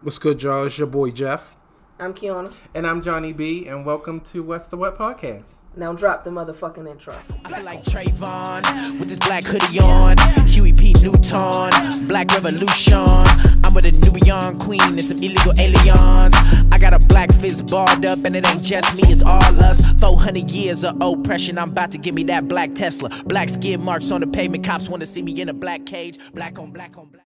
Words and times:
What's 0.00 0.20
good, 0.20 0.40
y'all? 0.44 0.64
It's 0.64 0.78
your 0.78 0.86
boy 0.86 1.10
Jeff. 1.10 1.56
I'm 1.98 2.14
Kiana. 2.14 2.54
And 2.72 2.86
I'm 2.86 3.02
Johnny 3.02 3.32
B, 3.32 3.66
and 3.66 3.84
welcome 3.84 4.20
to 4.20 4.44
What's 4.44 4.68
the 4.68 4.76
What 4.76 4.96
podcast. 4.96 5.42
Now 5.74 5.92
drop 5.92 6.22
the 6.22 6.30
motherfucking 6.30 6.88
intro. 6.88 7.16
I 7.44 7.54
feel 7.56 7.64
like 7.64 7.82
Trayvon 7.82 8.96
with 9.00 9.08
this 9.08 9.18
black 9.18 9.42
hoodie 9.42 9.80
on. 9.80 10.16
Huey 10.46 10.72
P. 10.72 10.92
Newton, 11.02 12.06
Black 12.06 12.30
Revolution. 12.30 13.24
I'm 13.64 13.74
with 13.74 13.86
a 13.86 13.90
Nubian 13.90 14.60
queen 14.60 14.80
and 14.80 15.04
some 15.04 15.16
illegal 15.16 15.52
aliens. 15.58 16.32
I 16.70 16.78
got 16.78 16.94
a 16.94 17.00
black 17.00 17.32
fist 17.34 17.66
barred 17.66 18.06
up, 18.06 18.24
and 18.24 18.36
it 18.36 18.46
ain't 18.46 18.62
just 18.62 18.94
me, 18.94 19.02
it's 19.06 19.22
all 19.24 19.42
us. 19.60 19.82
400 19.98 20.48
years 20.48 20.84
of 20.84 20.96
oppression, 21.02 21.58
I'm 21.58 21.70
about 21.70 21.90
to 21.90 21.98
give 21.98 22.14
me 22.14 22.22
that 22.24 22.46
black 22.46 22.76
Tesla. 22.76 23.08
Black 23.24 23.48
skid 23.48 23.80
marks 23.80 24.12
on 24.12 24.20
the 24.20 24.28
pavement, 24.28 24.62
cops 24.62 24.88
want 24.88 25.00
to 25.00 25.06
see 25.06 25.22
me 25.22 25.40
in 25.40 25.48
a 25.48 25.54
black 25.54 25.86
cage. 25.86 26.18
Black 26.34 26.56
on 26.60 26.70
black 26.70 26.96
on 26.96 27.08
black. 27.08 27.26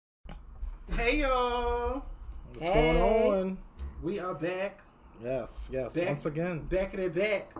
Hey, 0.96 1.20
y'all. 1.20 2.06
What's 2.54 2.66
Hey. 2.68 2.92
going 2.92 3.32
on? 3.32 3.58
We 4.00 4.20
are 4.20 4.32
back. 4.32 4.78
Yes, 5.20 5.68
yes. 5.72 5.94
Back 5.96 6.06
Once 6.06 6.26
again. 6.26 6.60
Back 6.66 6.94
in 6.94 7.00
the 7.00 7.08
back. 7.08 7.52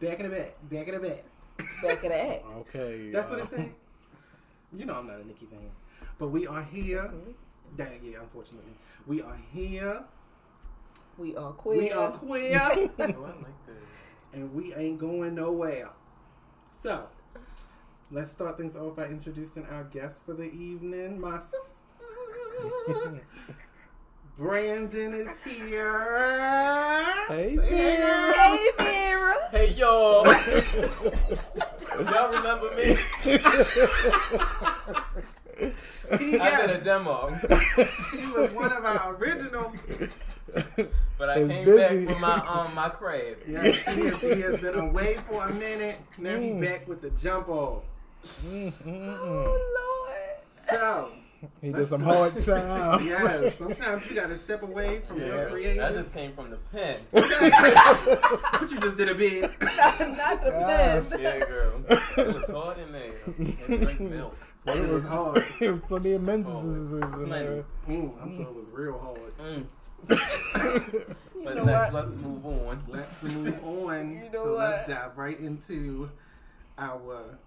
Back 0.00 0.20
in 0.20 0.30
the 0.30 0.34
back. 0.34 0.56
Back 0.70 0.88
in 0.88 0.94
the 0.94 1.08
back. 1.08 1.24
Back 1.82 2.04
in 2.04 2.08
the 2.08 2.32
act. 2.32 2.44
Okay. 2.56 3.10
That's 3.10 3.30
what 3.30 3.40
uh, 3.40 3.42
it 3.42 3.50
say. 3.50 3.72
You 4.72 4.86
know 4.86 4.94
I'm 4.94 5.06
not 5.06 5.20
a 5.20 5.26
Nicki 5.26 5.44
fan. 5.44 5.60
But 6.18 6.28
we 6.28 6.46
are 6.46 6.62
here. 6.62 7.12
Dang, 7.76 8.00
yeah, 8.02 8.20
unfortunately. 8.22 8.72
We 9.06 9.20
are 9.20 9.36
here. 9.52 10.02
We 11.18 11.36
are 11.36 11.52
queer. 11.52 11.78
We 11.78 11.92
are 11.92 12.10
queer. 12.12 12.60
oh, 12.64 12.90
I 12.98 13.04
like 13.04 13.18
that. 13.66 13.76
and 14.32 14.54
we 14.54 14.74
ain't 14.74 14.98
going 14.98 15.34
nowhere. 15.34 15.90
So, 16.82 17.08
let's 18.10 18.30
start 18.30 18.56
things 18.56 18.74
off 18.74 18.96
by 18.96 19.04
introducing 19.06 19.66
our 19.66 19.84
guest 19.84 20.24
for 20.24 20.32
the 20.32 20.44
evening, 20.50 21.20
my 21.20 21.40
sister. 21.40 23.20
Brandon 24.36 25.14
is 25.14 25.28
here. 25.44 27.14
Hey, 27.28 27.56
Say 27.56 27.70
there. 27.70 28.32
Hey, 28.32 28.68
Vera. 28.78 29.34
Hey 29.52 29.70
y'all! 29.74 30.26
y'all 32.10 32.32
remember 32.32 32.74
me? 32.76 32.96
He, 36.18 36.38
I 36.38 36.66
did 36.66 36.70
a 36.70 36.80
demo, 36.82 37.30
he 38.10 38.26
was 38.32 38.50
one 38.52 38.72
of 38.72 38.84
our 38.84 39.14
original. 39.14 39.72
but 41.16 41.30
I 41.30 41.34
It's 41.38 41.48
came 41.48 41.64
busy. 41.64 42.06
back 42.06 42.14
for 42.16 42.20
my 42.20 42.34
um 42.48 42.74
my 42.74 42.88
crab. 42.88 43.36
Yes, 43.46 43.76
he 43.94 44.02
has, 44.06 44.20
he 44.20 44.40
has 44.40 44.60
been 44.60 44.74
away 44.74 45.16
for 45.28 45.46
a 45.46 45.52
minute. 45.54 45.98
Now 46.18 46.36
he's 46.36 46.56
back 46.60 46.88
with 46.88 47.00
the 47.02 47.10
jump 47.10 47.48
off. 47.48 47.84
Oh, 48.84 49.58
Lord. 49.78 50.68
So, 50.68 51.12
He 51.60 51.72
did 51.72 51.86
some 51.86 52.02
hard 52.02 52.32
time. 52.42 53.04
yes, 53.06 53.56
sometimes 53.58 54.08
you 54.08 54.14
gotta 54.16 54.38
step 54.38 54.62
away 54.62 55.00
from 55.06 55.20
your 55.20 55.48
creative. 55.50 55.82
I 55.82 55.92
just 55.92 56.12
came 56.12 56.32
from 56.34 56.50
the 56.50 56.56
pen. 56.72 57.00
But 57.12 58.70
you 58.70 58.78
just 58.80 58.96
did 58.96 59.08
a 59.08 59.14
bit. 59.14 59.42
Lord. 59.42 59.60
Not 60.16 60.42
the 60.42 60.50
Yes. 60.50 61.10
best. 61.10 61.22
Yeah, 61.22 61.38
girl. 61.40 61.82
It 61.88 62.34
was 62.34 62.48
hard 62.50 62.78
in 62.78 62.92
there. 62.92 63.12
Had 63.26 63.66
to 63.68 63.76
drink 63.78 64.00
milk. 64.00 64.36
It 64.66 64.88
was 64.88 65.04
hard. 65.04 65.44
Plenty 65.88 66.12
of 66.14 66.22
menses 66.22 66.92
in 66.92 67.00
Plenty. 67.12 67.30
there. 67.30 67.64
Mm, 67.86 68.22
I'm 68.22 68.36
sure 68.36 68.46
it 68.46 68.54
was 68.54 68.66
real 68.72 68.98
hard. 68.98 69.36
Mm. 69.38 69.66
You 70.08 71.44
But 71.44 71.56
know 71.56 71.64
next, 71.64 71.92
let's 71.92 72.16
move 72.16 72.46
on. 72.46 72.82
Let's 72.88 73.22
move 73.22 73.62
on. 73.64 74.10
You 74.16 74.30
know 74.32 74.44
so 74.44 74.52
let's 74.54 74.88
dive 74.88 75.18
right 75.18 75.38
into 75.38 76.10
our 76.78 77.38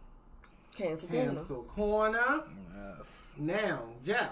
Cancel 0.77 1.09
corner. 1.09 1.33
cancel 1.33 1.63
corner. 1.63 2.43
Yes. 2.97 3.27
Now, 3.37 3.81
Jeff, 4.03 4.29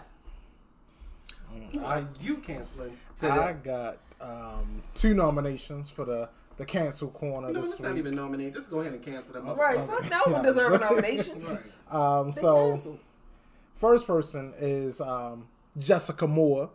who 1.74 1.84
I, 1.84 2.00
are 2.00 2.08
you 2.22 2.38
canceling 2.38 2.96
Today? 3.20 3.30
I 3.34 3.54
got 3.54 3.98
um, 4.22 4.84
two 4.94 5.14
nominations 5.14 5.90
for 5.90 6.06
the, 6.06 6.30
the 6.58 6.66
cancel 6.66 7.10
corner 7.10 7.48
You 7.48 7.54
know, 7.54 7.62
this 7.62 7.72
let's 7.72 7.82
not 7.82 7.92
week. 7.94 8.00
even 8.00 8.16
nominate. 8.16 8.54
Just 8.54 8.70
go 8.70 8.80
ahead 8.82 8.94
and 8.94 9.04
cancel 9.04 9.34
them. 9.34 9.50
up. 9.50 9.58
Right, 9.58 9.78
fuck 9.88 10.08
that 10.09 10.28
one 10.30 10.44
deserve 10.44 10.74
a 10.74 10.78
nomination. 10.80 11.44
Right. 11.44 11.59
Um, 11.92 12.31
so, 12.34 12.69
canceled. 12.74 13.00
first 13.75 14.06
person 14.08 14.53
is 14.59 15.02
um, 15.02 15.48
Jessica 15.80 16.28
Moore, 16.28 16.69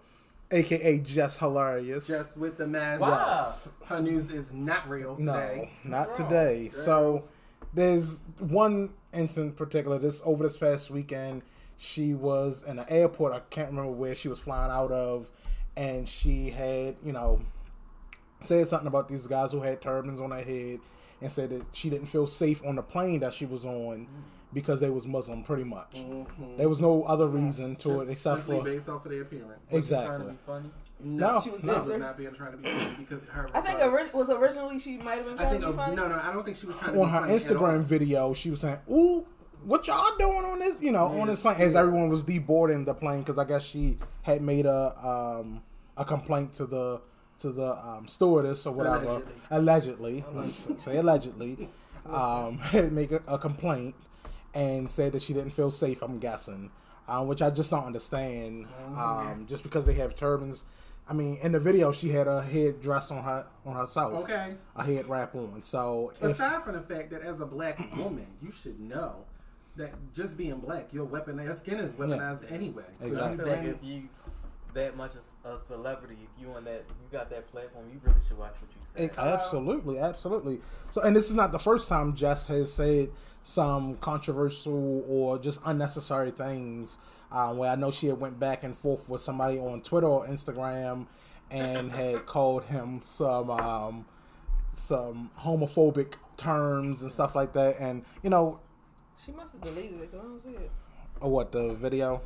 aka 0.50 0.98
Jess 1.00 1.36
Hilarious. 1.36 2.06
Just 2.06 2.36
with 2.36 2.56
the 2.58 2.66
mask. 2.66 3.00
Wow. 3.00 3.52
Her 3.86 4.00
news 4.02 4.32
is 4.32 4.52
not 4.52 4.88
real 4.88 5.16
No, 5.18 5.68
not 5.84 6.08
What's 6.08 6.20
wrong? 6.20 6.28
today. 6.30 6.68
So 6.70 7.24
there's 7.74 8.22
one 8.38 8.94
incident 9.12 9.52
in 9.52 9.56
particular. 9.56 9.98
This 9.98 10.22
over 10.24 10.42
this 10.42 10.56
past 10.56 10.90
weekend, 10.90 11.42
she 11.78 12.14
was 12.14 12.62
in 12.62 12.78
an 12.78 12.86
airport. 12.88 13.32
I 13.32 13.40
can't 13.50 13.70
remember 13.70 13.92
where 13.92 14.14
she 14.14 14.28
was 14.28 14.38
flying 14.38 14.70
out 14.70 14.92
of, 14.92 15.30
and 15.76 16.08
she 16.08 16.50
had 16.50 16.96
you 17.04 17.12
know 17.12 17.40
said 18.40 18.66
something 18.68 18.88
about 18.88 19.08
these 19.08 19.26
guys 19.26 19.52
who 19.52 19.60
had 19.60 19.80
turbans 19.82 20.20
on 20.20 20.30
their 20.30 20.42
head, 20.42 20.80
and 21.20 21.30
said 21.30 21.50
that 21.50 21.64
she 21.72 21.90
didn't 21.90 22.06
feel 22.06 22.26
safe 22.26 22.62
on 22.64 22.76
the 22.76 22.82
plane 22.82 23.20
that 23.20 23.34
she 23.34 23.46
was 23.46 23.64
on 23.64 24.06
because 24.52 24.80
they 24.80 24.90
was 24.90 25.06
Muslim, 25.06 25.42
pretty 25.44 25.64
much. 25.64 25.94
Mhm. 25.94 26.56
There 26.56 26.68
was 26.68 26.80
no 26.80 27.04
other 27.04 27.28
reason 27.28 27.76
to 27.76 27.88
Just 27.88 28.02
it 28.02 28.10
except 28.10 28.42
for 28.42 28.64
based 28.64 28.88
off 28.88 29.04
of 29.04 29.12
their 29.12 29.22
appearance. 29.22 29.60
To 29.70 29.76
exactly. 29.76 30.34
Be. 31.02 31.08
No, 31.08 31.40
she 31.42 31.50
was, 31.50 31.62
no. 31.62 31.72
not, 31.72 31.86
was 31.86 31.98
not 31.98 32.16
being 32.18 32.34
trying 32.34 32.52
to 32.52 32.56
be 32.58 32.68
funny 32.68 32.96
because 32.98 33.20
her. 33.30 33.50
I 33.54 33.60
think 33.60 33.80
uh, 33.80 33.88
ori- 33.88 34.10
was 34.12 34.30
originally 34.30 34.78
she 34.80 34.98
might 34.98 35.18
have 35.18 35.26
been 35.26 35.38
I 35.38 35.50
think 35.50 35.62
to 35.62 35.70
be 35.70 35.76
funny. 35.76 35.96
no, 35.96 36.08
no. 36.08 36.20
I 36.22 36.32
don't 36.32 36.44
think 36.44 36.56
she 36.56 36.66
was 36.66 36.76
trying 36.76 36.94
to 36.94 37.00
on 37.00 37.06
be 37.06 37.12
her 37.12 37.20
funny 37.20 37.34
at 37.34 37.56
all. 37.56 37.56
Instagram 37.56 37.82
video, 37.82 38.34
she 38.34 38.50
was 38.50 38.60
saying, 38.60 38.78
"Ooh, 38.90 39.26
what 39.64 39.86
y'all 39.86 40.16
doing 40.18 40.44
on 40.44 40.58
this? 40.58 40.76
You 40.80 40.92
know, 40.92 41.12
Yeah, 41.12 41.20
on 41.20 41.26
this 41.28 41.40
plane?" 41.40 41.56
As 41.58 41.74
everyone 41.76 42.08
was 42.08 42.24
deboarding 42.24 42.84
the 42.86 42.94
plane 42.94 43.20
because 43.20 43.38
I 43.38 43.44
guess 43.44 43.62
she 43.64 43.98
had 44.22 44.42
made 44.42 44.66
a 44.66 44.94
um, 45.06 45.62
a 45.96 46.04
complaint 46.04 46.52
to 46.54 46.66
the 46.66 47.00
to 47.40 47.50
the 47.52 47.72
um, 47.86 48.06
stewardess 48.06 48.66
or 48.66 48.72
whatever. 48.74 49.22
Allegedly, 49.50 50.24
let's 50.32 50.68
say 50.78 50.96
allegedly, 50.96 51.68
um, 52.06 52.58
had 52.58 52.92
made 52.92 53.12
a, 53.12 53.22
a 53.26 53.38
complaint 53.38 53.94
and 54.54 54.90
said 54.90 55.12
that 55.12 55.22
she 55.22 55.32
didn't 55.32 55.50
feel 55.50 55.70
safe. 55.70 56.02
I'm 56.02 56.18
guessing, 56.18 56.70
um, 57.08 57.28
which 57.28 57.40
I 57.42 57.50
just 57.50 57.70
don't 57.70 57.84
understand. 57.84 58.66
Um, 58.96 59.46
just 59.48 59.62
because 59.62 59.86
they 59.86 59.94
have 59.94 60.14
turbans. 60.16 60.64
I 61.10 61.12
mean, 61.12 61.38
in 61.42 61.50
the 61.50 61.58
video, 61.58 61.90
she 61.90 62.10
had 62.10 62.28
a 62.28 62.40
head 62.40 62.80
dress 62.80 63.10
on 63.10 63.24
her 63.24 63.44
on 63.66 63.74
herself, 63.74 64.12
Okay. 64.22 64.54
a 64.76 64.84
head 64.84 65.08
wrap 65.08 65.34
on. 65.34 65.60
So 65.64 66.12
if 66.14 66.22
Aside 66.22 66.62
from 66.62 66.74
the 66.74 66.82
fact 66.82 67.10
that 67.10 67.22
as 67.22 67.40
a 67.40 67.46
black 67.46 67.80
woman, 67.96 68.28
you 68.40 68.52
should 68.52 68.78
know 68.78 69.24
that 69.74 69.92
just 70.14 70.36
being 70.36 70.58
black, 70.60 70.92
your 70.92 71.04
weapon, 71.04 71.38
your 71.42 71.56
skin 71.56 71.78
is 71.80 71.92
weaponized 71.94 72.50
anyway. 72.52 72.84
So 73.00 73.06
Exactly. 73.06 73.32
I 73.32 73.36
feel 73.36 73.56
like 73.56 73.64
if 73.76 73.82
you 73.84 74.08
that 74.72 74.96
much 74.96 75.14
as 75.16 75.26
a 75.44 75.58
celebrity, 75.58 76.16
if 76.22 76.40
you 76.40 76.52
on 76.52 76.62
that, 76.64 76.84
you 76.88 77.18
got 77.18 77.28
that 77.30 77.50
platform, 77.50 77.86
you 77.92 78.00
really 78.04 78.20
should 78.28 78.38
watch 78.38 78.54
what 78.60 78.70
you 78.70 78.80
say. 78.80 79.04
It- 79.06 79.18
absolutely, 79.18 79.98
absolutely. 79.98 80.60
So, 80.92 81.00
and 81.00 81.16
this 81.16 81.28
is 81.28 81.34
not 81.34 81.50
the 81.50 81.58
first 81.58 81.88
time 81.88 82.14
Jess 82.14 82.46
has 82.46 82.72
said 82.72 83.10
some 83.42 83.96
controversial 83.96 85.04
or 85.08 85.40
just 85.40 85.58
unnecessary 85.66 86.30
things. 86.30 86.98
Um, 87.32 87.58
where 87.58 87.70
I 87.70 87.76
know 87.76 87.90
she 87.92 88.08
had 88.08 88.18
went 88.18 88.40
back 88.40 88.64
and 88.64 88.76
forth 88.76 89.08
with 89.08 89.20
somebody 89.20 89.58
on 89.58 89.82
Twitter 89.82 90.06
or 90.08 90.26
Instagram, 90.26 91.06
and 91.50 91.92
had 91.92 92.26
called 92.26 92.64
him 92.64 93.00
some 93.04 93.50
um, 93.50 94.04
some 94.72 95.30
homophobic 95.38 96.14
terms 96.36 97.02
and 97.02 97.12
stuff 97.12 97.34
like 97.36 97.52
that. 97.52 97.76
And 97.78 98.04
you 98.22 98.30
know, 98.30 98.58
She 99.24 99.30
must 99.32 99.52
have 99.54 99.62
deleted 99.62 100.00
it. 100.00 100.10
'cause 100.10 100.20
I 100.20 100.24
don't 100.24 100.40
see 100.40 100.50
it. 100.50 100.70
Or 101.20 101.30
what 101.30 101.52
the 101.52 101.74
video? 101.74 102.22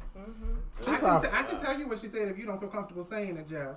I 0.86 0.96
can, 0.98 1.20
t- 1.22 1.28
I 1.32 1.42
can 1.42 1.60
tell 1.60 1.76
you 1.78 1.88
what 1.88 1.98
she 1.98 2.08
said 2.08 2.28
if 2.28 2.38
you 2.38 2.46
don't 2.46 2.60
feel 2.60 2.68
comfortable 2.68 3.04
saying 3.04 3.36
it, 3.36 3.48
Jeff. 3.48 3.76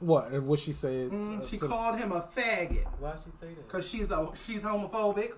What 0.00 0.32
what 0.42 0.58
she 0.58 0.72
said? 0.72 1.10
Mm, 1.10 1.42
uh, 1.42 1.46
she 1.46 1.58
to- 1.58 1.68
called 1.68 1.98
him 1.98 2.12
a 2.12 2.22
faggot 2.34 2.86
Why 2.98 3.14
she 3.22 3.30
say 3.32 3.48
that? 3.48 3.66
because 3.68 3.86
she's 3.86 4.10
a 4.10 4.30
she's 4.46 4.60
homophobic. 4.62 5.32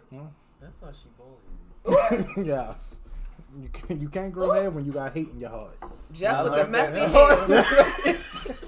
That's 0.60 0.80
why 0.80 0.90
she 0.92 1.08
bald. 1.16 2.36
yes. 2.46 3.00
You 3.60 3.68
can't, 3.72 4.00
you 4.00 4.08
can't 4.08 4.32
grow 4.32 4.52
hair 4.52 4.70
when 4.70 4.84
you 4.84 4.92
got 4.92 5.12
hate 5.14 5.30
in 5.30 5.40
your 5.40 5.50
heart. 5.50 5.76
Just 6.12 6.40
I 6.40 6.44
with 6.44 6.54
the 6.54 6.68
messy 6.68 6.92
that. 7.00 7.64
hair. 7.64 8.18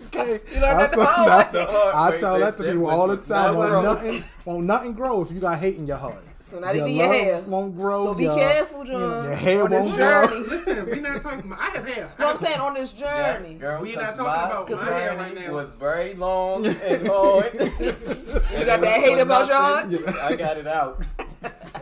Okay. 0.07 0.41
You 0.55 0.61
learned 0.61 0.81
that 0.81 0.91
the 0.93 1.01
I 1.01 1.05
hard 1.05 1.53
tell- 1.53 1.53
The 1.53 1.67
hard 1.73 2.15
I 2.15 2.19
tell 2.19 2.39
that 2.41 2.57
to 2.57 2.63
people 2.65 2.87
all 2.91 3.07
the 3.07 3.17
time. 3.19 3.55
Won't 3.57 3.85
nothing, 3.85 4.25
won't 4.45 4.65
nothing 4.67 4.93
grow 4.95 5.21
if 5.23 5.31
you 5.31 5.39
got 5.41 5.59
hate 5.61 5.77
in 5.77 5.87
your 5.87 5.97
heart. 5.99 6.25
So 6.41 6.59
not 6.59 6.75
even 6.75 6.93
your 6.93 7.07
hair. 7.13 7.41
won't 7.43 7.77
grow. 7.77 8.07
So 8.07 8.15
be 8.15 8.25
your- 8.25 8.35
careful, 8.37 8.85
John. 8.85 9.01
Your, 9.01 9.23
your 9.25 9.35
hair 9.37 9.63
on 9.65 9.71
won't 9.71 9.95
grow. 9.95 10.27
journey. 10.29 10.47
Listen, 10.49 10.87
we're 10.87 10.97
not 10.97 11.23
talking. 11.23 11.53
I 11.53 11.71
have 11.71 11.87
hair. 11.87 12.13
No, 12.19 12.29
I'm 12.31 12.37
saying 12.39 12.59
on 12.61 12.75
this 12.75 12.91
journey. 12.93 13.55
Girl, 13.55 13.81
We 13.83 13.93
'cause 13.93 14.03
not 14.03 14.17
talking 14.17 14.25
my 14.25 14.45
about 14.63 14.71
my 14.71 14.99
hair 14.99 15.17
right 15.17 15.35
journey 15.35 15.47
now. 15.47 15.53
was 15.55 15.73
very 15.75 16.15
long 16.15 16.67
and 16.67 17.07
hard. 17.07 17.53
you 17.55 17.61
You 17.61 18.65
got 18.67 18.81
that 18.81 19.01
hate 19.01 19.21
about 19.21 19.91
your 19.91 20.21
I 20.21 20.35
got 20.35 20.57
it 20.57 20.67
out. 20.67 21.03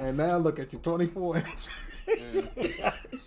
And 0.00 0.16
now 0.18 0.36
look 0.36 0.58
at 0.58 0.72
you, 0.74 0.78
24 0.80 1.42
inch. 2.08 2.48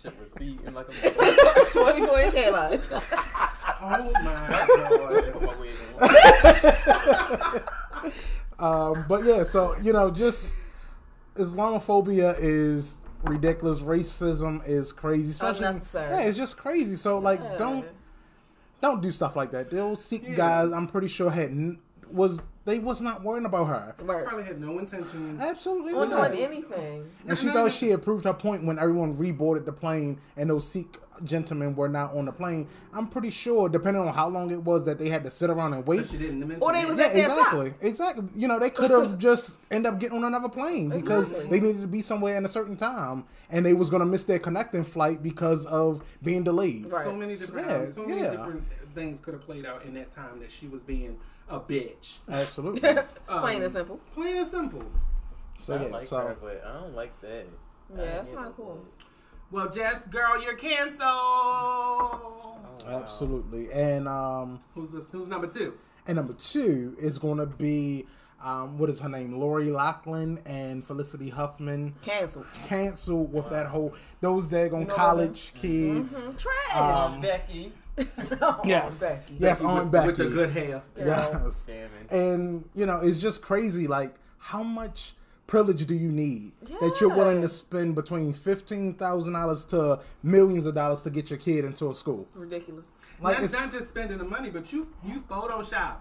Shit 0.02 0.14
receding 0.20 0.74
like 0.74 0.86
a 0.88 0.92
24 1.72 2.20
inch 2.20 2.34
hairline. 2.34 2.80
Oh 3.84 4.12
my 4.12 4.22
god. 4.22 5.32
Put 5.32 5.42
my 5.42 5.56
wig 5.56 5.74
on. 8.58 8.92
Um, 8.94 9.04
but 9.08 9.24
yeah, 9.24 9.42
so 9.42 9.76
you 9.78 9.92
know, 9.92 10.10
just 10.10 10.54
Islamophobia 11.36 12.36
is 12.38 12.98
ridiculous. 13.24 13.80
Racism 13.80 14.62
is 14.68 14.92
crazy. 14.92 15.30
Especially, 15.32 15.66
Unnecessary. 15.66 16.10
Yeah, 16.10 16.20
it's 16.28 16.36
just 16.38 16.56
crazy. 16.56 16.94
So 16.94 17.18
like, 17.18 17.40
Yeah. 17.40 17.56
don't 17.58 17.86
don't 18.80 19.00
do 19.02 19.10
stuff 19.10 19.34
like 19.34 19.50
that. 19.50 19.70
Those 19.70 20.04
Sikh 20.04 20.22
Yeah. 20.28 20.34
guys, 20.36 20.70
I'm 20.72 20.86
pretty 20.86 21.08
sure 21.08 21.30
had 21.30 21.76
was 22.10 22.40
they 22.64 22.78
was 22.78 23.00
not 23.00 23.22
worrying 23.22 23.46
about 23.46 23.64
her. 23.64 23.94
Right. 24.02 24.24
Probably 24.24 24.44
had 24.44 24.60
no 24.60 24.78
intention. 24.78 25.38
Absolutely 25.40 25.94
On 25.94 26.08
not. 26.10 26.32
doing 26.32 26.44
anything. 26.44 27.10
And 27.26 27.36
she 27.36 27.46
No, 27.46 27.52
thought 27.52 27.62
no. 27.64 27.68
she 27.70 27.88
had 27.88 28.02
proved 28.02 28.24
her 28.24 28.34
point 28.34 28.64
when 28.64 28.78
everyone 28.78 29.14
reboarded 29.16 29.64
the 29.64 29.72
plane 29.72 30.20
and 30.36 30.48
those 30.50 30.66
Sikh 30.68 30.98
gentlemen 31.24 31.76
were 31.76 31.88
not 31.88 32.14
on 32.16 32.24
the 32.24 32.32
plane. 32.32 32.66
I'm 32.92 33.06
pretty 33.06 33.30
sure, 33.30 33.68
depending 33.68 34.02
on 34.06 34.12
how 34.12 34.28
long 34.28 34.50
it 34.50 34.62
was 34.64 34.86
that 34.86 34.98
they 34.98 35.08
had 35.08 35.22
to 35.24 35.30
sit 35.30 35.50
around 35.50 35.72
and 35.74 35.86
wait. 35.86 36.06
She 36.08 36.18
didn't 36.18 36.40
mention 36.40 36.60
Or 36.62 36.72
they 36.72 36.84
was 36.84 36.98
Yeah, 36.98 37.06
at 37.06 37.14
their 37.14 37.24
exactly, 37.28 37.74
exactly. 37.80 38.24
You 38.34 38.48
know, 38.48 38.58
they 38.58 38.70
could 38.70 38.90
have 38.90 39.18
just 39.18 39.58
end 39.70 39.86
up 39.86 40.00
getting 40.00 40.18
on 40.18 40.24
another 40.24 40.48
plane 40.48 40.88
because 40.88 41.30
Exactly. 41.30 41.60
they 41.60 41.64
needed 41.66 41.80
to 41.82 41.86
be 41.86 42.02
somewhere 42.02 42.36
in 42.36 42.44
a 42.44 42.48
certain 42.48 42.76
time, 42.76 43.24
and 43.50 43.64
they 43.64 43.72
was 43.74 43.88
gonna 43.90 44.06
miss 44.06 44.24
their 44.24 44.38
connecting 44.40 44.84
flight 44.84 45.22
because 45.22 45.64
of 45.66 46.02
being 46.22 46.42
delayed. 46.42 46.90
Right. 46.90 47.04
so 47.06 47.14
many 47.14 47.36
different, 47.36 47.68
Yeah, 47.68 47.74
um, 47.76 47.92
so 47.92 48.02
many 48.06 48.20
yeah. 48.20 48.30
different 48.30 48.64
things 48.94 49.20
could 49.20 49.34
have 49.34 49.42
played 49.44 49.64
out 49.64 49.84
in 49.84 49.94
that 49.94 50.12
time 50.14 50.40
that 50.40 50.50
she 50.50 50.66
was 50.66 50.80
being 50.82 51.18
a 51.52 51.60
bitch. 51.60 52.18
Absolutely. 52.28 52.80
Plain 53.26 53.56
Um, 53.56 53.62
and 53.62 53.72
simple. 53.72 54.00
Plain 54.14 54.36
and 54.38 54.50
simple. 54.50 54.84
So 55.58 55.74
I 55.76 55.82
yeah, 55.82 55.88
like 55.88 56.02
so 56.02 56.16
her, 56.18 56.36
but 56.40 56.64
I 56.66 56.72
don't 56.80 56.94
like 56.94 57.20
that. 57.20 57.46
Yeah, 57.96 58.02
I 58.02 58.06
that's 58.06 58.30
not 58.30 58.46
into 58.46 58.56
cool. 58.62 58.84
it. 58.98 59.04
Well, 59.50 59.68
Jess, 59.70 60.02
girl, 60.10 60.42
you're 60.42 60.54
canceled. 60.56 61.00
Oh, 61.02 62.58
wow. 62.84 63.02
absolutely, 63.02 63.70
and 63.70 64.08
um, 64.08 64.58
Who's 64.74 64.90
this? 64.90 65.04
Who's 65.12 65.28
number 65.28 65.46
two? 65.46 65.74
and 66.06 66.16
number 66.16 66.32
two 66.32 66.96
is 66.98 67.16
gonna 67.18 67.46
be 67.46 68.06
um, 68.42 68.76
what 68.78 68.90
is 68.90 68.98
her 68.98 69.08
name, 69.08 69.34
Lori 69.38 69.66
Loughlin 69.70 70.40
and 70.46 70.84
Felicity 70.84 71.28
Huffman. 71.28 71.94
Cancelled. 72.02 72.46
Canceled 72.66 73.32
with 73.32 73.48
that 73.50 73.66
whole 73.66 73.94
those 74.20 74.46
daggone 74.46 74.88
know 74.88 74.94
college 74.94 75.54
kids. 75.54 76.20
Mm-hmm. 76.20 76.36
Trash. 76.36 76.76
Um, 76.76 77.20
Becky. 77.20 77.72
Oh, 78.44 78.60
yes. 78.64 78.98
Becky. 78.98 79.36
Yes, 79.38 79.60
Becky 79.60 79.70
on 79.70 79.78
with, 79.78 79.92
Becky. 79.92 80.06
with 80.06 80.16
the 80.16 80.28
good 80.28 80.50
hair. 80.50 80.82
Yes. 80.96 81.66
Damn. 81.66 82.18
And 82.18 82.68
you 82.74 82.86
know, 82.86 83.00
it's 83.00 83.18
just 83.18 83.40
crazy. 83.42 83.86
Like, 83.86 84.14
how 84.38 84.62
much 84.62 85.14
privilege 85.46 85.84
do 85.86 85.94
you 85.94 86.10
need 86.10 86.52
that 86.80 86.96
you're 87.00 87.14
willing 87.14 87.42
to 87.42 87.48
spend 87.48 87.94
between 87.94 88.32
fifteen 88.32 88.94
thousand 88.94 89.34
dollars 89.34 89.64
to 89.66 90.00
millions 90.22 90.66
of 90.66 90.74
dollars 90.74 91.02
to 91.02 91.10
get 91.10 91.30
your 91.30 91.38
kid 91.38 91.64
into 91.64 91.88
a 91.90 91.94
school? 91.94 92.26
Ridiculous. 92.34 92.98
Like, 93.20 93.36
not, 93.36 93.44
it's, 93.44 93.52
not 93.52 93.70
just 93.70 93.90
spending 93.90 94.18
the 94.18 94.24
money, 94.24 94.50
but 94.50 94.72
you 94.72 94.88
you 95.04 95.20
Photoshop 95.28 95.98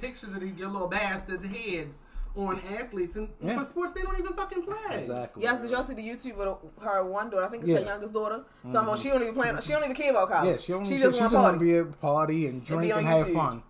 pictures 0.00 0.30
of 0.30 0.40
these 0.40 0.56
your 0.56 0.68
little 0.68 0.88
bastards' 0.88 1.44
heads 1.44 1.90
on 2.34 2.60
athletes, 2.78 3.16
and 3.16 3.28
Yeah. 3.40 3.58
for 3.58 3.68
sports 3.68 3.92
they 3.94 4.02
don't 4.02 4.18
even 4.18 4.32
fucking 4.32 4.62
play. 4.62 5.00
exactly. 5.00 5.42
Yes, 5.42 5.60
did 5.60 5.70
y'all 5.70 5.82
see 5.82 5.94
the 5.94 6.02
YouTube 6.02 6.36
with 6.36 6.48
her 6.82 7.04
one 7.04 7.30
daughter? 7.30 7.44
I 7.44 7.48
think 7.48 7.64
it's 7.64 7.72
Yeah. 7.72 7.80
her 7.80 7.84
youngest 7.84 8.14
daughter. 8.14 8.44
So 8.62 8.68
I'm 8.68 8.74
mm-hmm. 8.74 8.90
on, 8.90 8.96
she 8.98 9.08
don't 9.10 9.22
even 9.22 9.34
plan. 9.34 9.60
She 9.60 9.72
don't 9.72 9.84
even 9.84 9.96
care 9.96 10.10
about 10.10 10.30
college. 10.30 10.50
Yeah, 10.50 10.56
she, 10.56 10.72
only, 10.72 10.86
she 10.86 10.94
she 10.94 11.00
just 11.02 11.18
just 11.18 11.20
want 11.20 11.32
to 11.32 11.38
want 11.38 11.54
to 11.54 11.58
party. 11.58 11.72
be 11.72 11.76
at 11.76 11.86
a 11.86 11.96
party 11.98 12.46
and 12.46 12.64
drink 12.64 12.92
on 12.92 12.98
and 13.00 13.08
have 13.08 13.32
fun. 13.32 13.62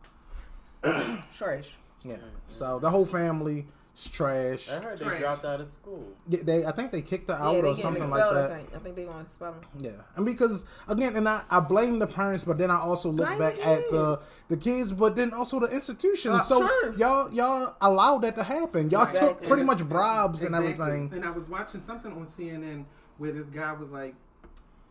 Trash. 1.37 1.76
Yeah. 2.05 2.17
So 2.49 2.79
the 2.79 2.91
whole 2.91 3.06
family 3.06 3.67
is 3.97 4.09
trash. 4.09 4.69
I 4.71 4.79
heard 4.81 4.99
they 4.99 5.05
Trash. 5.05 5.21
dropped 5.21 5.44
out 5.44 5.61
of 5.61 5.69
school. 5.69 6.06
Yeah, 6.29 6.41
They, 6.43 6.65
I 6.65 6.73
think 6.73 6.93
they 6.93 7.03
kicked 7.03 7.29
her 7.29 7.35
out 7.35 7.55
yeah, 7.56 7.61
or 7.62 7.77
something 7.77 8.03
expelled. 8.03 8.35
like 8.35 8.44
I 8.44 8.49
that. 8.49 8.56
think. 8.59 8.75
I 8.75 8.79
think 8.79 8.97
they're 8.97 9.06
gonna 9.06 9.23
expel 9.23 9.53
them. 9.53 9.61
Yeah, 9.79 9.91
and 10.17 10.25
because 10.25 10.65
again, 10.89 11.15
and 11.17 11.29
I, 11.29 11.43
I 11.50 11.61
blame 11.61 11.99
the 11.99 12.06
parents, 12.06 12.43
but 12.44 12.59
then 12.59 12.71
I 12.71 12.77
also 12.79 13.11
look 13.11 13.27
Blame 13.27 13.39
back 13.39 13.56
the 13.56 13.67
at 13.67 13.91
the 13.91 14.17
kids. 14.17 14.35
the 14.49 14.56
kids, 14.56 14.93
but 14.93 15.17
then 15.17 15.33
also 15.35 15.61
the 15.61 15.69
institutions. 15.69 16.35
Uh, 16.35 16.41
so 16.43 16.59
sure. 16.67 16.94
y'all 16.97 17.33
y'all 17.33 17.77
allowed 17.81 18.19
that 18.23 18.37
to 18.37 18.43
happen. 18.43 18.89
Y'all 18.91 19.05
took 19.06 19.15
Exactly. 19.15 19.49
pretty 19.49 19.62
much 19.65 19.87
bribes 19.89 20.43
and 20.43 20.55
everything. 20.55 21.11
And 21.15 21.25
I 21.25 21.31
was 21.31 21.49
watching 21.49 21.83
something 21.83 22.12
on 22.12 22.27
CNN 22.27 22.85
where 23.19 23.33
this 23.33 23.47
guy 23.47 23.73
was 23.75 23.91
like, 23.91 24.15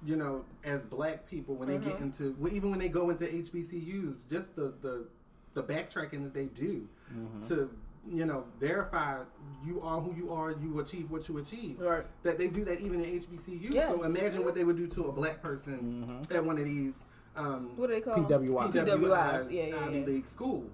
you 0.05 0.15
know, 0.15 0.45
as 0.63 0.85
black 0.85 1.27
people 1.27 1.55
when 1.55 1.67
they 1.69 1.77
get 1.77 1.95
Mm-hmm. 1.95 2.03
into, 2.03 2.35
well, 2.39 2.53
even 2.53 2.69
when 2.69 2.79
they 2.79 2.87
go 2.89 3.09
into 3.09 3.25
HBCUs, 3.25 4.17
just 4.29 4.55
the 4.55 4.73
the 4.81 5.05
the 5.53 5.63
backtracking 5.63 6.23
that 6.23 6.33
they 6.33 6.45
do 6.45 6.87
Mm-hmm. 7.13 7.45
to 7.49 7.69
you 8.07 8.25
know 8.25 8.45
verify 8.59 9.17
you 9.65 9.79
are 9.81 10.01
who 10.01 10.15
you 10.15 10.31
are, 10.33 10.51
you 10.51 10.79
achieve 10.79 11.11
what 11.11 11.27
you 11.29 11.37
achieve. 11.37 11.79
Right. 11.79 12.03
That 12.23 12.37
they 12.37 12.47
do 12.47 12.65
that 12.65 12.79
even 12.81 13.03
in 13.03 13.21
HBCU. 13.21 13.73
Yeah. 13.73 13.89
So 13.89 14.03
imagine 14.03 14.43
what 14.43 14.55
they 14.55 14.63
would 14.63 14.77
do 14.77 14.87
to 14.87 15.05
a 15.05 15.11
black 15.11 15.41
person 15.41 16.05
Mm-hmm. 16.07 16.35
at 16.35 16.43
one 16.43 16.57
of 16.57 16.65
these. 16.65 16.93
Um, 17.35 17.71
What 17.77 17.87
do 17.87 17.93
they 17.93 18.01
call 18.01 18.21
them? 18.21 18.25
PWI. 18.47 18.71
PWIs. 18.73 19.51
Yeah, 19.51 19.63
yeah, 19.67 19.85
Ivy 19.85 19.99
yeah. 19.99 20.05
League 20.05 20.27
schools. 20.27 20.71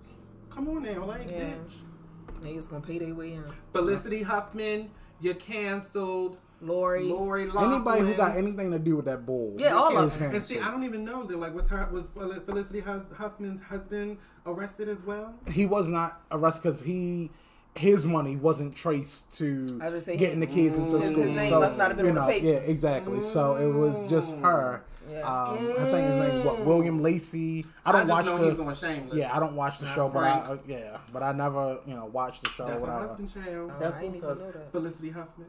Come 0.50 0.70
on 0.70 0.84
now, 0.84 1.06
like 1.06 1.30
Yeah. 1.30 1.52
bitch. 1.52 2.42
They 2.42 2.54
just 2.54 2.70
gonna 2.70 2.86
pay 2.86 2.98
their 3.00 3.14
way 3.14 3.34
in. 3.34 3.44
Felicity 3.74 4.22
Huffman, 4.24 4.90
you're 5.20 5.34
canceled. 5.36 6.38
Lori. 6.60 7.04
Lori 7.04 7.46
Loughlin. 7.46 7.74
Anybody 7.74 8.02
who 8.02 8.14
got 8.16 8.36
anything 8.36 8.72
to 8.72 8.80
do 8.80 8.96
with 8.96 9.06
that 9.06 9.28
bull, 9.28 9.54
Yeah, 9.58 9.76
all 9.76 9.96
of 9.96 10.18
them. 10.18 10.34
And 10.34 10.44
see, 10.44 10.60
I 10.60 10.72
don't 10.72 10.84
even 10.84 11.06
know 11.06 11.22
that. 11.24 11.38
Like, 11.38 11.54
was 11.54 11.68
her 11.68 11.88
was 11.92 12.06
Felicity 12.46 12.80
Huffman's 12.80 13.62
husband 13.62 14.18
arrested 14.48 14.90
as 14.90 15.02
well? 15.04 15.34
He 15.52 15.66
was 15.66 15.88
not 15.88 16.22
arrested 16.32 16.64
because 16.64 16.82
he 16.82 17.30
his 17.76 18.06
money 18.08 18.36
wasn't 18.36 18.76
traced 18.76 19.32
to 19.38 19.80
was 19.92 20.06
say 20.06 20.18
getting 20.18 20.40
the 20.40 20.48
he- 20.48 20.54
kids 20.64 20.78
into 20.80 21.00
school. 21.02 21.24
his 21.24 21.36
name 21.36 21.50
so, 21.52 21.60
must 21.60 21.78
not 21.78 21.90
have 21.90 21.98
been 21.98 22.06
you 22.08 22.10
on 22.12 22.16
the 22.16 22.22
know, 22.22 22.28
papers. 22.28 22.50
Yeah, 22.50 22.72
exactly. 22.72 23.22
So 23.22 23.56
it 23.58 23.68
was 23.72 24.08
just 24.10 24.34
her. 24.38 24.84
Yeah. 25.10 25.20
Um, 25.22 25.74
I 25.78 25.84
think 25.92 26.08
his 26.10 26.34
name 26.34 26.44
what 26.44 26.66
William 26.66 27.02
Lacey. 27.02 27.66
I 27.86 27.92
don't 27.94 28.02
just 28.08 28.12
watch 28.12 28.26
know 28.26 28.38
the 28.50 28.56
he 28.56 28.62
was 28.68 28.80
Shameless. 28.80 29.16
Yeah, 29.18 29.36
I 29.36 29.40
don't 29.40 29.56
watch 29.56 29.80
the 29.80 29.86
Not 29.86 29.96
show, 29.96 30.10
but 30.10 30.24
I 30.24 30.30
uh, 30.40 30.58
yeah, 30.68 30.98
but 31.14 31.24
I 31.24 31.32
never 31.32 31.80
you 31.86 31.94
know 31.94 32.06
watched 32.06 32.44
the 32.44 32.50
show 32.50 32.66
or 32.66 32.68
That's 32.72 32.82
her 32.82 32.88
whatever. 32.88 33.08
husband, 33.10 33.34
child. 33.34 33.72
Oh, 33.74 33.80
That's 33.80 33.98
I 33.98 34.02
didn't 34.02 34.24
what's 34.24 34.40
up. 34.40 34.54
that. 34.54 34.72
Felicity 34.72 35.10
Huffman. 35.12 35.48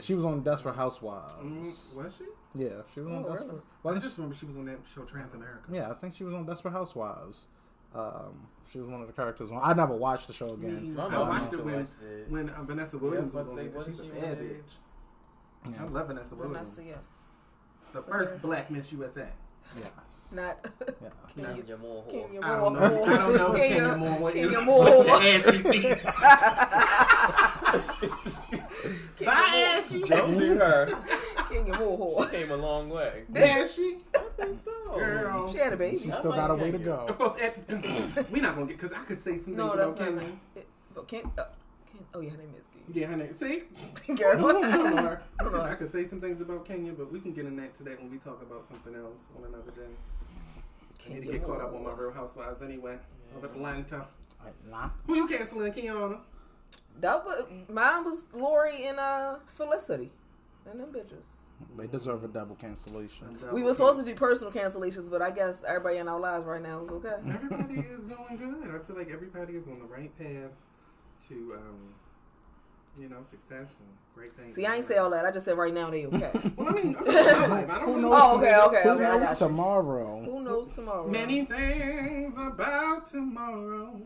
She 0.00 0.14
was 0.14 0.24
on 0.24 0.42
Desperate 0.42 0.74
Housewives. 0.74 1.32
Mm, 1.34 1.94
was 1.94 2.12
she? 2.18 2.24
Yeah, 2.60 2.70
she 2.92 2.98
was 3.00 3.08
on 3.08 3.24
Oh, 3.24 3.28
Desperate. 3.28 3.46
really? 3.46 3.58
I 3.60 3.62
Wasn't 3.84 4.02
just 4.04 4.16
remember 4.16 4.34
she 4.34 4.46
was 4.46 4.56
on 4.56 4.64
that 4.64 4.78
show 4.92 5.02
Transamerica. 5.02 5.68
she? 5.70 5.76
Yeah, 5.76 5.90
I 5.90 5.94
think 5.94 6.14
she 6.14 6.24
was 6.24 6.34
on 6.34 6.44
Desperate 6.44 6.72
Housewives. 6.72 7.46
Um, 7.94 8.46
she 8.72 8.78
was 8.78 8.88
one 8.88 9.00
of 9.00 9.06
the 9.06 9.12
characters 9.12 9.50
on. 9.50 9.60
I 9.62 9.72
never 9.72 9.94
watched 9.94 10.26
the 10.26 10.32
show 10.32 10.52
again. 10.54 10.94
My 10.94 11.06
I 11.06 11.08
mom 11.10 11.28
watched 11.28 11.42
used 11.52 11.54
it 11.54 11.64
when 11.64 11.74
watch 11.76 11.88
it. 12.02 12.26
when 12.30 12.48
uh, 12.50 12.62
Vanessa 12.64 12.98
Williams 12.98 13.32
Yeah, 13.32 13.38
was 13.40 13.48
was 13.48 13.56
on 13.58 13.64
it. 13.64 13.64
to 13.64 13.70
say, 13.70 13.76
'cause 13.76 13.86
She's 13.86 13.98
a 14.00 14.02
wasn't 14.02 14.20
bad 14.22 14.38
bitch. 14.40 14.72
Yeah. 15.72 15.82
I 15.82 15.84
love 15.88 16.06
Vanessa 16.08 16.34
Williams. 16.34 16.74
Vanessa, 16.74 16.84
yes. 16.84 16.98
The 17.92 18.02
first 18.02 18.42
Black 18.42 18.70
Miss 18.70 18.92
USA. 18.92 19.28
Yes. 19.78 19.88
Not. 20.34 20.70
Yeah. 21.02 21.08
Can 21.44 21.56
you- 21.56 21.62
Kenya 21.62 21.76
Moore. 21.78 22.04
Kenya 22.10 22.40
I 22.42 22.56
don't 22.56 22.72
know. 22.74 23.04
I 23.04 23.16
don't 23.16 23.34
know 23.36 23.48
who 23.52 23.56
Kenya- 23.56 23.80
Kenya 23.80 23.96
Moore 23.96 24.30
is. 24.30 24.34
Kenya 24.46 24.58
But 24.58 24.64
Moore. 24.64 24.88
your 25.04 25.22
ashy 25.22 25.62
feet. 25.62 25.98
Bye, 29.24 29.78
Ashy. 29.78 30.02
Don't 30.02 30.38
do 30.38 30.56
her. 30.58 30.86
King 31.48 31.64
Kenya 31.66 31.78
Moore. 31.78 32.26
Came 32.26 32.50
a 32.50 32.56
long 32.56 32.88
way. 32.90 33.24
Ashy. 33.34 33.98
I 34.14 34.18
think 34.36 34.58
so. 34.64 34.70
Girl. 34.98 35.52
She 35.52 35.58
had 35.58 35.72
a 35.72 35.76
baby. 35.76 35.98
She 35.98 36.10
still 36.10 36.32
got 36.32 36.50
a 36.50 36.54
way 36.54 36.70
to 36.70 36.78
Kenya. 36.78 37.14
go. 37.16 37.36
We're 38.30 38.42
not 38.42 38.54
gonna 38.54 38.66
get 38.66 38.80
because 38.80 38.92
I 38.92 39.04
could 39.04 39.22
say 39.22 39.38
some 39.38 39.56
No, 39.56 39.68
things 39.70 39.76
that's 39.78 39.92
about 39.92 40.14
not. 40.14 40.20
Kenya. 40.22 40.36
It, 40.56 40.66
but 40.94 41.08
Ken, 41.08 41.22
uh, 41.38 41.44
Ken, 41.92 42.00
oh 42.14 42.20
yeah, 42.20 42.30
her 42.30 42.36
name 42.38 42.54
is 42.58 42.64
Kenya. 42.66 43.00
Yeah, 43.00 43.06
her 43.08 43.16
name. 43.16 43.36
See, 43.38 44.14
Girl. 44.14 44.46
I 44.46 45.18
don't 45.42 45.52
know 45.52 45.62
I 45.62 45.74
could 45.74 45.92
say 45.92 46.06
some 46.06 46.20
things 46.20 46.40
about 46.40 46.66
Kenya, 46.66 46.92
but 46.92 47.12
we 47.12 47.20
can 47.20 47.32
get 47.32 47.44
in 47.46 47.56
that 47.56 47.76
today 47.76 47.94
when 47.98 48.10
we 48.10 48.18
talk 48.18 48.40
about 48.42 48.66
something 48.66 48.94
else 48.94 49.20
on 49.38 49.44
another 49.48 49.70
day. 49.72 49.90
I 51.08 51.14
need 51.14 51.26
to 51.26 51.32
get 51.32 51.44
caught 51.46 51.60
up 51.60 51.74
on 51.74 51.84
my 51.84 51.92
Real 51.92 52.12
Housewives 52.12 52.62
anyway. 52.62 52.96
Over 53.36 53.46
Atlanta. 53.46 54.06
Like, 54.44 54.54
nah. 54.70 54.90
Who 55.06 55.16
you 55.16 55.28
canceling, 55.28 55.72
Kiana? 55.72 56.18
That 57.00 57.24
was 57.24 57.44
mine 57.68 58.04
was 58.04 58.24
Lori 58.32 58.86
and 58.86 58.98
uh 58.98 59.36
Felicity, 59.46 60.10
and 60.70 60.78
them 60.80 60.92
bitches. 60.92 61.42
They 61.78 61.86
deserve 61.86 62.22
a 62.24 62.28
double 62.28 62.54
cancellation. 62.56 63.38
We 63.52 63.62
were 63.62 63.72
supposed 63.72 63.98
to 63.98 64.04
do 64.04 64.14
personal 64.14 64.52
cancellations, 64.52 65.10
but 65.10 65.22
I 65.22 65.30
guess 65.30 65.64
everybody 65.66 65.96
in 65.98 66.06
our 66.08 66.20
lives 66.20 66.44
right 66.46 66.60
now 66.62 66.82
is 66.82 66.90
okay. 66.90 67.14
Everybody 67.26 67.80
is 67.80 68.04
doing 68.04 68.36
good. 68.38 68.74
I 68.74 68.78
feel 68.86 68.96
like 68.96 69.10
everybody 69.10 69.54
is 69.54 69.66
on 69.66 69.78
the 69.78 69.86
right 69.86 70.10
path 70.18 70.50
to, 71.28 71.54
um, 71.56 71.78
you 73.00 73.08
know, 73.08 73.22
success 73.22 73.68
and 73.80 73.88
great 74.14 74.34
things. 74.36 74.54
See, 74.54 74.66
I 74.66 74.76
ain't 74.76 74.84
say 74.84 74.98
all 74.98 75.08
that. 75.10 75.24
I 75.24 75.30
just 75.30 75.46
said 75.46 75.56
right 75.56 75.72
now 75.72 75.88
they 75.88 76.04
okay. 76.06 76.30
Well, 76.56 76.68
I 76.68 76.72
mean, 76.72 76.94
I'm 76.98 77.04
talking 77.06 77.20
about 77.20 77.38
my 77.40 77.46
life. 77.48 77.70
I 77.70 77.78
don't 77.78 77.86
Who 77.86 78.00
know. 78.02 78.08
knows? 78.10 78.20
Oh, 78.22 78.38
okay, 78.38 78.56
okay, 78.56 78.82
Who 78.82 78.90
okay. 78.90 79.04
I 79.06 79.10
knows 79.16 79.20
got 79.20 79.40
you. 79.40 79.46
tomorrow? 79.46 80.22
Who 80.24 80.40
knows 80.42 80.70
tomorrow? 80.72 81.08
Many 81.08 81.44
things 81.46 82.34
about 82.38 83.06
tomorrow. 83.06 83.98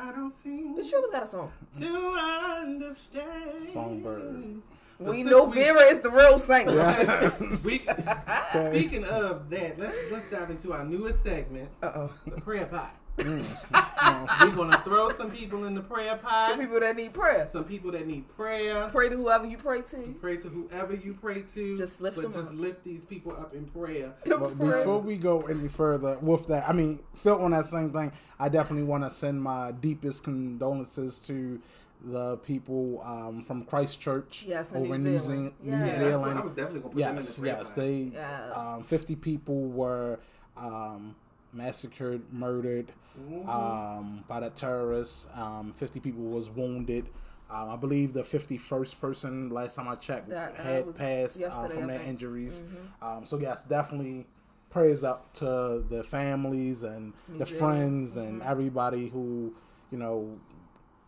I 0.00 0.12
don't 0.12 0.32
seem 0.42 0.76
But 0.76 0.84
you 0.84 0.96
always 0.96 1.10
got 1.10 1.22
a 1.24 1.26
song. 1.26 1.50
to 1.80 1.86
understand. 1.86 3.68
Songbird. 3.72 4.60
So 5.00 5.10
we 5.10 5.18
since 5.18 5.30
know 5.30 5.46
Vera 5.46 5.82
is 5.82 6.00
the 6.00 6.10
real 6.10 6.38
singer. 6.40 7.32
we, 7.64 7.78
speaking 7.78 9.04
of 9.04 9.48
that, 9.50 9.78
let's 9.78 9.96
let's 10.10 10.30
dive 10.30 10.50
into 10.50 10.72
our 10.72 10.84
newest 10.84 11.22
segment, 11.22 11.68
Uh 11.82 11.92
oh. 11.94 12.12
the 12.26 12.40
prayer 12.40 12.66
pot. 12.66 12.94
Mm. 13.18 14.44
We're 14.44 14.56
gonna 14.56 14.80
throw 14.84 15.12
some 15.16 15.30
people 15.30 15.64
in 15.64 15.74
the 15.74 15.80
prayer 15.80 16.16
pot. 16.16 16.50
Some 16.50 16.60
people 16.60 16.80
that 16.80 16.96
need 16.96 17.12
prayer. 17.12 17.48
some 17.52 17.64
people 17.64 17.90
that 17.92 18.06
need 18.06 18.28
prayer. 18.36 18.88
Pray 18.90 19.08
to 19.08 19.16
whoever 19.16 19.46
you 19.46 19.58
pray 19.58 19.82
to. 19.82 19.96
Pray 20.20 20.36
to 20.36 20.48
whoever 20.48 20.94
you 20.94 21.14
pray 21.14 21.42
to. 21.42 21.76
Just 21.76 22.00
lift 22.00 22.16
but 22.16 22.22
them 22.22 22.32
just 22.32 22.48
up. 22.48 22.58
lift 22.58 22.84
these 22.84 23.04
people 23.04 23.32
up 23.32 23.54
in 23.54 23.66
prayer. 23.66 24.12
But 24.24 24.56
before 24.58 25.00
we 25.00 25.16
go 25.16 25.42
any 25.42 25.68
further 25.68 26.18
with 26.20 26.46
that, 26.46 26.68
I 26.68 26.72
mean, 26.72 27.00
still 27.14 27.42
on 27.42 27.50
that 27.52 27.66
same 27.66 27.92
thing, 27.92 28.12
I 28.38 28.48
definitely 28.48 28.84
want 28.84 29.04
to 29.04 29.10
send 29.10 29.42
my 29.42 29.72
deepest 29.72 30.22
condolences 30.22 31.18
to 31.20 31.60
the 32.00 32.36
people 32.38 33.02
um, 33.04 33.42
from 33.42 33.64
Christchurch 33.64 34.44
Yes, 34.46 34.72
over 34.74 34.94
in 34.94 35.02
New 35.04 35.10
New, 35.10 35.20
Zealand. 35.20 35.52
Ze- 35.62 35.70
New 35.70 35.76
Yeah, 35.76 35.86
Yeah, 35.86 36.16
I 36.16 36.44
was 36.44 36.54
definitely 36.54 36.80
gonna 36.80 36.80
put 36.94 36.94
them 36.94 37.08
in 37.10 37.16
the 37.16 37.22
Yes, 37.22 37.38
prayer 37.38 37.56
yes, 37.58 37.70
they 37.72 38.10
Yes. 38.14 38.52
um, 38.54 38.82
fifty 38.84 39.16
people 39.16 39.62
were 39.68 40.18
um, 40.56 41.14
massacred, 41.52 42.22
murdered 42.32 42.92
Mm-hmm. 43.18 43.48
um, 43.50 44.24
by 44.28 44.38
the 44.38 44.50
terrorists. 44.50 45.26
Um, 45.34 45.72
Fifty 45.72 45.98
people 45.98 46.22
was 46.22 46.50
wounded. 46.50 47.08
Um, 47.50 47.70
I 47.70 47.74
believe 47.76 48.12
the 48.12 48.22
fifty-first 48.22 49.00
person, 49.00 49.48
last 49.50 49.74
time 49.74 49.88
I 49.88 49.96
checked, 49.96 50.28
That, 50.28 50.52
uh, 50.56 50.62
had 50.62 50.96
passed 50.96 51.42
uh, 51.42 51.50
from 51.68 51.84
I 51.84 51.86
their 51.86 51.98
think. 51.98 52.10
injuries. 52.10 52.62
Mhm. 53.02 53.04
Um, 53.18 53.24
so 53.24 53.38
yes, 53.40 53.64
definitely 53.64 54.26
prayers 54.70 55.02
up 55.02 55.32
to 55.34 55.84
the 55.90 56.04
families 56.04 56.84
and 56.84 57.12
New 57.26 57.38
the 57.38 57.46
Zealand. 57.46 57.58
friends 57.58 58.16
and 58.16 58.40
Mhm. 58.40 58.46
everybody 58.46 59.08
who 59.08 59.52
you 59.90 59.98
know 59.98 60.38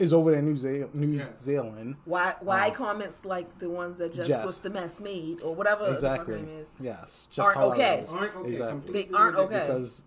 is 0.01 0.13
over 0.13 0.31
there 0.31 0.41
in 0.41 0.47
New, 0.47 0.57
Ze- 0.57 0.87
New 0.95 1.19
Yes. 1.19 1.29
Zealand. 1.43 1.97
Why 2.05 2.35
why 2.41 2.69
Um, 2.69 2.75
comments 2.75 3.25
like 3.25 3.59
the 3.59 3.69
ones 3.69 3.99
that 3.99 4.13
just 4.15 4.29
Just. 4.29 4.45
was 4.45 4.59
the 4.59 4.71
mess 4.71 4.99
made 5.01 5.43
or 5.43 5.55
whatever 5.55 5.85
the 5.87 5.93
Exactly. 5.93 6.37
fuck 6.39 6.47
name 6.47 6.59
is 6.59 6.73
Yes, 6.81 7.29
just 7.31 7.47
Aren't 7.47 7.59
okay. 7.73 8.05
Aren't 8.11 8.37
okay. 8.37 8.51
Exactly. 8.51 8.93
They 9.05 9.15
aren't 9.17 9.37
okay. 9.37 9.61
because 9.67 10.03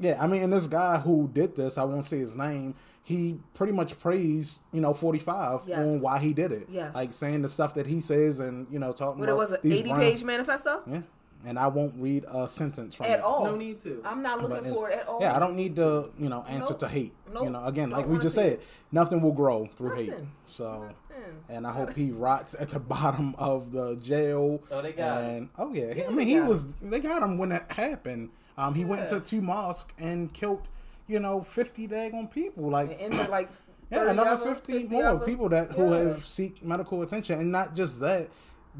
yeah, 0.00 0.16
I 0.22 0.26
mean, 0.26 0.42
and 0.42 0.52
this 0.52 0.66
guy 0.66 0.98
who 0.98 1.28
did 1.32 1.56
this, 1.56 1.76
I 1.78 1.84
won't 1.84 2.06
say 2.06 2.18
his 2.18 2.36
name. 2.36 2.74
He 3.02 3.40
pretty 3.54 3.72
much 3.72 3.98
praised, 3.98 4.60
you 4.70 4.80
know, 4.80 4.92
forty 4.94 5.18
five 5.18 5.60
Yes. 5.66 5.78
on 5.78 6.02
why 6.02 6.18
he 6.18 6.32
did 6.34 6.52
it. 6.52 6.68
Yes. 6.70 6.94
like 6.94 7.12
saying 7.14 7.42
the 7.42 7.48
stuff 7.48 7.74
that 7.74 7.86
he 7.86 8.00
says, 8.00 8.38
and 8.38 8.66
you 8.70 8.78
know, 8.78 8.92
talking 8.92 9.20
what 9.20 9.28
it 9.28 9.36
was 9.36 9.50
an 9.52 9.58
80 9.64 9.88
brown- 9.88 10.00
page 10.00 10.24
manifesto 10.24 10.82
Yeah, 10.86 11.00
and 11.46 11.58
I 11.58 11.68
won't 11.68 11.94
read 11.98 12.24
a 12.28 12.48
sentence 12.48 12.94
from 12.94 13.06
at 13.06 13.18
it. 13.18 13.20
all 13.20 13.44
No 13.44 13.56
need 13.56 13.80
to. 13.82 14.02
I'm 14.04 14.22
not 14.22 14.40
looking 14.42 14.56
it's- 14.58 14.72
for 14.74 14.90
it 14.90 14.98
at 15.00 15.08
all 15.08 15.18
Yeah, 15.20 15.36
I 15.36 15.38
don't 15.38 15.56
need 15.56 15.76
to, 15.76 16.10
you 16.18 16.28
know, 16.28 16.44
answer 16.48 16.70
Nope. 16.70 16.78
to 16.80 16.88
hate. 16.88 17.14
Nope. 17.32 17.44
You 17.44 17.50
know, 17.50 17.64
again, 17.64 17.90
Don't 17.90 17.98
like 18.00 18.08
we 18.08 18.18
just 18.18 18.34
said, 18.34 18.52
it. 18.54 18.62
nothing 18.92 19.20
will 19.20 19.32
grow 19.32 19.66
through 19.66 19.94
hate. 19.96 20.14
So, 20.46 20.82
Nothing. 21.10 21.34
and 21.48 21.66
I 21.66 21.72
hope 21.72 21.94
he 21.94 22.10
rots 22.10 22.54
at 22.58 22.70
the 22.70 22.80
bottom 22.94 23.34
of 23.38 23.72
the 23.72 23.94
jail. 23.96 24.60
Oh, 24.70 24.82
they 24.82 24.92
got 24.92 25.22
him. 25.22 25.50
oh 25.58 25.72
yeah, 25.72 25.92
Yeah, 25.94 26.06
I 26.08 26.10
mean 26.10 26.26
he 26.26 26.36
got 26.36 26.48
was. 26.48 26.66
They 26.82 27.00
got 27.00 27.22
him 27.22 27.38
when 27.38 27.50
that 27.50 27.70
happened. 27.72 28.30
Um, 28.56 28.74
he 28.74 28.84
went 28.84 29.06
to 29.08 29.20
two 29.20 29.40
mosques 29.40 29.92
and 29.98 30.32
killed, 30.34 30.66
you 31.06 31.20
know, 31.20 31.42
fifty 31.42 31.86
daggone 31.86 32.30
people. 32.32 32.68
Like 32.68 32.90
and 32.90 33.12
injured 33.12 33.28
like 33.30 33.48
yeah, 33.90 34.10
another 34.10 34.30
of 34.30 34.42
'em, 34.42 34.54
50, 34.56 34.72
50 34.72 34.88
more 34.88 35.06
of 35.06 35.20
'em. 35.20 35.26
people 35.26 35.48
that 35.50 35.70
who 35.70 35.90
Yeah. 35.94 36.00
have 36.08 36.24
seek 36.26 36.64
medical 36.64 37.00
attention, 37.02 37.38
and 37.38 37.52
not 37.52 37.74
just 37.76 38.00
that. 38.00 38.28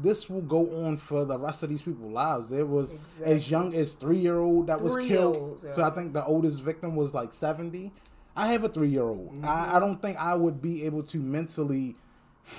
This 0.01 0.29
will 0.29 0.41
go 0.41 0.85
on 0.85 0.95
for 0.97 1.25
the 1.25 1.37
rest 1.37 1.61
of 1.61 1.69
these 1.69 1.81
people's 1.81 2.13
lives. 2.13 2.49
There 2.49 2.65
was 2.65 2.93
Exactly. 2.93 3.25
as 3.25 3.51
young 3.51 3.75
as 3.75 3.93
three 3.95 4.19
year 4.19 4.39
old 4.39 4.67
that 4.67 4.79
was 4.81 4.95
killed. 5.05 5.61
Yeah. 5.63 5.73
So 5.73 5.83
I 5.83 5.89
think 5.89 6.13
the 6.13 6.23
oldest 6.25 6.61
victim 6.61 6.95
was 6.95 7.13
like 7.13 7.33
seventy. 7.33 7.91
I 8.35 8.47
have 8.53 8.63
a 8.63 8.69
three 8.69 8.87
year 8.89 9.03
old. 9.03 9.33
Mm-hmm. 9.33 9.45
I, 9.45 9.75
I 9.75 9.79
don't 9.79 10.01
think 10.01 10.15
I 10.17 10.35
would 10.35 10.61
be 10.61 10.85
able 10.85 11.03
to 11.03 11.17
mentally 11.17 11.95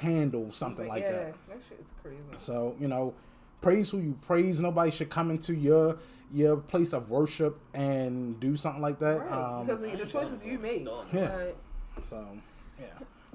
handle 0.01 0.53
something 0.53 0.87
like 0.87 1.03
that. 1.03 1.13
yeah, 1.13 1.19
that. 1.25 1.35
that 1.49 1.59
shit 1.69 1.81
is 1.85 1.95
crazy 2.03 2.19
So 2.37 2.77
you 2.79 2.89
know, 2.89 3.15
praise 3.63 3.91
who 3.91 3.99
you 3.99 4.19
praise. 4.21 4.61
Nobody 4.61 4.91
should 4.91 5.09
come 5.11 5.31
into 5.31 5.55
your 5.55 5.99
your 6.33 6.57
place 6.59 6.93
of 6.93 7.11
worship 7.11 7.59
and 7.75 8.39
do 8.39 8.57
something 8.57 8.83
like 8.83 8.99
that. 9.01 9.21
right 9.21 9.33
Um, 9.33 9.67
because 9.67 9.83
of 9.83 9.99
the 9.99 10.07
choices 10.07 10.45
you 10.45 10.59
made 10.59 10.87
Yeah. 11.13 11.35
Right. 11.37 11.57
so 12.03 12.25
yeah, 12.79 12.87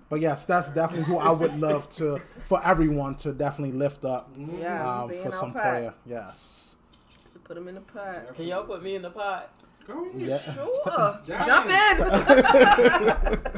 but 0.10 0.20
yes, 0.20 0.46
that's 0.46 0.70
definitely 0.72 1.06
who 1.06 1.18
I 1.20 1.32
would 1.32 1.60
love 1.60 1.90
to 1.96 2.20
for 2.46 2.64
everyone 2.66 3.16
to 3.16 3.34
definitely 3.34 3.78
lift 3.78 4.06
up 4.06 4.30
Yes, 4.38 4.88
um, 4.88 5.10
for 5.10 5.32
some 5.32 5.52
pot. 5.54 5.62
prayer. 5.62 5.94
Yes. 6.06 6.76
put 7.44 7.56
them 7.56 7.68
in 7.68 7.76
the 7.76 7.82
pot 7.82 8.34
Can 8.36 8.46
y'all 8.46 8.64
put 8.64 8.82
me 8.84 8.96
in 8.96 9.02
the 9.02 9.10
pot? 9.12 9.52
Go 9.88 10.06
ahead. 10.06 10.20
Yeah. 10.20 10.38
sure 10.40 11.20
Giant. 11.28 11.46
jump 11.46 11.70
in 11.70 11.98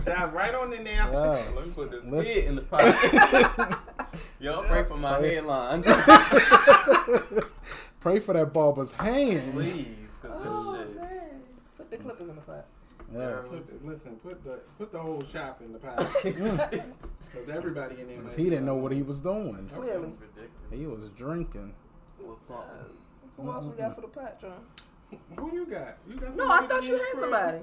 Dive 0.04 0.34
right 0.34 0.54
on 0.56 0.74
in 0.74 0.84
there. 0.84 1.08
Yes. 1.10 1.48
Let 1.56 1.66
me 1.68 1.72
put 1.74 1.92
this 1.92 2.04
Let's- 2.06 2.24
kid 2.26 2.44
in 2.46 2.56
the 2.56 2.62
pot. 2.64 3.80
y'all 4.40 4.64
pray 4.64 4.84
for 4.84 4.98
my 4.98 5.20
Pray. 5.20 5.36
headline. 5.36 5.84
Pray 8.02 8.20
for 8.20 8.34
that 8.34 8.52
barber's 8.54 8.92
hand. 8.94 9.54
Please, 9.54 9.88
oh 10.26 10.76
shit. 10.78 10.96
man 10.96 11.42
put 11.78 11.90
the 11.92 11.98
clippers 11.98 12.28
in 12.30 12.36
the 12.36 12.42
pot 12.42 12.66
Yeah. 13.14 13.38
Put 13.50 13.68
the, 13.68 13.88
listen, 13.88 14.16
put 14.18 14.44
the 14.44 14.60
put 14.78 14.92
the 14.92 15.00
whole 15.00 15.24
shop 15.24 15.62
in 15.62 15.72
the 15.72 15.80
pot 15.80 16.06
because 16.24 17.50
everybody 17.50 18.02
in 18.02 18.08
there. 18.08 18.22
might 18.22 18.34
He 18.34 18.44
didn't 18.46 18.66
know 18.66 18.76
what 18.76 18.92
he 18.92 19.02
was 19.02 19.22
doing. 19.22 19.70
clearly 19.74 20.12
He 20.72 20.86
was 20.88 21.10
drinking. 21.18 21.74
What's 22.20 22.50
up? 22.52 22.68
who 23.38 23.52
else 23.52 23.66
we 23.66 23.78
got 23.78 23.96
for 23.96 24.02
the 24.02 24.08
pot 24.08 24.42
John 24.42 24.60
Who 25.38 25.54
you 25.54 25.66
got? 25.68 25.98
You 26.10 26.16
got? 26.18 26.36
no 26.36 26.50
I 26.52 26.66
thought 26.68 26.84
you 26.88 26.94
had 26.96 27.02
crib? 27.12 27.22
somebody 27.22 27.58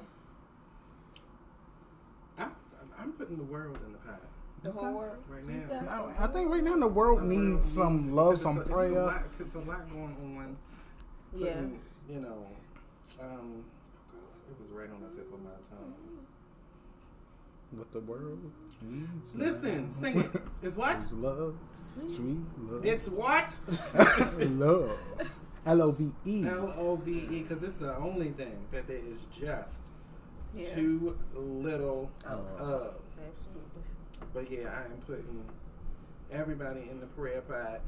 I'm, 2.38 2.50
I'm 2.98 3.12
putting 3.12 3.36
the 3.36 3.42
world 3.44 3.78
in 3.84 3.92
the 3.92 3.98
pot 3.98 4.20
the 4.62 4.72
whole 4.72 4.94
world 4.98 5.16
right 5.28 5.46
now. 5.46 6.10
I, 6.18 6.24
I 6.24 6.26
think 6.28 6.50
right 6.50 6.62
now 6.62 6.76
the 6.76 6.86
world 6.88 7.18
The 7.20 7.24
world 7.24 7.28
needs 7.28 7.70
some 7.70 8.14
love, 8.14 8.40
some 8.40 8.56
it's 8.58 8.60
a, 8.60 8.62
It's 8.62 8.70
a, 8.70 8.72
prayer. 8.72 8.92
lot, 9.04 9.22
it's 9.38 9.54
a 9.54 9.58
lot 9.58 9.90
going 9.90 10.16
on. 10.38 10.56
yeah 11.36 11.60
You 12.08 12.20
know, 12.20 12.46
um, 13.20 13.64
it 14.58 14.62
was 14.62 14.70
right 14.70 14.90
on 14.90 15.00
the 15.02 15.14
tip 15.16 15.32
of 15.32 15.40
my 15.42 15.50
tongue. 15.68 15.94
What 17.72 17.90
the 17.92 18.00
world 18.00 18.38
needs. 18.82 19.34
Listen, 19.34 19.88
now 19.88 20.00
sing 20.00 20.20
it. 20.20 20.42
It's 20.62 20.76
what? 20.76 20.98
is 20.98 21.12
love, 21.12 21.56
sweet 21.72 22.38
love. 22.58 22.84
It's 22.86 23.08
what? 23.08 23.56
love. 24.38 24.96
L 25.66 25.82
O 25.82 25.90
V 25.90 26.12
E. 26.24 26.46
L 26.46 26.72
O 26.76 26.96
V 26.96 27.10
E, 27.30 27.42
because 27.42 27.62
it's 27.62 27.76
the 27.76 27.96
only 27.96 28.30
thing 28.30 28.54
that 28.70 28.86
there 28.86 28.98
is 28.98 29.18
just 29.30 29.72
yeah 30.54 30.72
too 30.74 31.18
little 31.34 32.10
Oh. 32.28 32.30
of. 32.58 32.94
absolutely 33.18 33.82
But 34.32 34.50
yeah, 34.50 34.68
I 34.70 34.84
am 34.84 34.98
putting 35.06 35.42
everybody 36.32 36.88
in 36.90 37.00
the 37.00 37.06
prayer 37.06 37.40
pot. 37.40 37.80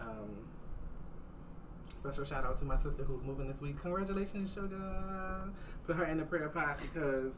Um, 0.00 0.30
special 2.04 2.24
shout 2.24 2.44
out 2.44 2.58
to 2.58 2.64
my 2.66 2.76
sister 2.76 3.02
who's 3.02 3.22
moving 3.22 3.48
this 3.48 3.60
week. 3.62 3.80
Congratulations, 3.80 4.52
sugar. 4.52 5.40
Put 5.86 5.96
her 5.96 6.04
in 6.04 6.18
the 6.18 6.24
prayer 6.24 6.50
pot 6.50 6.78
because 6.82 7.32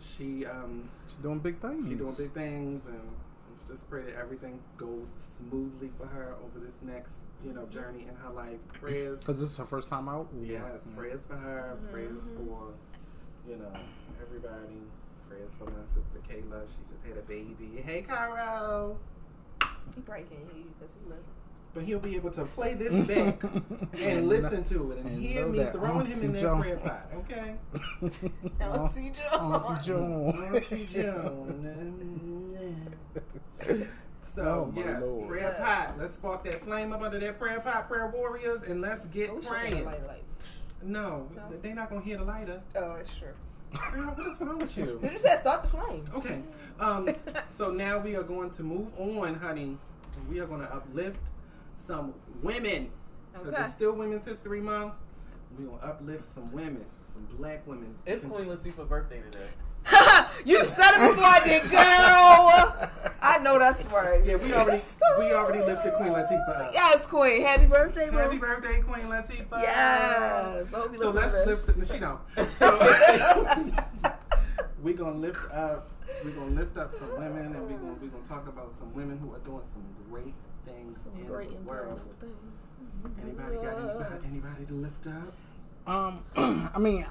she 0.00 0.46
um 0.46 0.88
She's 1.08 1.16
doing 1.16 1.40
big 1.40 1.58
things. 1.60 1.88
she 1.88 1.94
doing 1.96 2.14
big 2.14 2.32
things 2.32 2.86
and 2.86 3.00
let's 3.50 3.64
just 3.68 3.90
pray 3.90 4.02
that 4.04 4.14
everything 4.14 4.60
goes 4.76 5.08
smoothly 5.38 5.90
for 5.98 6.06
her 6.06 6.36
over 6.44 6.64
this 6.64 6.76
next 6.82 7.10
you 7.44 7.52
know 7.52 7.66
journey 7.66 8.06
in 8.08 8.14
her 8.16 8.30
life. 8.30 8.58
Prayers. 8.74 9.18
Because 9.18 9.40
this 9.40 9.50
is 9.50 9.56
her 9.56 9.66
first 9.66 9.88
time 9.88 10.08
out. 10.08 10.28
or- 10.38 10.44
Yes, 10.44 10.62
Yeah. 10.86 10.96
prayers 10.96 11.20
for 11.26 11.36
her, 11.36 11.76
prayers 11.90 12.22
Mhm. 12.28 12.36
for, 12.36 12.74
you 13.48 13.56
know, 13.56 13.72
everybody. 14.22 14.82
Prayers 15.28 15.50
for 15.58 15.64
my 15.64 15.84
sister 15.94 16.20
Kayla. 16.28 16.62
She 16.68 16.78
just 16.94 17.04
had 17.04 17.16
a 17.18 17.26
baby. 17.26 17.82
Hey, 17.84 18.02
Caro. 18.02 18.98
he 19.96 20.00
probably 20.02 20.24
can't 20.24 20.46
hear 20.52 20.58
you 20.62 20.70
because 20.78 20.94
he 20.94 21.10
left 21.10 21.22
But 21.78 21.86
he'll 21.86 22.00
be 22.00 22.16
able 22.16 22.32
to 22.32 22.44
play 22.44 22.74
this 22.74 22.92
back 23.06 23.40
and 24.02 24.28
listen 24.28 24.64
to 24.64 24.90
it 24.90 24.98
and, 24.98 25.06
and 25.10 25.22
hear 25.22 25.46
me 25.46 25.58
that 25.58 25.72
throwing 25.74 26.06
him 26.06 26.20
in 26.24 26.32
that 26.32 26.40
Joan- 26.40 26.60
prayer 26.60 26.76
pot. 26.76 27.08
Okay? 27.18 27.54
Auntie 28.60 29.12
Joan. 29.30 29.54
Auntie 29.54 29.86
Joan. 29.86 30.54
Auntie 30.56 30.88
Joan. 30.92 32.90
So, 34.34 34.42
Oh, 34.42 34.72
my 34.74 34.82
yes, 34.82 35.00
Lord. 35.02 35.28
prayer 35.28 35.54
Yes. 35.56 35.60
pot. 35.88 35.98
Let's 36.00 36.14
spark 36.14 36.42
that 36.44 36.64
flame 36.64 36.92
up 36.92 37.00
under 37.02 37.20
that 37.20 37.38
prayer 37.38 37.60
pot, 37.60 37.86
prayer 37.88 38.08
warriors, 38.08 38.62
and 38.66 38.80
let's 38.80 39.06
get 39.06 39.32
We 39.32 39.40
should 39.40 39.52
have 39.52 39.60
praying. 39.70 39.84
light, 39.84 40.04
light. 40.08 40.24
No, 40.82 41.28
No. 41.36 41.42
they're 41.62 41.76
not 41.76 41.90
going 41.90 42.02
to 42.02 42.08
hear 42.08 42.18
the 42.18 42.24
lighter. 42.24 42.60
Oh, 42.74 42.96
that's 42.96 43.14
true. 43.14 43.28
Girl, 43.92 44.02
what 44.16 44.26
is 44.26 44.40
wrong 44.40 44.58
with 44.58 44.76
you? 44.76 44.98
You 45.00 45.10
just 45.10 45.24
said 45.24 45.38
start 45.38 45.62
the 45.62 45.68
flame. 45.68 46.04
Okay. 46.12 46.40
Um, 46.80 47.08
so 47.56 47.70
now 47.70 47.98
we 48.00 48.16
are 48.16 48.24
going 48.24 48.50
to 48.50 48.64
move 48.64 48.88
on, 48.98 49.36
honey. 49.36 49.76
We 50.28 50.40
are 50.40 50.46
going 50.46 50.62
to 50.62 50.74
uplift 50.74 51.20
some 51.88 52.14
women. 52.42 52.90
Because 53.32 53.48
Okay. 53.48 53.64
it's 53.64 53.74
still 53.74 53.92
Women's 53.92 54.24
History 54.24 54.60
Month. 54.60 54.94
We're 55.58 55.66
going 55.66 55.80
to 55.80 55.86
uplift 55.86 56.32
some 56.34 56.52
women, 56.52 56.84
some 57.14 57.26
black 57.36 57.66
women. 57.66 57.94
It's 58.06 58.24
Queen 58.26 58.46
Latifah's 58.46 58.88
birthday 58.88 59.22
today. 59.22 59.46
you 60.44 60.64
said 60.66 60.90
it 60.96 61.08
before 61.08 61.24
I 61.24 61.40
did, 61.44 61.62
girl. 61.70 62.90
I 63.22 63.38
know 63.38 63.58
that's 63.58 63.86
right. 63.86 64.22
Yeah, 64.24 64.36
we 64.36 64.52
already 64.52 64.82
we 65.18 65.32
already 65.32 65.64
lifted 65.64 65.94
Queen 65.94 66.10
Latifah 66.10 66.66
up. 66.66 66.70
Yes, 66.74 67.06
Queen. 67.06 67.42
Happy 67.42 67.66
birthday, 67.66 68.10
bro. 68.10 68.24
Happy 68.24 68.38
birthday, 68.38 68.82
Queen 68.82 69.06
Latifah. 69.06 69.62
Yes. 69.62 70.74
I 70.74 70.78
hope 70.78 70.92
you 70.92 70.98
So 71.00 71.10
listen 71.10 71.32
let's 71.32 71.44
to 71.44 71.50
this. 71.72 71.76
lift. 71.76 71.92
She 71.92 71.98
don't. 72.00 72.20
So 72.58 72.78
we're 74.82 74.94
gonna 74.94 75.16
lift 75.16 75.50
up. 75.52 75.90
We're 76.24 76.32
gonna 76.32 76.50
lift 76.50 76.76
up 76.76 76.92
some 76.98 77.12
women, 77.12 77.46
and 77.54 77.62
we're 77.62 77.78
gonna 77.78 77.94
we're 78.02 78.08
gonna 78.08 78.26
talk 78.28 78.46
about 78.48 78.72
some 78.78 78.92
women 78.94 79.18
who 79.18 79.32
are 79.34 79.38
doing 79.38 79.62
some 79.72 79.84
great 80.10 80.34
things 80.68 80.98
Some 81.02 81.12
in 81.20 81.26
great 81.26 81.50
the 81.50 81.56
and 81.56 81.66
world. 81.66 81.88
powerful 81.88 82.12
things. 82.20 82.34
Anybody 83.22 83.56
got 83.56 83.78
anybody, 83.78 84.26
anybody 84.26 84.64
to 84.66 84.74
lift 84.74 85.06
up? 85.06 85.32
Um, 85.86 86.24
I 86.74 86.78
mean, 86.78 87.06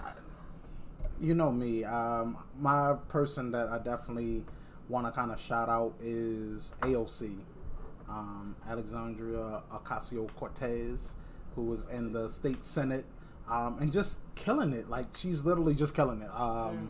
you 1.21 1.33
know 1.33 1.51
me. 1.51 1.83
Um, 1.83 2.37
my 2.59 2.95
person 3.09 3.51
that 3.51 3.69
I 3.69 3.79
definitely 3.79 4.43
want 4.89 5.05
to 5.05 5.11
kind 5.11 5.31
of 5.31 5.39
shout 5.39 5.69
out 5.69 5.93
is 6.01 6.73
AOC, 6.81 7.37
um, 8.09 8.55
Alexandria 8.69 9.61
Ocasio 9.73 10.29
Cortez, 10.35 11.15
who 11.55 11.63
was 11.63 11.85
in 11.91 12.11
the 12.13 12.29
state 12.29 12.63
senate, 12.65 13.05
um, 13.49 13.77
and 13.79 13.91
just 13.91 14.19
killing 14.35 14.73
it. 14.73 14.89
Like 14.89 15.07
she's 15.15 15.43
literally 15.43 15.73
just 15.75 15.95
killing 15.95 16.21
it. 16.21 16.29
Um, 16.33 16.89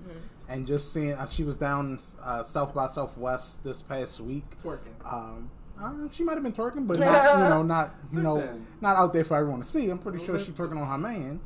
and 0.50 0.66
just 0.66 0.94
seeing 0.94 1.14
uh, 1.14 1.28
she 1.30 1.44
was 1.44 1.58
down 1.58 2.00
uh, 2.24 2.42
South 2.44 2.74
by 2.74 2.88
Southwest 2.88 3.64
this 3.64 3.82
past 3.82 4.20
week. 4.22 4.46
Twerking. 4.64 4.80
Um, 5.06 5.50
uh, 5.82 5.94
she 6.12 6.24
might 6.24 6.34
have 6.34 6.44
been 6.44 6.54
twerking, 6.54 6.88
but 6.88 7.00
not 7.00 7.38
you 7.38 7.50
know 7.50 7.62
not 7.64 7.96
you 8.12 8.20
know 8.22 8.60
not 8.82 8.96
out 8.98 9.14
there 9.14 9.24
for 9.24 9.38
everyone 9.38 9.60
to 9.62 9.66
see. 9.66 9.90
I'm 9.90 10.00
pretty 10.00 10.24
sure 10.26 10.38
she's 10.40 10.54
twerking 10.54 10.82
on 10.82 10.88
her 10.88 10.98
man. 10.98 11.40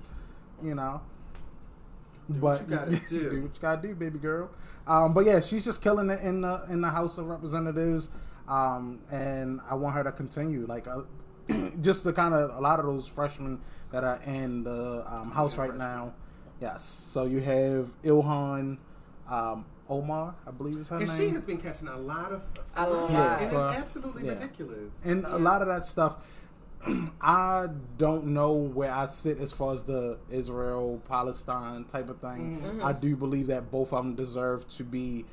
you 0.63 0.75
know. 0.75 1.01
Do 2.31 2.39
but 2.39 2.61
what 2.61 2.69
you 2.69 2.75
gotta 2.75 2.91
do. 3.09 3.29
do 3.29 3.41
what 3.41 3.55
you 3.55 3.61
gotta 3.61 3.87
do, 3.87 3.95
baby 3.95 4.19
girl. 4.19 4.49
Um, 4.87 5.13
but 5.13 5.25
yeah, 5.25 5.39
she's 5.39 5.63
just 5.63 5.81
killing 5.81 6.09
it 6.09 6.21
in 6.21 6.41
the 6.41 6.63
in 6.69 6.81
the 6.81 6.89
House 6.89 7.17
of 7.17 7.27
Representatives, 7.27 8.09
um, 8.47 9.01
and 9.11 9.59
I 9.69 9.75
want 9.75 9.95
her 9.95 10.03
to 10.03 10.11
continue. 10.11 10.65
Like, 10.65 10.87
uh, 10.87 11.01
just 11.81 12.03
the 12.03 12.13
kind 12.13 12.33
of 12.33 12.51
a 12.55 12.59
lot 12.61 12.79
of 12.79 12.85
those 12.85 13.07
freshmen 13.07 13.61
that 13.91 14.03
are 14.03 14.21
in 14.25 14.63
the 14.63 15.03
um, 15.07 15.31
House 15.31 15.57
right 15.57 15.75
now. 15.75 16.13
Yes, 16.61 16.83
so 16.83 17.25
you 17.25 17.39
have 17.41 17.89
Ilhan 18.03 18.77
um, 19.29 19.65
Omar, 19.91 20.33
I 20.47 20.51
believe 20.51 20.77
is 20.77 20.87
her 20.87 20.95
And 20.97 21.07
name. 21.07 21.17
she 21.17 21.29
has 21.35 21.43
been 21.45 21.57
catching 21.57 21.87
a 21.89 21.97
lot 21.97 22.31
of 22.31 22.41
A 22.77 22.85
flack, 22.85 22.89
lot. 22.89 23.41
and 23.41 23.51
Yeah. 23.51 23.69
it's 23.71 23.79
absolutely 23.83 24.25
Yeah. 24.25 24.31
ridiculous. 24.33 24.89
and 25.03 25.25
a 25.25 25.37
lot 25.37 25.61
of 25.61 25.67
that 25.67 25.85
stuff 25.85 26.15
i 27.21 27.67
don't 27.99 28.25
know 28.25 28.53
where 28.53 28.91
i 28.91 29.05
sit 29.05 29.37
as 29.37 29.51
far 29.51 29.71
as 29.73 29.83
the 29.83 30.17
israel 30.31 30.99
palestine 31.07 31.83
type 31.85 32.09
of 32.09 32.17
thing 32.19 32.59
Mm-hmm. 32.63 32.83
i 32.83 32.91
do 32.91 33.15
believe 33.15 33.47
that 33.47 33.69
both 33.69 33.93
of 33.93 34.03
them 34.03 34.15
deserve 34.15 34.67
to 34.77 34.83
be 34.83 35.25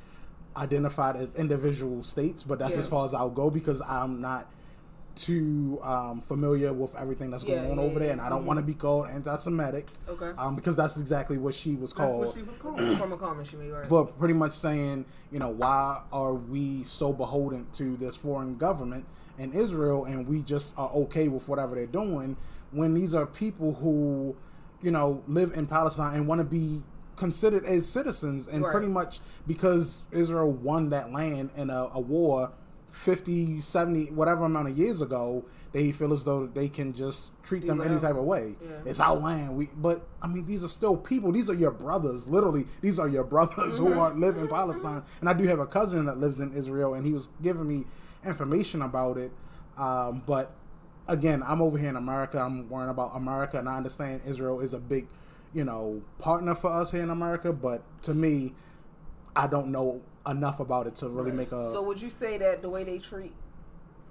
identified 0.59 1.17
as 1.17 1.35
individual 1.37 2.03
states 2.03 2.43
but 2.43 2.59
that's 2.59 2.75
Yeah. 2.75 2.81
as 2.81 2.87
far 2.87 3.07
as 3.07 3.15
i'll 3.15 3.31
go 3.31 3.49
because 3.49 3.81
i'm 3.89 4.21
not 4.21 4.51
too 5.19 5.79
um, 5.83 6.21
familiar 6.23 6.73
with 6.73 6.95
everything 6.95 7.31
that's 7.31 7.43
going 7.45 7.63
Yeah, 7.65 7.71
on 7.73 7.77
yeah, 7.77 7.83
over 7.83 7.99
there 7.99 8.13
and 8.13 8.21
i 8.21 8.29
don't 8.29 8.47
want 8.47 8.59
to 8.59 8.65
be 8.65 8.73
called 8.75 9.09
anti-semitic 9.11 9.89
Okay. 10.09 10.31
um, 10.39 10.55
because 10.57 10.77
that's 10.77 10.97
exactly 10.97 11.37
what 11.37 11.55
she 11.55 11.75
was 11.75 11.93
That's 11.93 12.09
called 12.15 12.27
what 12.27 12.35
she 12.35 12.43
was 12.43 12.57
called. 12.57 12.81
From 12.99 13.13
a 13.13 13.17
comment 13.17 13.47
she 13.49 13.57
made, 13.57 13.71
right? 13.71 13.87
for 13.87 14.07
pretty 14.07 14.35
much 14.35 14.53
saying, 14.53 15.05
you 15.33 15.39
know, 15.39 15.49
why 15.51 16.01
are 16.13 16.35
we 16.35 16.83
so 16.85 17.13
beholden 17.13 17.67
to 17.75 17.97
this 17.97 18.17
foreign 18.17 18.57
government 18.57 19.05
in 19.39 19.53
Israel 19.53 20.05
and 20.05 20.27
we 20.27 20.43
just 20.43 20.73
are 20.79 20.91
okay 20.91 21.29
with 21.29 21.49
whatever 21.49 21.75
they're 21.75 21.87
doing 21.87 22.37
when 22.71 22.95
these 22.95 23.15
are 23.15 23.27
people 23.27 23.75
who, 23.75 24.35
you 24.83 24.91
know, 24.91 25.23
live 25.27 25.53
in 25.53 25.67
Palestine 25.67 26.15
and 26.17 26.29
want 26.29 26.39
to 26.41 26.45
be 26.45 26.83
considered 27.17 27.65
as 27.65 27.85
citizens 27.87 28.47
and 28.47 28.63
Right. 28.63 28.71
pretty 28.73 28.89
much 28.89 29.21
because 29.47 30.03
Israel 30.13 30.53
won 30.53 30.91
that 30.91 31.13
land 31.13 31.51
in 31.57 31.69
a, 31.71 31.89
a 31.93 32.01
war 32.01 32.53
50, 32.91 33.61
70, 33.61 34.11
whatever 34.13 34.45
amount 34.45 34.69
of 34.69 34.79
years 34.79 35.01
ago, 35.01 35.45
they 35.73 35.93
feel 35.93 36.13
as 36.13 36.25
though 36.25 36.47
they 36.47 36.69
can 36.69 36.95
just 36.95 37.31
treat 37.43 37.67
them 37.67 37.81
any 37.83 38.01
type 38.01 38.17
of 38.17 38.25
way. 38.25 38.55
Yeah. 38.61 38.71
It's 38.87 39.01
our 39.01 39.17
land. 39.17 39.57
We, 39.57 39.69
but 39.77 40.07
I 40.23 40.27
mean, 40.27 40.47
these 40.47 40.65
are 40.65 40.69
still 40.69 40.97
people. 40.97 41.31
These 41.31 41.51
are 41.51 41.55
your 41.55 41.71
brothers. 41.71 42.27
Literally, 42.27 42.67
these 42.81 42.99
are 42.99 43.09
your 43.09 43.25
brothers 43.25 43.79
who 43.79 43.99
are 43.99 44.15
live 44.15 44.39
in 44.39 44.49
Palestine. 44.49 45.03
And 45.21 45.29
I 45.29 45.35
do 45.35 45.45
have 45.45 45.59
a 45.59 45.67
cousin 45.67 46.07
that 46.07 46.19
lives 46.19 46.41
in 46.41 46.53
Israel, 46.53 46.95
and 46.95 47.05
he 47.07 47.13
was 47.13 47.29
giving 47.43 47.69
me 47.69 47.85
information 48.25 48.83
about 48.83 49.19
it. 49.19 49.31
Um, 49.77 50.23
but 50.27 50.53
again, 51.07 51.43
I'm 51.47 51.61
over 51.61 51.77
here 51.77 51.91
in 51.91 51.97
America. 51.97 52.39
I'm 52.41 52.69
worrying 52.69 52.91
about 52.91 53.13
America, 53.15 53.59
and 53.59 53.69
I 53.69 53.77
understand 53.77 54.23
Israel 54.27 54.61
is 54.61 54.73
a 54.73 54.79
big, 54.79 55.07
you 55.53 55.65
know, 55.65 56.03
partner 56.19 56.55
for 56.55 56.71
us 56.71 56.93
here 56.93 57.03
in 57.03 57.11
America. 57.11 57.53
But 57.53 57.83
to 58.05 58.15
me, 58.15 58.55
I 59.37 59.47
don't 59.47 59.69
know 59.69 60.01
enough 60.29 60.61
about 60.61 60.87
it 60.87 60.95
to 60.97 61.09
really 61.09 61.33
make 61.33 61.53
a. 61.53 61.73
so 61.73 61.83
would 61.83 62.01
you 62.01 62.11
say 62.11 62.39
that 62.39 62.63
the 62.63 62.69
way 62.69 62.85
they 62.85 62.99
treat 62.99 63.33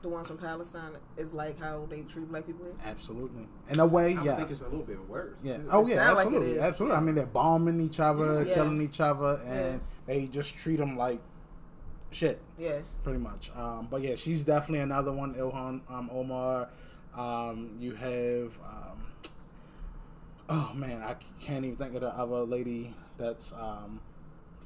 the 0.02 0.10
ones 0.10 0.28
from 0.28 0.38
Palestine 0.38 0.92
is 1.18 1.34
like 1.34 1.60
how 1.60 1.86
they 1.90 2.02
treat 2.02 2.28
black 2.30 2.46
people? 2.46 2.66
here? 2.66 2.74
absolutely, 2.86 3.48
in 3.70 3.80
a 3.80 3.86
way, 3.86 4.16
I 4.16 4.24
yes. 4.24 4.38
think 4.38 4.50
it's 4.52 4.62
a 4.62 4.66
little 4.66 4.84
bit 4.86 5.08
worse. 5.10 5.38
Yeah. 5.44 5.58
too. 5.58 5.70
Oh 5.72 5.86
It 5.86 5.90
yeah, 5.90 5.96
sound 5.96 6.16
like 6.18 6.26
it 6.26 6.28
absolutely, 6.28 6.52
is. 6.54 6.60
absolutely. 6.60 6.98
I 6.98 7.00
mean, 7.02 7.16
they're 7.16 7.26
bombing 7.26 7.82
each 7.82 8.00
other, 8.00 8.44
Yeah. 8.46 8.54
killing 8.54 8.82
each 8.82 9.00
other, 9.00 9.40
and 9.46 9.74
Yeah. 9.74 9.80
they 10.06 10.28
just 10.28 10.56
treat 10.56 10.78
them 10.78 10.98
like 10.98 11.20
shit, 12.12 12.42
Yeah. 12.58 12.80
pretty 13.04 13.20
much. 13.20 13.52
Um, 13.56 13.88
but 13.90 14.02
yeah, 14.02 14.16
she's 14.16 14.44
definitely 14.44 14.80
another 14.80 15.12
one. 15.14 15.34
Ilhan 15.36 15.82
um, 15.90 16.10
Omar. 16.12 16.70
Um, 17.16 17.72
you 17.80 17.94
have. 17.96 18.54
Um, 18.64 18.98
oh 20.50 20.72
man, 20.76 21.02
I 21.02 21.16
can't 21.42 21.66
even 21.66 21.76
think 21.78 21.96
of 21.96 22.02
the 22.02 22.10
other 22.10 22.44
lady 22.44 22.94
that's 23.18 23.52
um, 23.54 24.00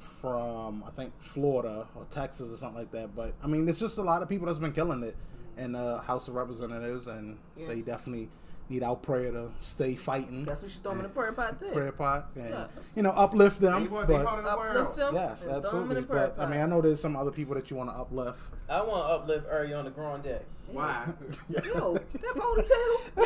from 0.02 0.84
I 0.86 0.90
think 0.90 1.12
Florida 1.20 1.86
or 1.94 2.04
Texas 2.10 2.52
or 2.52 2.56
something 2.56 2.78
like 2.78 2.90
that. 2.92 3.14
But 3.14 3.34
I 3.42 3.46
mean, 3.46 3.64
there's 3.64 3.80
just 3.80 3.98
a 3.98 4.02
lot 4.02 4.22
of 4.22 4.28
people 4.28 4.46
that's 4.46 4.58
been 4.58 4.72
killing 4.72 5.02
it 5.02 5.16
in 5.56 5.72
the 5.72 5.98
House 5.98 6.28
of 6.28 6.34
Representatives, 6.34 7.06
and 7.08 7.38
Yeah. 7.56 7.68
they 7.68 7.80
definitely 7.82 8.28
need 8.68 8.82
our 8.82 8.96
prayer 8.96 9.30
to 9.32 9.50
stay 9.60 9.94
fighting 9.96 10.44
Guess 10.44 10.62
we 10.62 10.68
should 10.70 10.82
throw 10.82 10.92
them 10.92 11.00
in 11.00 11.02
the 11.04 11.08
prayer 11.10 11.32
pot 11.32 11.58
too. 11.60 11.66
prayer 11.72 11.92
pot 11.92 12.28
and 12.36 12.48
Yeah. 12.48 12.66
you 12.96 13.02
know 13.02 13.10
uplift 13.10 13.60
them. 13.60 13.82
They 13.82 13.88
want- 13.88 14.08
they 14.08 14.14
but 14.16 14.24
part 14.26 14.38
of 14.38 14.44
the 14.46 14.50
Uplift 14.80 14.96
them. 14.96 15.14
yes, 15.14 15.42
and 15.44 15.50
throw 15.50 15.56
'em 15.56 15.56
in 15.56 15.64
absolutely. 15.66 15.94
the 15.96 16.06
prayer 16.06 16.32
But 16.36 16.42
I 16.42 16.48
mean, 16.50 16.60
I 16.60 16.66
know 16.66 16.80
there's 16.80 17.00
some 17.00 17.16
other 17.16 17.30
people 17.32 17.54
that 17.54 17.70
you 17.70 17.76
want 17.76 17.90
to 17.90 17.96
uplift. 17.96 18.40
I 18.70 18.80
want 18.80 19.06
to 19.06 19.14
uplift 19.14 19.50
Ariana 19.50 19.94
Grande. 19.94 20.40
Why? 20.70 21.04
Yo, 21.50 21.94
that 21.94 22.34
ponytail. 22.34 23.00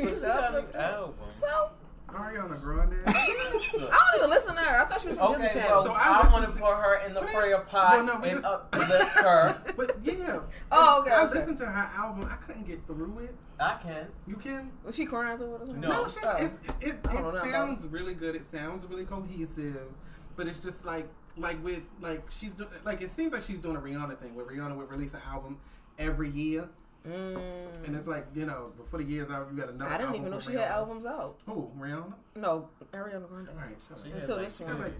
So 0.00 0.14
she 0.14 0.20
got 0.22 0.54
a 0.54 0.58
Uplift 0.58 0.74
new 0.74 0.80
her. 0.80 0.84
album. 0.86 1.14
So 1.28 1.70
Ariana 2.14 2.60
Grande. 2.60 2.94
I 3.06 3.12
don't 3.12 4.16
even 4.18 4.30
listen 4.30 4.54
to 4.54 4.60
her. 4.60 4.80
I 4.80 4.84
thought 4.86 5.00
she 5.02 5.08
was 5.08 5.16
from 5.16 5.32
Okay, 5.34 5.42
Disney 5.44 5.60
well, 5.62 5.84
Channel. 5.84 5.84
So 5.86 5.92
I 5.92 6.02
I, 6.02 6.16
listen 6.18 6.32
want 6.32 6.46
to 6.46 6.52
to- 6.52 6.58
put 6.60 6.74
her 6.74 7.06
in 7.06 7.14
the 7.14 7.20
Well, 7.20 7.28
prayer 7.34 7.58
pot 7.60 8.04
no, 8.04 8.18
we 8.20 8.28
and 8.30 8.42
just- 8.42 8.52
uplift 8.52 9.18
her. 9.18 9.62
but 9.76 9.96
yeah. 10.02 10.40
Oh, 10.72 11.00
okay, 11.02 11.10
I 11.12 11.24
okay. 11.26 11.38
listened 11.38 11.58
to 11.58 11.66
her 11.66 11.90
album. 11.96 12.28
I 12.30 12.36
couldn't 12.46 12.66
get 12.66 12.86
through 12.86 13.18
it. 13.20 13.34
I 13.58 13.76
can. 13.82 14.06
You 14.26 14.36
can? 14.36 14.70
Was 14.84 14.96
she 14.96 15.04
crying 15.06 15.36
through 15.38 15.54
it 15.56 15.62
or 15.62 15.66
something? 15.66 15.80
No. 15.80 15.88
No, 15.90 16.04
it's, 16.04 16.14
just, 16.14 16.26
Oh. 16.26 16.36
it's, 16.36 16.54
it, 16.64 16.70
oh. 16.70 16.74
it, 16.80 16.98
I 17.08 17.12
don't 17.20 17.34
know 17.34 17.42
it 17.42 17.50
sounds 17.50 17.86
really 17.86 18.14
good. 18.14 18.34
It 18.34 18.50
sounds 18.50 18.86
really 18.86 19.04
cohesive, 19.04 19.88
but 20.36 20.46
it's 20.46 20.58
just 20.60 20.84
like 20.84 21.08
like 21.36 21.62
with 21.64 21.82
like 22.00 22.22
she's 22.30 22.52
do, 22.52 22.66
like 22.84 23.02
it 23.02 23.10
seems 23.10 23.32
like 23.32 23.42
she's 23.42 23.58
doing 23.58 23.76
a 23.76 23.80
Rihanna 23.80 24.18
thing 24.18 24.34
where 24.34 24.44
Rihanna 24.44 24.76
would 24.76 24.90
release 24.90 25.14
an 25.14 25.20
album 25.26 25.58
every 25.98 26.30
year, 26.30 26.68
Mm. 27.08 27.86
and 27.86 27.96
it's 27.96 28.06
like 28.06 28.26
you 28.34 28.44
know 28.44 28.72
before 28.76 28.98
the 28.98 29.06
year's 29.06 29.30
out, 29.30 29.48
you 29.50 29.58
got 29.58 29.70
another. 29.70 29.90
I 29.90 29.96
didn't 29.96 30.06
album 30.08 30.20
even 30.20 30.30
know 30.32 30.38
from 30.40 30.52
she 30.52 30.58
had 30.58 30.68
albums 30.70 31.06
out. 31.06 31.38
Who 31.46 31.70
Rihanna? 31.78 32.12
No, 32.36 32.68
Ariana 32.92 33.26
Grande. 33.26 33.48
All 33.48 33.54
right, 33.56 33.76
shut. 33.88 33.98
She 34.04 34.10
Until 34.12 34.36
had 34.36 34.46
this 34.46 34.60
like 34.60 34.68
one. 34.68 34.80
Like, 34.82 34.92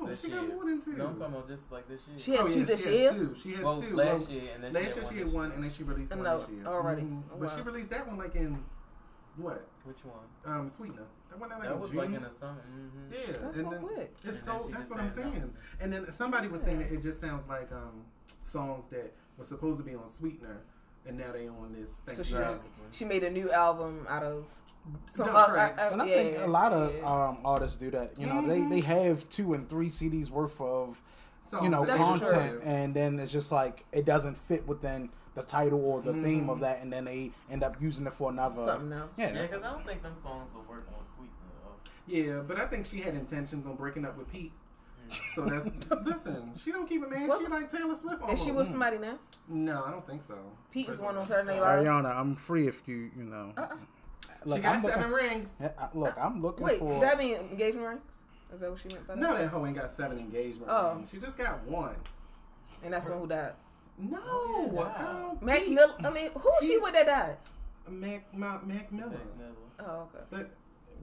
no, 0.00 0.06
this 0.06 0.22
she 0.22 0.28
year. 0.28 0.36
got 0.38 0.48
more 0.48 0.64
than 0.64 0.80
two. 0.82 0.92
No, 0.94 1.06
I'm 1.08 1.16
talking 1.18 1.34
about 1.34 1.48
just 1.48 1.70
like 1.70 1.86
this 1.88 2.00
year. 2.08 2.18
She 2.18 2.30
had 2.32 2.40
Oh, 2.40 2.48
two 2.48 2.58
yeah, 2.60 2.64
this 2.64 2.84
she 2.84 2.90
year. 2.90 3.10
Had 3.12 3.18
two. 3.20 3.36
She 3.42 3.52
had 3.52 3.64
well, 3.64 3.80
two. 3.82 3.94
last 3.96 4.08
Well, 4.22 4.30
year 4.30 4.42
and 4.54 4.64
then 4.64 4.72
last 4.72 4.82
she 4.82 4.88
had 4.88 4.96
year 4.96 5.04
one 5.04 5.12
she 5.12 5.18
had 5.18 5.26
this 5.26 5.34
one, 5.34 5.52
and 5.52 5.64
then 5.64 5.70
she 5.70 5.82
released 5.82 6.10
one 6.10 6.22
No, 6.22 6.38
this 6.40 6.48
year. 6.48 6.66
already. 6.66 7.02
Mhm. 7.02 7.22
But 7.38 7.50
she 7.54 7.60
released 7.60 7.90
that 7.90 8.08
one 8.08 8.16
like 8.16 8.34
in 8.34 8.64
what? 9.36 9.66
Which 9.84 9.98
one? 10.04 10.54
Um, 10.56 10.68
Sweetener. 10.68 11.02
That 11.30 11.38
one 11.38 11.50
like 11.50 11.62
That 11.62 11.72
in 11.72 11.80
was 11.80 11.90
June. 11.90 11.98
like 11.98 12.12
in 12.14 12.22
the 12.22 12.30
summer. 12.30 12.60
hmm 12.62 12.88
Yeah, 13.10 13.18
That's 13.40 13.44
and 13.58 13.66
so 13.66 13.70
then- 13.70 13.80
quick. 13.82 14.14
It's 14.24 14.42
so. 14.42 14.68
That's 14.72 14.88
what 14.90 15.00
I'm 15.00 15.10
saying. 15.10 15.54
And 15.80 15.92
then 15.92 16.10
somebody 16.12 16.48
was 16.48 16.62
saying 16.62 16.78
that 16.78 16.90
it 16.92 17.02
just 17.02 17.20
sounds 17.20 17.46
like 17.46 17.70
um 17.72 18.04
songs 18.42 18.84
that 18.90 19.12
were 19.36 19.44
supposed 19.44 19.78
to 19.78 19.84
be 19.84 19.94
on 19.94 20.10
Sweetener, 20.10 20.60
and 21.06 21.18
now 21.18 21.32
they 21.32 21.48
on 21.48 21.72
this. 21.78 21.90
Thing. 22.06 22.14
So 22.16 22.22
she's 22.22 22.34
Right. 22.34 22.60
she 22.90 23.04
made 23.04 23.24
a 23.24 23.30
new 23.30 23.50
album 23.50 24.06
out 24.08 24.22
of 24.22 24.44
some 25.10 25.26
No, 25.26 25.32
uh, 25.32 25.36
uh, 25.36 25.42
uh, 25.80 25.88
And 25.92 26.02
I 26.02 26.06
yeah, 26.06 26.14
think 26.16 26.38
a 26.38 26.46
lot 26.46 26.72
of 26.72 26.94
yeah. 26.94 27.28
um, 27.28 27.38
artists 27.44 27.76
do 27.76 27.90
that. 27.92 28.18
You 28.18 28.26
know, 28.26 28.46
they 28.46 28.62
they 28.62 28.80
have 28.80 29.28
two 29.28 29.54
and 29.54 29.68
three 29.68 29.88
CDs 29.88 30.30
worth 30.30 30.60
of 30.60 31.00
So 31.50 31.62
you 31.62 31.68
know 31.68 31.84
content, 31.84 32.20
true. 32.20 32.60
and 32.64 32.94
then 32.94 33.18
it's 33.18 33.32
just 33.32 33.52
like 33.52 33.84
it 33.92 34.04
doesn't 34.04 34.36
fit 34.36 34.66
within 34.66 35.10
the 35.34 35.42
title 35.42 35.82
or 35.84 36.02
the 36.02 36.12
theme 36.12 36.46
Mhm. 36.46 36.50
of 36.50 36.60
that, 36.60 36.82
and 36.82 36.92
then 36.92 37.04
they 37.06 37.30
end 37.50 37.62
up 37.62 37.80
using 37.80 38.06
it 38.06 38.12
for 38.12 38.30
another 38.30 38.64
something 38.64 38.92
else. 38.92 39.10
Yeah, 39.16 39.32
Yeah, 39.32 39.42
because 39.42 39.62
I 39.62 39.70
don't 39.72 39.86
think 39.86 40.02
them 40.02 40.14
songs 40.16 40.52
will 40.52 40.62
work 40.68 40.86
on 40.88 41.06
Sweet. 41.16 41.30
though. 41.64 41.90
Yeah, 42.06 42.40
but 42.46 42.58
I 42.60 42.66
think 42.66 42.84
she 42.84 43.00
had 43.00 43.14
intentions 43.14 43.64
on 43.66 43.76
breaking 43.76 44.04
up 44.04 44.18
with 44.18 44.30
Pete. 44.30 44.52
So 45.34 45.42
that's 45.44 45.68
listen. 46.04 46.52
She 46.58 46.72
don't 46.72 46.88
keep 46.88 47.02
it, 47.02 47.10
man. 47.10 47.28
Was 47.28 47.40
She 47.42 47.48
like 47.48 47.70
Taylor 47.70 47.96
Swift. 47.96 48.22
Is 48.30 48.42
she 48.42 48.52
with 48.52 48.68
somebody 48.68 48.98
now? 48.98 49.18
No, 49.48 49.84
I 49.84 49.90
don't 49.90 50.06
think 50.06 50.22
so. 50.24 50.36
Pete 50.70 50.88
is 50.88 50.96
But- 50.98 51.04
one 51.06 51.16
on 51.16 51.26
Saturday 51.26 51.58
Night 51.58 51.62
Live. 51.62 51.84
Ariana, 51.86 52.16
I'm 52.16 52.34
free 52.36 52.66
if 52.68 52.82
you 52.86 53.10
you 53.16 53.24
know. 53.24 53.52
Uh-uh. 53.56 53.76
She 54.44 54.48
Look, 54.48 54.62
got 54.62 54.76
I'm 54.76 54.82
seven 54.82 55.10
looking. 55.10 55.28
rings. 55.30 55.48
Yeah, 55.60 55.70
Look, 55.94 56.16
I'm 56.20 56.42
looking 56.42 56.64
Wait, 56.64 56.78
for. 56.80 57.00
that 57.00 57.16
mean 57.18 57.36
engagement 57.36 57.86
rings? 57.86 58.22
Is 58.52 58.60
that 58.60 58.70
what 58.70 58.80
she 58.80 58.88
meant 58.88 59.06
by 59.06 59.14
that? 59.14 59.20
No, 59.20 59.36
that 59.38 59.46
hoe 59.48 59.64
ain't 59.66 59.76
got 59.76 59.96
seven 59.96 60.18
engagement 60.18 60.66
Oh. 60.68 60.94
rings. 60.96 61.10
She 61.10 61.18
just 61.18 61.36
got 61.38 61.62
one. 61.64 61.94
And 62.84 62.92
that's 62.92 63.04
the 63.06 63.12
one 63.12 63.20
who 63.20 63.26
died. 63.28 63.52
No, 63.98 64.18
Oh, 64.24 64.62
yeah, 64.66 64.72
wow. 64.72 64.96
girl. 64.98 65.38
Mac 65.40 65.68
Miller. 65.68 65.94
I 66.04 66.10
mean, 66.10 66.30
who 66.34 66.48
was 66.50 66.64
she 66.66 66.76
with 66.78 66.92
that 66.94 67.06
died? 67.06 67.36
Mac, 67.88 68.34
Mac, 68.36 68.66
Mac 68.66 68.90
Miller. 68.92 69.10
Mac 69.10 69.38
Miller. 69.38 69.52
Oh, 69.88 70.08
okay. 70.14 70.24
But 70.30 70.50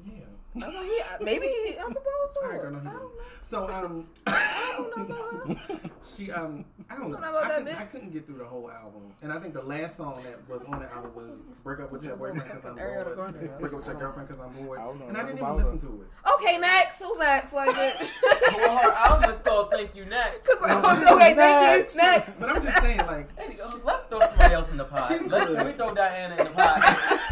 yeah. 0.06 0.24
I 0.56 0.60
mean, 0.60 0.72
he, 0.72 1.02
maybe 1.24 1.48
he 1.48 1.76
unproposed 1.78 2.34
to 2.34 2.40
All 2.42 2.48
right, 2.50 2.56
her. 2.62 2.72
girl, 2.72 2.72
no, 2.72 2.80
he 2.80 2.88
I 2.88 2.92
didn't. 2.92 3.00
don't 3.00 3.16
know. 3.16 3.24
So 3.50 3.68
um, 3.70 4.08
I 4.28 4.74
don't 4.96 5.10
know. 5.10 5.56
she 6.16 6.32
um, 6.32 6.66
I 6.90 6.96
don't 6.98 7.10
know. 7.12 7.18
Don't 7.18 7.22
know 7.22 7.30
about 7.38 7.44
I, 7.46 7.48
that 7.48 7.58
couldn't. 7.66 7.76
I 7.82 7.86
couldn't 7.86 8.14
get 8.14 8.26
through 8.26 8.38
the 8.40 8.46
whole 8.46 8.70
album, 8.70 9.14
and 9.22 9.32
I 9.32 9.40
think 9.40 9.54
the 9.54 9.62
last 9.62 9.98
song 9.98 10.20
that 10.24 10.48
was 10.50 10.64
on 10.68 10.80
the 10.80 10.92
album 10.92 11.12
was 11.16 11.62
"Break 11.64 11.80
Up 11.82 11.92
with 11.92 12.04
Your 12.04 12.16
Boyfriend 12.16 12.44
Because 12.44 12.66
I'm 12.66 12.76
Bored." 12.76 13.16
Break 13.60 13.74
up 13.74 13.80
with 13.80 13.86
your 13.88 13.96
girlfriend 13.96 14.28
because 14.28 14.42
I'm 14.44 14.66
bored, 14.66 14.80
I 14.80 14.84
don't 14.86 15.00
know 15.00 15.08
and 15.08 15.18
I 15.18 15.24
didn't 15.24 15.38
even 15.38 15.56
listen 15.56 15.80
to 15.80 16.02
it. 16.02 16.30
Okay, 16.34 16.58
next. 16.58 17.00
Who's 17.02 17.18
next? 17.18 17.54
Like 17.54 17.70
it. 17.78 18.12
well, 18.58 18.78
her 18.80 18.92
album 18.92 19.30
is 19.36 19.42
called 19.44 19.72
Thank 19.72 19.96
You 19.96 20.06
Next. 20.06 20.50
okay, 20.64 21.34
thank 21.36 21.92
you. 21.92 21.98
Next. 21.98 22.40
But 22.40 22.50
I'm 22.50 22.64
just 22.64 22.82
saying, 22.82 23.00
like, 23.06 23.38
Hey, 23.40 23.56
let's 23.84 24.06
throw 24.08 24.20
somebody 24.20 24.54
else 24.56 24.72
in 24.72 24.78
the 24.78 24.86
pot. 24.86 25.10
Let's, 25.10 25.28
good. 25.28 25.50
let 25.52 25.66
me 25.68 25.74
throw 25.74 25.94
Diana 25.94 26.36
in 26.36 26.44
the 26.46 26.52
pot. 26.52 26.80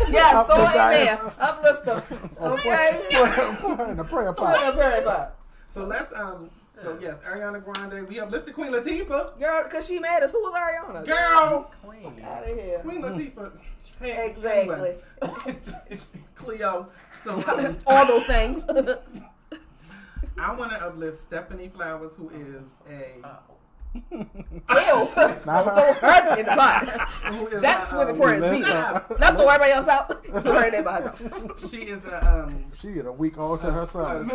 Yes, 0.10 0.46
throw 0.46 0.58
the 0.58 0.64
it 0.64 0.68
in 0.68 0.72
there. 1.06 1.16
dice. 1.18 1.40
Uplift 1.40 1.86
them. 1.86 2.30
Okay. 2.42 3.07
Put 3.12 3.78
her 3.80 3.92
in 3.92 3.98
the 3.98 4.04
prayer 4.04 4.34
Put 4.34 4.50
it 4.50 4.54
in 4.56 4.60
pot. 4.62 4.66
the 4.76 4.82
prayer 4.82 5.02
pot. 5.02 5.36
so 5.74 5.86
let's 5.86 6.12
um, 6.16 6.50
so 6.84 6.98
yes, 7.02 7.16
Ariana 7.28 7.64
Grande, 7.64 8.08
we 8.08 8.20
uplifted 8.20 8.54
Queen 8.54 8.72
Latifah, 8.72 9.40
Girl, 9.40 9.64
because 9.64 9.88
she 9.88 9.98
mad 10.00 10.22
us. 10.24 10.32
Who 10.32 10.40
was 10.42 10.54
Ariana? 10.54 11.06
girl, 11.06 11.72
Queen. 11.84 12.22
Out 12.24 12.44
of 12.48 12.56
here. 12.60 12.80
Queen 12.80 13.02
Latifah. 13.02 13.52
Hey, 14.00 14.28
Exactly. 14.30 14.96
anyway. 15.24 15.58
Cleo. 16.36 16.88
So 17.24 17.32
um, 17.48 17.78
All 17.88 18.06
those 18.06 18.26
things. 18.26 18.64
I 20.40 20.54
want 20.54 20.72
to 20.72 20.78
uplift 20.86 21.24
Stephanie 21.24 21.70
Flowers, 21.74 22.12
who 22.16 22.30
is 22.30 22.64
a 22.88 23.20
Ew. 24.12 25.10
Don't 25.16 25.44
throw 25.44 25.94
her 25.94 26.40
in 26.40 26.46
the 26.46 26.52
pot. 26.56 27.62
That's 27.62 27.92
where 27.94 28.06
the 28.06 28.12
um, 28.14 28.20
prayers 28.20 28.44
be. 28.44 28.64
Let's 28.64 29.36
throw 29.36 29.48
everybody 29.50 29.72
else 29.72 29.88
out. 29.88 30.08
Put 30.10 30.46
her 30.46 30.66
in 30.66 30.72
there 30.72 30.84
by 30.84 31.02
herself. 31.02 31.70
She 31.72 31.78
is 31.78 32.04
a 32.06 32.44
um, 32.44 32.66
She 32.82 32.94
get 32.94 33.06
a 33.06 33.12
week 33.12 33.38
all 33.38 33.58
to 33.58 33.72
herself. 33.72 34.28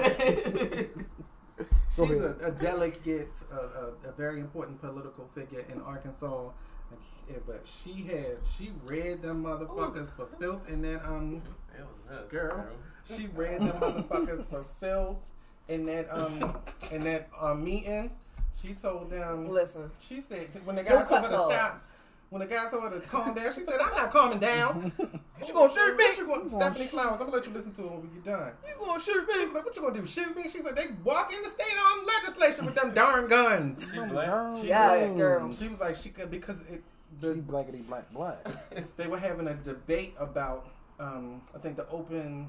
Go 1.96 2.06
she's 2.08 2.20
a, 2.20 2.36
a 2.42 2.50
delegate, 2.50 3.28
a, 3.52 3.56
a, 3.56 4.08
a 4.08 4.12
very 4.16 4.40
important 4.40 4.80
political 4.80 5.28
figure 5.34 5.64
in 5.72 5.80
Arkansas. 5.82 6.48
But 7.46 7.64
she 7.64 8.02
had 8.02 8.38
she 8.56 8.72
read 8.84 9.22
them 9.22 9.44
motherfuckers 9.44 10.10
for 10.10 10.26
filth 10.38 10.68
in 10.68 10.82
that 10.82 11.04
um 11.04 11.40
It 11.74 11.80
was 11.80 12.10
nuts, 12.10 12.30
girl. 12.30 12.66
She 13.04 13.26
read 13.28 13.60
them 13.60 13.80
motherfuckers 13.80 14.48
for 14.48 14.64
filth 14.80 15.16
in 15.68 15.86
that 15.86 16.12
um 16.12 16.56
in 16.90 17.04
that 17.04 17.28
uh, 17.40 17.54
meeting. 17.54 18.10
She 18.60 18.74
told 18.74 19.10
them. 19.10 19.48
Listen. 19.50 19.90
She 20.00 20.20
said 20.28 20.48
when 20.64 20.76
the 20.76 20.82
guy 20.82 20.90
Don't 20.90 21.08
told 21.08 21.22
her 21.22 21.28
to 21.30 21.36
her 21.36 21.42
stop. 21.44 21.80
When 22.30 22.40
the 22.40 22.46
guy 22.46 22.66
told 22.70 22.84
her 22.84 22.98
to 22.98 23.06
calm 23.06 23.34
down, 23.34 23.52
she 23.52 23.62
said, 23.64 23.78
"I'm 23.78 23.94
not 23.94 24.10
calming 24.10 24.38
down." 24.38 24.90
You 25.46 25.52
gonna 25.52 25.74
shoot 25.74 25.96
me? 25.96 26.04
What 26.04 26.16
you 26.18 26.26
going, 26.26 26.48
Stephanie 26.48 26.86
Flowers? 26.86 27.12
I'm 27.14 27.18
gonna 27.26 27.32
let 27.32 27.46
you 27.46 27.52
listen 27.52 27.72
to 27.72 27.82
it 27.82 27.90
when 27.90 28.02
we 28.02 28.08
get 28.08 28.24
done. 28.24 28.52
You 28.64 28.74
gonna 28.86 29.00
shoot 29.00 29.26
She 29.28 29.38
me? 29.40 29.44
was 29.46 29.54
like, 29.54 29.64
"What 29.64 29.74
you 29.76 29.82
gonna 29.82 29.94
do? 30.00 30.06
Shoot 30.06 30.36
me?" 30.36 30.42
She 30.44 30.62
said, 30.62 30.76
"They 30.76 30.86
walk 31.02 31.34
in 31.34 31.42
the 31.42 31.50
state 31.50 31.74
on 31.76 32.06
legislation 32.06 32.64
with 32.64 32.76
them 32.76 32.94
darn 32.94 33.26
guns." 33.28 33.84
She 33.92 33.98
black. 33.98 34.26
Girl, 34.28 34.60
Yes, 34.64 35.08
girl. 35.08 35.16
girl. 35.40 35.52
She 35.52 35.66
was 35.68 35.80
like, 35.80 35.96
"She 35.96 36.10
could 36.10 36.30
because 36.30 36.60
it, 36.70 36.84
The, 37.20 37.34
She 37.34 37.40
the, 37.40 37.52
blackity 37.52 37.84
black 37.88 38.10
black. 38.12 38.38
they 38.96 39.08
were 39.08 39.18
having 39.18 39.48
a 39.48 39.54
debate 39.54 40.14
about, 40.16 40.68
um, 41.00 41.42
I 41.56 41.58
think 41.58 41.76
the 41.76 41.88
open 41.88 42.48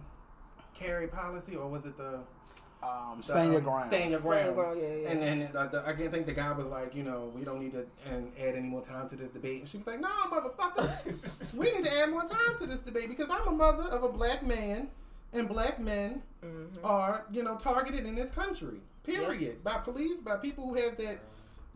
carry 0.75 1.07
policy, 1.07 1.55
or 1.55 1.67
was 1.67 1.83
it 1.85 1.97
the 1.97 2.19
Um, 2.83 3.17
the, 3.17 3.23
stand 3.23 3.51
your 3.51 3.59
um, 3.59 3.63
ground. 3.65 3.85
Staying 3.85 4.11
your 4.11 4.19
ground. 4.19 4.45
your 4.45 4.53
ground, 4.53 4.79
yeah, 4.81 4.95
yeah. 4.95 5.09
And 5.09 5.21
then 5.21 5.49
uh, 5.55 5.67
the, 5.67 5.83
I 5.87 5.95
think 5.95 6.25
the 6.25 6.33
guy 6.33 6.51
was 6.51 6.67
like, 6.67 6.93
you 6.95 7.03
know, 7.03 7.31
we 7.35 7.43
don't 7.43 7.59
need 7.59 7.71
to 7.73 7.85
and 8.09 8.31
add 8.39 8.55
any 8.55 8.67
more 8.67 8.81
time 8.81 9.07
to 9.09 9.15
this 9.15 9.29
debate. 9.29 9.61
And 9.61 9.69
she 9.69 9.77
was 9.77 9.87
like, 9.87 9.99
no, 10.01 10.09
motherfucker, 10.31 11.53
we 11.57 11.71
need 11.71 11.85
to 11.85 11.97
add 11.99 12.09
more 12.09 12.23
time 12.23 12.57
to 12.59 12.65
this 12.65 12.79
debate 12.81 13.09
because 13.09 13.27
I'm 13.29 13.47
a 13.47 13.51
mother 13.51 13.83
of 13.83 14.03
a 14.03 14.09
black 14.09 14.45
man, 14.45 14.89
and 15.31 15.47
black 15.47 15.79
men 15.79 16.21
Mm-hmm. 16.43 16.85
are, 16.85 17.23
you 17.31 17.41
know, 17.41 17.55
targeted 17.55 18.05
in 18.05 18.15
this 18.15 18.29
country. 18.31 18.81
Period. 19.05 19.63
By 19.63 19.77
police, 19.77 20.19
by 20.19 20.35
people 20.35 20.67
who 20.67 20.73
have 20.75 20.97
that, 20.97 21.19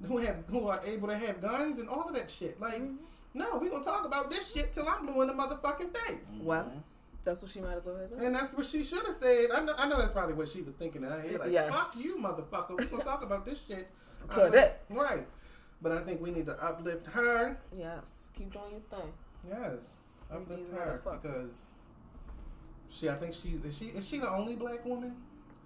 who 0.05 0.17
have 0.17 0.43
who 0.49 0.67
are 0.67 0.81
able 0.85 1.07
to 1.07 1.17
have 1.17 1.41
guns 1.41 1.79
and 1.79 1.87
all 1.87 2.05
of 2.09 2.13
that 2.15 2.29
shit. 2.29 2.59
Like, 2.59 2.81
Mm-hmm. 2.81 2.95
no, 3.33 3.57
we 3.57 3.69
gonna 3.69 3.81
talk 3.83 4.05
about 4.05 4.29
this 4.29 4.51
shit 4.51 4.73
till 4.73 4.87
I'm 4.89 5.05
blue 5.05 5.21
in 5.21 5.27
the 5.29 5.33
motherfucking 5.33 5.95
face. 5.95 6.19
Well, 6.41 6.69
that's 7.27 7.41
what 7.41 7.51
she 7.51 7.59
might 7.59 7.75
as 7.75 7.85
well 7.85 7.97
have 7.97 8.09
said. 8.09 8.19
And 8.19 8.33
that's 8.33 8.53
what 8.53 8.65
she 8.65 8.83
should 8.83 9.05
have 9.05 9.17
said. 9.21 9.51
I 9.53 9.61
know, 9.63 9.73
I 9.77 9.87
know 9.89 9.97
that's 9.97 10.13
probably 10.13 10.33
what 10.35 10.47
she 10.49 10.61
was 10.61 10.73
thinking 10.75 11.03
in 11.03 11.09
her 11.11 11.21
head. 11.21 11.39
Like, 11.41 11.51
Yes. 11.51 11.71
fuck 11.73 11.95
you, 11.97 12.17
motherfucker. 12.17 12.69
We're 12.79 12.85
gonna 12.85 13.03
talk 13.03 13.21
about 13.23 13.45
this 13.45 13.59
shit 13.67 13.89
Today. 14.33 14.73
Uh, 14.89 14.95
right. 14.95 15.27
But 15.81 15.91
I 15.91 15.99
think 16.01 16.21
we 16.21 16.31
need 16.31 16.45
to 16.47 16.53
uplift 16.63 17.05
her. 17.07 17.57
Yes. 17.71 18.29
Keep 18.35 18.53
doing 18.53 18.71
your 18.71 18.79
thing. 18.99 19.11
Yes, 19.47 19.93
uplift 20.31 20.65
These 20.65 20.73
her 20.73 21.01
motherfuckers. 21.05 21.21
because 21.21 21.51
she. 22.89 23.09
I 23.09 23.15
think 23.15 23.33
she 23.33 23.59
is 23.63 23.77
she 23.77 23.85
is 23.87 24.07
she 24.07 24.19
the 24.19 24.29
only 24.29 24.55
black 24.55 24.83
woman. 24.85 25.15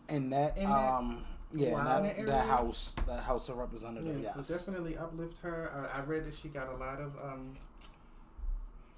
In 0.10 0.30
that, 0.32 0.58
In 0.58 0.63
that- 0.69 0.93
um, 0.93 1.24
yeah, 1.54 1.67
in 1.67 1.74
Wow. 1.74 1.84
that, 2.02 2.17
In 2.17 2.26
that 2.26 2.32
that 2.32 2.45
house, 2.47 2.93
that 3.08 3.21
House 3.24 3.50
of 3.50 3.58
Representatives. 3.58 4.24
Yeah, 4.24 4.34
yes. 4.36 4.47
so 4.47 4.58
definitely 4.58 4.97
uplift 4.97 5.38
her. 5.43 5.89
I, 5.93 6.00
I 6.00 6.02
read 6.04 6.26
that 6.26 6.34
she 6.34 6.50
got 6.50 6.67
a 6.69 6.76
lot 6.78 7.00
of 7.00 7.15
um. 7.24 7.56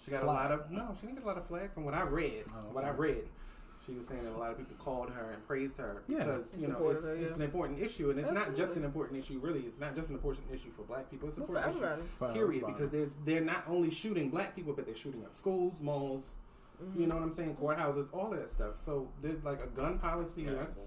She 0.04 0.12
got 0.12 0.24
Flack. 0.24 0.38
a 0.38 0.50
lot 0.50 0.52
of 0.52 0.72
no. 0.72 0.96
She 1.00 1.08
didn't 1.08 1.20
get 1.20 1.24
a 1.26 1.28
lot 1.28 1.38
of 1.38 1.48
flack 1.48 1.74
from 1.74 1.86
what 1.86 1.94
I 1.94 2.04
read. 2.04 2.44
Oh, 2.50 2.74
What 2.74 2.84
I 2.84 2.89
read. 2.89 3.24
She 3.86 3.92
was 3.92 4.08
saying 4.08 4.24
that 4.24 4.32
a 4.32 4.38
lot 4.38 4.50
of 4.52 4.58
people 4.58 4.76
called 4.80 5.10
her 5.10 5.32
and 5.32 5.46
praised 5.46 5.78
her 5.78 6.02
Yeah. 6.08 6.20
because 6.20 6.52
you 6.58 6.68
know 6.70 6.89
it's, 6.89 7.04
her, 7.04 7.16
it's 7.16 7.36
an 7.36 7.42
important 7.42 7.80
issue 7.82 8.12
and 8.12 8.20
it's 8.20 8.32
not 8.32 8.56
just 8.56 8.76
an 8.76 8.86
important 8.86 9.20
issue. 9.20 9.39
Really, 9.42 9.60
it's 9.62 9.78
not 9.80 9.94
just 9.94 10.08
an 10.10 10.16
important 10.16 10.46
issue 10.54 10.70
for 10.76 10.84
Black 10.84 11.10
people. 11.12 11.28
It's 11.28 11.38
an 11.38 11.44
Well, 11.48 11.62
for 11.62 11.68
important 11.68 11.76
issue 11.78 11.86
everybody. 11.86 12.18
For 12.18 12.28
period 12.34 12.63
everybody. 12.63 12.74
because 12.74 12.89
they're 12.92 13.10
they're 13.26 13.46
not 13.46 13.63
only 13.68 13.92
shooting 13.92 14.30
black 14.30 14.56
people 14.56 14.72
but 14.74 14.86
they're 14.86 14.96
shooting 14.96 15.24
up 15.26 15.36
schools 15.36 15.80
malls 15.82 16.36
Mm-hmm. 16.84 17.02
you 17.02 17.08
know 17.08 17.13
what 17.16 17.24
i'm 17.24 17.32
saying 17.32 17.56
courthouses 17.62 18.08
all 18.12 18.34
of 18.34 18.39
that 18.39 18.50
stuff 18.50 18.84
so 18.84 19.08
there's 19.22 19.44
like 19.44 19.62
a 19.63 19.68
gun 19.68 20.00
policy 20.00 20.48
and 20.48 20.58
that's 20.58 20.80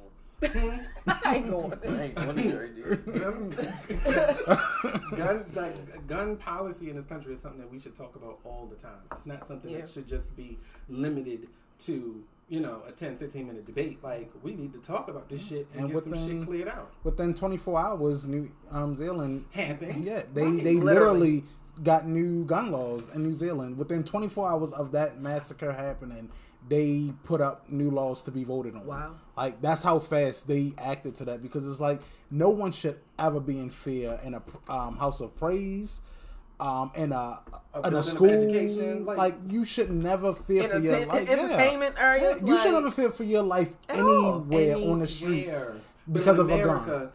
I 0.43 1.37
ain't 1.37 1.51
going. 1.51 1.73
I 1.89 2.03
ain't 2.05 2.15
going 2.15 2.37
there, 2.37 2.97
gun, 2.97 3.55
gun 5.17 5.47
like 5.55 6.07
gun 6.07 6.37
policy 6.37 6.91
in 6.91 6.97
this 6.97 7.07
country 7.07 7.33
is 7.35 7.41
something 7.41 7.61
that 7.61 7.71
we 7.71 7.79
should 7.79 7.95
talk 7.97 8.17
about 8.17 8.39
all 8.45 8.67
the 8.71 8.77
time 8.77 8.99
it's 9.13 9.27
not 9.27 9.47
something 9.49 9.71
Yeah. 9.71 9.81
that 9.81 9.91
should 9.91 10.07
just 10.07 10.37
be 10.37 10.59
limited 10.89 11.49
to 11.81 12.23
you 12.49 12.61
know 12.61 12.83
a 12.87 12.93
10 12.93 13.17
15 13.17 13.47
minute 13.47 13.67
debate 13.67 13.99
like 14.05 14.31
we 14.43 14.55
need 14.55 14.73
to 14.73 14.79
talk 14.79 15.09
about 15.09 15.29
this 15.29 15.43
shit 15.47 15.67
and, 15.75 15.85
And 15.85 15.93
get 15.95 16.05
some 16.05 16.27
shit 16.29 16.47
cleared 16.47 16.69
out 16.69 16.93
Within 17.03 17.35
24 17.35 17.81
hours, 17.81 18.25
New 18.27 18.51
um, 18.71 18.95
Zealand 18.95 19.47
Happened. 19.53 20.05
Yeah, 20.05 20.23
they 20.35 20.43
Right. 20.43 20.65
they 20.65 20.75
Literally. 20.75 20.85
literally 20.85 21.45
got 21.83 22.07
new 22.07 22.45
gun 22.45 22.71
laws 22.71 23.11
in 23.15 23.23
New 23.23 23.35
Zealand. 23.35 23.77
Within 23.77 24.03
24 24.05 24.51
hours 24.51 24.73
of 24.73 24.93
that 24.93 25.21
massacre 25.21 25.73
happening, 25.73 26.31
they 26.69 27.13
put 27.25 27.41
up 27.41 27.69
new 27.71 27.91
laws 27.91 28.23
to 28.23 28.31
be 28.31 28.45
voted 28.45 28.75
on. 28.75 28.87
Wow. 28.87 29.15
Like 29.37 29.61
that's 29.61 29.83
how 29.83 29.99
fast 29.99 30.49
they 30.49 30.73
acted 30.79 31.17
to 31.17 31.25
that 31.27 31.43
because 31.43 31.67
it's 31.69 31.81
like 31.81 32.01
no 32.31 32.51
one 32.51 32.73
should 32.73 32.99
ever 33.19 33.39
be 33.41 33.59
in 33.59 33.71
fear 33.71 34.19
in 34.25 34.35
a 34.35 34.43
um, 34.69 34.97
house 34.97 35.21
of 35.21 35.37
praise. 35.37 36.01
Um, 36.59 36.91
in 36.95 37.13
a, 37.13 37.39
A 37.75 37.87
in 37.87 37.95
a 37.95 38.03
school, 38.03 38.31
education, 38.31 39.05
like, 39.05 39.19
like- 39.19 39.35
you 39.51 39.67
should 39.67 39.91
never 39.91 40.33
fear 40.33 40.67
for 40.67 40.79
your 40.79 40.95
Entertain- 40.95 41.09
life. 41.09 41.29
Yeah. 41.29 41.35
entertainment 41.37 41.95
areas, 41.99 42.43
Yeah, 42.43 42.49
you 42.49 42.59
should 42.59 42.73
never 42.73 42.91
fear 42.91 43.11
for 43.11 43.25
your 43.25 43.43
life 43.43 43.75
At 43.91 44.01
all. 44.01 44.37
anywhere 44.51 44.77
on 44.91 45.01
the 45.01 45.07
streets 45.07 45.49
Anywhere. 45.51 45.77
But 46.09 46.15
because 46.19 46.39
in 46.39 46.41
of 46.47 46.51
a 46.51 46.57
gun. 46.65 46.69
America, 46.83 47.13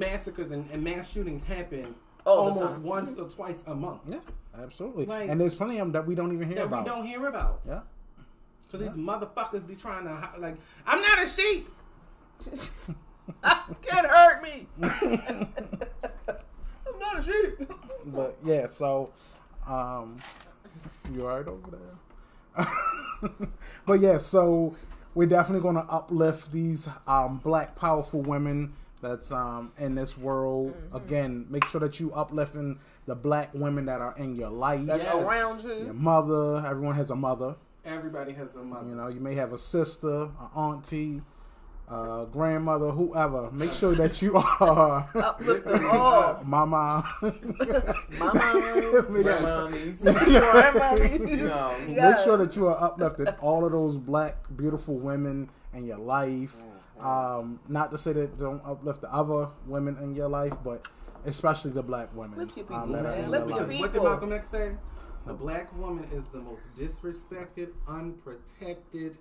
massacres 0.00 0.50
and, 0.50 0.68
and 0.72 0.82
mass 0.82 1.08
shootings 1.10 1.44
happen 1.44 1.94
All 2.24 2.48
almost 2.48 2.78
once 2.80 3.18
or 3.20 3.28
twice 3.28 3.54
a 3.66 3.74
month 3.74 4.00
Yeah, 4.08 4.18
absolutely. 4.60 5.06
Like- 5.06 5.28
and 5.30 5.40
there's 5.40 5.54
plenty 5.54 5.74
of 5.78 5.86
them 5.86 5.92
that 5.92 6.04
we 6.04 6.16
don't 6.16 6.32
even 6.32 6.48
hear 6.48 6.56
that 6.56 6.64
about. 6.64 6.84
we 6.84 6.90
don't 6.90 7.06
hear 7.06 7.26
about. 7.28 7.60
Yeah. 7.66 7.80
Because 8.74 8.94
these 8.94 9.04
motherfuckers 9.04 9.66
be 9.66 9.76
trying 9.76 10.04
to, 10.04 10.30
like, 10.38 10.56
I'm 10.84 11.00
not 11.00 11.22
a 11.22 11.28
sheep. 11.28 11.68
Can't 13.82 14.06
hurt 14.06 14.42
me. 14.42 14.66
I'm 14.82 15.48
not 16.98 17.18
a 17.18 17.22
sheep. 17.22 17.70
But 18.06 18.36
yeah, 18.44 18.66
so 18.66 19.12
um 19.66 20.18
you 21.10 21.22
alright 21.22 21.48
over 21.48 21.70
there? 21.70 22.66
but 23.86 24.00
yeah, 24.00 24.18
so 24.18 24.76
we're 25.14 25.26
definitely 25.26 25.62
gonna 25.62 25.86
uplift 25.88 26.52
these 26.52 26.86
um 27.06 27.38
black 27.38 27.76
powerful 27.76 28.20
women 28.20 28.74
that's 29.00 29.32
um 29.32 29.72
in 29.78 29.94
this 29.94 30.18
world. 30.18 30.74
Mm-hmm. 30.74 30.96
Again, 30.96 31.46
make 31.48 31.64
sure 31.64 31.80
that 31.80 31.98
you 31.98 32.12
uplifting 32.12 32.78
the 33.06 33.14
black 33.14 33.54
women 33.54 33.86
that 33.86 34.02
are 34.02 34.14
in 34.18 34.36
your 34.36 34.50
life. 34.50 34.84
That's 34.84 35.02
Yes. 35.04 35.14
around 35.14 35.62
you. 35.62 35.84
Your 35.86 35.94
mother, 35.94 36.62
everyone 36.66 36.96
has 36.96 37.08
a 37.10 37.16
mother. 37.16 37.56
Everybody 37.84 38.32
has 38.32 38.54
a 38.56 38.62
mother. 38.62 38.88
You 38.88 38.94
know, 38.94 39.08
you 39.08 39.20
may 39.20 39.34
have 39.34 39.52
a 39.52 39.58
sister, 39.58 40.22
an 40.22 40.48
auntie, 40.56 41.20
uh, 41.88 42.24
grandmother, 42.26 42.90
whoever. 42.90 43.50
Make 43.52 43.72
sure 43.72 43.94
that 43.94 44.22
you 44.22 44.36
are 44.36 45.08
Uplift 45.14 45.66
them 45.66 45.86
all. 45.90 46.40
mama. 46.44 47.04
Mama. 47.22 47.32
Make- 49.10 49.26
Grandmommies. 49.26 50.00
No. 51.44 51.74
Make 51.88 52.24
sure 52.24 52.36
that 52.38 52.56
you 52.56 52.68
are 52.68 52.82
uplifted 52.82 53.28
all 53.40 53.64
of 53.66 53.72
those 53.72 53.96
black, 53.98 54.36
beautiful 54.56 54.96
women 54.96 55.50
in 55.74 55.84
your 55.86 55.98
life. 55.98 56.54
Um, 57.00 57.60
not 57.68 57.90
to 57.90 57.98
say 57.98 58.12
that 58.14 58.38
don't 58.38 58.62
uplift 58.64 59.02
the 59.02 59.12
other 59.12 59.48
women 59.66 59.98
in 60.00 60.14
your 60.14 60.28
life, 60.28 60.54
but 60.64 60.86
especially 61.26 61.72
the 61.72 61.82
black 61.82 62.08
women. 62.14 62.38
Lift 62.38 62.56
your 62.56 62.64
people, 62.64 62.82
um, 62.82 62.92
that 62.92 63.02
man. 63.02 63.30
Lift 63.30 63.48
your 63.48 63.58
your 63.58 63.66
life. 63.66 63.68
Because 63.68 63.80
what 63.80 63.92
did. 63.92 64.02
Malcolm 64.02 64.32
X 64.32 64.50
say? 64.50 64.72
The 65.24 65.32
uh-huh. 65.32 65.42
black 65.42 65.78
woman 65.78 66.06
is 66.12 66.26
the 66.28 66.38
most 66.38 66.66
disrespected, 66.76 67.70
unprotected, 67.88 69.16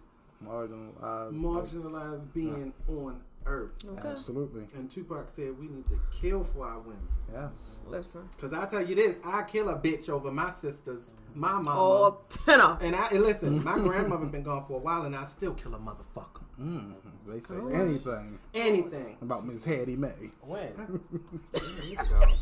Marginalized. 0.45 1.33
marginalized 1.33 2.33
being 2.33 2.73
on 2.89 3.21
earth. 3.45 3.71
Okay. 3.85 4.09
Absolutely. 4.09 4.63
And 4.75 4.89
Tupac 4.89 5.29
said 5.33 5.57
we 5.57 5.67
need 5.67 5.85
to 5.85 5.99
kill 6.19 6.43
for 6.43 6.67
our 6.67 6.79
women. 6.79 7.07
Yes. 7.31 7.51
Listen. 7.87 8.27
Because 8.35 8.53
I 8.53 8.65
tell 8.65 8.85
you 8.85 8.95
this, 8.95 9.15
I 9.23 9.43
kill 9.43 9.69
a 9.69 9.75
bitch 9.75 10.09
over 10.09 10.31
my 10.31 10.51
sisters, 10.51 11.09
my 11.35 11.53
mama. 11.53 11.71
All 11.71 12.21
ten 12.29 12.59
of 12.61 12.81
And 12.81 12.95
I 12.95 13.07
and 13.07 13.21
listen, 13.21 13.63
my 13.63 13.77
grandmother 13.77 14.25
been 14.27 14.43
gone 14.43 14.65
for 14.65 14.73
a 14.75 14.79
while, 14.79 15.03
and 15.05 15.15
I 15.15 15.25
still 15.25 15.53
kill 15.53 15.73
a 15.75 15.77
motherfucker. 15.79 16.41
Mm, 16.61 16.93
they 17.27 17.39
say 17.39 17.55
Oh. 17.55 17.67
anything 17.69 18.37
Anything. 18.53 19.17
about 19.21 19.45
Miss 19.45 19.63
Hattie 19.63 19.95
Mae. 19.95 20.29
When? 20.41 21.01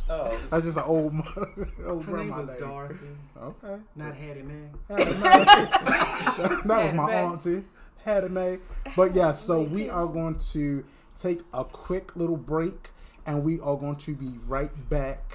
Oh. 0.10 0.38
That's 0.50 0.66
just 0.66 0.78
an 0.78 0.84
old, 0.86 1.14
old 1.86 2.04
Her 2.06 2.18
name 2.18 2.28
grandma 2.30 2.42
was. 2.42 2.60
Dorothy, 2.60 3.06
Okay. 3.42 3.78
not 3.96 4.14
Hattie 4.16 4.42
Man. 4.42 4.72
that 4.90 6.66
was 6.66 6.94
my 6.94 7.12
Hattie 7.12 7.14
auntie, 7.14 7.64
Hattie 8.04 8.30
Mae. 8.30 8.58
But 8.96 9.16
yeah, 9.16 9.32
so 9.32 9.62
we 9.62 9.90
are 9.90 10.08
going 10.08 10.38
to 10.52 10.84
take 11.20 11.42
a 11.54 11.64
quick 11.64 12.16
little 12.18 12.36
break, 12.38 12.90
and 13.26 13.44
we 13.44 13.60
are 13.62 13.78
going 13.78 13.96
to 13.98 14.16
be 14.16 14.34
right 14.48 14.72
back 14.90 15.34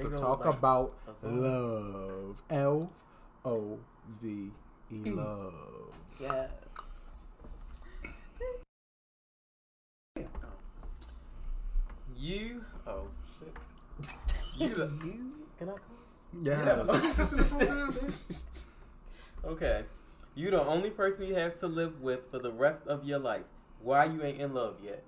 to 0.00 0.08
talk 0.10 0.44
like 0.44 0.54
about 0.56 0.92
a 1.01 1.01
song. 1.01 1.01
Love. 1.22 2.42
L 2.50 2.90
O 3.44 3.78
V 4.20 4.50
E 4.90 4.94
mm. 4.94 5.16
love. 5.16 5.94
Yes. 6.20 6.50
You. 12.16 12.64
Oh 12.86 13.08
shit. 13.38 13.54
You. 14.56 14.68
You. 14.68 15.32
Can 15.58 15.68
I 15.68 15.72
cuss? 15.72 15.82
Yes. 16.42 18.44
Okay. 19.44 19.84
You 20.34 20.50
the 20.50 20.64
only 20.64 20.88
person 20.90 21.26
you 21.26 21.34
have 21.34 21.56
to 21.56 21.66
live 21.66 22.00
with 22.00 22.30
for 22.30 22.38
the 22.38 22.52
rest 22.52 22.86
of 22.86 23.04
your 23.04 23.18
life. 23.18 23.42
Why 23.82 24.04
you 24.04 24.22
ain't 24.22 24.40
in 24.40 24.54
love 24.54 24.76
yet? 24.82 25.02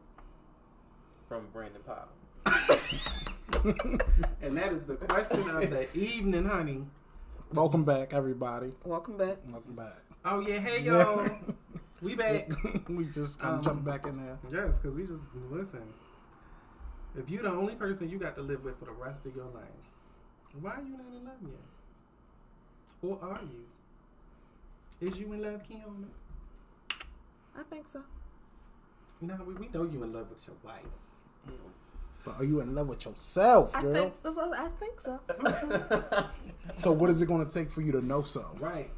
From 1.29 1.46
Brandon 1.53 1.83
Powell. 1.87 2.09
And 4.42 4.57
that 4.59 4.72
is 4.72 4.85
the 4.85 4.96
question 4.96 5.40
of 5.48 5.70
the 5.70 5.88
evening, 5.96 6.44
honey. 6.44 6.85
Welcome 7.52 7.85
back, 7.85 8.12
everybody. 8.12 8.72
Welcome 8.85 9.16
back. 9.16 9.38
Welcome 9.48 9.74
back. 9.74 10.02
Oh 10.24 10.40
yeah, 10.40 10.59
hey 10.59 10.83
y'all, 10.83 11.28
we 12.02 12.14
back. 12.14 12.50
we 12.88 13.07
just 13.07 13.38
kind 13.38 13.54
of 13.54 13.59
Um, 13.61 13.64
jumped 13.64 13.85
back 13.85 14.07
in 14.07 14.16
there. 14.18 14.38
Yes, 14.50 14.76
because 14.78 14.94
we 14.94 15.02
just 15.07 15.22
listen. 15.50 15.83
If 17.16 17.30
you're 17.30 17.42
the 17.42 17.50
only 17.52 17.74
person 17.74 18.09
you 18.11 18.18
got 18.18 18.35
to 18.37 18.42
live 18.42 18.64
with 18.64 18.78
for 18.78 18.85
the 18.87 18.92
rest 18.92 19.24
of 19.24 19.35
your 19.35 19.46
life, 19.46 19.64
why 20.61 20.72
are 20.72 20.83
you 20.83 20.90
not 20.98 21.07
in 21.16 21.24
love 21.24 21.42
yet? 21.42 21.61
Or 23.02 23.18
are 23.22 23.40
you? 23.42 25.09
Is 25.09 25.16
you 25.18 25.33
in 25.33 25.42
love, 25.42 25.62
Kiana? 25.68 26.07
I 27.59 27.62
think 27.70 27.87
so. 27.88 28.02
No, 29.20 29.38
we, 29.46 29.54
we 29.54 29.68
know 29.72 29.85
you 29.85 30.02
in 30.02 30.12
love 30.12 30.28
with 30.28 30.46
your 30.46 30.57
wife. 30.62 30.83
But 32.25 32.37
are 32.39 32.45
you 32.45 32.61
in 32.61 32.75
love 32.75 32.89
with 32.89 33.05
yourself, 33.05 33.77
I 33.77 33.83
girl? 33.83 33.93
think 33.95 34.23
that's 34.23 34.37
what 34.37 34.59
I 34.59 34.69
think 34.69 35.01
so. 35.01 35.21
So 36.79 36.91
what 36.93 37.11
is 37.11 37.21
it 37.21 37.27
going 37.27 37.45
to 37.47 37.53
take 37.53 37.71
for 37.71 37.83
you 37.83 37.93
to 37.93 38.01
know 38.01 38.23
so? 38.23 38.47
Right. 38.59 38.91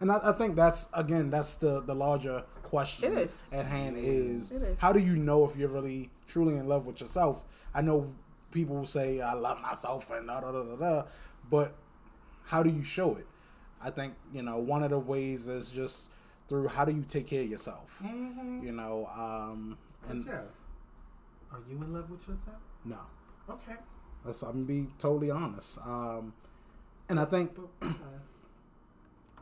And 0.00 0.10
I, 0.12 0.18
I 0.24 0.32
think 0.32 0.56
that's 0.56 0.88
again 0.92 1.30
that's 1.30 1.54
the 1.54 1.80
the 1.80 1.94
larger 1.94 2.42
question 2.62 3.12
It 3.12 3.18
is. 3.18 3.42
at 3.52 3.64
hand 3.66 3.96
is, 3.96 4.50
It 4.50 4.62
is. 4.62 4.78
how 4.78 4.92
do 4.92 4.98
you 4.98 5.16
know 5.16 5.44
if 5.44 5.56
you're 5.56 5.68
really 5.68 6.10
truly 6.28 6.56
in 6.56 6.68
love 6.68 6.84
with 6.86 7.00
yourself? 7.00 7.44
I 7.74 7.80
know 7.82 8.12
people 8.50 8.76
will 8.76 8.86
say 8.86 9.20
I 9.20 9.34
love 9.34 9.60
myself 9.62 10.10
and 10.10 10.26
da 10.26 10.40
da 10.40 10.52
da 10.52 10.62
da 10.64 10.76
da, 10.76 11.02
but 11.48 11.74
how 12.44 12.62
do 12.62 12.70
you 12.70 12.82
show 12.82 13.14
it? 13.16 13.26
I 13.80 13.90
think 13.90 14.14
you 14.34 14.42
know 14.42 14.58
one 14.58 14.82
of 14.82 14.90
the 14.90 14.98
ways 14.98 15.48
is 15.48 15.70
just 15.70 16.10
through 16.48 16.68
how 16.68 16.84
do 16.84 16.92
you 16.92 17.04
take 17.08 17.26
care 17.28 17.42
of 17.42 17.48
yourself. 17.50 17.98
Mm-hmm. 18.04 18.64
You 18.64 18.72
know, 18.72 19.08
um, 19.16 19.78
and 20.08 20.24
yeah. 20.26 20.40
Are 21.52 21.60
you 21.68 21.76
in 21.82 21.92
love 21.92 22.10
with 22.10 22.22
yourself? 22.28 22.56
no, 22.84 22.98
Okay. 23.48 23.76
that's 24.24 24.42
I'm 24.42 24.52
gonna 24.52 24.64
be 24.64 24.86
totally 24.98 25.30
honest. 25.30 25.78
Um, 25.78 26.32
and 27.08 27.18
I 27.20 27.24
think 27.24 27.54
But, 27.54 27.68
uh, 27.82 27.88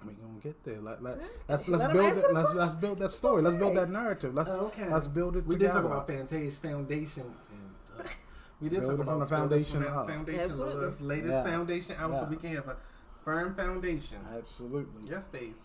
We 0.06 0.12
gonna 0.14 0.38
get 0.42 0.62
there. 0.64 0.80
Let, 0.80 1.02
let, 1.02 1.18
let's 1.48 1.66
Let 1.66 1.68
let's 1.68 1.84
him 1.84 1.92
build 1.92 2.06
answer 2.06 2.26
it. 2.28 2.34
Let's 2.34 2.52
let's 2.52 2.74
build 2.74 2.98
that 2.98 3.10
story. 3.10 3.42
Let's 3.42 3.56
build 3.56 3.76
that 3.76 3.88
narrative. 3.90 4.34
Let's 4.34 4.50
Oh, 4.50 4.66
okay. 4.66 4.88
let's 4.90 5.06
build 5.06 5.36
it 5.36 5.46
we 5.46 5.54
did 5.54 5.60
together. 5.60 5.80
talk 5.82 5.90
about 5.90 6.06
Fantasia 6.06 6.56
Foundation. 6.60 7.22
And, 7.50 8.00
uh, 8.06 8.08
we 8.60 8.68
did 8.68 8.80
Build 8.80 8.98
talk 8.98 9.06
about 9.06 9.18
the 9.20 9.26
foundation 9.26 9.82
from 9.82 9.96
up. 9.98 10.06
Foundation, 10.06 10.40
Absolutely. 10.40 10.90
the 10.90 11.04
latest 11.04 11.32
Yeah. 11.32 11.42
foundation 11.44 11.96
out, 11.98 12.12
so 12.12 12.24
we 12.28 12.36
can 12.36 12.54
have 12.54 12.68
a 12.68 12.76
firm 13.24 13.54
foundation. 13.54 14.18
Absolutely. 14.36 15.10
Yes, 15.10 15.28
face. 15.28 15.62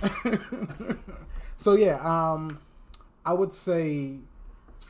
so 1.56 1.74
yeah, 1.74 1.98
um, 2.02 2.60
I 3.24 3.32
would 3.32 3.52
say 3.52 4.18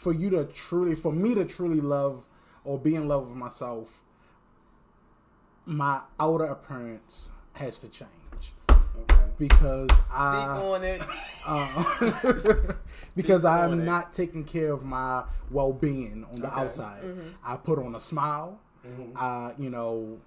for 0.07 0.13
you 0.13 0.31
to 0.31 0.45
truly, 0.45 0.95
for 0.95 1.11
me 1.13 1.35
to 1.35 1.45
truly 1.45 1.81
love 1.81 2.23
or 2.63 2.79
be 2.79 2.95
in 2.95 3.09
love 3.09 3.27
with 3.27 3.37
myself, 3.37 4.05
my 5.65 6.01
outer 6.21 6.45
appearance 6.45 7.33
has 7.55 7.81
to 7.81 7.89
change 7.89 8.53
Okay. 8.71 9.25
because 9.37 9.91
Speak 9.91 10.13
I. 10.17 10.63
on 10.63 10.85
it. 10.85 11.03
Uh, 11.45 11.83
because 13.17 13.43
Speak 13.43 13.51
I 13.51 13.65
on 13.65 13.73
am 13.73 13.81
it. 13.81 13.85
not 13.85 14.13
taking 14.13 14.45
care 14.45 14.73
of 14.73 14.85
my 14.85 15.25
well 15.51 15.73
being 15.73 16.25
on 16.33 16.41
the 16.41 16.47
Okay. 16.53 16.61
outside. 16.61 17.03
I 17.45 17.57
put 17.57 17.81
on 17.81 17.97
a 17.97 18.01
smile. 18.01 18.61
Mhm. 18.87 19.11
I, 19.17 19.55
you 19.59 19.71
know, 19.71 20.19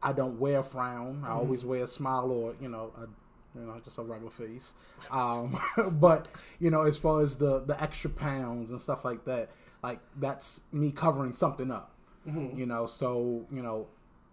I 0.00 0.12
don't 0.12 0.38
wear 0.38 0.60
a 0.60 0.62
frown. 0.62 1.24
I 1.26 1.30
always 1.30 1.64
wear 1.64 1.82
a 1.82 1.86
smile 1.88 2.30
or, 2.30 2.54
you 2.60 2.68
know, 2.68 2.92
a, 2.96 3.08
you 3.54 3.62
know, 3.62 3.80
just 3.84 3.98
a 3.98 4.02
regular 4.02 4.30
face. 4.30 4.74
Um, 5.10 5.58
but 5.94 6.28
you 6.58 6.70
know, 6.70 6.82
as 6.82 6.96
far 6.96 7.20
as 7.20 7.36
the 7.36 7.60
the 7.60 7.80
extra 7.82 8.10
pounds 8.10 8.70
and 8.70 8.80
stuff 8.80 9.04
like 9.04 9.24
that, 9.24 9.50
like 9.82 10.00
that's 10.16 10.60
me 10.72 10.92
covering 10.92 11.34
something 11.34 11.70
up. 11.70 11.92
Mhm. 12.26 12.56
You 12.56 12.66
know, 12.66 12.86
so 12.86 13.46
you 13.50 13.62
know, 13.62 13.88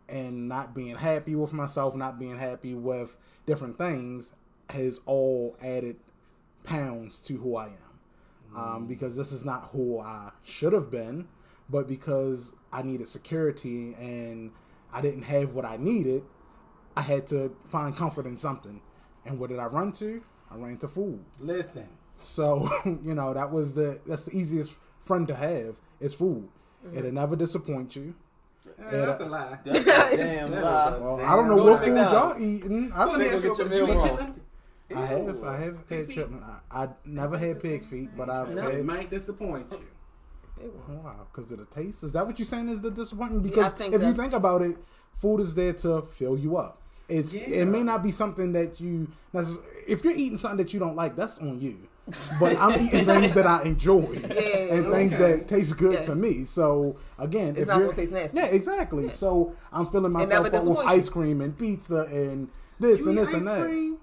and 0.10 0.48
not 0.48 0.74
being 0.76 0.96
happy 0.96 1.36
with 1.36 1.54
myself, 1.54 1.96
not 1.96 2.20
being 2.20 2.38
happy 2.38 2.74
with 2.74 3.18
different 3.46 3.78
things, 3.78 4.34
has 4.70 5.00
all 5.06 5.56
added 5.62 5.98
pounds 6.64 7.20
to 7.22 7.38
who 7.38 7.56
I 7.56 7.68
am. 7.68 7.74
Um, 8.56 8.88
because 8.88 9.16
this 9.16 9.32
is 9.32 9.46
not 9.46 9.70
who 9.72 10.00
I 10.00 10.32
should 10.44 10.74
have 10.74 10.90
been, 10.90 11.28
but 11.70 11.88
because 11.88 12.54
I 12.72 12.82
needed 12.82 13.08
security 13.08 13.94
and 14.00 14.52
I 14.92 15.02
didn't 15.02 15.24
have 15.24 15.54
what 15.54 15.64
I 15.66 15.78
needed, 15.78 16.24
I 16.96 17.02
had 17.02 17.28
to 17.28 17.56
find 17.66 17.96
comfort 17.96 18.26
in 18.26 18.36
something. 18.38 18.82
And 19.28 19.40
what 19.40 19.50
did 19.50 19.60
I 19.60 19.66
run 19.66 19.92
to? 19.94 20.22
I 20.52 20.56
ran 20.58 20.78
to 20.78 20.88
food. 20.88 21.24
Listen. 21.40 21.88
So 22.16 22.70
you 22.86 23.14
know 23.14 23.34
that 23.34 23.52
was 23.52 23.76
the 23.76 24.00
that's 24.08 24.26
the 24.26 24.36
easiest 24.38 24.74
friend 25.02 25.28
to 25.28 25.36
have 25.36 25.80
is 26.00 26.14
food. 26.14 26.50
It'll 26.94 27.12
never 27.12 27.36
disappoint 27.36 27.96
you. 27.96 28.16
Yeah, 28.80 29.06
that's 29.06 29.22
a 29.22 29.26
lie. 29.26 29.58
That's 29.66 29.80
a 30.14 30.18
damn 30.18 30.52
lie. 30.52 30.98
Well, 30.98 31.18
damn 31.18 31.30
I 31.30 31.36
don't 31.36 31.48
know 31.48 31.56
Go 31.56 31.72
what 31.72 31.80
to 31.80 31.86
food 31.86 32.12
y'all 32.12 32.42
eating. 32.42 32.92
I 32.94 33.06
So 33.06 33.06
don't 33.06 33.20
let 33.20 33.20
me 33.20 33.26
Go 33.30 33.36
ask 33.36 33.44
you 33.44 33.50
get 33.56 33.60
a 33.60 33.76
your 33.76 33.88
meal 33.88 33.96
wrong. 33.96 34.42
I 34.96 35.06
have. 35.06 35.44
I 35.44 35.58
have 35.58 35.88
Pig 35.88 35.98
had 36.00 36.08
feet? 36.08 36.18
chitlin. 36.18 36.44
I, 36.72 36.84
I 36.84 36.88
never 37.06 37.38
had 37.38 37.62
pig 37.62 37.86
feet, 37.86 38.10
but 38.18 38.30
I've 38.30 38.50
No. 38.54 38.68
It 38.68 38.76
had. 38.76 38.86
might 38.86 39.10
disappoint 39.10 39.68
you. 39.72 39.84
It. 40.66 40.74
Wow, 40.90 41.28
because 41.34 41.52
of 41.52 41.60
the 41.60 41.66
taste. 41.66 42.04
Is 42.04 42.12
that 42.14 42.26
what 42.26 42.40
you're 42.40 42.46
saying? 42.46 42.70
Is 42.70 42.82
the 42.82 42.92
disappointment? 42.92 43.44
Because 43.44 43.74
think 43.74 43.94
if 43.94 44.02
you 44.02 44.14
think 44.14 44.34
about 44.34 44.62
it, 44.62 44.78
food 45.16 45.40
is 45.40 45.56
there 45.56 45.74
to 45.74 46.02
fill 46.02 46.38
you 46.38 46.58
up. 46.58 46.82
It's 47.10 47.34
Yeah. 47.34 47.48
it 47.48 47.66
may 47.68 47.84
not 47.84 48.04
be 48.04 48.12
something 48.12 48.52
that 48.54 48.80
you. 48.80 49.08
If 49.88 50.04
you're 50.04 50.14
eating 50.16 50.38
something 50.38 50.58
that 50.58 50.74
you 50.74 50.80
don't 50.80 50.96
like, 50.96 51.16
that's 51.16 51.38
on 51.40 51.60
you. 51.60 51.88
But 52.40 52.58
I'm 52.58 52.80
eating 52.86 53.06
things 53.06 53.34
that 53.34 53.46
I 53.46 53.64
enjoy 53.64 54.12
yeah, 54.14 54.74
and 54.76 54.92
things 54.94 55.14
okay. 55.14 55.34
that 55.38 55.48
taste 55.48 55.78
good 55.78 55.94
Yeah. 55.94 56.04
to 56.06 56.16
me. 56.16 56.46
So 56.46 56.96
again, 57.20 57.50
It's 57.50 57.62
if 57.62 57.68
not 57.68 57.78
you're, 57.78 57.86
gonna 57.88 57.96
taste 57.98 58.12
nasty. 58.14 58.38
Yeah, 58.38 58.46
exactly. 58.46 59.10
So 59.10 59.56
I'm 59.74 59.88
filling 59.88 60.12
myself 60.14 60.46
up 60.48 60.52
with 60.52 60.62
disappoints 60.62 60.92
ice 60.92 61.10
cream 61.10 61.42
and 61.42 61.58
pizza 61.58 62.04
and 62.04 62.50
this 62.80 63.02
You 63.02 63.10
and 63.10 63.18
this 63.18 63.30
ice 63.30 63.34
and 63.36 63.48
that. 63.48 63.62
cream? 63.66 63.98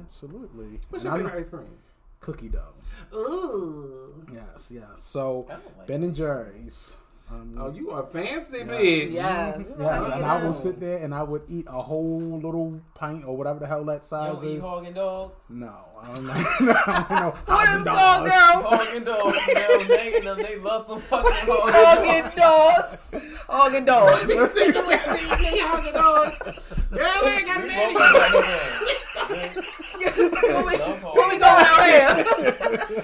Absolutely. 0.00 0.80
What's 0.90 1.04
And 1.04 1.14
your 1.14 1.22
I'm 1.24 1.28
favorite 1.30 1.44
ice 1.44 1.50
cream? 1.50 1.78
cookie 2.20 2.48
dough. 2.48 2.74
Ooh. 3.16 4.26
Yes, 4.32 4.70
yes. 4.70 4.84
So 5.02 5.46
like 5.48 5.86
Ben 5.86 6.02
and 6.02 6.14
Jerry's. 6.14 6.96
Um, 7.28 7.58
Oh, 7.60 7.70
you 7.72 7.90
are 7.90 8.04
fancy, 8.12 8.58
Yeah. 8.58 8.64
bitch. 8.64 9.12
Yes. 9.12 9.64
You 9.68 9.74
Yeah, 9.80 10.04
and 10.04 10.14
I 10.14 10.18
down. 10.38 10.44
will 10.46 10.52
sit 10.52 10.78
there 10.78 10.98
and 11.02 11.12
I 11.12 11.22
would 11.24 11.42
eat 11.48 11.66
a 11.68 11.82
whole 11.82 12.20
little 12.40 12.80
pint 12.94 13.24
or 13.26 13.36
whatever 13.36 13.58
the 13.58 13.66
hell 13.66 13.84
that 13.86 14.02
You 14.02 14.06
size 14.06 14.34
don't 14.36 14.44
eat 14.44 14.56
is. 14.58 14.62
hog 14.62 14.86
and 14.86 14.94
dogs. 14.94 15.34
No, 15.50 15.74
I 16.00 16.06
don't 16.14 16.24
know. 16.24 16.32
no, 16.60 16.66
no. 16.70 17.34
What 17.46 17.68
is 17.68 17.80
Haagen-Dazs. 17.82 17.94
called 17.96 18.26
now? 18.26 18.62
Hog 18.62 18.86
and 18.94 19.04
dogs. 19.04 19.38
They, 19.46 20.42
they 20.42 20.56
love 20.58 20.86
some 20.86 21.00
fucking 21.00 21.32
hog 21.32 21.70
Hog 21.74 21.98
and 22.06 22.26
and 22.26 22.36
dogs. 22.36 23.14
Hog 23.48 23.74
and 23.74 23.86
dogs. 23.86 24.26
Girl, 26.90 27.08
I 27.10 27.36
ain't 27.38 27.46
got 27.46 27.58
a 27.58 27.66
dogs. 27.92 28.46
man. 29.26 29.50
When 30.06 30.64
we, 30.66 30.76
Love 30.76 31.02
hog. 31.02 31.16
when 31.16 31.28
we 31.28 31.38
go 31.38 31.46
out 31.46 31.84
here. 31.84 32.14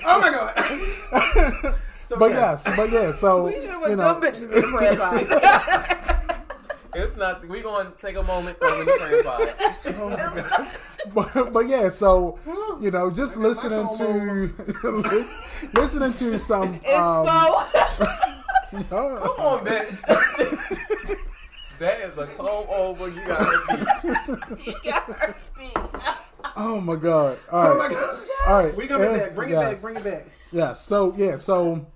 Oh 0.06 0.20
my 0.20 0.30
god. 0.30 1.74
So, 2.12 2.18
But 2.18 2.30
yeah. 2.32 2.36
yes, 2.50 2.62
but 2.76 2.90
yeah. 2.92 3.12
So 3.12 3.44
We 3.46 3.52
should 3.52 3.70
have 3.70 3.82
you 3.88 3.96
know, 3.96 4.04
dumb 4.04 4.20
bitches 4.22 4.52
in 4.52 4.60
the 4.60 4.68
prayer 4.68 4.96
pie. 4.96 5.98
It's 6.94 7.16
not. 7.16 7.48
We 7.48 7.62
gonna 7.62 7.90
take 7.98 8.16
a 8.16 8.22
moment 8.22 8.58
from 8.58 8.80
the 8.80 8.84
prayer 8.84 9.22
pie. 9.24 10.68
but, 11.14 11.52
but 11.54 11.66
yeah. 11.68 11.88
So 11.88 12.38
you 12.82 12.90
know, 12.90 13.10
just 13.10 13.38
listening 13.38 13.88
to 13.96 15.26
listening 15.72 16.12
to 16.14 16.38
some. 16.38 16.78
Um, 16.92 17.26
Expo. 17.26 19.22
Come 19.22 19.46
on, 19.46 19.66
bitch. 19.66 20.00
that 21.78 22.00
is 22.00 22.18
a 22.18 22.26
comb 22.26 22.66
over. 22.68 23.08
You 23.08 23.20
gotta 23.26 23.58
be. 24.56 24.64
you 24.70 24.74
got 24.84 25.02
her 25.04 25.34
beat. 25.58 25.76
oh 26.56 26.78
my 26.80 26.96
god! 26.96 27.38
All 27.50 27.66
Oh 27.66 27.76
right, 27.78 27.90
my 27.90 27.94
gosh. 27.94 28.18
all 28.46 28.64
right. 28.64 28.74
We 28.76 28.86
coming 28.86 29.08
And- 29.08 29.18
back. 29.18 29.34
Bring 29.34 29.48
it 29.50 29.52
yes. 29.54 29.72
back. 29.72 29.80
Bring 29.82 29.96
it 29.96 30.04
back. 30.04 30.26
Yeah. 30.52 30.72
So 30.74 31.14
yeah. 31.16 31.36
So 31.36 31.86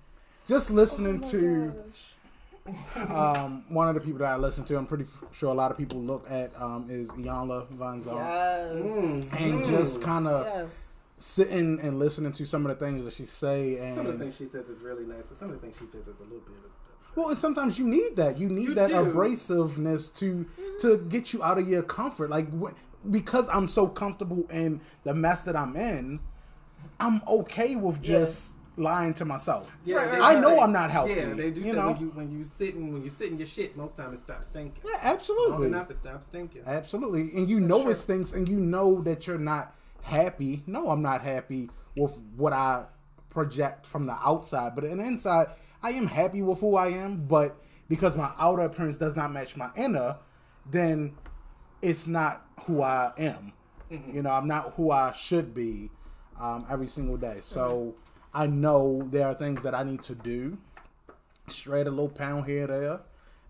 just 0.47 0.71
listening 0.71 1.23
Oh 1.25 1.31
to 1.31 1.73
um, 3.15 3.65
one 3.69 3.89
of 3.89 3.95
the 3.95 4.01
people 4.01 4.19
that 4.21 4.33
I 4.33 4.37
listen 4.37 4.65
to, 4.65 4.77
I'm 4.77 4.87
pretty 4.87 5.07
sure 5.33 5.51
a 5.51 5.55
lot 5.55 5.71
of 5.71 5.79
people 5.79 6.01
look 6.01 6.27
at 6.31 6.51
um, 6.61 6.89
is 6.91 7.09
Iyanla 7.11 7.69
Vanzant. 7.77 8.07
Yes. 8.17 8.73
Mm. 8.73 9.41
And 9.41 9.65
just 9.65 10.03
kind 10.03 10.27
of 10.27 10.47
Yes. 10.47 10.95
sitting 11.17 11.79
and 11.81 11.99
listening 11.99 12.33
to 12.33 12.45
some 12.47 12.67
of 12.67 12.77
the 12.79 12.85
things 12.85 13.05
that 13.05 13.13
she 13.15 13.25
say 13.25 13.79
And 13.79 13.97
Some 13.99 14.07
of 14.07 14.13
the 14.19 14.25
things 14.25 14.37
she 14.37 14.47
says 14.47 14.69
is 14.69 14.81
really 14.83 15.05
nice, 15.05 15.27
but 15.29 15.39
some 15.39 15.51
of 15.51 15.55
the 15.55 15.61
things 15.61 15.77
she 15.79 15.87
says 15.87 16.07
is 16.09 16.19
a 16.21 16.25
little 16.25 16.41
bit 16.41 16.57
of 16.65 17.17
Well, 17.17 17.29
and 17.31 17.39
sometimes 17.39 17.79
you 17.79 17.87
need 17.87 18.17
that. 18.17 18.37
You 18.39 18.49
need 18.49 18.69
You 18.71 18.75
that 18.75 18.89
do. 18.89 18.95
abrasiveness 18.97 20.13
to 20.17 20.47
to 20.81 20.99
get 21.09 21.33
you 21.33 21.43
out 21.43 21.59
of 21.59 21.69
your 21.69 21.83
comfort. 21.83 22.31
Like 22.31 22.49
wh- 22.61 22.75
because 23.11 23.49
I'm 23.49 23.69
so 23.69 23.87
comfortable 23.87 24.45
in 24.51 24.81
the 25.05 25.15
mess 25.15 25.45
that 25.45 25.55
I'm 25.57 25.77
in, 25.77 26.19
I'm 27.01 27.23
okay 27.29 27.77
with 27.77 28.03
just 28.03 28.53
lying 28.77 29.15
to 29.15 29.25
myself. 29.25 29.77
Yeah, 29.85 29.97
Right, 29.97 30.19
right, 30.21 30.37
I 30.37 30.41
know 30.41 30.55
say- 30.57 30.61
I'm 30.61 30.73
not 30.73 30.91
healthy. 30.91 31.15
Yeah, 31.15 31.35
they 31.35 31.51
do 31.51 31.61
you 31.61 31.73
know. 31.73 31.93
when 31.93 32.01
you 32.01 32.07
when 32.11 32.31
you 32.39 32.45
sit 32.45 32.75
in 32.75 32.93
when 32.93 33.03
you 33.03 33.11
sit 33.11 33.31
in 33.31 33.39
your 33.39 33.47
shit, 33.47 33.77
most 33.77 33.97
time 33.97 34.13
it 34.13 34.21
stops 34.21 34.47
stinking. 34.49 34.83
yeah, 34.85 34.93
Long 35.05 35.15
absolutely. 35.17 35.67
enough, 35.69 35.91
it 35.91 35.99
stops 35.99 36.27
stinking. 36.27 36.63
Absolutely. 36.67 37.23
And 37.35 37.49
you 37.49 37.61
know 37.61 37.89
it 37.89 37.95
stinks, 37.97 38.33
and 38.33 38.49
you 38.49 38.59
know 38.59 39.01
that 39.03 39.27
you're 39.27 39.39
not 39.39 39.75
happy. 40.03 40.63
No, 40.67 40.91
I'm 40.91 41.03
not 41.03 41.23
happy 41.23 41.71
with 41.97 42.19
what 42.37 42.53
I 42.53 42.85
project 43.31 43.87
from 43.87 44.07
the 44.07 44.17
outside. 44.25 44.75
But 44.75 44.85
in 44.85 44.99
the 44.99 45.05
inside, 45.05 45.49
I 45.83 45.91
am 45.91 46.07
happy 46.07 46.43
with 46.43 46.61
who 46.61 46.77
I 46.77 46.89
am. 46.89 47.27
But 47.27 47.57
because 47.89 48.17
my 48.17 48.31
outer 48.39 48.63
appearance 48.63 48.99
does 48.99 49.17
not 49.17 49.33
match 49.33 49.57
my 49.57 49.71
inner, 49.77 50.17
then 50.71 51.15
it's 51.83 52.07
not 52.07 52.45
who 52.67 52.83
I 52.83 53.13
am. 53.19 53.53
You 53.91 54.23
know, 54.23 54.31
I'm 54.31 54.49
not 54.49 54.73
who 54.77 54.91
I 54.91 55.13
should 55.13 55.55
be 55.55 55.91
um, 56.41 56.67
every 56.69 56.89
single 56.89 57.17
day. 57.17 57.37
So 57.41 57.95
I 58.37 58.47
know 58.47 59.09
there 59.11 59.27
are 59.27 59.35
things 59.35 59.63
that 59.63 59.75
I 59.75 59.83
need 59.83 60.03
to 60.03 60.15
do. 60.15 60.59
Straight 61.49 61.87
a 61.87 61.91
little 61.91 62.11
pound 62.11 62.45
here 62.45 62.67
there. 62.67 63.01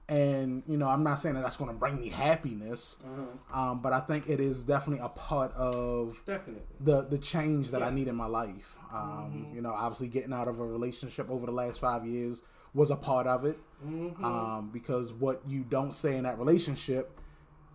And 0.08 0.62
you 0.68 0.76
know 0.76 0.86
i'm 0.86 1.02
not 1.02 1.16
saying 1.18 1.34
that 1.34 1.40
that's 1.42 1.56
going 1.56 1.72
to 1.72 1.76
bring 1.76 1.98
me 2.00 2.10
happiness 2.10 2.94
um, 3.52 3.80
but 3.82 3.92
i 3.92 3.98
think 3.98 4.28
it 4.28 4.38
is 4.38 4.62
definitely 4.62 5.04
a 5.04 5.08
part 5.08 5.52
of 5.54 6.22
Definitely. 6.24 6.62
the 6.78 7.02
the 7.02 7.18
change 7.18 7.72
that 7.72 7.82
i 7.82 7.90
need 7.90 8.06
in 8.06 8.14
my 8.14 8.26
life. 8.26 8.76
Um, 8.94 9.48
you 9.52 9.60
know 9.60 9.72
obviously 9.72 10.06
getting 10.06 10.32
out 10.32 10.46
of 10.46 10.60
a 10.60 10.64
relationship 10.64 11.28
over 11.28 11.44
the 11.46 11.50
last 11.50 11.80
five 11.80 12.06
years 12.06 12.44
was 12.72 12.90
a 12.90 12.96
part 12.96 13.26
of 13.26 13.44
it 13.44 13.58
um, 14.22 14.70
because 14.72 15.12
what 15.12 15.42
you 15.44 15.64
don't 15.64 15.92
say 15.92 16.16
in 16.16 16.22
that 16.22 16.38
relationship 16.38 17.18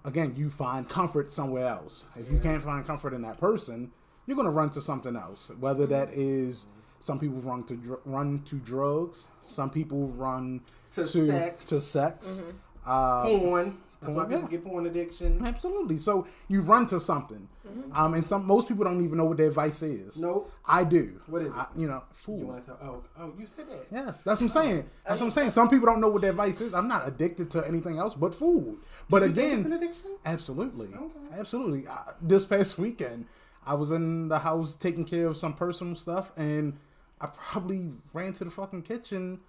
again 0.05 0.33
you 0.37 0.49
find 0.49 0.87
comfort 0.87 1.33
somewhere 1.33 1.67
else. 1.67 2.05
If 2.15 2.31
you 2.31 2.39
can't 2.39 2.63
find 2.63 2.85
comfort 2.87 3.13
in 3.13 3.23
that 3.23 3.39
person 3.39 3.91
you're 4.25 4.37
going 4.37 4.47
to 4.47 4.51
run 4.51 4.69
to 4.69 4.81
something 4.81 5.17
else 5.17 5.51
whether 5.59 5.85
that 5.87 6.13
is 6.13 6.65
some 7.01 7.19
people 7.19 7.37
run 7.39 7.63
to 7.65 7.75
dr- 7.75 7.99
run 8.05 8.41
to 8.45 8.55
drugs 8.55 9.25
some 9.45 9.69
people 9.69 10.07
run 10.09 10.61
To 10.93 11.05
to 11.05 11.27
sex. 11.27 11.65
to 11.65 11.81
sex. 11.81 12.41
Mm-hmm. 12.41 12.89
Um, 12.89 13.39
Porn. 13.39 13.77
That's 14.01 14.13
why 14.15 14.23
people 14.23 14.41
yeah. 14.41 14.47
get 14.47 14.63
porn 14.65 14.85
addiction. 14.87 15.45
Absolutely. 15.45 15.99
So 15.99 16.25
you 16.47 16.61
run 16.61 16.87
to 16.87 16.99
something, 16.99 17.47
Mm-hmm. 17.67 17.95
um, 17.95 18.13
and 18.15 18.25
some 18.25 18.47
most 18.47 18.67
people 18.67 18.83
don't 18.85 19.03
even 19.05 19.17
know 19.19 19.25
what 19.25 19.37
their 19.37 19.51
vice 19.51 19.83
is. 19.83 20.19
Nope. 20.19 20.51
I 20.65 20.83
do. 20.83 21.21
What 21.27 21.43
is 21.43 21.49
it? 21.49 21.53
I, 21.53 21.67
you 21.77 21.87
know, 21.87 22.01
You 22.09 22.15
food. 22.15 22.43
want 22.47 22.61
to 22.61 22.65
tell? 22.67 22.79
Oh, 22.81 23.03
oh, 23.19 23.33
you 23.37 23.45
said 23.45 23.65
that. 23.69 23.85
Yes, 23.91 24.23
that's 24.23 24.41
what 24.41 24.47
I'm 24.47 24.49
saying. 24.49 24.89
That's 25.05 25.19
what 25.21 25.27
I'm 25.27 25.31
saying. 25.31 25.51
Some 25.51 25.69
people 25.69 25.85
don't 25.85 26.01
know 26.01 26.09
what 26.09 26.21
their 26.23 26.33
vice 26.33 26.59
is. 26.61 26.73
I'm 26.73 26.87
not 26.87 27.07
addicted 27.07 27.51
to 27.51 27.67
anything 27.67 27.99
else 27.99 28.15
but 28.15 28.33
food. 28.33 28.79
But 29.09 29.17
You 29.21 29.25
an 29.25 29.31
again, 29.33 29.73
addiction? 29.73 30.17
absolutely, 30.25 30.87
Okay. 30.87 31.39
absolutely. 31.39 31.85
Uh, 31.87 32.13
this 32.21 32.43
past 32.45 32.79
weekend, 32.79 33.27
I 33.67 33.75
was 33.75 33.91
in 33.91 34.29
the 34.29 34.39
house 34.39 34.73
taking 34.73 35.05
care 35.05 35.27
of 35.27 35.37
some 35.37 35.53
personal 35.53 35.95
stuff, 35.95 36.31
and 36.35 36.77
I 37.21 37.27
probably 37.27 37.91
ran 38.13 38.33
to 38.33 38.43
the 38.45 38.51
fucking 38.51 38.81
kitchen 38.83 39.39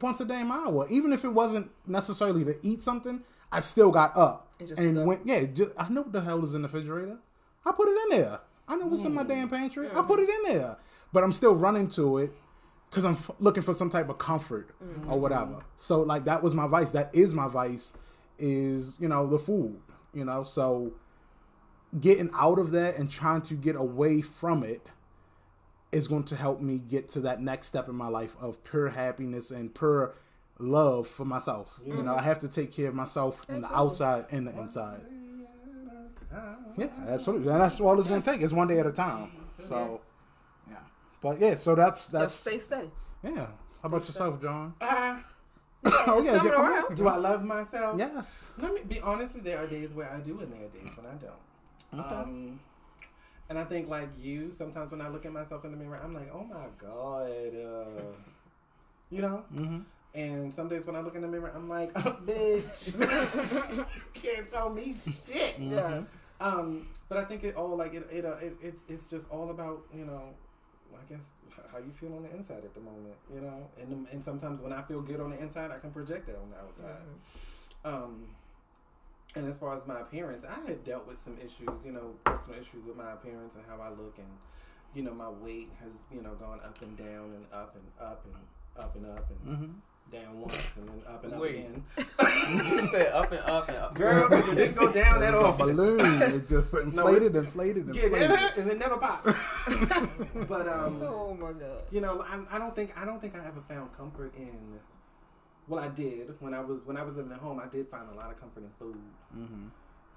once 0.00 0.20
a 0.20 0.24
damn 0.24 0.50
hour. 0.52 0.86
Even 0.90 1.12
if 1.12 1.24
it 1.24 1.28
wasn't 1.32 1.70
necessarily 1.86 2.44
to 2.44 2.54
eat 2.62 2.82
something, 2.82 3.22
I 3.52 3.60
still 3.60 3.90
got 3.90 4.16
up 4.16 4.48
And 4.60 4.70
and 4.78 5.06
went. 5.06 5.26
Yeah, 5.26 5.44
just, 5.44 5.72
I 5.76 5.88
know 5.88 6.02
what 6.02 6.12
the 6.12 6.20
hell 6.20 6.44
is 6.44 6.54
in 6.54 6.62
the 6.62 6.68
refrigerator. 6.68 7.18
I 7.66 7.72
put 7.72 7.88
it 7.88 7.98
in 8.12 8.18
there. 8.20 8.40
I 8.68 8.76
know 8.76 8.86
what's 8.86 9.02
in 9.02 9.14
my 9.14 9.22
Hmm. 9.22 9.28
damn 9.28 9.48
pantry. 9.48 9.88
I 9.90 10.02
put 10.02 10.20
it 10.20 10.28
in 10.28 10.52
there, 10.54 10.76
but 11.12 11.22
I'm 11.24 11.32
still 11.32 11.54
running 11.54 11.88
to 11.90 12.18
it 12.18 12.32
because 12.88 13.04
I'm 13.04 13.12
f- 13.14 13.30
looking 13.40 13.62
for 13.62 13.74
some 13.74 13.90
type 13.90 14.08
of 14.08 14.18
comfort 14.18 14.70
Mm-hmm. 14.82 15.12
or 15.12 15.18
whatever. 15.20 15.64
So 15.76 16.02
like 16.02 16.24
that 16.24 16.42
was 16.42 16.54
my 16.54 16.66
vice. 16.66 16.90
That 16.92 17.10
is 17.14 17.34
my 17.34 17.48
vice. 17.48 17.92
Is 18.38 18.96
you 18.98 19.08
know 19.08 19.26
the 19.26 19.38
food. 19.38 19.80
You 20.12 20.24
know 20.24 20.42
so 20.44 20.92
getting 22.00 22.30
out 22.34 22.58
of 22.58 22.70
that 22.72 22.96
and 22.96 23.10
trying 23.10 23.42
to 23.42 23.54
get 23.54 23.76
away 23.76 24.20
from 24.20 24.64
it 24.64 24.86
is 25.94 26.08
going 26.08 26.24
to 26.24 26.36
help 26.36 26.60
me 26.60 26.78
get 26.78 27.08
to 27.10 27.20
that 27.20 27.40
next 27.40 27.68
step 27.68 27.88
in 27.88 27.94
my 27.94 28.08
life 28.08 28.36
of 28.40 28.62
pure 28.64 28.88
happiness 28.88 29.50
and 29.50 29.74
pure 29.74 30.14
love 30.58 31.06
for 31.06 31.24
myself. 31.24 31.80
You 31.84 32.02
know, 32.02 32.16
I 32.16 32.22
have 32.22 32.40
to 32.40 32.48
take 32.48 32.72
care 32.72 32.88
of 32.88 32.94
myself 32.94 33.40
in 33.48 33.62
the 33.62 33.74
outside 33.74 34.26
and 34.30 34.46
the 34.46 34.58
inside. 34.58 35.02
Yeah, 36.76 36.88
absolutely. 37.06 37.52
And 37.52 37.60
that's 37.60 37.80
all 37.80 37.98
it's 37.98 38.08
going 38.08 38.22
to 38.22 38.30
take. 38.30 38.42
It's 38.42 38.52
one 38.52 38.66
day 38.66 38.78
at 38.80 38.86
a 38.86 38.92
time. 38.92 39.30
So, 39.60 40.00
yeah. 40.68 40.76
But 41.20 41.40
yeah, 41.40 41.54
so 41.54 41.74
that's 41.74 42.02
Just 42.02 42.12
that's 42.12 42.34
stay 42.34 42.58
steady. 42.58 42.90
yeah. 43.22 43.46
How 43.82 43.88
about 43.88 44.06
yourself, 44.06 44.42
John? 44.42 44.74
Ah, 44.80 45.24
oh 45.84 46.18
it's 46.18 46.28
coming 46.28 46.52
come 46.52 46.94
do 46.94 47.06
I 47.06 47.16
love 47.16 47.44
myself? 47.44 47.98
Yes. 47.98 48.48
Let 48.58 48.74
me 48.74 48.80
be 48.88 49.00
honest. 49.00 49.42
There 49.44 49.58
are 49.58 49.66
days 49.66 49.92
where 49.92 50.10
I 50.10 50.18
do, 50.18 50.40
and 50.40 50.50
there 50.50 50.64
are 50.64 50.68
days 50.68 50.90
when 50.96 51.06
I 51.06 51.14
don't. 51.14 52.04
Okay. 52.04 52.14
Um, 52.14 52.60
and 53.48 53.58
I 53.58 53.64
think, 53.64 53.88
like 53.88 54.08
you, 54.18 54.52
sometimes 54.52 54.90
when 54.90 55.00
I 55.00 55.08
look 55.08 55.26
at 55.26 55.32
myself 55.32 55.64
in 55.64 55.70
the 55.70 55.76
mirror, 55.76 56.00
I'm 56.02 56.14
like, 56.14 56.30
"Oh 56.32 56.44
my 56.44 56.66
god," 56.78 57.54
uh, 57.54 58.12
you 59.10 59.20
know. 59.20 59.44
Mm-hmm. 59.54 59.80
And 60.14 60.54
some 60.54 60.68
days 60.68 60.86
when 60.86 60.94
I 60.94 61.00
look 61.00 61.16
in 61.16 61.22
the 61.22 61.28
mirror, 61.28 61.52
I'm 61.54 61.68
like, 61.68 61.90
oh, 61.96 62.16
"Bitch, 62.26 62.96
you 63.96 64.04
can't 64.14 64.50
tell 64.50 64.70
me 64.70 64.94
shit." 65.26 65.56
Yes. 65.58 66.12
Um, 66.40 66.88
but 67.08 67.18
I 67.18 67.24
think 67.24 67.44
it 67.44 67.56
all 67.56 67.76
like 67.76 67.94
it 67.94 68.08
it, 68.10 68.24
uh, 68.24 68.36
it 68.36 68.56
it 68.62 68.74
it's 68.88 69.08
just 69.08 69.28
all 69.30 69.50
about 69.50 69.82
you 69.94 70.04
know, 70.04 70.22
I 70.94 71.12
guess 71.12 71.24
how 71.70 71.78
you 71.78 71.92
feel 72.00 72.14
on 72.14 72.22
the 72.22 72.30
inside 72.34 72.64
at 72.64 72.74
the 72.74 72.80
moment, 72.80 73.14
you 73.32 73.40
know, 73.40 73.68
and 73.80 74.06
and 74.10 74.24
sometimes 74.24 74.60
when 74.60 74.72
I 74.72 74.82
feel 74.82 75.02
good 75.02 75.20
on 75.20 75.30
the 75.30 75.40
inside, 75.40 75.70
I 75.70 75.78
can 75.78 75.90
project 75.90 76.26
that 76.26 76.36
on 76.36 76.50
the 76.50 76.56
outside. 76.56 77.02
Um, 77.84 78.24
and 79.36 79.48
as 79.50 79.58
far 79.58 79.76
as 79.76 79.86
my 79.86 80.00
appearance, 80.00 80.44
I 80.44 80.68
had 80.68 80.84
dealt 80.84 81.06
with 81.06 81.18
some 81.24 81.36
issues, 81.38 81.68
you 81.84 81.92
know, 81.92 82.14
personal 82.24 82.58
issues 82.60 82.84
with 82.86 82.96
my 82.96 83.12
appearance 83.12 83.54
and 83.56 83.64
how 83.68 83.82
I 83.82 83.90
look, 83.90 84.14
and 84.18 84.28
you 84.94 85.02
know, 85.02 85.12
my 85.14 85.28
weight 85.28 85.70
has 85.80 85.90
you 86.12 86.22
know 86.22 86.34
gone 86.34 86.60
up 86.64 86.80
and 86.82 86.96
down 86.96 87.32
and 87.34 87.44
up 87.52 87.74
and 87.76 87.84
up 88.00 88.24
and 88.24 88.34
up 88.84 88.94
and 88.96 89.06
up 89.06 89.30
and 89.30 89.40
Mm-hmm. 89.56 89.72
down 90.12 90.40
once 90.40 90.54
and 90.76 90.88
then 90.88 91.02
up 91.08 91.24
and 91.24 91.34
up 91.34 91.40
Wait. 91.40 91.54
again. 91.56 91.84
you 91.98 92.88
said 92.92 93.12
up 93.12 93.32
and 93.32 93.40
up 93.40 93.68
and 93.68 93.76
up. 93.78 93.94
Girl, 93.94 94.32
it 94.32 94.54
didn't 94.54 94.76
go 94.76 94.92
down 94.92 95.20
that 95.20 95.34
A 95.34 95.38
often. 95.38 95.76
balloon. 95.76 96.22
It 96.22 96.48
just 96.48 96.74
inflated, 96.82 97.34
inflated, 97.34 97.88
Yeah, 97.94 98.02
inflated. 98.04 98.38
and 98.58 98.70
it 98.70 98.78
never 98.78 98.96
popped. 98.98 99.24
but 100.48 100.68
um, 100.68 101.00
Oh 101.02 101.34
my 101.34 101.52
god. 101.52 101.82
you 101.90 102.00
know, 102.00 102.22
I, 102.28 102.56
I 102.56 102.58
don't 102.58 102.74
think 102.76 102.96
I 102.96 103.04
don't 103.04 103.20
think 103.20 103.34
I 103.34 103.38
ever 103.46 103.62
found 103.68 103.96
comfort 103.96 104.32
in. 104.36 104.78
Well, 105.68 105.82
I 105.82 105.88
did 105.88 106.34
when 106.40 106.52
I 106.54 106.60
was 106.60 106.80
when 106.84 106.96
I 106.96 107.02
was 107.02 107.16
living 107.16 107.32
at 107.32 107.38
home. 107.38 107.60
I 107.60 107.66
did 107.74 107.88
find 107.88 108.04
a 108.12 108.14
lot 108.14 108.30
of 108.30 108.40
comfort 108.40 108.62
in 108.64 108.70
food, 108.78 108.96
Mm-hmm. 109.36 109.66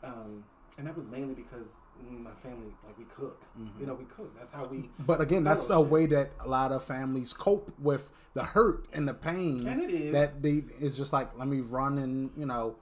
um, 0.03 0.43
and 0.77 0.87
that 0.87 0.95
was 0.97 1.05
mainly 1.07 1.33
because 1.33 1.65
my 2.09 2.31
family 2.43 2.67
like 2.85 2.97
we 2.97 3.05
cook. 3.05 3.41
Mm-hmm. 3.59 3.79
You 3.79 3.87
know, 3.87 3.93
we 3.95 4.05
cook. 4.05 4.35
That's 4.37 4.51
how 4.51 4.65
we. 4.65 4.89
But 4.99 5.21
again, 5.21 5.43
that's 5.43 5.69
a 5.69 5.79
way 5.81 6.05
that 6.07 6.31
a 6.43 6.47
lot 6.47 6.71
of 6.71 6.83
families 6.83 7.33
cope 7.33 7.71
with 7.79 8.09
the 8.33 8.43
hurt 8.43 8.85
and 8.93 9.07
the 9.07 9.13
pain. 9.13 9.65
And 9.67 9.81
it 9.81 9.89
is. 9.91 10.11
that 10.13 10.41
they 10.41 10.63
is 10.79 10.95
just 10.97 11.13
like 11.13 11.29
let 11.37 11.47
me 11.47 11.61
run 11.61 11.97
and 11.97 12.29
you 12.37 12.45
know, 12.45 12.75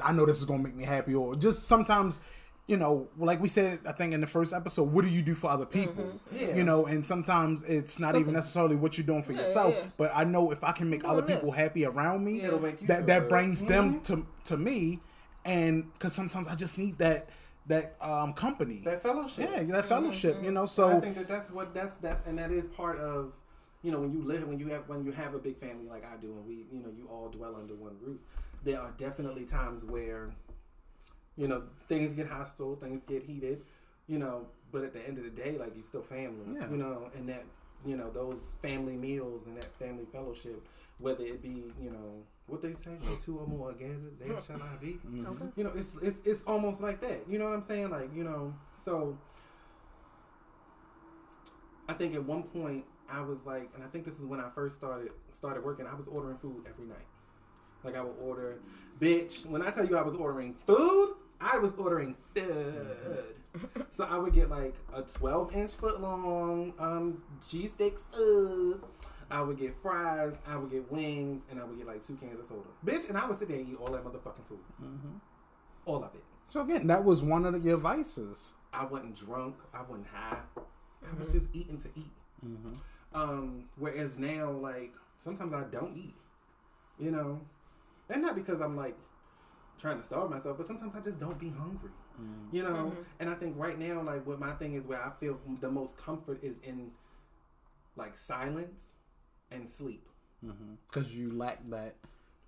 I 0.00 0.12
know 0.12 0.26
this 0.26 0.38
is 0.38 0.44
gonna 0.46 0.62
make 0.62 0.74
me 0.74 0.84
happy, 0.84 1.14
or 1.14 1.36
just 1.36 1.64
sometimes. 1.64 2.20
You 2.68 2.76
know, 2.76 3.06
like 3.16 3.40
we 3.40 3.48
said, 3.48 3.78
I 3.86 3.92
think 3.92 4.12
in 4.12 4.20
the 4.20 4.26
first 4.26 4.52
episode, 4.52 4.90
what 4.92 5.04
do 5.04 5.08
you 5.10 5.22
do 5.22 5.36
for 5.36 5.48
other 5.48 5.66
people? 5.66 6.18
Yeah. 6.34 6.56
You 6.56 6.64
know, 6.64 6.86
and 6.86 7.06
sometimes 7.06 7.62
it's 7.62 8.00
not 8.00 8.16
even 8.16 8.32
necessarily 8.34 8.74
what 8.74 8.98
you're 8.98 9.06
doing 9.06 9.22
for 9.22 9.32
Yeah, 9.32 9.40
yourself, 9.40 9.74
yeah, 9.74 9.80
yeah. 9.82 9.86
but 9.96 10.10
I 10.12 10.24
know 10.24 10.50
if 10.50 10.64
I 10.64 10.72
can 10.72 10.90
make 10.90 11.02
Doing 11.02 11.12
other 11.12 11.22
people 11.22 11.50
this. 11.52 11.60
happy 11.60 11.84
around 11.84 12.24
me, 12.24 12.42
It'll 12.42 12.58
make 12.58 12.80
you 12.82 12.88
that 12.88 13.06
that 13.06 13.28
brings 13.28 13.64
them 13.64 14.00
Mm-hmm. 14.00 14.02
to 14.14 14.26
to 14.46 14.56
me, 14.56 14.98
and 15.44 15.92
because 15.92 16.12
sometimes 16.12 16.48
I 16.48 16.56
just 16.56 16.76
need 16.76 16.98
that 16.98 17.28
that 17.68 17.94
um 18.00 18.32
company, 18.32 18.82
that 18.84 19.00
fellowship. 19.00 19.48
yeah, 19.48 19.62
that 19.62 19.86
fellowship. 19.86 20.42
You 20.42 20.50
know, 20.50 20.66
So 20.66 20.96
I 20.96 21.00
think 21.00 21.16
that 21.18 21.28
that's 21.28 21.50
what 21.52 21.72
that's 21.72 21.94
that's 21.98 22.26
and 22.26 22.36
that 22.38 22.50
is 22.50 22.66
part 22.66 22.98
of 22.98 23.32
you 23.82 23.92
know 23.92 24.00
when 24.00 24.10
you 24.12 24.22
live 24.22 24.48
when 24.48 24.58
you 24.58 24.66
have 24.70 24.88
when 24.88 25.04
you 25.04 25.12
have 25.12 25.34
a 25.34 25.38
big 25.38 25.56
family 25.60 25.86
like 25.88 26.04
I 26.04 26.16
do 26.20 26.32
and 26.32 26.44
we 26.44 26.66
you 26.72 26.80
know 26.80 26.90
you 26.96 27.06
all 27.08 27.28
dwell 27.28 27.54
under 27.54 27.76
one 27.76 27.94
roof. 28.02 28.18
There 28.64 28.80
are 28.80 28.90
definitely 28.98 29.44
times 29.44 29.84
where 29.84 30.30
you 31.36 31.48
know 31.48 31.62
things 31.88 32.14
get 32.14 32.26
hostile, 32.28 32.76
things 32.76 33.04
get 33.06 33.22
heated, 33.22 33.62
you 34.08 34.18
know. 34.18 34.46
But 34.72 34.82
at 34.82 34.92
the 34.92 35.06
end 35.06 35.18
of 35.18 35.24
the 35.24 35.30
day, 35.30 35.56
like 35.58 35.72
you're 35.76 35.86
still 35.86 36.02
family, 36.02 36.44
Yeah. 36.54 36.68
you 36.70 36.76
know, 36.76 37.10
and 37.14 37.28
that 37.28 37.44
you 37.84 37.96
know 37.96 38.10
those 38.10 38.52
family 38.62 38.96
meals 38.96 39.46
and 39.46 39.56
that 39.56 39.72
family 39.78 40.06
fellowship, 40.12 40.66
whether 40.98 41.24
it 41.24 41.42
be 41.42 41.72
you 41.80 41.90
know 41.90 42.22
what 42.48 42.62
they 42.62 42.74
say, 42.74 42.90
where 43.02 43.16
two 43.18 43.38
or 43.38 43.46
more 43.46 43.72
gathered, 43.72 44.18
they 44.20 44.28
shall 44.46 44.58
not 44.58 44.80
be. 44.80 44.98
Mm-hmm. 45.06 45.48
You 45.56 45.64
know, 45.64 45.72
it's 45.74 45.90
it's 46.02 46.20
it's 46.24 46.42
almost 46.46 46.80
like 46.80 47.00
that. 47.00 47.20
You 47.28 47.38
know 47.38 47.44
what 47.46 47.54
I'm 47.54 47.62
saying? 47.62 47.90
Like 47.90 48.14
you 48.14 48.24
know, 48.24 48.54
so 48.84 49.16
I 51.88 51.92
think 51.94 52.14
at 52.14 52.24
one 52.24 52.42
point 52.44 52.84
I 53.10 53.20
was 53.20 53.38
like, 53.44 53.70
and 53.74 53.84
I 53.84 53.86
think 53.88 54.04
this 54.04 54.14
is 54.14 54.24
when 54.24 54.40
I 54.40 54.48
first 54.54 54.76
started 54.76 55.10
started 55.36 55.64
working. 55.64 55.86
I 55.86 55.94
was 55.94 56.08
ordering 56.08 56.38
food 56.38 56.64
every 56.68 56.86
night. 56.86 57.06
Like 57.84 57.94
I 57.94 58.02
would 58.02 58.16
order, 58.20 58.58
bitch. 59.00 59.46
When 59.46 59.62
I 59.62 59.70
tell 59.70 59.84
you 59.86 59.96
I 59.96 60.02
was 60.02 60.16
ordering 60.16 60.54
food, 60.66 61.14
I 61.40 61.58
was 61.58 61.74
ordering 61.74 62.16
food. 62.34 63.24
so 63.92 64.04
I 64.04 64.18
would 64.18 64.34
get 64.34 64.50
like 64.50 64.74
a 64.94 65.02
12 65.02 65.54
inch 65.54 65.72
foot 65.72 66.00
long 66.00 66.74
um 66.78 67.22
cheese 67.48 67.70
steak 67.74 67.96
sub, 68.12 68.84
I 69.30 69.40
would 69.42 69.58
get 69.58 69.74
fries, 69.80 70.34
I 70.46 70.56
would 70.56 70.70
get 70.70 70.90
wings, 70.90 71.44
and 71.50 71.60
I 71.60 71.64
would 71.64 71.78
get 71.78 71.86
like 71.86 72.06
two 72.06 72.16
cans 72.16 72.38
of 72.38 72.46
soda. 72.46 72.68
Bitch, 72.84 73.08
and 73.08 73.18
I 73.18 73.26
would 73.26 73.38
sit 73.38 73.48
there 73.48 73.58
and 73.58 73.68
eat 73.68 73.76
all 73.80 73.92
that 73.92 74.04
motherfucking 74.04 74.46
food. 74.48 74.58
Mm-hmm. 74.82 75.16
All 75.84 76.04
of 76.04 76.14
it. 76.14 76.24
So 76.48 76.60
again, 76.60 76.86
that 76.86 77.04
was 77.04 77.22
one 77.22 77.44
of 77.44 77.64
your 77.64 77.76
vices. 77.76 78.52
I 78.72 78.84
wasn't 78.84 79.16
drunk. 79.16 79.56
I 79.74 79.82
wasn't 79.82 80.06
high. 80.12 80.38
I 80.56 81.18
was 81.18 81.32
just 81.32 81.46
eating 81.52 81.78
to 81.78 81.88
eat. 81.96 82.12
Mm-hmm. 82.44 82.72
Um, 83.14 83.64
whereas 83.78 84.16
now, 84.18 84.50
like 84.50 84.92
sometimes 85.24 85.54
I 85.54 85.62
don't 85.64 85.96
eat. 85.96 86.14
You 86.98 87.10
know, 87.10 87.40
and 88.08 88.22
not 88.22 88.34
because 88.34 88.60
I'm 88.60 88.76
like 88.76 88.96
trying 89.78 89.98
to 89.98 90.04
starve 90.04 90.30
myself, 90.30 90.56
but 90.56 90.66
sometimes 90.66 90.94
I 90.94 91.00
just 91.00 91.18
don't 91.18 91.38
be 91.38 91.50
hungry. 91.50 91.90
Mm. 92.20 92.52
You 92.52 92.62
know, 92.62 92.70
mm-hmm. 92.70 93.02
and 93.20 93.30
I 93.30 93.34
think 93.34 93.54
right 93.58 93.78
now, 93.78 94.02
like 94.02 94.26
what 94.26 94.40
my 94.40 94.52
thing 94.52 94.74
is, 94.74 94.84
where 94.84 95.02
I 95.02 95.10
feel 95.20 95.38
the 95.60 95.70
most 95.70 95.96
comfort 95.96 96.42
is 96.42 96.56
in 96.62 96.90
like 97.96 98.18
silence 98.18 98.82
and 99.50 99.68
sleep. 99.68 100.08
Mm-hmm. 100.44 100.74
because 100.86 101.14
you 101.14 101.32
lack 101.32 101.58
that, 101.70 101.96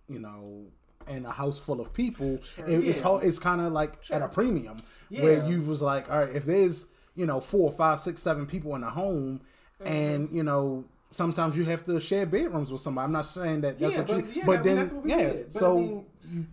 you 0.09 0.19
know, 0.19 0.67
in 1.09 1.25
a 1.25 1.33
house 1.33 1.59
full 1.59 1.81
of 1.81 1.93
people, 1.95 2.35
it, 2.59 2.85
it's 2.85 2.99
Yeah. 2.99 3.05
ho- 3.05 3.17
it's 3.17 3.39
kind 3.39 3.63
of 3.63 3.73
like 3.73 3.99
at 4.11 4.21
a 4.21 4.29
premium 4.29 4.77
where 5.09 5.45
you 5.49 5.63
was 5.63 5.81
like, 5.81 6.11
all 6.11 6.19
right, 6.19 6.35
if 6.35 6.45
there's 6.45 6.87
you 7.17 7.27
know 7.27 7.41
four, 7.41 7.73
five, 7.73 7.99
six, 7.99 8.23
seven 8.23 8.47
people 8.47 8.75
in 8.77 8.85
a 8.85 8.91
home, 8.91 9.41
mm-hmm. 9.81 9.87
and 9.87 10.31
you 10.31 10.43
know 10.43 10.85
sometimes 11.11 11.57
you 11.57 11.65
have 11.65 11.85
to 11.87 11.99
share 11.99 12.27
bedrooms 12.27 12.71
with 12.71 12.81
somebody. 12.81 13.05
I'm 13.05 13.13
not 13.13 13.27
saying 13.27 13.63
that 13.63 13.79
that's 13.79 13.93
yeah, 13.93 13.99
what 13.99 14.07
but, 14.07 14.17
you, 14.17 14.33
yeah, 14.35 14.43
but 14.45 14.53
I 14.53 14.55
mean, 14.57 14.63
then 14.65 14.77
that's 14.77 14.93
what 14.93 15.05
we 15.05 15.11
yeah, 15.11 15.17
did. 15.17 15.45
But 15.47 15.55
so 15.55 15.77
I 15.77 15.81
mean, 15.81 16.05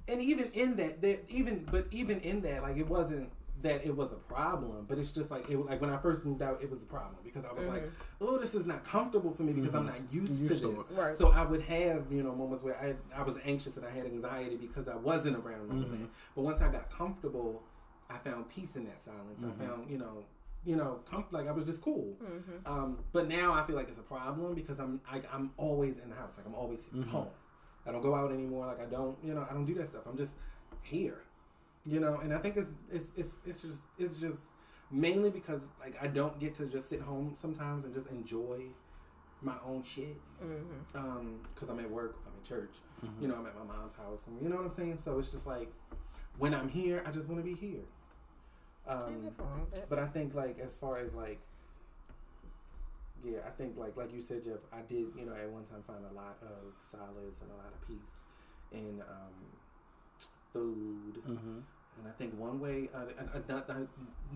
and 0.08 0.22
even 0.22 0.50
in 0.54 0.76
that, 0.78 1.02
that 1.02 1.24
even 1.30 1.68
but 1.72 1.88
even 1.92 2.20
in 2.22 2.42
that, 2.42 2.62
like 2.64 2.78
it 2.78 2.88
wasn't 2.88 3.30
that 3.62 3.84
it 3.86 3.96
was 3.96 4.12
a 4.12 4.16
problem, 4.34 4.86
but 4.88 4.98
it's 4.98 5.12
just 5.12 5.32
like 5.32 5.50
it 5.50 5.56
was 5.56 5.68
like 5.68 5.82
when 5.82 5.90
I 5.90 5.98
first 5.98 6.24
moved 6.26 6.42
out, 6.42 6.60
it 6.62 6.70
was 6.70 6.84
a 6.84 6.86
problem 6.86 7.16
because 7.24 7.44
I 7.46 7.54
was 7.54 7.66
like, 7.68 7.84
oh, 8.22 8.38
this 8.38 8.54
is 8.54 8.66
not 8.66 8.84
comfortable 8.86 9.32
for 9.34 9.44
me 9.44 9.54
because 9.54 9.74
I'm 9.74 9.86
not 9.88 9.96
used, 10.12 10.40
Used 10.40 10.52
to 10.52 10.60
to 10.60 10.68
this. 10.68 10.80
it. 10.80 10.86
Right. 11.02 11.18
So 11.18 11.32
I 11.32 11.44
would 11.44 11.62
have 11.64 12.04
you 12.12 12.22
know 12.24 12.36
moments 12.36 12.64
where 12.64 12.76
I 12.78 12.94
I 13.20 13.24
was 13.24 13.38
anxious 13.46 13.78
and 13.78 13.86
I 13.86 13.90
had 13.92 14.06
anxiety 14.06 14.56
because 14.58 14.88
I 14.88 14.96
wasn't 14.96 15.38
around 15.38 15.70
Mm-hmm. 15.72 16.04
mm 16.04 16.08
But 16.36 16.42
once 16.44 16.62
I 16.62 16.68
got 16.72 16.90
comfortable, 16.92 17.64
I 18.10 18.18
found 18.20 18.50
peace 18.50 18.76
in 18.76 18.84
that 18.86 19.00
silence. 19.04 19.42
Mm-hmm. 19.42 19.62
I 19.62 19.66
found 19.66 19.90
you 19.90 19.98
know. 19.98 20.26
You 20.68 20.76
know, 20.76 21.02
com- 21.08 21.26
like 21.30 21.48
I 21.48 21.52
was 21.52 21.64
just 21.64 21.80
cool. 21.80 22.16
Um, 22.66 22.98
but 23.14 23.28
now 23.28 23.54
I 23.54 23.64
feel 23.68 23.76
like 23.76 23.88
it's 23.88 24.00
a 24.00 24.02
problem 24.02 24.56
because 24.56 24.80
I'm 24.80 25.00
I, 25.08 25.22
I'm 25.32 25.52
always 25.58 26.00
in 26.00 26.10
the 26.10 26.16
house. 26.16 26.34
Like 26.38 26.46
I'm 26.48 26.56
always 26.56 26.80
Mm-hmm. 26.80 27.04
home. 27.04 27.28
I 27.88 27.92
don't 27.92 28.02
go 28.02 28.16
out 28.16 28.32
anymore. 28.32 28.66
Like 28.68 28.82
I 28.82 28.86
don't, 28.86 29.18
you 29.24 29.34
know, 29.34 29.46
I 29.50 29.54
don't 29.54 29.66
do 29.66 29.74
that 29.76 29.90
stuff. 29.90 30.04
I'm 30.08 30.18
just 30.18 30.32
here, 30.82 31.22
you 31.86 32.00
know. 32.00 32.20
And 32.24 32.34
I 32.34 32.40
think 32.40 32.58
it's 32.58 32.72
it's 32.92 33.06
it's, 33.16 33.30
it's 33.46 33.62
just 33.62 33.80
it's 34.00 34.18
just 34.20 34.40
mainly 34.92 35.30
because 35.30 35.62
like 35.80 35.96
I 36.02 36.08
don't 36.08 36.40
get 36.40 36.56
to 36.56 36.66
just 36.66 36.90
sit 36.90 37.02
home 37.02 37.36
sometimes 37.40 37.86
and 37.86 37.94
just 37.94 38.08
enjoy 38.08 38.62
my 39.42 39.56
own 39.68 39.84
shit. 39.84 40.18
Um, 40.96 41.40
because 41.54 41.70
I'm 41.70 41.80
at 41.80 41.90
work, 41.90 42.16
I'm 42.26 42.34
at 42.42 42.48
church, 42.48 42.72
you 43.22 43.28
know, 43.28 43.36
I'm 43.36 43.46
at 43.46 43.56
my 43.56 43.64
mom's 43.76 43.94
house, 43.94 44.22
and 44.28 44.42
you 44.42 44.50
know 44.50 44.56
what 44.56 44.66
I'm 44.66 44.74
saying. 44.74 45.00
So 45.04 45.20
it's 45.20 45.30
just 45.30 45.46
like 45.46 45.72
when 46.40 46.54
I'm 46.54 46.70
here, 46.70 47.04
I 47.06 47.12
just 47.12 47.28
want 47.28 47.40
to 47.40 47.46
be 47.46 47.56
here. 47.56 47.84
Um, 48.88 49.00
nothing 49.00 49.34
wrong 49.40 49.62
with 49.62 49.74
that. 49.76 49.90
but 49.90 50.00
I 50.00 50.06
think 50.08 50.36
like 50.36 50.60
as 50.60 50.74
far 50.78 50.98
as 50.98 51.14
like 51.14 51.40
yeah, 53.24 53.40
I 53.48 53.50
think 53.52 53.78
like 53.78 53.96
like 53.98 54.14
you 54.14 54.22
said, 54.22 54.44
Jeff, 54.44 54.60
I 54.74 54.82
did 54.82 55.08
you 55.18 55.26
know 55.26 55.34
at 55.34 55.50
one 55.50 55.66
time 55.66 55.84
find 55.88 56.04
a 56.10 56.14
lot 56.14 56.38
of 56.42 56.74
solace 56.92 57.42
and 57.42 57.50
a 57.52 57.56
lot 57.56 57.72
of 57.74 57.88
peace 57.88 58.24
in 58.72 59.02
um, 59.02 59.34
food, 60.54 61.22
Mhm. 61.28 61.64
and 61.98 62.08
I 62.08 62.12
think 62.18 62.38
one 62.40 62.60
way 62.60 62.90
uh, 62.94 63.06
uh, 63.20 63.40
uh, 63.50 63.62
uh, 63.70 63.86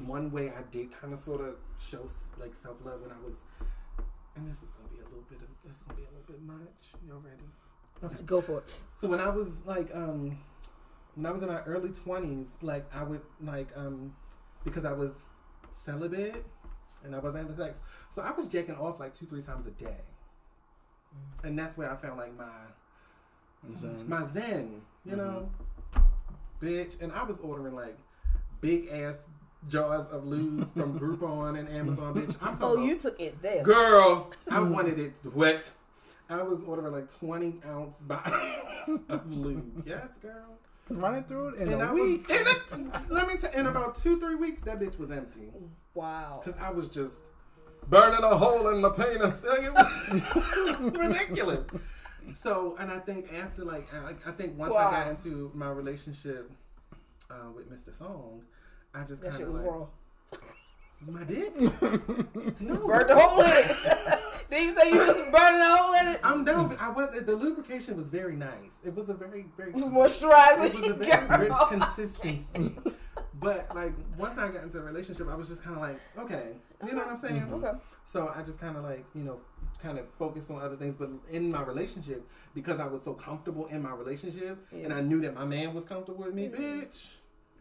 one 0.06 0.32
way 0.32 0.50
I 0.52 0.62
did 0.72 0.92
kind 0.92 1.14
of 1.14 1.20
sort 1.20 1.42
of 1.42 1.56
show 1.80 2.10
like 2.40 2.54
self 2.56 2.78
love 2.86 3.02
when 3.02 3.12
I 3.12 3.20
was, 3.26 3.44
and 4.36 4.50
this 4.50 4.64
is 4.64 4.72
gonna 4.72 4.90
be 4.90 5.00
a 5.00 5.06
little 5.06 5.26
bit 5.30 5.40
of 5.42 5.48
this 5.64 5.78
is 5.78 5.84
gonna 5.84 5.98
be 5.98 6.04
a 6.06 6.10
little 6.12 6.26
bit 6.28 6.42
much. 6.42 6.94
Y'all 7.08 7.20
ready? 7.20 7.44
Okay. 8.04 8.24
Go 8.26 8.40
for 8.42 8.60
it. 8.60 8.64
So 8.96 9.08
when 9.10 9.20
I 9.20 9.30
was 9.30 9.66
like, 9.66 9.94
um, 9.94 10.38
when 11.16 11.26
I 11.26 11.32
was 11.32 11.42
in 11.44 11.50
my 11.50 11.62
early 11.64 11.90
twenties, 11.90 12.48
like 12.62 12.86
I 12.96 13.04
would 13.04 13.22
like, 13.42 13.68
um, 13.76 14.16
because 14.64 14.86
I 14.86 14.94
was 14.94 15.12
celibate 15.72 16.46
and 17.04 17.16
I 17.16 17.20
wasn't 17.20 17.48
having 17.48 17.58
sex, 17.58 17.80
so 18.14 18.22
I 18.22 18.32
was 18.32 18.48
jacking 18.48 18.76
off 18.76 19.00
like 19.00 19.14
two, 19.14 19.26
three 19.26 19.42
times 19.42 19.68
a 19.68 19.72
day, 19.72 19.98
mm. 21.16 21.48
and 21.48 21.58
that's 21.58 21.78
where 21.78 21.92
I 21.92 21.96
found 21.96 22.18
like 22.18 22.38
my 22.38 22.46
Zen. 23.76 24.08
my 24.08 24.28
zen, 24.28 24.82
you 25.06 25.16
know, 25.16 25.50
mm-hmm. 25.94 26.66
bitch. 26.66 27.02
And 27.02 27.12
I 27.12 27.24
was 27.24 27.40
ordering 27.40 27.76
like 27.76 27.98
big 28.62 28.88
ass 28.88 29.16
jars 29.68 30.08
of 30.08 30.26
lube 30.26 30.72
from 30.78 31.00
Groupon 31.00 31.60
and 31.60 31.68
Amazon, 31.70 32.14
bitch. 32.14 32.36
I'm 32.42 32.58
talking 32.58 32.58
Oh, 32.62 32.74
about- 32.74 32.86
you 32.86 32.98
took 32.98 33.20
it 33.20 33.42
there. 33.42 33.64
Girl, 33.64 34.32
I 34.50 34.60
mm. 34.60 34.72
wanted 34.72 35.00
it 35.00 35.14
wet. 35.34 35.70
I 36.30 36.44
was 36.44 36.62
ordering 36.64 36.94
like 36.94 37.10
20 37.20 37.62
ounce 37.68 37.96
bottles 38.02 39.00
of 39.10 39.32
lube. 39.32 39.84
Yes, 39.86 40.10
girl. 40.22 40.58
Running 40.90 41.24
through 41.24 41.50
it 41.50 41.62
in 41.62 41.72
And 41.74 41.82
a 41.82 41.86
I 41.86 41.94
week. 41.94 42.28
was, 42.28 42.40
in 42.72 42.88
a, 42.92 43.02
let 43.10 43.28
me 43.28 43.36
tell 43.38 43.52
in 43.52 43.68
about 43.68 43.96
two, 43.96 44.20
three 44.20 44.36
weeks, 44.36 44.62
that 44.64 44.80
bitch 44.80 44.98
was 44.98 45.12
empty. 45.12 45.52
Wow. 45.94 46.42
Because 46.44 46.60
I 46.62 46.72
was 46.72 46.88
just 46.88 47.16
burning 47.88 48.24
a 48.24 48.38
hole 48.38 48.68
in 48.70 48.82
my 48.82 48.90
penis. 48.90 49.44
Like, 49.44 49.64
It 50.12 50.80
was 50.80 50.94
ridiculous. 50.94 51.66
So, 52.36 52.76
and 52.80 52.92
I 52.92 53.00
think 53.00 53.32
after, 53.34 53.64
like, 53.66 53.88
I, 53.94 54.30
I 54.30 54.32
think 54.34 54.58
once 54.58 54.74
I 54.74 54.92
got 54.92 55.08
into 55.08 55.52
my 55.56 55.70
relationship 55.72 56.52
uh, 57.32 57.52
with 57.56 57.72
Mr. 57.72 57.98
Song, 57.98 58.42
I 58.94 59.04
just 59.04 59.22
kind 59.22 59.42
of 59.42 59.50
like, 59.54 59.66
raw. 59.66 59.88
my 61.08 61.24
dick? 61.24 61.56
no. 62.60 62.88
Burn 62.88 63.08
the 63.08 63.16
hole 63.16 63.42
in 63.42 63.48
it. 63.52 64.20
Did 64.50 64.64
you 64.64 64.74
say 64.74 64.92
you 64.92 64.98
was 65.00 65.18
burning 65.32 65.62
a 65.62 65.78
hole 65.78 65.94
in 65.94 66.08
it? 66.08 66.20
I'm 66.24 66.44
done. 66.44 66.76
I 66.80 66.90
was 66.90 67.10
the 67.24 67.36
lubrication 67.36 67.98
was 67.98 68.10
very 68.10 68.36
nice. 68.36 68.72
It 68.84 68.96
was 68.96 69.10
a 69.10 69.14
very 69.14 69.46
very 69.56 69.70
It 69.70 69.76
was 69.76 69.84
it 69.84 69.92
was 69.92 70.18
a 70.22 70.26
moisturizing. 70.26 70.98
very 70.98 71.48
rich 71.50 71.58
consistency. 71.70 72.76
But 73.40 73.74
like 73.74 73.94
once 74.18 74.38
I 74.38 74.50
got 74.50 74.64
into 74.64 74.80
a 74.80 74.82
relationship, 74.82 75.30
I 75.30 75.36
was 75.36 75.48
just 75.48 75.64
kind 75.64 75.76
of 75.78 75.82
like, 75.82 75.98
okay, 76.18 76.50
you 76.86 76.92
know 76.92 76.98
what 76.98 77.08
I'm 77.08 77.18
saying? 77.18 77.48
Okay. 77.54 77.72
So 78.12 78.34
I 78.36 78.42
just 78.42 78.60
kind 78.60 78.76
of 78.76 78.84
like 78.84 79.06
you 79.16 79.24
know 79.24 79.40
kind 79.82 79.98
of 79.98 80.06
focused 80.18 80.52
on 80.52 80.62
other 80.62 80.76
things. 80.76 80.96
But 81.00 81.10
in 81.32 81.50
my 81.50 81.62
relationship, 81.64 82.28
because 82.54 82.82
I 82.82 82.86
was 82.86 83.04
so 83.04 83.14
comfortable 83.14 83.68
in 83.68 83.82
my 83.82 83.92
relationship, 83.92 84.58
and 84.74 84.94
I 84.94 85.00
knew 85.00 85.22
that 85.22 85.36
my 85.36 85.46
man 85.46 85.74
was 85.74 85.86
comfortable 85.86 86.26
with 86.26 86.34
me, 86.34 86.50
bitch. 86.50 87.12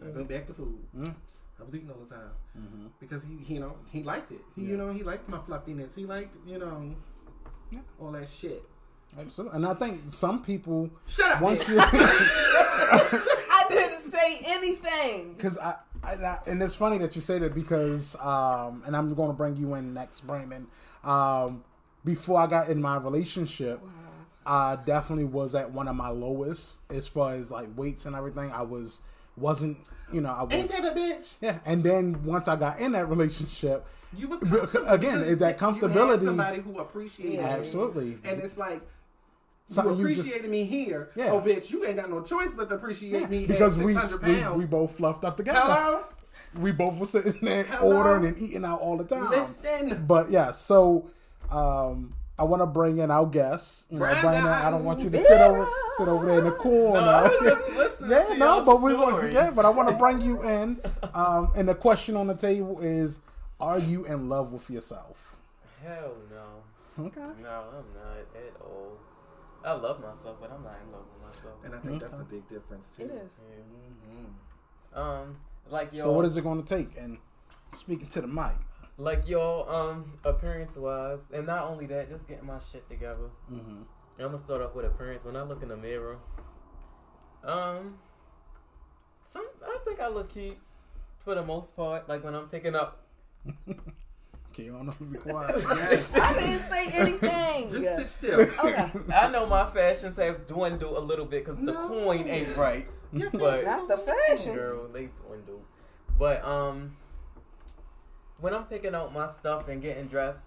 I 0.04 0.08
went 0.08 0.28
back 0.28 0.46
to 0.48 0.54
food. 0.54 0.78
Mm. 0.96 1.14
I 1.60 1.64
was 1.64 1.74
eating 1.74 1.90
all 1.90 2.04
the 2.04 2.14
time 2.14 2.30
Mm-hmm. 2.58 2.86
because 3.00 3.22
he, 3.24 3.36
he, 3.44 3.54
you 3.54 3.60
know, 3.60 3.74
he 3.90 4.02
liked 4.02 4.30
it. 4.32 4.40
He, 4.56 4.62
Yeah. 4.62 4.68
you 4.70 4.76
know, 4.76 4.92
he 4.92 5.02
liked 5.02 5.28
my 5.28 5.38
fluffiness. 5.40 5.94
He 5.94 6.04
liked, 6.06 6.34
you 6.46 6.58
know, 6.58 6.94
Yeah. 7.70 7.80
all 8.00 8.12
that 8.12 8.28
shit. 8.28 8.62
Absolutely. 9.18 9.56
And 9.56 9.66
I 9.66 9.74
think 9.74 10.02
some 10.08 10.42
people 10.44 10.90
Shut 11.06 11.32
up, 11.32 11.40
once 11.40 11.66
you 11.68 11.76
I 11.80 13.64
didn't 13.68 14.02
say 14.02 14.40
anything. 14.46 15.34
because 15.34 15.58
I, 15.58 15.76
I, 16.02 16.12
I- 16.14 16.38
and 16.46 16.62
it's 16.62 16.74
funny 16.74 16.98
that 16.98 17.14
you 17.16 17.22
say 17.22 17.38
that 17.38 17.54
because 17.54 18.14
um 18.16 18.82
and 18.86 18.96
I'm 18.96 19.12
going 19.14 19.30
to 19.30 19.34
bring 19.36 19.56
you 19.56 19.74
in 19.74 19.94
next 19.94 20.20
Brandon 20.26 20.66
um 21.04 21.64
before 22.04 22.40
I 22.40 22.46
got 22.46 22.68
in 22.68 22.80
my 22.80 22.96
relationship 22.98 23.80
I 24.46 24.76
definitely 24.76 25.24
was 25.24 25.54
at 25.54 25.72
one 25.72 25.88
of 25.88 25.96
my 25.96 26.08
lowest 26.08 26.80
as 26.90 27.06
far 27.08 27.34
as 27.34 27.50
like 27.50 27.68
weights 27.76 28.06
and 28.06 28.14
everything 28.16 28.50
I 28.52 28.62
was 28.62 29.00
wasn't 29.40 29.78
you 30.12 30.20
know 30.20 30.30
I 30.30 30.42
was 30.44 30.52
Ain't 30.54 30.68
that 30.70 30.92
a 30.96 30.98
bitch? 30.98 31.34
yeah 31.40 31.58
and 31.66 31.82
then 31.82 32.24
once 32.24 32.48
I 32.48 32.56
got 32.56 32.80
in 32.80 32.92
that 32.92 33.08
relationship 33.08 33.86
You 34.16 34.28
was 34.28 34.40
comfortable 34.42 34.88
again, 34.88 35.18
because 35.20 35.38
that 35.38 35.60
you 35.60 35.66
had 35.66 35.80
comfortability- 35.80 36.24
somebody 36.24 36.60
who 36.60 36.78
appreciated 36.78 37.34
Yeah. 37.34 37.54
you. 37.56 37.60
absolutely 37.62 38.18
and 38.24 38.40
it's 38.40 38.56
like. 38.56 38.80
You 39.70 39.74
Something 39.74 39.98
you 39.98 40.08
just- 40.08 40.20
appreciated 40.20 40.50
me 40.50 40.64
here. 40.64 41.10
Yeah. 41.14 41.32
Oh, 41.32 41.42
bitch, 41.42 41.68
you 41.70 41.84
ain't 41.84 41.96
got 41.96 42.08
no 42.08 42.22
choice 42.22 42.48
but 42.56 42.70
to 42.70 42.76
appreciate 42.76 43.20
Yeah, 43.20 43.26
me 43.26 43.46
because 43.46 43.78
at 43.78 43.84
we, 43.84 43.92
600 43.92 44.22
we 44.26 44.40
pounds. 44.40 44.56
we 44.56 44.64
both 44.64 44.96
fluffed 44.96 45.24
up 45.26 45.36
together 45.36 45.60
Hello? 45.60 46.04
we 46.58 46.72
both 46.72 46.96
were 46.98 47.04
sitting 47.04 47.38
there 47.42 47.64
Hello? 47.64 47.98
ordering 47.98 48.24
and 48.32 48.38
eating 48.42 48.64
out 48.64 48.80
all 48.80 48.96
the 48.96 49.04
time 49.04 49.28
Listen. 49.28 50.06
But 50.06 50.30
yeah, 50.30 50.52
so 50.52 51.10
um, 51.50 52.14
I 52.38 52.44
want 52.44 52.62
to 52.62 52.66
bring 52.66 52.98
in 52.98 53.10
our 53.10 53.26
guests. 53.26 53.84
You 53.90 53.96
know, 53.96 54.04
Brandon. 54.04 54.22
Brandon, 54.22 54.52
I 54.52 54.70
don't 54.70 54.84
want 54.84 55.00
you 55.00 55.10
to 55.10 55.22
sit 55.22 55.40
over 55.40 55.68
sit 55.96 56.08
over 56.08 56.26
there 56.26 56.38
in 56.38 56.44
the 56.44 56.52
corner. 56.52 57.00
No, 57.00 57.08
I 57.08 57.22
was 57.28 57.40
just 57.40 58.00
yeah, 58.02 58.22
to 58.24 58.36
no, 58.38 58.56
your 58.56 58.64
but 58.64 58.80
we 58.80 58.94
want 58.94 59.16
stories. 59.16 59.34
yeah, 59.34 59.50
but 59.54 59.64
I 59.64 59.70
want 59.70 59.88
to 59.88 59.96
bring 59.96 60.20
you 60.20 60.42
in. 60.42 60.80
Um, 61.14 61.50
and 61.56 61.68
the 61.68 61.74
question 61.74 62.16
on 62.16 62.26
the 62.28 62.34
table 62.34 62.78
is: 62.80 63.20
Are 63.60 63.78
you 63.78 64.04
in 64.06 64.28
love 64.28 64.52
with 64.52 64.70
yourself? 64.70 65.36
Hell 65.82 66.12
no. 66.30 67.04
Okay. 67.06 67.20
No, 67.20 67.64
I'm 67.70 67.84
not 67.94 68.18
at 68.34 68.60
all. 68.60 68.98
I 69.64 69.72
love 69.72 70.00
myself, 70.00 70.36
but 70.40 70.50
I'm 70.52 70.62
not 70.62 70.76
in 70.84 70.92
love 70.92 71.02
with 71.12 71.36
myself. 71.36 71.54
And 71.64 71.74
I 71.74 71.78
think 71.78 72.00
that's 72.00 72.20
a 72.20 72.24
big 72.24 72.48
difference, 72.48 72.86
too. 72.96 73.04
It 73.04 73.10
is. 73.10 73.32
Mhm. 74.94 74.98
Um, 74.98 75.36
like 75.70 75.92
y'all, 75.92 76.06
So 76.06 76.12
what 76.12 76.24
is 76.24 76.36
it 76.36 76.42
going 76.42 76.62
to 76.62 76.68
take? 76.76 76.96
And 76.96 77.18
speaking 77.76 78.08
to 78.08 78.20
the 78.20 78.26
mic. 78.26 78.54
Like 78.98 79.26
y'all, 79.28 79.68
um, 79.70 80.18
appearance 80.24 80.76
wise, 80.76 81.20
and 81.32 81.46
not 81.46 81.64
only 81.64 81.86
that, 81.86 82.10
just 82.10 82.26
getting 82.28 82.46
my 82.46 82.58
shit 82.58 82.88
together. 82.90 83.30
Mm-hmm. 83.50 83.82
I'm 84.20 84.26
gonna 84.26 84.38
start 84.38 84.60
off 84.62 84.74
with 84.74 84.84
appearance. 84.84 85.24
When 85.24 85.36
I 85.36 85.42
look 85.42 85.62
in 85.62 85.68
the 85.68 85.76
mirror, 85.76 86.18
um, 87.44 87.98
some 89.24 89.46
I 89.64 89.78
think 89.84 90.00
I 90.00 90.08
look 90.08 90.30
cute 90.30 90.58
for 91.20 91.34
the 91.34 91.44
most 91.44 91.76
part. 91.76 92.08
Like 92.08 92.24
when 92.24 92.34
I'm 92.34 92.48
picking 92.48 92.74
up, 92.74 93.04
Okay, 94.50 94.64
you 94.64 94.72
don't 94.72 94.86
know 94.86 94.92
to 94.92 95.04
be 95.04 95.18
quiet. 95.30 95.54
Yes. 95.56 96.12
I 96.16 96.32
didn't 96.32 96.68
say 96.68 96.90
anything. 97.00 97.70
Just 97.70 97.82
Yeah. 97.84 97.98
sit 97.98 98.10
still. 98.10 98.40
Okay. 98.40 98.90
I 99.14 99.30
know 99.30 99.46
my 99.46 99.64
fashions 99.70 100.16
have 100.16 100.46
dwindled 100.48 100.96
a 100.96 101.00
little 101.00 101.26
bit 101.26 101.44
because 101.44 101.60
the 101.64 101.72
coin 101.74 102.26
ain't 102.26 102.56
right. 102.56 102.88
Your 103.12 103.30
But 103.30 103.64
Not 103.64 103.86
the 103.88 103.98
fashions. 103.98 104.56
girl, 104.56 104.88
they 104.88 105.10
dwindled. 105.26 105.62
But 106.18 106.44
um, 106.44 106.96
when 108.40 108.54
I'm 108.54 108.64
picking 108.64 108.94
out 108.94 109.12
my 109.12 109.30
stuff 109.30 109.68
and 109.68 109.82
getting 109.82 110.06
dressed, 110.06 110.44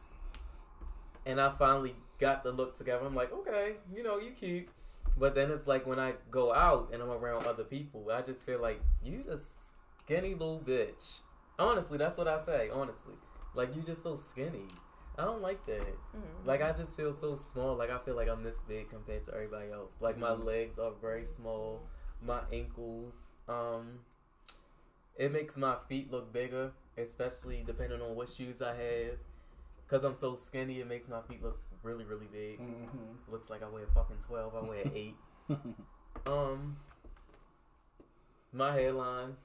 and 1.26 1.40
I 1.40 1.50
finally 1.52 1.96
got 2.20 2.44
the 2.44 2.52
look 2.52 2.78
together, 2.78 3.06
I'm 3.06 3.16
like, 3.16 3.32
okay, 3.32 3.74
you 3.94 4.04
know, 4.04 4.20
you 4.20 4.32
cute. 4.32 4.70
But 5.18 5.36
then 5.36 5.52
it's 5.52 5.68
like 5.68 5.86
when 5.86 6.00
I 6.00 6.14
go 6.30 6.54
out 6.54 6.92
and 6.94 7.02
I'm 7.02 7.10
around 7.10 7.46
other 7.46 7.64
people, 7.64 8.10
I 8.14 8.22
just 8.22 8.46
feel 8.46 8.62
like 8.62 8.82
you 9.04 9.24
just 9.24 9.46
skinny 10.04 10.32
little 10.32 10.62
bitch. 10.66 11.20
Honestly, 11.60 11.98
that's 11.98 12.18
what 12.18 12.28
I 12.28 12.40
say. 12.40 12.70
Honestly, 12.74 13.14
like 13.54 13.76
you 13.76 13.82
just 13.82 14.04
so 14.04 14.16
skinny. 14.16 14.68
I 15.18 15.26
don't 15.26 15.42
like 15.42 15.66
that. 15.66 15.82
Mhm. 16.16 16.46
Like 16.46 16.62
I 16.62 16.72
just 16.72 16.96
feel 16.96 17.14
so 17.14 17.36
small. 17.36 17.76
Like 17.76 17.92
I 17.92 17.98
feel 18.00 18.16
like 18.16 18.30
I'm 18.30 18.42
this 18.42 18.62
big 18.68 18.90
compared 18.90 19.26
to 19.26 19.34
everybody 19.34 19.72
else. 19.72 19.92
Like 20.00 20.18
my 20.18 20.32
legs 20.32 20.80
are 20.80 20.92
very 21.02 21.26
small. 21.26 21.82
My 22.26 22.40
ankles. 22.52 23.34
Um, 23.50 24.00
it 25.18 25.32
makes 25.32 25.58
my 25.58 25.76
feet 25.90 26.10
look 26.10 26.32
bigger, 26.32 26.72
especially 26.98 27.64
depending 27.66 28.02
on 28.02 28.16
what 28.16 28.30
shoes 28.30 28.62
I 28.62 28.70
have. 28.76 29.16
Cause 29.90 30.04
I'm 30.06 30.16
so 30.16 30.36
skinny, 30.36 30.80
it 30.80 30.88
makes 30.88 31.10
my 31.10 31.22
feet 31.22 31.44
look 31.44 31.60
really, 31.84 32.06
really 32.06 32.28
big. 32.32 32.60
Mhm. 32.62 32.88
Looks 33.30 33.50
like 33.50 33.62
I 33.62 33.68
wear 33.68 33.84
fucking 33.94 34.18
twelve. 34.26 34.56
I 34.56 34.62
wear 34.62 34.84
eight. 34.96 35.16
um, 36.28 36.78
my 38.54 38.72
hairline. 38.74 39.36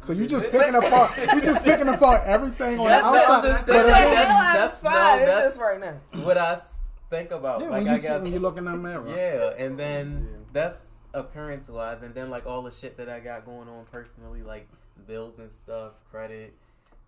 So 0.00 0.12
you 0.12 0.26
just 0.34 0.50
picking 0.50 0.74
apart. 0.74 1.12
You 1.16 1.40
just 1.42 1.64
picking 1.64 1.88
apart 1.88 2.22
everything 2.26 2.78
on 2.78 2.84
the 2.84 2.90
That's 2.90 3.04
what 3.04 3.28
I'm 3.28 3.34
outside. 3.36 3.48
just 3.50 3.66
but 3.66 3.66
But 3.66 3.72
your 3.74 3.82
saying. 3.94 4.14
That's- 4.14 4.26
hairline 4.26 4.54
that's- 4.54 4.76
is 4.78 4.82
no, 4.82 4.90
fine. 4.90 5.18
it's 5.20 5.30
just 5.30 5.60
right 5.60 5.80
now. 5.80 6.24
What 6.24 6.38
I 6.38 6.52
s- 6.54 6.74
think 7.08 7.30
about, 7.30 7.60
Yeah, 7.60 7.68
like 7.68 7.78
when 7.84 7.88
I 7.88 7.94
you, 7.94 8.00
see, 8.00 8.08
guess, 8.08 8.22
when 8.22 8.32
you 8.32 8.38
look 8.40 8.56
in 8.56 8.64
the 8.64 8.76
mirror. 8.76 9.08
yeah, 9.08 9.64
and 9.64 9.78
then 9.78 10.28
Yeah. 10.30 10.38
that's 10.52 10.80
appearance 11.14 11.68
wise, 11.68 12.02
and 12.02 12.14
then 12.14 12.30
like 12.30 12.46
all 12.46 12.62
the 12.62 12.70
shit 12.70 12.96
that 12.98 13.08
I 13.08 13.20
got 13.20 13.44
going 13.44 13.68
on 13.68 13.84
personally, 13.92 14.42
like 14.42 14.68
bills 15.06 15.38
and 15.38 15.50
stuff, 15.50 15.92
credit, 16.10 16.54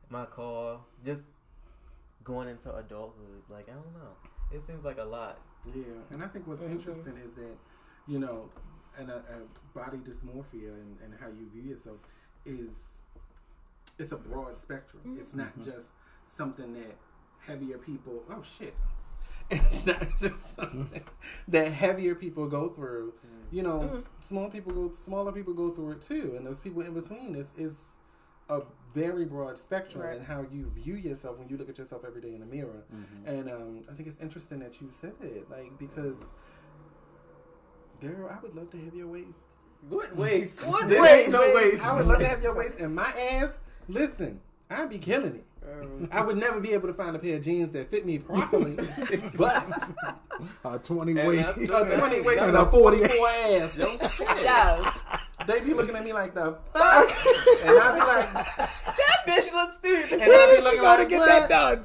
my 0.08 0.24
car, 0.26 0.80
just 1.04 1.22
going 2.24 2.48
into 2.48 2.74
adulthood. 2.74 3.42
Like 3.48 3.68
I 3.68 3.72
don't 3.72 3.94
know, 3.94 4.14
it 4.52 4.62
seems 4.66 4.84
like 4.84 4.98
a 4.98 5.04
lot. 5.04 5.38
Yeah, 5.74 5.82
and 6.10 6.22
I 6.22 6.26
think 6.28 6.46
what's 6.46 6.62
Mhm. 6.62 6.72
interesting 6.72 7.16
is 7.18 7.34
that, 7.34 7.56
you 8.06 8.18
know, 8.18 8.50
and 8.98 9.10
uh, 9.10 9.14
a, 9.14 9.36
a 9.36 9.74
body 9.74 9.98
dysmorphia 9.98 10.74
and, 10.74 10.98
and 11.02 11.14
how 11.20 11.28
you 11.28 11.48
view 11.52 11.62
yourself 11.62 11.98
is 12.44 12.96
it's 13.98 14.12
a 14.12 14.16
broad 14.16 14.58
spectrum. 14.58 15.16
It's 15.18 15.28
mm-hmm. 15.28 15.38
not 15.38 15.52
mm-hmm. 15.52 15.70
just 15.70 15.86
something 16.28 16.74
that 16.74 16.96
heavier 17.46 17.78
people. 17.78 18.22
Oh 18.30 18.42
shit! 18.42 18.74
It's 19.50 19.84
not 19.86 20.08
just 20.18 20.56
something 20.56 21.02
that 21.48 21.72
heavier 21.72 22.14
people 22.14 22.46
go 22.48 22.68
through. 22.70 23.14
You 23.50 23.62
know, 23.62 23.80
Mhm. 23.80 24.04
small 24.26 24.48
people 24.48 24.72
go, 24.72 24.92
smaller 25.04 25.30
people 25.32 25.52
go 25.54 25.70
through 25.70 25.90
it 25.92 26.00
too, 26.00 26.34
and 26.36 26.46
those 26.46 26.60
people 26.60 26.80
in 26.82 26.94
between 26.94 27.34
is 27.34 27.52
is 27.58 27.90
a 28.48 28.62
very 28.94 29.24
broad 29.24 29.56
spectrum 29.58 30.02
Right. 30.04 30.16
in 30.16 30.22
how 30.24 30.42
you 30.50 30.70
view 30.74 30.94
yourself 30.94 31.38
when 31.38 31.48
you 31.48 31.56
look 31.56 31.68
at 31.68 31.78
yourself 31.78 32.02
every 32.04 32.20
day 32.20 32.34
in 32.34 32.40
the 32.40 32.46
mirror. 32.46 32.84
Mhm. 32.92 33.26
And 33.26 33.50
um, 33.50 33.84
I 33.90 33.94
think 33.94 34.08
it's 34.08 34.20
interesting 34.20 34.58
that 34.60 34.80
you 34.80 34.90
said 35.00 35.14
it, 35.22 35.48
like 35.50 35.78
because, 35.78 36.18
girl, 38.00 38.28
I 38.28 38.38
would 38.42 38.54
love 38.54 38.70
to 38.70 38.78
have 38.84 38.94
your 38.94 39.06
waist. 39.08 39.38
What 39.88 40.14
waist? 40.16 40.66
What 40.66 40.88
waist? 40.88 41.32
no 41.32 41.52
waist. 41.54 41.84
I 41.84 41.96
would 41.96 42.06
love 42.06 42.18
to 42.20 42.26
have 42.28 42.42
your 42.42 42.54
waist 42.54 42.78
and 42.78 42.94
my 42.94 43.10
ass. 43.12 43.50
Listen, 43.88 44.40
I'd 44.70 44.88
be 44.90 44.98
killing 44.98 45.34
it. 45.36 45.44
Um, 45.64 46.08
I 46.10 46.20
would 46.22 46.36
never 46.36 46.60
be 46.60 46.72
able 46.72 46.88
to 46.88 46.94
find 46.94 47.14
a 47.14 47.18
pair 47.18 47.36
of 47.36 47.42
jeans 47.42 47.72
that 47.72 47.90
fit 47.90 48.04
me 48.04 48.18
properly, 48.18 48.76
but 49.36 49.64
a 50.64 50.78
Twenty 50.80 51.12
And 51.18 51.28
weight. 51.28 51.36
that's 51.36 51.56
a 51.56 51.66
good. 51.66 51.98
twenty 51.98 52.20
waist 52.20 52.40
And 52.40 52.48
and 52.48 52.56
a 52.56 52.62
a 52.66 52.70
40 52.70 52.98
forty-four 52.98 53.28
ass. 53.28 53.76
no 53.78 53.86
shit. 54.08 54.28
Yes. 54.42 54.98
They 55.46 55.60
be 55.60 55.72
looking 55.74 55.94
at 55.96 56.04
me 56.04 56.12
like 56.12 56.34
the 56.34 56.56
fuck, 56.74 57.10
and 57.64 57.78
I 57.80 57.94
be 57.94 58.00
like, 58.00 58.32
That 58.34 59.26
bitch 59.26 59.52
looks 59.52 59.76
stupid. 59.76 60.12
and 60.20 60.20
When 60.20 60.30
I 60.30 60.44
is 60.44 60.56
be 60.56 60.56
she 60.56 60.62
looking 60.64 60.80
gonna 60.80 60.98
like, 60.98 61.08
get 61.08 61.18
what? 61.20 61.28
that 61.28 61.48
done? 61.48 61.84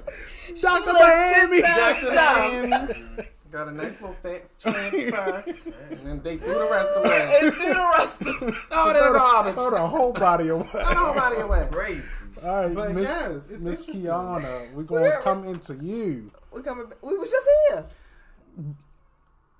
Doctor 0.61 0.91
looks 0.93 0.99
Miami. 1.07 1.61
ten 1.61 1.77
Dr. 2.01 2.15
times 2.15 2.69
Miami. 2.69 3.29
Got 3.51 3.67
a 3.69 3.71
nice 3.71 3.93
little 4.01 4.15
fat 4.21 4.59
transfer, 4.59 5.43
and 5.89 5.99
then 6.05 6.21
they 6.21 6.35
threw 6.37 6.53
the 6.53 6.67
rest 6.69 6.89
away. 6.97 7.39
And 7.41 7.53
through 7.53 7.73
the 7.73 7.93
rest 7.97 8.21
of 8.21 8.65
Oh, 8.71 8.91
they're 8.93 9.13
garbage. 9.13 9.53
Throw 9.53 9.69
the 9.71 9.77
whole 9.87 10.11
body 10.13 10.49
away. 10.49 10.67
Throw 10.71 10.93
nobody 11.13 11.37
away. 11.41 11.67
Great. 11.71 12.01
All 12.43 12.63
right, 12.65 12.73
But 12.75 12.93
Miss 12.93 13.03
yes, 13.07 13.41
it's 13.49 13.61
Miss. 13.63 13.85
Kiana, 13.85 14.71
we're 14.73 14.83
gonna 14.83 15.01
We're- 15.01 15.21
come 15.21 15.43
into 15.45 15.75
you. 15.75 16.31
We 16.51 16.61
coming. 16.61 16.85
We 17.01 17.17
was 17.17 17.29
just 17.31 17.47
here. 17.69 17.85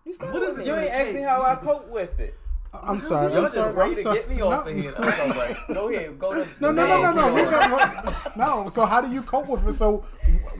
You 0.05 0.13
started 0.13 0.39
with 0.41 0.59
it. 0.59 0.65
You 0.65 0.75
ain't 0.75 0.91
asking 0.91 1.23
how 1.23 1.41
I 1.43 1.55
cope 1.55 1.88
with 1.89 2.19
it. 2.19 2.36
I'm 2.73 3.01
sorry. 3.01 3.30
Y'all 3.30 3.38
I'm 3.39 3.43
just 3.45 3.55
sorry. 3.55 3.73
ready 3.73 3.91
I'm 3.91 3.95
to 3.97 4.03
sorry. 4.03 4.19
get 4.19 4.30
me 4.30 4.41
off 4.41 4.65
no, 4.65 4.71
of 4.71 4.78
here. 4.78 4.93
I'm 4.97 5.32
all 5.32 5.38
right. 5.38 5.57
Go 5.67 5.89
ahead. 5.89 6.19
Go 6.19 6.34
to 6.34 6.39
No, 6.59 6.67
the 6.67 6.71
no, 6.73 6.88
no, 6.88 7.11
no, 7.13 7.36
no. 7.36 7.51
Got, 7.51 8.38
no. 8.38 8.67
So 8.69 8.86
how 8.86 9.01
do 9.01 9.11
you 9.11 9.21
cope 9.21 9.47
with 9.47 9.67
it? 9.67 9.73
So 9.73 10.05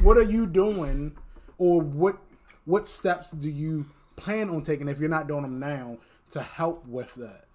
what 0.02 0.18
are 0.18 0.24
you 0.24 0.46
doing, 0.48 1.16
or 1.58 1.82
what 1.82 2.18
what 2.66 2.88
steps 2.88 3.32
do 3.32 3.50
you 3.50 3.86
plan 4.16 4.50
on 4.50 4.62
taking 4.64 4.88
if 4.88 5.00
you're 5.00 5.10
not 5.10 5.28
doing 5.28 5.44
them 5.44 5.60
now 5.60 5.98
to 6.32 6.42
help 6.42 6.86
with 6.88 7.14
that? 7.16 7.46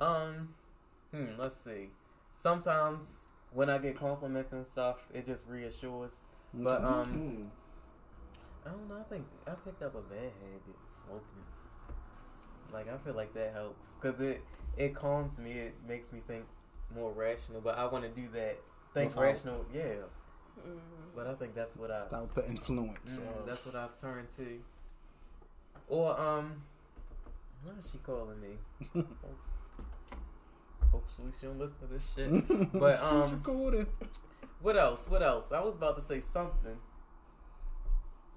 Um, 0.00 0.54
hmm, 1.14 1.26
let's 1.38 1.56
see. 1.64 1.90
Sometimes 2.34 3.04
when 3.56 3.70
I 3.70 3.78
get 3.78 3.98
compliments 3.98 4.52
and 4.52 4.66
stuff, 4.66 4.98
it 5.14 5.24
just 5.26 5.46
reassures. 5.48 6.12
But 6.52 6.84
um, 6.84 7.06
Mm. 8.64 8.66
I 8.66 8.70
don't 8.70 8.88
know. 8.88 8.96
I 9.00 9.02
think 9.04 9.24
I 9.46 9.52
picked 9.64 9.82
up 9.82 9.94
a 9.94 10.00
bad 10.02 10.30
habit, 10.42 10.78
smoking. 10.94 11.44
Like 12.72 12.92
I 12.92 12.98
feel 12.98 13.14
like 13.14 13.32
that 13.34 13.52
helps 13.54 13.88
because 14.00 14.20
it 14.20 14.42
it 14.76 14.94
calms 14.94 15.38
me. 15.38 15.52
It 15.52 15.74
makes 15.88 16.12
me 16.12 16.20
think 16.26 16.44
more 16.94 17.12
rational. 17.12 17.60
But 17.62 17.78
I 17.78 17.86
want 17.86 18.04
to 18.04 18.10
do 18.10 18.28
that. 18.34 18.58
Think 18.92 19.10
Without- 19.10 19.22
rational, 19.22 19.64
yeah. 19.72 19.82
Mm. 20.66 20.78
But 21.14 21.26
I 21.26 21.34
think 21.34 21.54
that's 21.54 21.76
what 21.76 21.90
I. 21.90 22.04
Without 22.04 22.34
the 22.34 22.46
influence. 22.48 23.18
Mm, 23.18 23.40
of- 23.40 23.46
that's 23.46 23.64
what 23.66 23.74
I've 23.76 23.98
turned 24.00 24.28
to. 24.36 24.60
Or 25.88 26.18
um, 26.20 26.62
what 27.62 27.74
is 27.78 27.88
she 27.92 27.98
calling 27.98 28.40
me? 28.40 28.58
Hopefully 30.92 31.30
she 31.38 31.46
don't 31.46 31.58
listen 31.58 31.76
to 31.80 31.86
this 31.86 32.04
shit. 32.14 32.72
But 32.80 33.02
um, 33.02 33.32
recording. 33.32 33.86
what 34.60 34.76
else? 34.76 35.08
What 35.08 35.22
else? 35.22 35.52
I 35.52 35.60
was 35.60 35.76
about 35.76 35.96
to 35.96 36.02
say 36.02 36.20
something. 36.20 36.76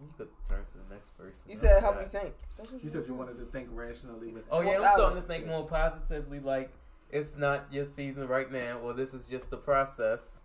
You 0.02 0.08
could 0.18 0.30
turn 0.48 0.64
to 0.66 0.78
the 0.78 0.94
next 0.94 1.18
person. 1.18 1.50
You 1.50 1.56
said 1.58 1.78
I 1.78 1.80
help 1.82 2.00
me 2.00 2.06
think. 2.06 2.34
That's 2.58 2.72
You 2.72 2.90
said 2.90 3.06
you 3.08 3.14
wanted 3.14 3.38
to 3.40 3.46
think 3.46 3.68
rationally 3.72 4.30
with. 4.30 4.44
Oh 4.50 4.62
yeah, 4.62 4.80
I'm 4.80 4.98
starting 4.98 5.22
to 5.22 5.28
think 5.28 5.46
more 5.46 5.68
positively. 5.68 6.40
Like 6.40 6.72
it's 7.10 7.36
not 7.36 7.68
your 7.72 7.86
season 7.86 8.28
right 8.28 8.50
now, 8.52 8.80
or 8.80 8.94
this 8.94 9.14
is 9.14 9.28
just 9.28 9.50
the 9.50 9.58
process. 9.58 10.38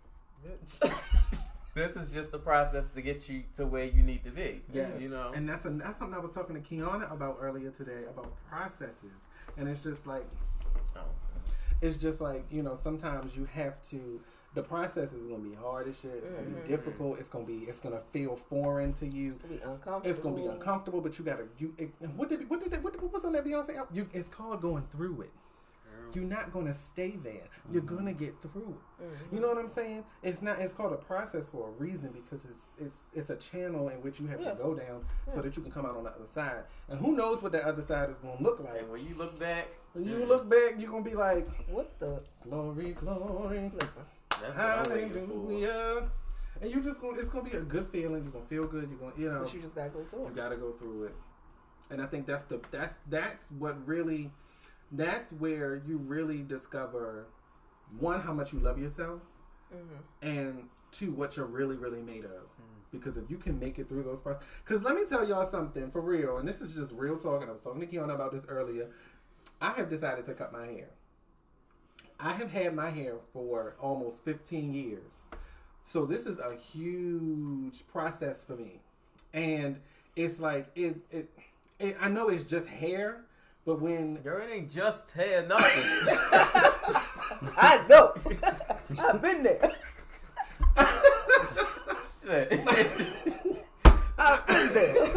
this 1.73 1.95
is 1.95 2.11
just 2.11 2.31
the 2.31 2.39
process 2.39 2.89
to 2.89 3.01
get 3.01 3.27
you 3.29 3.43
to 3.55 3.65
where 3.65 3.85
you 3.85 4.03
need 4.03 4.23
to 4.25 4.31
be. 4.31 4.61
Yes. 4.73 4.91
you 4.99 5.09
know. 5.09 5.31
And 5.33 5.47
that's, 5.47 5.65
a, 5.65 5.69
that's 5.69 5.97
something 5.97 6.15
I 6.15 6.19
was 6.19 6.31
talking 6.33 6.55
to 6.55 6.61
Kiana 6.61 7.11
about 7.11 7.37
earlier 7.41 7.71
today 7.71 8.03
about 8.09 8.31
processes. 8.47 9.11
And 9.57 9.67
it's 9.67 9.81
just 9.81 10.05
like, 10.05 10.25
Oh. 10.95 11.01
It's 11.81 11.97
just 11.97 12.21
like, 12.21 12.45
you 12.51 12.63
know, 12.63 12.77
sometimes 12.81 13.35
you 13.35 13.45
have 13.53 13.81
to, 13.89 14.19
the 14.53 14.61
process 14.63 15.11
is 15.11 15.25
going 15.25 15.43
to 15.43 15.49
be 15.49 15.55
hard 15.55 15.87
as 15.87 15.99
shit. 15.99 16.11
It's 16.23 16.31
going 16.33 16.45
to 16.45 16.51
Mhm. 16.51 16.63
be 16.63 16.67
difficult. 16.69 17.19
It's 17.19 17.29
going 17.29 17.45
to 17.45 17.51
be, 17.51 17.65
it's 17.65 17.79
going 17.79 17.93
to 17.95 18.01
feel 18.11 18.35
foreign 18.35 18.93
to 18.93 19.05
you. 19.07 19.29
It's 19.29 19.37
gonna 19.39 19.53
be 19.55 19.61
uncomfortable. 19.61 20.09
It's 20.09 20.19
gonna 20.19 20.35
be 20.35 20.45
uncomfortable, 20.45 21.01
but 21.01 21.19
you 21.19 21.25
gotta. 21.25 21.45
You 21.59 21.73
it, 21.77 21.89
what 22.15 22.29
did 22.29 22.49
what 22.49 22.61
did 22.63 22.81
what, 22.83 23.01
what 23.01 23.11
was 23.13 23.25
on 23.25 23.33
that 23.33 23.43
Beyonce? 23.45 23.75
album? 23.77 23.93
You 23.93 24.07
it's 24.13 24.29
called 24.29 24.61
going 24.61 24.83
through 24.91 25.21
it. 25.23 25.31
You're 26.13 26.23
not 26.23 26.53
gonna 26.53 26.73
stay 26.73 27.15
there. 27.23 27.47
You're 27.71 27.81
gonna 27.81 28.13
get 28.13 28.39
through 28.41 28.77
it. 28.99 29.03
Mhm. 29.03 29.33
You 29.33 29.39
know 29.39 29.47
what 29.49 29.57
I'm 29.57 29.67
saying? 29.69 30.03
It's 30.23 30.41
not. 30.41 30.59
It's 30.59 30.73
called 30.73 30.93
a 30.93 30.97
process 30.97 31.49
for 31.49 31.67
a 31.69 31.71
reason 31.71 32.11
because 32.11 32.45
it's 32.45 32.65
it's 32.77 32.97
it's 33.13 33.29
a 33.29 33.35
channel 33.37 33.89
in 33.89 34.01
which 34.01 34.19
you 34.19 34.27
have 34.27 34.39
Yeah. 34.41 34.51
to 34.51 34.55
go 34.55 34.73
down 34.75 35.05
so 35.33 35.41
that 35.41 35.55
you 35.55 35.61
can 35.63 35.71
come 35.71 35.85
out 35.85 35.95
on 35.97 36.03
the 36.03 36.11
other 36.11 36.27
side. 36.33 36.63
And 36.89 36.99
who 36.99 37.15
knows 37.15 37.41
what 37.41 37.51
that 37.53 37.63
other 37.63 37.83
side 37.85 38.09
is 38.09 38.17
gonna 38.19 38.41
look 38.41 38.59
like? 38.59 38.81
And 38.81 38.91
when 38.91 39.05
you 39.05 39.15
look 39.15 39.37
back, 39.39 39.67
When 39.93 40.05
you 40.05 40.19
mm, 40.19 40.27
look 40.27 40.49
back, 40.49 40.75
you're 40.77 40.91
gonna 40.91 41.03
be 41.03 41.15
like, 41.15 41.47
What 41.69 41.97
the? 41.99 42.21
glory, 42.43 42.93
glory, 42.93 43.71
Listen. 43.75 44.03
that's 44.29 44.41
what 44.41 44.57
I'm 44.57 44.83
waiting 44.93 45.11
for. 45.11 45.19
hallelujah. 45.19 46.09
And 46.61 46.71
you 46.71 46.81
just 46.81 47.01
gonna. 47.01 47.17
It's 47.19 47.29
gonna 47.29 47.49
be 47.49 47.55
a 47.57 47.61
good 47.61 47.87
feeling. 47.87 48.23
You're 48.23 48.31
gonna 48.31 48.45
feel 48.45 48.65
good. 48.67 48.89
You're 48.89 48.99
gonna. 48.99 49.13
You 49.17 49.29
know. 49.31 49.39
But 49.43 49.53
you 49.53 49.61
just 49.61 49.75
gotta 49.75 49.89
go 49.89 50.03
through 50.05 50.21
You 50.21 50.27
it. 50.27 50.35
got 50.35 50.49
to 50.49 50.55
go 50.57 50.71
through 50.73 51.03
it, 51.05 51.15
and 51.89 52.01
I 52.01 52.05
think 52.05 52.25
that's 52.25 52.45
the 52.45 52.61
that's 52.71 52.93
that's 53.09 53.51
what 53.59 53.75
really 53.85 54.31
that's 54.97 55.31
where 55.33 55.81
you 55.87 55.97
really 55.97 56.41
discover 56.43 57.27
one 57.99 58.21
how 58.21 58.33
much 58.33 58.53
you 58.53 58.59
love 58.59 58.77
yourself, 58.79 59.21
Mm-hmm. 59.75 60.27
and 60.27 60.63
two 60.91 61.11
what 61.11 61.35
you're 61.35 61.47
really 61.47 61.75
really 61.75 62.01
made 62.01 62.23
of. 62.25 62.43
Because 62.91 63.17
if 63.17 63.29
you 63.29 63.37
can 63.37 63.59
make 63.59 63.77
it 63.79 63.89
through 63.89 64.03
those 64.03 64.21
process, 64.21 64.43
because 64.63 64.83
let 64.83 64.95
me 64.95 65.01
tell 65.09 65.27
y'all 65.27 65.49
something 65.49 65.91
for 65.91 65.99
real, 66.01 66.37
and 66.37 66.47
this 66.47 66.61
is 66.61 66.71
just 66.73 66.93
real 66.93 67.17
talk, 67.17 67.41
and 67.41 67.49
I 67.49 67.53
was 67.53 67.61
talking 67.61 67.81
to 67.81 67.87
Kiana 67.87 68.13
about 68.13 68.31
this 68.31 68.45
earlier. 68.47 68.87
I 69.59 69.71
have 69.71 69.89
decided 69.89 70.25
to 70.25 70.33
cut 70.33 70.53
my 70.53 70.65
hair. 70.65 70.89
I 72.19 72.33
have 72.33 72.49
had 72.51 72.73
my 72.73 72.89
hair 72.89 73.15
for 73.33 73.75
almost 73.81 74.23
15 74.23 74.73
years. 74.73 75.11
So 75.85 76.05
this 76.05 76.25
is 76.25 76.39
a 76.39 76.55
huge 76.55 77.85
process 77.87 78.43
for 78.45 78.55
me. 78.55 78.79
And 79.33 79.77
it's 80.15 80.39
like 80.39 80.67
it, 80.75 80.97
it, 81.11 81.29
it. 81.79 81.97
I 81.99 82.07
know 82.07 82.29
it's 82.29 82.43
just 82.43 82.67
hair, 82.67 83.25
but 83.65 83.81
when 83.81 84.17
Girl, 84.17 84.41
it 84.41 84.51
ain't 84.51 84.71
just 84.71 85.09
hair, 85.11 85.45
nothing. 85.47 85.83
I 87.57 87.83
know. 87.89 88.13
I've 88.99 89.21
been 89.21 89.43
there. 89.43 89.71
Shit. 92.23 92.53
I've 94.17 94.47
been 94.47 94.73
there. 94.73 95.09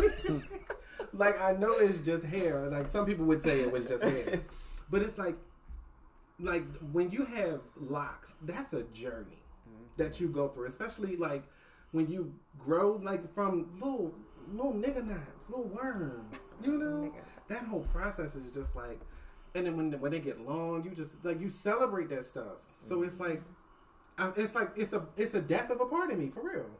like 1.13 1.41
I 1.41 1.53
know 1.53 1.73
it's 1.73 2.01
just 2.01 2.25
hair. 2.25 2.69
Like 2.71 2.91
some 2.91 3.05
people 3.05 3.27
would 3.27 3.43
say 3.43 3.61
it 3.61 3.71
was 3.71 3.85
just 3.85 4.03
hair, 4.03 4.41
but 4.91 5.03
it's 5.03 5.19
like, 5.19 5.37
like 6.41 6.65
when 6.93 7.11
you 7.11 7.25
have 7.25 7.61
locks, 7.77 8.33
that's 8.43 8.73
a 8.73 8.85
journey 8.85 9.43
that 9.99 10.21
you 10.21 10.29
go 10.29 10.49
through. 10.49 10.69
Especially 10.69 11.17
like 11.17 11.43
when 11.93 12.07
you 12.09 12.33
grow 12.59 12.99
like 13.03 13.33
from 13.35 13.69
little 13.81 14.15
little 14.53 14.73
nigga 14.73 15.05
knots, 15.07 15.49
little 15.51 15.69
worms. 15.69 16.41
You 16.63 16.79
know, 16.79 17.13
that 17.49 17.65
whole 17.65 17.87
process 17.93 18.35
is 18.35 18.53
just 18.55 18.75
like, 18.77 19.01
and 19.55 19.67
then 19.67 19.77
when 19.77 19.93
when 20.01 20.13
they 20.13 20.21
get 20.21 20.41
long, 20.47 20.85
you 20.85 20.91
just 20.91 21.13
like 21.25 21.41
you 21.41 21.51
celebrate 21.51 22.09
that 22.11 22.27
stuff. 22.27 22.59
So 22.83 23.03
it's 23.03 23.15
mm-hmm. 23.15 23.25
like, 24.19 24.37
it's 24.37 24.55
like 24.55 24.71
it's 24.77 24.93
a 24.93 25.07
it's 25.17 25.35
a 25.35 25.41
death 25.41 25.71
of 25.71 25.81
a 25.81 25.87
part 25.87 26.13
of 26.13 26.19
me 26.19 26.29
for 26.29 26.43
real, 26.43 26.71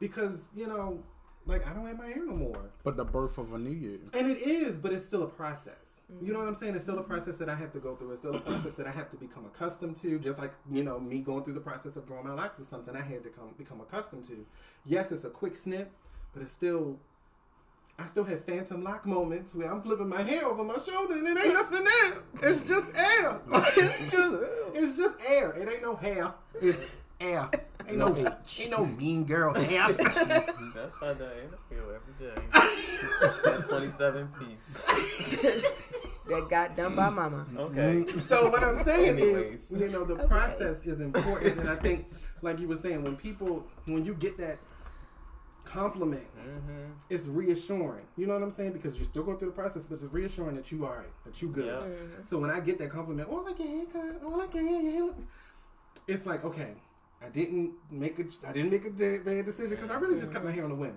because 0.00 0.38
you 0.54 0.66
know. 0.66 1.02
Like 1.44 1.66
I 1.66 1.72
don't 1.72 1.84
have 1.84 1.98
my 1.98 2.06
hair 2.06 2.24
no 2.24 2.36
more. 2.36 2.70
But 2.84 2.96
the 2.96 3.04
birth 3.04 3.36
of 3.36 3.52
a 3.52 3.58
new 3.58 3.72
year. 3.72 3.98
And 4.14 4.30
it 4.30 4.42
is, 4.42 4.78
but 4.78 4.92
it's 4.92 5.04
still 5.04 5.24
a 5.24 5.26
process. 5.26 5.74
You 6.20 6.28
know 6.28 6.38
mm-hmm. 6.38 6.38
what 6.38 6.48
I'm 6.50 6.54
saying? 6.54 6.76
It's 6.76 6.84
still 6.84 6.98
a 6.98 7.02
mm-hmm. 7.02 7.10
process 7.10 7.36
that 7.38 7.48
I 7.48 7.56
have 7.56 7.72
to 7.72 7.80
go 7.80 7.96
through. 7.96 8.12
It's 8.12 8.20
still 8.20 8.36
a 8.36 8.38
process 8.38 8.74
that 8.74 8.86
I 8.86 8.92
have 8.92 9.10
to 9.10 9.16
become 9.16 9.46
accustomed 9.46 9.96
to. 10.02 10.20
Just 10.20 10.38
like 10.38 10.52
you 10.70 10.84
know, 10.84 11.00
me 11.00 11.18
going 11.18 11.42
through 11.42 11.54
the 11.54 11.60
process 11.60 11.96
of 11.96 12.06
growing 12.06 12.28
my 12.28 12.34
locks 12.34 12.60
was 12.60 12.68
something 12.68 12.94
I 12.94 13.02
had 13.02 13.24
to 13.24 13.30
come 13.30 13.54
become 13.58 13.80
accustomed 13.80 14.22
to. 14.28 14.46
Yes, 14.86 15.10
it's 15.10 15.24
a 15.24 15.30
quick 15.30 15.56
snip, 15.56 15.90
but 16.32 16.42
it's 16.44 16.52
still. 16.52 17.00
I 18.02 18.06
still 18.08 18.24
have 18.24 18.44
phantom 18.44 18.82
lock 18.82 19.06
moments 19.06 19.54
where 19.54 19.72
I'm 19.72 19.80
flipping 19.80 20.08
my 20.08 20.22
hair 20.22 20.44
over 20.46 20.64
my 20.64 20.78
shoulder 20.78 21.14
and 21.14 21.26
it 21.28 21.44
ain't 21.44 21.54
nothing 21.54 21.84
there. 21.84 22.50
It's 22.50 22.60
just 22.62 22.86
air. 22.96 23.38
it's 23.52 24.10
just, 24.10 24.36
it's 24.74 24.96
just 24.96 25.18
air. 25.28 25.52
It 25.52 25.68
ain't 25.68 25.82
no 25.82 25.94
hair. 25.94 26.34
It's 26.60 26.78
air. 27.20 27.48
Ain't 27.88 27.98
no, 27.98 28.08
No 28.08 28.36
ain't 28.58 28.70
no 28.70 28.86
mean 28.86 29.24
girl 29.24 29.54
hair. 29.54 29.92
That's 29.92 29.98
how 31.00 31.14
Diana 31.14 31.56
feel 31.68 31.84
every 31.94 32.14
day. 32.18 32.42
that 33.44 33.66
27 33.68 34.28
piece. 34.38 34.86
That 36.28 36.48
got 36.48 36.76
done 36.76 36.96
by 36.96 37.10
mama. 37.10 37.46
Okay. 37.56 38.04
So 38.28 38.48
what 38.50 38.64
I'm 38.64 38.82
saying 38.84 39.20
Anyways. 39.20 39.70
is, 39.70 39.80
you 39.80 39.88
know, 39.90 40.04
the 40.04 40.26
process 40.26 40.84
is 40.86 41.00
important, 41.00 41.58
and 41.58 41.68
I 41.68 41.76
think, 41.76 42.06
like 42.42 42.58
you 42.58 42.68
were 42.68 42.78
saying, 42.78 43.02
when 43.02 43.16
people, 43.16 43.64
when 43.86 44.04
you 44.04 44.14
get 44.14 44.38
that 44.38 44.58
compliment, 45.72 46.26
Mm-hmm. 46.36 46.92
it's 47.10 47.26
reassuring. 47.26 48.04
You 48.16 48.26
know 48.26 48.34
what 48.34 48.42
I'm 48.42 48.52
saying? 48.52 48.72
Because 48.72 48.96
you're 48.96 49.06
still 49.06 49.22
going 49.22 49.38
through 49.38 49.48
the 49.50 49.54
process, 49.54 49.86
but 49.86 50.00
it's 50.00 50.12
reassuring 50.12 50.56
that 50.56 50.70
you 50.72 50.84
are, 50.84 51.04
that 51.24 51.40
you 51.40 51.48
good. 51.48 51.66
Yeah. 51.66 52.24
So 52.28 52.38
when 52.38 52.50
I 52.50 52.60
get 52.60 52.78
that 52.78 52.90
compliment, 52.90 53.28
oh, 53.30 53.40
I 53.40 53.50
like 53.50 53.58
your 53.58 53.68
haircut, 53.68 54.20
oh, 54.24 54.34
I 54.34 54.36
like 54.36 54.54
your 54.54 54.64
hair, 54.68 54.80
your 54.82 54.92
hair. 55.06 55.14
It's 56.08 56.26
like, 56.26 56.44
okay, 56.44 56.72
I 57.24 57.28
didn't 57.28 57.72
make 57.90 58.18
a, 58.18 58.24
I 58.46 58.52
didn't 58.52 58.70
make 58.70 58.84
a 58.84 58.90
bad 58.90 59.44
decision 59.44 59.70
because 59.70 59.90
I 59.90 59.94
really 59.96 60.18
just 60.18 60.32
cut 60.32 60.44
my 60.44 60.50
hair 60.52 60.64
on 60.64 60.72
a 60.72 60.74
whim. 60.74 60.96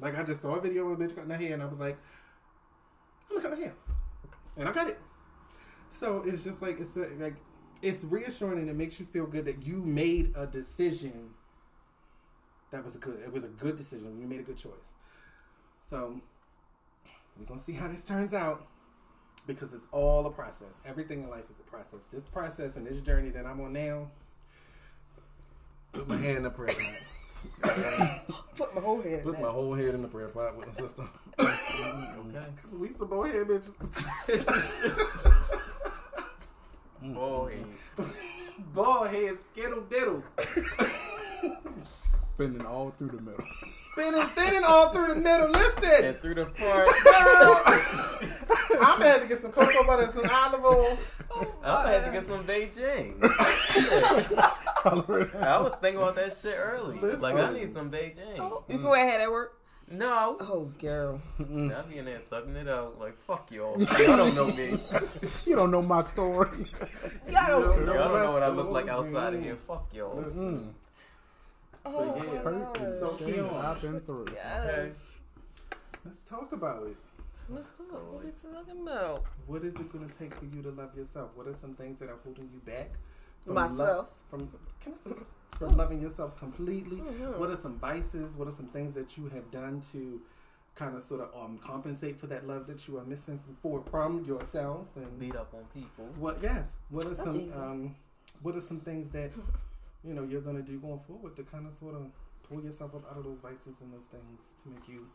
Like 0.00 0.18
I 0.18 0.22
just 0.22 0.40
saw 0.42 0.54
a 0.56 0.60
video 0.60 0.88
of 0.88 1.00
a 1.00 1.04
bitch 1.04 1.14
cutting 1.14 1.30
her 1.30 1.36
hair, 1.36 1.54
and 1.54 1.62
I 1.62 1.66
was 1.66 1.78
like, 1.78 1.96
I'm 3.30 3.36
gonna 3.36 3.48
cut 3.48 3.58
my 3.58 3.64
hair, 3.64 3.74
and 4.56 4.68
I 4.68 4.72
cut 4.72 4.88
it. 4.88 4.98
So 5.98 6.22
it's 6.26 6.42
just 6.44 6.62
like 6.62 6.80
it's 6.80 6.96
a, 6.96 7.08
like 7.20 7.34
it's 7.82 8.04
reassuring 8.04 8.58
and 8.58 8.68
it 8.70 8.76
makes 8.76 8.98
you 9.00 9.06
feel 9.06 9.26
good 9.26 9.44
that 9.46 9.62
you 9.62 9.82
made 9.82 10.32
a 10.36 10.46
decision 10.46 11.30
that 12.72 12.84
was 12.84 12.96
a 12.96 12.98
good. 12.98 13.20
It 13.24 13.32
was 13.32 13.44
a 13.44 13.48
good 13.48 13.76
decision. 13.76 14.18
We 14.18 14.26
made 14.26 14.40
a 14.40 14.42
good 14.42 14.58
choice. 14.58 14.72
So 15.88 16.20
we're 17.38 17.46
gonna 17.46 17.62
see 17.62 17.74
how 17.74 17.88
this 17.88 18.02
turns 18.02 18.34
out 18.34 18.66
because 19.46 19.72
it's 19.72 19.86
all 19.92 20.26
a 20.26 20.30
process. 20.30 20.74
Everything 20.84 21.22
in 21.22 21.30
life 21.30 21.44
is 21.50 21.56
a 21.60 21.70
process. 21.70 22.00
This 22.12 22.24
process 22.24 22.76
and 22.76 22.86
this 22.86 23.00
journey 23.00 23.30
that 23.30 23.46
I'm 23.46 23.60
on 23.60 23.72
now. 23.72 24.08
Put 25.92 26.08
my 26.08 26.16
hand 26.16 26.38
in 26.38 26.42
the 26.44 26.50
prayer 26.50 26.68
pot. 26.68 27.08
Put 28.56 28.74
my 28.74 28.80
whole 28.80 29.02
head 29.02 29.12
in 29.12 29.22
Put 29.22 29.34
my 29.34 29.40
that. 29.42 29.50
whole 29.50 29.74
head 29.74 29.94
in 29.94 30.02
the 30.02 30.08
prayer 30.08 30.28
pot 30.28 30.56
with 30.56 30.68
my 30.68 30.74
sister. 30.74 31.04
Okay. 31.38 31.58
we 32.72 32.88
some 32.90 33.08
boy 33.08 33.30
head 33.30 33.46
bitches. 33.46 33.72
Boy. 37.02 37.56
Ball 38.74 39.04
head 39.04 39.38
skittle 39.50 39.80
diddle. 39.82 40.22
Spinning 42.34 42.64
all 42.64 42.90
through 42.92 43.08
the 43.08 43.20
middle. 43.20 43.44
Spinning 43.92 44.26
spinning 44.30 44.64
all 44.64 44.88
through 44.88 45.14
the 45.14 45.20
middle. 45.20 45.50
Listen. 45.50 46.04
And 46.04 46.16
through 46.18 46.34
the 46.34 46.46
front. 46.46 46.90
I'm 48.80 48.98
gonna 48.98 49.10
have 49.10 49.20
to 49.22 49.28
get 49.28 49.42
some 49.42 49.52
cocoa 49.52 49.86
butter 49.86 50.04
and 50.04 50.12
some 50.12 50.28
olive 50.30 50.64
oil. 50.64 50.98
I'm 51.36 51.46
gonna 51.62 51.92
have 51.92 52.04
to 52.06 52.10
get 52.12 52.26
some 52.26 52.44
Beijing. 52.46 53.14
I 54.84 55.60
was 55.60 55.74
thinking 55.80 56.00
about 56.02 56.14
that 56.16 56.36
shit 56.40 56.56
early. 56.56 56.98
Like, 56.98 57.36
I 57.36 57.52
need 57.52 57.72
some 57.72 57.90
Beijing. 57.90 58.38
Oh, 58.38 58.64
you 58.68 58.78
can 58.78 58.88
wear 58.88 59.06
hair 59.06 59.20
at 59.20 59.30
work? 59.30 59.58
No. 59.90 60.36
Oh, 60.40 60.70
girl. 60.80 61.20
I 61.38 61.42
be 61.42 61.98
in 61.98 62.06
there 62.06 62.22
thugging 62.30 62.56
it 62.56 62.68
out. 62.68 62.98
Like, 62.98 63.14
fuck 63.26 63.50
y'all. 63.50 63.78
Y'all 63.98 64.16
don't 64.16 64.34
know 64.34 64.46
me. 64.46 64.78
You 65.44 65.54
don't 65.54 65.70
know 65.70 65.82
my 65.82 66.00
story. 66.02 66.64
Y'all 67.28 67.46
don't 67.46 67.84
No, 67.84 67.92
Y'all 67.92 68.08
don't 68.08 68.22
know 68.22 68.32
what 68.32 68.42
I 68.42 68.48
look 68.48 68.70
like 68.70 68.88
outside 68.88 69.34
of 69.34 69.42
here. 69.42 69.58
Fuck 69.66 69.88
y'all. 69.92 70.16
Listen, 70.16 70.74
Oh, 71.84 72.12
But 72.16 72.26
yeah, 72.26 72.32
my 72.34 72.38
perfect. 72.42 72.74
God. 72.78 72.98
So 72.98 73.08
Thing 73.16 73.34
Keon, 73.34 73.50
I've 73.56 73.82
been 73.82 74.00
through. 74.00 74.26
Yes. 74.34 74.94
let's 76.04 76.22
talk 76.28 76.52
about 76.52 76.86
it. 76.86 76.96
Let's 77.48 77.68
talk. 77.70 77.88
What 78.12 78.22
are 78.22 78.26
you 78.26 78.32
talking 78.32 78.82
about? 78.82 79.24
What 79.46 79.64
is 79.64 79.74
it 79.74 79.92
going 79.92 80.08
to 80.08 80.14
take 80.16 80.34
for 80.34 80.44
you 80.44 80.62
to 80.62 80.70
love 80.70 80.96
yourself? 80.96 81.30
What 81.34 81.46
are 81.48 81.56
some 81.56 81.74
things 81.74 81.98
that 81.98 82.08
are 82.08 82.18
holding 82.24 82.48
you 82.52 82.60
back? 82.64 82.92
Myself. 83.46 83.78
Love, 83.78 84.06
from 84.30 84.48
can 84.82 84.92
I, 85.06 85.10
from 85.58 85.76
loving 85.76 86.00
yourself 86.00 86.38
completely. 86.38 86.98
Mhm. 86.98 87.36
What 87.38 87.50
are 87.50 87.60
some 87.60 87.78
vices? 87.78 88.36
What 88.36 88.46
are 88.48 88.54
some 88.54 88.66
things 88.68 88.94
that 88.94 89.18
you 89.18 89.28
have 89.30 89.50
done 89.50 89.82
to 89.92 90.20
kind 90.76 90.96
of 90.96 91.02
sort 91.02 91.20
of 91.20 91.28
um, 91.34 91.58
compensate 91.58 92.18
for 92.20 92.28
that 92.28 92.46
love 92.46 92.66
that 92.68 92.86
you 92.88 92.96
are 92.98 93.04
missing 93.04 93.40
for 93.60 93.82
from 93.90 94.24
yourself? 94.24 94.86
And 94.94 95.18
Beat 95.18 95.34
up 95.34 95.52
on 95.52 95.64
people. 95.74 96.06
what? 96.16 96.38
Yes. 96.40 96.64
What 96.90 97.04
are 97.06 97.10
That's 97.10 97.24
some 97.24 97.40
easy. 97.40 97.52
um, 97.54 97.94
What 98.42 98.54
are 98.54 98.60
some 98.62 98.78
things 98.80 99.10
that 99.12 99.32
you 100.04 100.14
know 100.14 100.24
you're 100.24 100.40
going 100.40 100.56
to 100.56 100.62
do 100.62 100.78
going 100.78 101.00
forward 101.06 101.36
to 101.36 101.42
kind 101.44 101.66
of 101.66 101.74
sort 101.78 101.94
of 101.94 102.06
pull 102.48 102.62
yourself 102.62 102.94
up 102.94 103.04
out 103.10 103.18
of 103.18 103.24
those 103.24 103.40
vices 103.40 103.80
and 103.80 103.92
those 103.92 104.06
things 104.06 104.40
to 104.62 104.68
make 104.70 104.88
you 104.88 105.06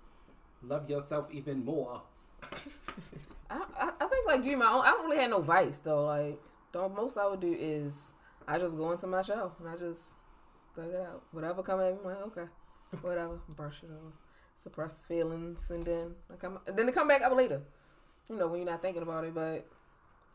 love 0.64 0.90
yourself 0.90 1.28
even 1.32 1.64
more? 1.64 2.02
I, 3.50 3.64
I, 3.80 3.92
I 4.00 4.06
think 4.08 4.28
like 4.28 4.44
you, 4.44 4.58
my 4.58 4.66
own. 4.66 4.86
I 4.86 4.92
don't 4.92 5.06
really 5.06 5.22
have 5.22 5.30
no 5.30 5.42
vice 5.42 5.80
though. 5.80 6.06
Like, 6.06 6.40
the 6.72 6.90
most 6.90 7.18
I 7.18 7.28
would 7.28 7.40
do 7.40 7.56
is 7.58 8.14
I 8.48 8.58
just 8.58 8.78
go 8.78 8.92
into 8.92 9.08
my 9.08 9.22
show 9.22 9.52
and 9.60 9.68
I 9.68 9.76
just 9.76 10.04
thug 10.76 10.94
it 10.94 11.02
out. 11.02 11.24
Whatever 11.32 11.64
come 11.64 11.80
at 11.82 11.94
me, 11.94 12.00
I'm 12.00 12.06
like 12.06 12.38
okay, 12.38 12.52
whatever, 13.02 13.40
brush 13.50 13.82
it 13.84 13.90
off, 13.92 14.14
suppress 14.56 15.04
feelings, 15.04 15.70
and 15.72 15.86
then 15.86 16.16
I 16.32 16.36
come, 16.36 16.60
then 16.66 16.88
it 16.88 16.96
come 16.96 17.08
back 17.08 17.22
up 17.22 17.36
later. 17.36 17.62
You 18.30 18.38
know 18.38 18.48
when 18.48 18.62
you're 18.62 18.70
not 18.70 18.82
thinking 18.82 19.04
about 19.04 19.24
it, 19.24 19.34
but 19.34 19.66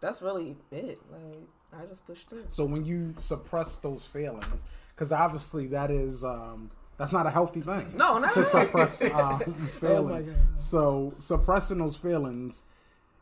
that's 0.00 0.22
really 0.22 0.56
it. 0.70 0.98
Like 1.10 1.48
I 1.72 1.86
just 1.86 2.06
push 2.06 2.24
through. 2.24 2.44
So 2.48 2.64
when 2.64 2.84
you 2.84 3.14
suppress 3.18 3.78
those 3.78 4.06
feelings, 4.06 4.64
because 4.94 5.12
obviously 5.12 5.66
that 5.68 5.90
is 5.90 6.24
um, 6.24 6.70
that's 6.98 7.12
not 7.12 7.26
a 7.26 7.30
healthy 7.30 7.60
thing. 7.62 7.92
No, 7.96 8.18
not 8.18 8.34
to 8.34 8.44
suppress 8.44 9.02
um, 9.02 9.10
Oh 9.46 9.52
feelings. 9.80 10.36
so 10.56 11.14
suppressing 11.18 11.78
those 11.78 11.96
feelings, 11.96 12.64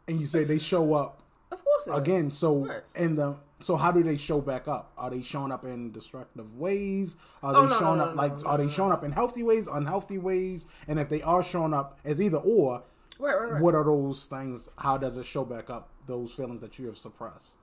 and 0.09 0.21
you 0.21 0.27
say 0.27 0.45
they 0.45 0.59
show 0.59 0.95
up 0.95 1.23
Of 1.53 1.65
course, 1.65 1.87
it 1.87 1.93
is. 1.93 1.99
again. 1.99 2.31
So 2.31 2.67
Right. 2.67 2.83
in 2.97 3.17
the 3.17 3.37
so 3.63 3.77
how 3.77 3.93
do 3.93 4.03
they 4.03 4.17
show 4.17 4.41
back 4.41 4.67
up? 4.69 4.91
Are 4.97 5.11
they 5.11 5.21
showing 5.23 5.53
up 5.53 5.65
in 5.67 5.93
destructive 5.93 6.57
ways? 6.57 7.17
Are 7.43 7.53
they 7.53 7.59
Oh, 7.61 7.67
no, 7.67 7.79
showing 7.79 7.99
no, 7.99 8.05
up 8.07 8.17
no, 8.17 8.23
like 8.23 8.37
no, 8.39 8.49
are 8.49 8.59
they 8.59 8.69
showing 8.69 8.91
up 8.91 9.05
in 9.05 9.13
healthy 9.13 9.43
ways, 9.43 9.67
unhealthy 9.69 10.17
ways? 10.19 10.65
And 10.89 10.99
if 10.99 11.09
they 11.11 11.21
are 11.23 11.45
showing 11.45 11.75
up 11.75 11.99
as 12.05 12.21
either 12.23 12.39
or, 12.39 12.83
Right, 13.19 13.39
right, 13.39 13.53
right. 13.53 13.63
what 13.63 13.75
are 13.75 13.85
those 13.85 14.25
things? 14.25 14.71
How 14.79 14.97
does 14.97 15.19
it 15.19 15.27
show 15.27 15.45
back 15.45 15.69
up 15.69 15.91
those 16.07 16.33
feelings 16.33 16.61
that 16.63 16.79
you 16.79 16.87
have 16.87 16.97
suppressed? 16.97 17.59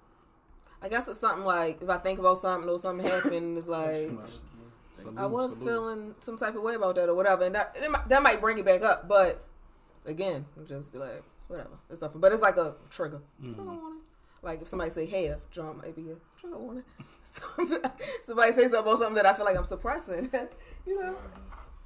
I 0.82 0.90
guess 0.90 1.08
it's 1.08 1.20
something 1.20 1.46
like 1.46 1.82
if 1.82 1.90
I 1.90 1.98
think 1.98 2.20
about 2.20 2.38
something 2.38 2.70
or 2.70 2.78
something 2.78 3.06
happened, 3.06 3.58
it's 3.58 3.68
like 3.68 4.12
I 5.16 5.26
was 5.26 5.62
feeling 5.62 6.16
some 6.20 6.38
type 6.38 6.56
of 6.56 6.62
way 6.62 6.76
about 6.76 6.96
that 6.96 7.10
or 7.10 7.16
whatever, 7.16 7.46
and 7.46 7.56
that 7.56 7.76
it 7.82 7.90
might, 7.90 8.08
that 8.10 8.22
might 8.22 8.42
bring 8.42 8.58
it 8.58 8.66
back 8.66 8.84
up. 8.84 9.08
But 9.08 9.44
again, 10.06 10.46
just 10.68 10.94
be 10.94 11.00
like, 11.00 11.24
whatever, 11.48 11.78
it's 11.90 12.02
nothing. 12.02 12.22
But 12.22 12.32
it's 12.32 12.42
like 12.42 12.58
a 12.58 12.76
trigger. 12.90 13.22
Mm-hmm. 13.42 13.66
Warning. 13.66 14.02
Like 14.44 14.62
if 14.62 14.68
somebody 14.68 14.92
say 14.92 15.06
hair, 15.06 15.40
John 15.52 15.78
might 15.78 15.96
be 15.96 16.12
a 16.12 16.16
trigger 16.40 16.58
warning. 16.58 16.84
somebody 17.24 18.52
say 18.54 18.64
something 18.64 18.80
about 18.80 19.00
something 19.00 19.16
that 19.16 19.26
I 19.26 19.34
feel 19.34 19.46
like 19.46 19.58
I'm 19.58 19.64
suppressing. 19.64 20.30
you 20.86 21.02
know, 21.02 21.16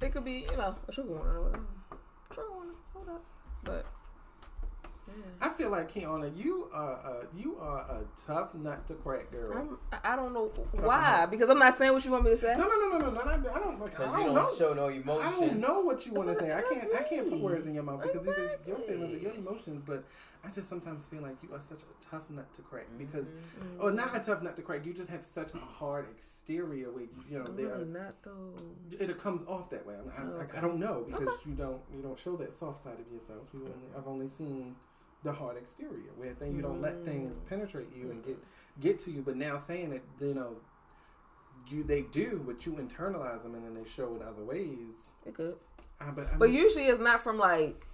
it 0.00 0.12
could 0.12 0.24
be 0.24 0.46
you 0.50 0.56
know 0.56 0.74
a 0.86 0.92
trigger 0.92 1.10
warning 1.10 1.34
or 1.34 1.42
whatever. 1.42 1.64
Trigger 2.30 2.52
warning. 2.52 2.74
Hold 2.92 3.08
up. 3.08 3.24
But 3.64 3.86
I 5.40 5.48
feel 5.48 5.70
like 5.70 5.92
Kiana, 5.92 6.36
you 6.36 6.68
are 6.72 6.92
a, 6.92 7.26
you 7.36 7.56
are 7.58 7.78
a 7.80 8.04
tough 8.26 8.54
nut 8.54 8.86
to 8.86 8.94
crack, 8.94 9.30
girl. 9.32 9.52
I'm, 9.92 9.98
I 10.04 10.14
don't 10.14 10.32
know 10.32 10.46
why 10.72 11.26
because 11.26 11.50
I'm 11.50 11.58
not 11.58 11.76
saying 11.76 11.92
what 11.92 12.04
you 12.04 12.12
want 12.12 12.24
me 12.24 12.30
to 12.30 12.36
say. 12.36 12.54
No, 12.56 12.68
no, 12.68 12.76
no, 12.76 12.98
no, 12.98 13.10
no, 13.10 13.10
no. 13.10 13.50
I 13.50 13.58
don't 13.58 13.80
like. 13.80 13.98
I 13.98 14.04
Because 14.04 14.12
don't, 14.12 14.18
you 14.20 14.24
don't 14.26 14.34
know. 14.34 14.54
show 14.56 14.72
no 14.74 14.88
emotion. 14.88 15.26
I 15.26 15.30
don't 15.32 15.58
know 15.60 15.80
what 15.80 16.06
you 16.06 16.12
want 16.12 16.28
to 16.28 16.36
say. 16.38 16.52
I 16.52 16.62
can't. 16.62 16.88
I 16.96 17.02
can't 17.02 17.28
put 17.30 17.40
words 17.40 17.66
in 17.66 17.74
your 17.74 17.82
mouth 17.82 18.02
because 18.02 18.22
these 18.24 18.34
are 18.38 18.40
your 18.66 18.76
Exactly. 18.78 18.86
feelings, 18.96 19.22
your 19.22 19.34
emotions. 19.34 19.82
But 19.84 20.04
I 20.44 20.48
just 20.50 20.68
sometimes 20.68 21.06
feel 21.06 21.22
like 21.22 21.36
you 21.42 21.48
are 21.54 21.60
such 21.68 21.80
a 21.82 22.08
tough 22.10 22.30
nut 22.30 22.52
to 22.54 22.62
crack 22.62 22.86
because, 22.98 23.24
Mm-hmm. 23.26 23.82
or 23.82 23.90
not 23.90 24.14
a 24.14 24.20
tough 24.20 24.42
nut 24.42 24.54
to 24.56 24.62
crack. 24.62 24.86
You 24.86 24.92
just 24.94 25.08
have 25.10 25.24
such 25.26 25.52
a 25.54 25.58
hard 25.58 26.06
exterior 26.16 26.90
where 26.92 27.02
you, 27.02 27.08
you 27.28 27.38
know 27.38 27.44
I'm 27.48 27.56
there. 27.56 27.66
really 27.66 27.84
not 27.86 28.14
though. 28.22 28.54
It 28.92 29.20
comes 29.20 29.42
off 29.48 29.70
that 29.70 29.84
way. 29.84 29.94
I, 29.94 29.98
I, 30.22 30.24
Oh, 30.24 30.38
I, 30.38 30.42
okay. 30.44 30.58
I 30.58 30.60
don't 30.60 30.78
know 30.78 31.04
because 31.06 31.26
Okay. 31.28 31.36
you 31.50 31.54
don't 31.54 31.80
you 31.92 32.00
don't 32.02 32.18
show 32.18 32.36
that 32.36 32.56
soft 32.56 32.84
side 32.84 32.94
of 33.00 33.12
yourself. 33.12 33.48
You 33.52 33.60
only, 33.62 33.96
I've 33.98 34.06
only 34.06 34.28
seen 34.28 34.76
the 35.24 35.32
hard 35.32 35.56
exterior 35.56 36.10
where 36.16 36.34
then 36.34 36.54
you 36.56 36.62
don't 36.62 36.80
let 36.80 37.04
things 37.04 37.32
Mm. 37.32 37.48
penetrate 37.48 37.94
you 37.94 38.10
and 38.10 38.24
get 38.24 38.38
get 38.80 38.98
to 39.00 39.10
you. 39.10 39.22
But 39.22 39.36
now 39.36 39.58
saying 39.58 39.92
it, 39.92 40.02
you 40.20 40.34
know, 40.34 40.56
you 41.68 41.82
they 41.84 42.02
do, 42.02 42.42
but 42.46 42.64
you 42.66 42.72
internalize 42.72 43.42
them 43.42 43.54
and 43.54 43.64
then 43.64 43.74
they 43.74 43.88
show 43.88 44.16
it 44.16 44.22
other 44.22 44.42
ways. 44.44 44.96
It 45.26 45.34
could, 45.34 45.56
Uh, 46.00 46.10
but 46.12 46.26
I 46.32 46.36
but 46.36 46.50
usually 46.50 46.86
it's 46.86 46.98
not 47.00 47.22
from 47.22 47.38
like 47.38 47.86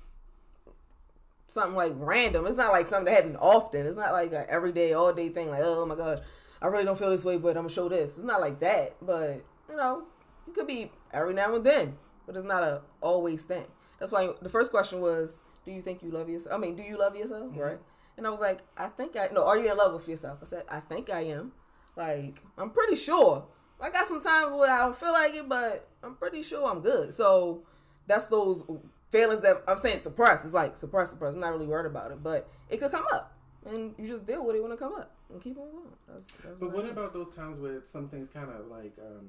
something 1.49 1.75
like 1.77 1.93
random. 1.97 2.47
It's 2.47 2.57
not 2.57 2.73
like 2.73 2.87
something 2.89 3.07
that 3.07 3.15
happened 3.15 3.37
often. 3.41 3.87
It's 3.87 3.97
not 3.97 4.13
like 4.13 4.33
an 4.33 4.47
everyday, 4.49 4.93
all 4.93 5.13
day 5.13 5.29
thing. 5.29 5.51
Like, 5.51 5.63
oh 5.63 5.85
my 5.87 5.95
gosh, 5.95 6.19
I 6.63 6.67
really 6.69 6.85
don't 6.85 6.99
feel 6.99 7.11
this 7.11 7.25
way, 7.25 7.37
but 7.37 7.51
I'm 7.57 7.65
gonna 7.65 7.69
show 7.71 7.89
this. 7.89 8.17
It's 8.17 8.25
not 8.27 8.41
like 8.41 8.61
that. 8.61 8.97
But 9.03 9.43
you 9.69 9.77
know, 9.77 10.05
it 10.47 10.55
could 10.55 10.67
be 10.67 10.91
every 11.13 11.35
now 11.35 11.55
and 11.55 11.65
then, 11.65 11.99
but 12.27 12.37
it's 12.37 12.45
not 12.45 12.63
a 12.63 12.83
always 13.01 13.45
thing. 13.45 13.67
That's 13.99 14.13
why 14.13 14.31
the 14.41 14.49
first 14.49 14.71
question 14.71 15.01
was, 15.01 15.41
do 15.69 15.75
you 15.75 15.83
think 15.83 16.03
you 16.03 16.11
love 16.11 16.31
yourself? 16.31 16.55
I 16.55 16.59
mean, 16.59 16.77
do 16.77 16.83
you 16.83 16.99
love 16.99 17.15
yourself? 17.15 17.53
Right? 17.55 17.79
And 18.17 18.27
I 18.27 18.31
was 18.31 18.41
like, 18.41 18.61
I 18.77 18.87
think 18.87 19.17
I 19.17 19.29
no. 19.33 19.47
Are 19.47 19.59
you 19.59 19.71
in 19.71 19.77
love 19.77 19.93
with 19.93 20.09
yourself? 20.09 20.39
I 20.43 20.47
said, 20.47 20.65
I 20.69 20.81
think 20.81 21.11
I 21.11 21.21
am. 21.27 21.53
Like, 21.95 22.43
I'm 22.57 22.71
pretty 22.71 22.97
sure. 22.97 23.47
I 23.81 23.91
got 23.91 24.09
some 24.09 24.21
times 24.21 24.55
where 24.55 24.73
I 24.73 24.79
don't 24.79 24.97
feel 24.97 25.13
like 25.13 25.35
it, 25.35 25.49
but 25.49 25.87
I'm 26.03 26.17
pretty 26.17 26.43
sure 26.43 26.69
I'm 26.69 26.81
good. 26.81 27.13
So 27.13 27.65
that's 28.07 28.29
those 28.29 28.65
feelings 29.11 29.43
that 29.43 29.63
I'm 29.69 29.77
saying 29.79 29.99
suppress. 29.99 30.45
It's 30.45 30.55
like 30.55 30.77
suppress, 30.77 31.11
suppress. 31.11 31.35
I'm 31.35 31.41
not 31.41 31.53
really 31.53 31.67
worried 31.67 31.87
about 31.87 32.11
it, 32.11 32.23
but 32.23 32.49
it 32.71 32.79
could 32.79 32.91
come 32.91 33.05
up, 33.13 33.37
and 33.67 33.95
you 33.99 34.09
just 34.09 34.27
deal 34.27 34.45
with 34.45 34.57
it 34.57 34.63
when 34.63 34.73
it 34.73 34.79
come 34.79 34.95
up 34.95 35.15
and 35.31 35.41
keep 35.41 35.59
on 35.59 35.71
going. 35.71 35.93
That's, 36.09 36.27
that's 36.27 36.59
but 36.59 36.73
what 36.73 36.85
what 36.85 36.91
about 36.91 37.13
those 37.13 37.35
times 37.37 37.61
where 37.61 37.83
something's 37.93 38.31
kind 38.31 38.51
of 38.51 38.67
like 38.69 38.97
um, 39.01 39.29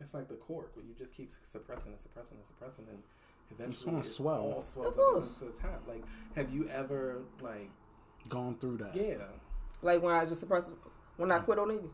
it's 0.00 0.14
like 0.14 0.28
the 0.28 0.34
cork 0.34 0.70
where 0.74 0.84
you 0.84 0.94
just 0.96 1.14
keep 1.14 1.32
suppressing 1.50 1.92
and 1.92 2.00
suppressing 2.00 2.36
and 2.36 2.46
suppressing 2.46 2.84
and 2.90 3.02
eventually 3.58 3.92
gonna 3.92 4.04
swell. 4.04 4.40
all 4.54 4.62
swells 4.62 4.94
Of 4.94 5.00
up 5.00 5.12
course. 5.14 5.36
the 5.38 5.46
top. 5.60 5.82
Like, 5.88 6.04
have 6.36 6.52
you 6.52 6.68
ever 6.68 7.22
like 7.40 7.70
Gone 8.28 8.56
through 8.56 8.78
that. 8.78 8.94
yeah, 8.94 9.16
like 9.82 10.02
when 10.02 10.14
I 10.14 10.24
just 10.24 10.40
suppress 10.40 10.70
when 11.16 11.30
I 11.32 11.38
quit 11.40 11.58
Old 11.58 11.68
Navy? 11.68 11.90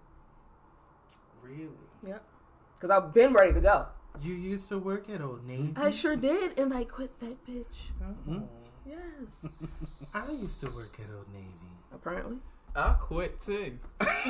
really? 1.42 1.68
Yep, 2.06 2.22
because 2.78 2.90
I've 2.90 3.12
been 3.14 3.32
ready 3.32 3.52
to 3.54 3.60
go. 3.60 3.86
You 4.20 4.34
used 4.34 4.68
to 4.68 4.78
work 4.78 5.08
at 5.10 5.20
Old 5.22 5.46
Navy. 5.46 5.72
I 5.76 5.90
sure 5.90 6.16
did, 6.16 6.58
and 6.58 6.72
I 6.74 6.84
quit 6.84 7.18
that 7.20 7.44
bitch. 7.46 7.64
Oh, 8.02 8.06
hmm? 8.30 8.40
Yes, 8.86 9.50
I 10.14 10.30
used 10.32 10.60
to 10.60 10.66
work 10.70 10.98
at 11.02 11.14
Old 11.14 11.32
Navy. 11.32 11.48
apparently. 11.94 12.38
I 12.76 12.94
quit 13.00 13.40
too. 13.40 13.78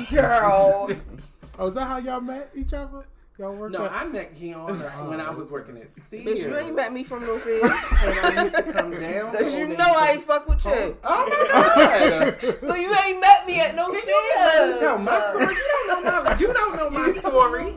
Girl, 0.09 0.89
Oh, 1.59 1.67
is 1.67 1.73
that 1.73 1.87
how 1.87 1.97
y'all 1.97 2.21
met 2.21 2.51
each 2.55 2.73
other? 2.73 3.05
Y'all 3.39 3.55
worked 3.55 3.71
No, 3.73 3.85
at- 3.85 3.93
I 3.93 4.03
met 4.03 4.35
Keanu 4.37 4.67
when 5.09 5.21
I 5.21 5.29
oh, 5.29 5.37
was 5.37 5.49
working 5.49 5.77
at 5.77 5.87
Sears. 6.09 6.25
bitch, 6.25 6.45
you 6.45 6.57
ain't 6.57 6.75
met 6.75 6.91
me 6.91 7.05
from 7.05 7.25
no 7.25 7.37
Sears. 7.37 7.63
And 7.63 7.71
I 7.73 8.43
used 8.43 8.55
to 8.55 8.63
come 8.73 8.91
down. 8.91 9.31
Cause 9.37 9.55
you 9.57 9.67
know 9.69 9.93
I 9.95 10.11
ain't 10.15 10.23
fuck 10.23 10.45
with 10.45 10.65
you. 10.65 10.71
Oh, 10.73 10.97
oh 11.05 11.25
my 11.29 12.35
god! 12.41 12.59
So 12.59 12.75
you 12.75 12.93
ain't 13.05 13.21
met 13.21 13.47
me 13.47 13.61
at 13.61 13.75
no 13.75 13.85
Can 13.87 13.95
you 13.95 14.01
Sears. 14.35 14.79
tell 14.81 14.97
my 14.99 15.19
story? 15.29 15.55
You 15.55 15.83
don't 15.87 16.03
know 16.03 16.23
my. 16.23 16.37
You 16.37 16.53
don't 16.53 16.75
know 16.75 16.89
my 16.89 17.13
story. 17.13 17.73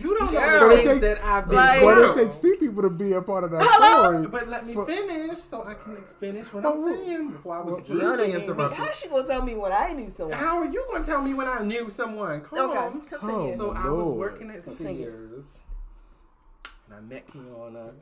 You 0.00 0.16
don't 0.16 0.18
know 0.18 0.18
Girl. 0.18 0.18
the 0.18 0.19
But 0.32 0.72
it 0.78 0.84
takes- 0.84 1.00
that 1.00 1.24
I've 1.24 1.46
been 1.46 1.56
like- 1.56 1.80
But 1.80 1.98
it 1.98 2.14
takes 2.24 2.38
two 2.38 2.56
people 2.60 2.82
to 2.82 2.90
be 2.90 3.12
a 3.12 3.22
part 3.22 3.44
of 3.44 3.50
that 3.52 3.62
Hello? 3.62 4.10
story. 4.12 4.26
But 4.28 4.48
let 4.48 4.66
me 4.66 4.74
For- 4.74 4.86
finish 4.86 5.38
so 5.38 5.62
I 5.64 5.74
can 5.74 5.96
finish 6.18 6.52
what 6.52 6.64
I'm 6.66 6.82
well- 6.82 6.94
saying 6.96 7.30
before 7.30 7.56
I 7.56 7.60
was 7.60 7.72
well, 7.72 7.82
Kiana 7.82 8.02
rudely 8.18 8.32
interrupted. 8.32 8.78
How 8.78 8.92
she 8.92 9.08
gonna 9.08 9.26
tell 9.26 9.42
me 9.44 9.54
when 9.54 9.72
I 9.72 9.92
knew 9.92 10.10
someone? 10.10 10.38
How 10.38 10.58
are 10.58 10.64
you 10.66 10.84
going 10.90 11.02
to 11.04 11.10
tell 11.10 11.22
me 11.22 11.34
when 11.34 11.48
I 11.48 11.60
knew 11.62 11.90
someone? 11.90 12.40
Come 12.42 12.70
Okay, 12.70 12.78
on. 12.78 13.00
continue. 13.02 13.56
So 13.56 13.70
I 13.72 13.88
was 13.88 14.12
working 14.14 14.50
at 14.50 14.64
Continue. 14.64 15.04
Sears. 15.04 15.44
And 16.86 16.94
I 16.96 17.00
met 17.00 17.26
Kiana 17.28 17.84
when 17.84 17.94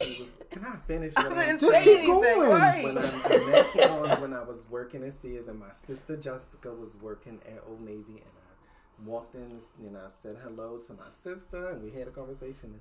she 0.00 0.18
was. 0.18 0.30
Can 0.50 0.64
I 0.64 0.76
finish? 0.86 1.12
I 1.16 1.22
didn't 1.28 1.60
Just 1.60 1.72
say 1.72 1.84
keep 1.84 1.98
anything, 2.08 2.20
going. 2.34 2.50
right? 2.50 2.84
when 2.84 2.98
I, 2.98 3.00
I 3.00 3.46
met 3.50 3.66
Kiana 3.68 4.20
when 4.20 4.32
I 4.34 4.42
was 4.42 4.64
working 4.70 5.02
at 5.04 5.20
Sears, 5.20 5.46
and 5.48 5.58
my 5.60 5.66
sister 5.86 6.16
Jessica 6.16 6.72
was 6.72 6.96
working 7.00 7.40
at 7.46 7.62
Old 7.68 7.80
Navy, 7.80 8.22
and 8.24 8.32
I 8.33 8.33
walked 9.04 9.34
in, 9.34 9.60
and 9.80 9.96
I 9.96 10.08
said 10.22 10.36
hello 10.42 10.78
to 10.78 10.92
my 10.92 11.08
sister, 11.22 11.70
and 11.70 11.82
we 11.82 11.90
had 11.98 12.08
a 12.08 12.10
conversation. 12.10 12.74
And 12.74 12.80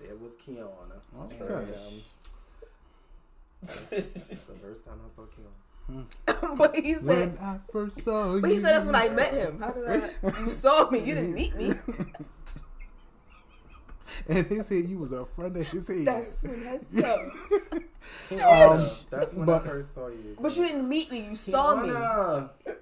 there 0.00 0.16
was 0.16 0.32
Kiana. 0.34 1.00
Okay. 1.24 1.54
And, 1.54 1.74
um, 1.74 2.02
that's 3.62 4.44
the 4.44 4.54
first 4.54 4.84
time 4.84 5.00
I 5.04 5.08
saw 5.14 5.22
Kiana. 5.22 6.56
but 6.58 6.74
he 6.76 6.94
said 6.94 7.04
When 7.04 7.36
said, 7.36 7.38
I 7.42 7.58
first 7.70 8.02
saw 8.02 8.34
you. 8.34 8.40
but 8.40 8.50
he 8.50 8.58
said 8.58 8.74
that's 8.74 8.86
when 8.86 8.94
I 8.94 9.08
met 9.10 9.34
him. 9.34 9.60
How 9.60 9.70
did 9.70 9.86
I? 9.88 10.10
You 10.40 10.48
saw 10.48 10.88
me. 10.90 11.00
You 11.00 11.14
didn't 11.14 11.34
meet 11.34 11.54
me. 11.56 11.72
and 14.28 14.46
he 14.46 14.60
said 14.62 14.84
you 14.88 14.98
was 14.98 15.12
a 15.12 15.26
friend 15.26 15.54
of 15.56 15.68
his 15.68 15.88
head. 15.88 16.06
That's 16.06 16.42
when 16.42 16.66
I 16.66 16.78
saw. 18.38 18.72
Um, 18.74 18.80
that's 19.10 19.34
when 19.34 19.44
but- 19.46 19.62
I 19.62 19.66
first 19.68 19.94
saw 19.94 20.08
you. 20.08 20.36
But 20.40 20.56
you 20.56 20.66
didn't 20.66 20.88
meet 20.88 21.10
me. 21.10 21.26
You 21.28 21.36
saw 21.36 21.76
me. 21.76 21.88
Kiana, 21.90 22.50
you 22.66 22.74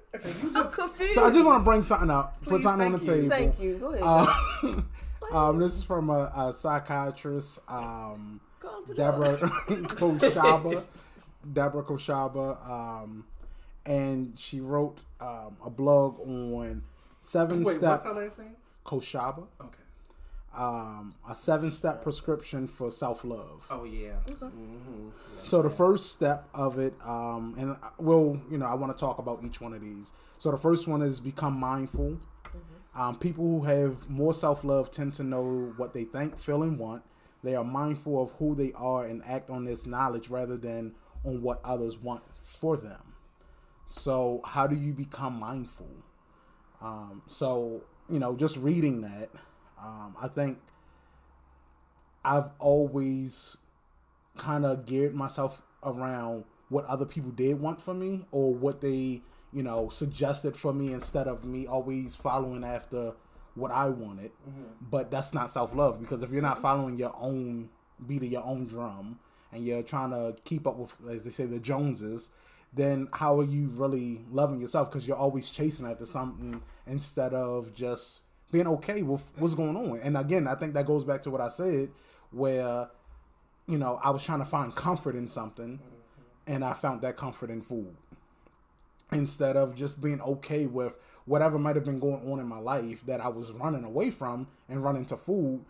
I'm 0.55 0.71
confused. 0.71 1.15
so 1.15 1.25
I 1.25 1.31
just 1.31 1.45
want 1.45 1.61
to 1.61 1.65
bring 1.65 1.83
something 1.83 2.11
up, 2.11 2.41
put 2.43 2.49
Please, 2.49 2.63
something 2.65 2.87
on 2.87 2.93
the 2.93 2.99
you. 2.99 3.05
table. 3.23 3.29
Thank 3.31 3.61
you. 3.61 3.77
Go 3.79 3.93
ahead. 3.93 4.03
Uh, 4.73 4.83
um, 5.51 5.59
this 5.59 5.77
is 5.79 5.83
from 5.83 6.11
a, 6.11 6.31
a 6.37 6.53
psychiatrist, 6.53 7.61
um, 7.69 8.41
Call 8.61 8.79
him 8.81 8.85
for 8.87 8.95
Deborah 8.95 9.39
job. 9.39 9.51
Khoshaba. 10.21 10.85
Deborah 11.53 11.83
Khoshaba, 11.83 12.69
um, 12.71 13.25
and 13.87 14.35
she 14.39 14.61
wrote 14.61 14.99
um, 15.21 15.57
a 15.65 15.71
blog 15.71 16.21
on 16.21 16.83
seven 17.23 17.65
Wait, 17.65 17.77
step 17.77 18.05
what's 18.05 18.17
her 18.17 18.25
last 18.25 18.39
name? 18.39 18.57
Khoshaba, 18.87 19.47
Okay. 19.61 19.79
Um, 20.55 21.15
a 21.29 21.35
seven 21.35 21.71
step 21.71 22.03
prescription 22.03 22.67
for 22.69 22.91
self 22.91 23.25
love. 23.25 23.67
Oh 23.71 23.85
yeah. 23.85 24.17
Mm-hmm. 24.29 25.09
So 25.41 25.63
the 25.63 25.71
first 25.71 26.13
step 26.13 26.49
of 26.55 26.79
it, 26.79 26.95
um, 27.05 27.55
and 27.59 27.77
I- 27.83 27.91
we'll, 27.99 28.41
you 28.51 28.59
know, 28.59 28.67
I 28.67 28.75
want 28.75 28.97
to 28.97 29.01
talk 29.01 29.19
about 29.19 29.43
each 29.45 29.61
one 29.61 29.73
of 29.73 29.81
these. 29.81 30.13
So 30.39 30.51
the 30.51 30.59
first 30.59 30.87
one 30.87 31.03
is 31.03 31.21
become 31.21 31.59
mindful. 31.59 32.19
Um, 32.95 33.19
people 33.19 33.45
who 33.45 33.63
have 33.63 34.11
more 34.11 34.35
self 34.35 34.65
love 34.65 34.91
tend 34.91 35.15
to 35.15 35.23
know 35.23 35.73
what 35.77 35.95
they 35.95 36.05
think, 36.05 36.39
feel, 36.39 36.63
and 36.63 36.79
want. 36.79 37.03
They 37.43 37.55
are 37.55 37.65
mindful 37.65 38.23
of 38.23 38.33
who 38.33 38.55
they 38.55 38.73
are 38.75 39.05
and 39.07 39.23
act 39.27 39.51
on 39.51 39.65
this 39.65 39.87
knowledge 39.87 40.29
rather 40.29 40.57
than 40.57 40.95
on 41.25 41.43
what 41.43 41.61
others 41.65 41.97
want 41.99 42.23
for 42.45 42.77
them. 42.77 43.15
So 43.87 44.41
how 44.45 44.67
do 44.67 44.77
you 44.77 44.93
become 44.93 45.41
mindful? 45.41 45.89
Um, 46.81 47.23
so 47.29 47.83
you 48.11 48.19
know, 48.19 48.37
just 48.37 48.57
reading 48.57 49.01
that, 49.03 49.31
um, 49.83 50.17
I 50.21 50.29
think 50.29 50.59
I've 52.25 52.51
always 52.59 53.57
kind 54.37 54.65
of 54.65 54.87
geared 54.87 55.15
myself 55.15 55.63
around 55.83 56.45
what 56.69 56.85
other 56.87 57.05
people 57.05 57.31
did 57.31 57.61
want 57.61 57.83
for 57.83 57.93
me 57.93 58.25
or 58.31 58.55
what 58.55 58.81
they, 58.81 59.23
you 59.53 59.63
know, 59.63 59.89
suggested 59.89 60.57
for 60.57 60.73
me 60.73 60.93
instead 60.93 61.27
of 61.27 61.45
me 61.45 61.67
always 61.67 62.15
following 62.15 62.65
after 62.65 63.13
what 63.55 63.71
I 63.71 63.89
wanted. 63.89 64.31
But 64.81 65.11
that's 65.11 65.35
not 65.35 65.51
self 65.51 65.75
love 65.75 66.01
because 66.01 66.23
if 66.23 66.31
you're 66.31 66.43
not 66.43 66.63
following 66.63 66.97
your 66.99 67.15
own 67.19 67.69
beat 68.07 68.23
of 68.23 68.31
your 68.31 68.45
own 68.45 68.67
drum 68.67 69.19
and 69.53 69.65
you're 69.65 69.83
trying 69.83 70.11
to 70.11 70.35
keep 70.45 70.67
up 70.67 70.77
with, 70.77 70.97
as 71.11 71.25
they 71.25 71.31
say, 71.31 71.45
the 71.45 71.61
Joneses, 71.61 72.31
then 72.73 73.09
how 73.13 73.39
are 73.39 73.45
you 73.45 73.67
really 73.67 74.25
loving 74.31 74.61
yourself? 74.61 74.91
Because 74.91 75.07
you're 75.07 75.17
always 75.17 75.51
chasing 75.51 75.87
after 75.87 76.07
something 76.07 76.63
instead 76.87 77.35
of 77.35 77.75
just 77.75 78.23
being 78.53 78.69
okay 78.69 79.03
with 79.03 79.33
what's 79.37 79.55
going 79.55 79.77
on. 79.77 79.99
And 80.03 80.17
again, 80.17 80.47
I 80.47 80.55
think 80.55 80.75
that 80.75 80.87
goes 80.87 81.05
back 81.05 81.23
to 81.23 81.31
what 81.31 81.41
I 81.41 81.49
said, 81.49 81.91
where 82.31 82.89
you 83.67 83.79
know, 83.79 83.99
I 84.03 84.11
was 84.11 84.25
trying 84.25 84.41
to 84.41 84.45
find 84.45 84.75
comfort 84.75 85.15
in 85.15 85.29
something 85.29 85.81
and 86.47 86.65
I 86.65 86.73
found 86.73 87.03
that 87.03 87.17
comfort 87.17 87.51
in 87.51 87.63
food. 87.63 87.97
Instead 89.13 89.57
of 89.57 89.75
just 89.75 90.01
being 90.01 90.21
okay 90.21 90.67
with 90.67 90.97
whatever 91.25 91.59
might 91.59 91.77
have 91.77 91.85
been 91.85 92.01
going 92.01 92.31
on 92.31 92.41
in 92.41 92.47
my 92.47 92.59
life 92.59 93.05
that 93.07 93.21
I 93.21 93.29
was 93.29 93.53
running 93.53 93.85
away 93.85 94.11
from 94.11 94.49
and 94.69 94.83
running 94.83 95.05
to 95.07 95.17
food, 95.17 95.65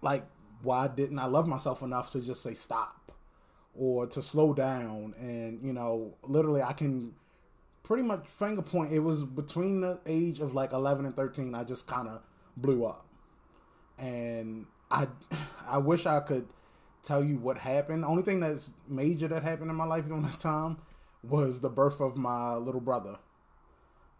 like 0.00 0.24
why 0.62 0.88
didn't 0.88 1.18
I 1.18 1.26
love 1.26 1.46
myself 1.46 1.82
enough 1.82 2.10
to 2.12 2.20
just 2.20 2.42
say 2.42 2.54
stop 2.54 3.12
or 3.74 4.06
to 4.06 4.22
slow 4.22 4.54
down 4.54 5.14
and 5.18 5.60
you 5.62 5.72
know, 5.72 6.14
literally 6.22 6.62
I 6.62 6.72
can 6.72 7.14
pretty 7.92 8.08
much 8.08 8.26
finger 8.26 8.62
point 8.62 8.90
it 8.90 9.00
was 9.00 9.22
between 9.22 9.82
the 9.82 10.00
age 10.06 10.40
of 10.40 10.54
like 10.54 10.72
11 10.72 11.04
and 11.04 11.14
13 11.14 11.54
I 11.54 11.62
just 11.62 11.86
kind 11.86 12.08
of 12.08 12.22
blew 12.56 12.86
up 12.86 13.04
and 13.98 14.64
I 14.90 15.08
I 15.66 15.76
wish 15.76 16.06
I 16.06 16.20
could 16.20 16.48
tell 17.02 17.22
you 17.22 17.36
what 17.36 17.58
happened. 17.58 18.04
The 18.04 18.06
only 18.06 18.22
thing 18.22 18.40
that's 18.40 18.70
major 18.88 19.28
that 19.28 19.42
happened 19.42 19.70
in 19.70 19.76
my 19.76 19.84
life 19.84 20.06
during 20.06 20.22
that 20.22 20.38
time 20.38 20.78
was 21.22 21.60
the 21.60 21.68
birth 21.68 22.00
of 22.00 22.16
my 22.16 22.54
little 22.54 22.80
brother. 22.80 23.16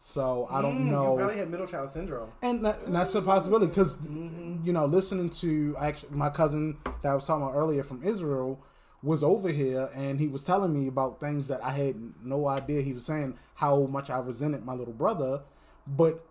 So 0.01 0.47
I 0.51 0.61
don't 0.61 0.81
Mm, 0.81 0.91
know. 0.91 1.13
You 1.13 1.19
probably 1.19 1.37
had 1.37 1.51
middle 1.51 1.67
child 1.67 1.91
syndrome. 1.93 2.31
And, 2.43 2.65
that, 2.67 2.81
and 2.85 2.95
that's 2.95 3.15
a 3.15 3.23
possibility 3.23 3.69
because, 3.69 3.97
you 4.65 4.73
know, 4.73 4.85
listening 4.85 5.31
to 5.31 5.77
actually 5.81 6.11
my 6.15 6.29
cousin 6.29 6.77
that 6.85 7.09
I 7.09 7.15
was 7.15 7.25
talking 7.25 7.45
about 7.45 7.55
earlier 7.57 7.85
from 7.85 8.03
Israel 8.03 8.61
was 9.03 9.23
over 9.25 9.49
here 9.49 9.91
and 9.95 10.21
he 10.21 10.29
was 10.29 10.45
telling 10.45 10.73
me 10.73 10.87
about 10.89 11.19
things 11.21 11.49
that 11.49 11.63
I 11.65 11.71
had 11.73 11.97
no 12.25 12.47
idea. 12.47 12.83
He 12.83 12.93
was 12.93 13.05
saying 13.05 13.37
how 13.55 13.87
much 13.87 14.11
I 14.11 14.19
resented 14.19 14.65
my 14.65 14.75
little 14.75 14.95
brother, 14.95 15.43
but 15.87 16.25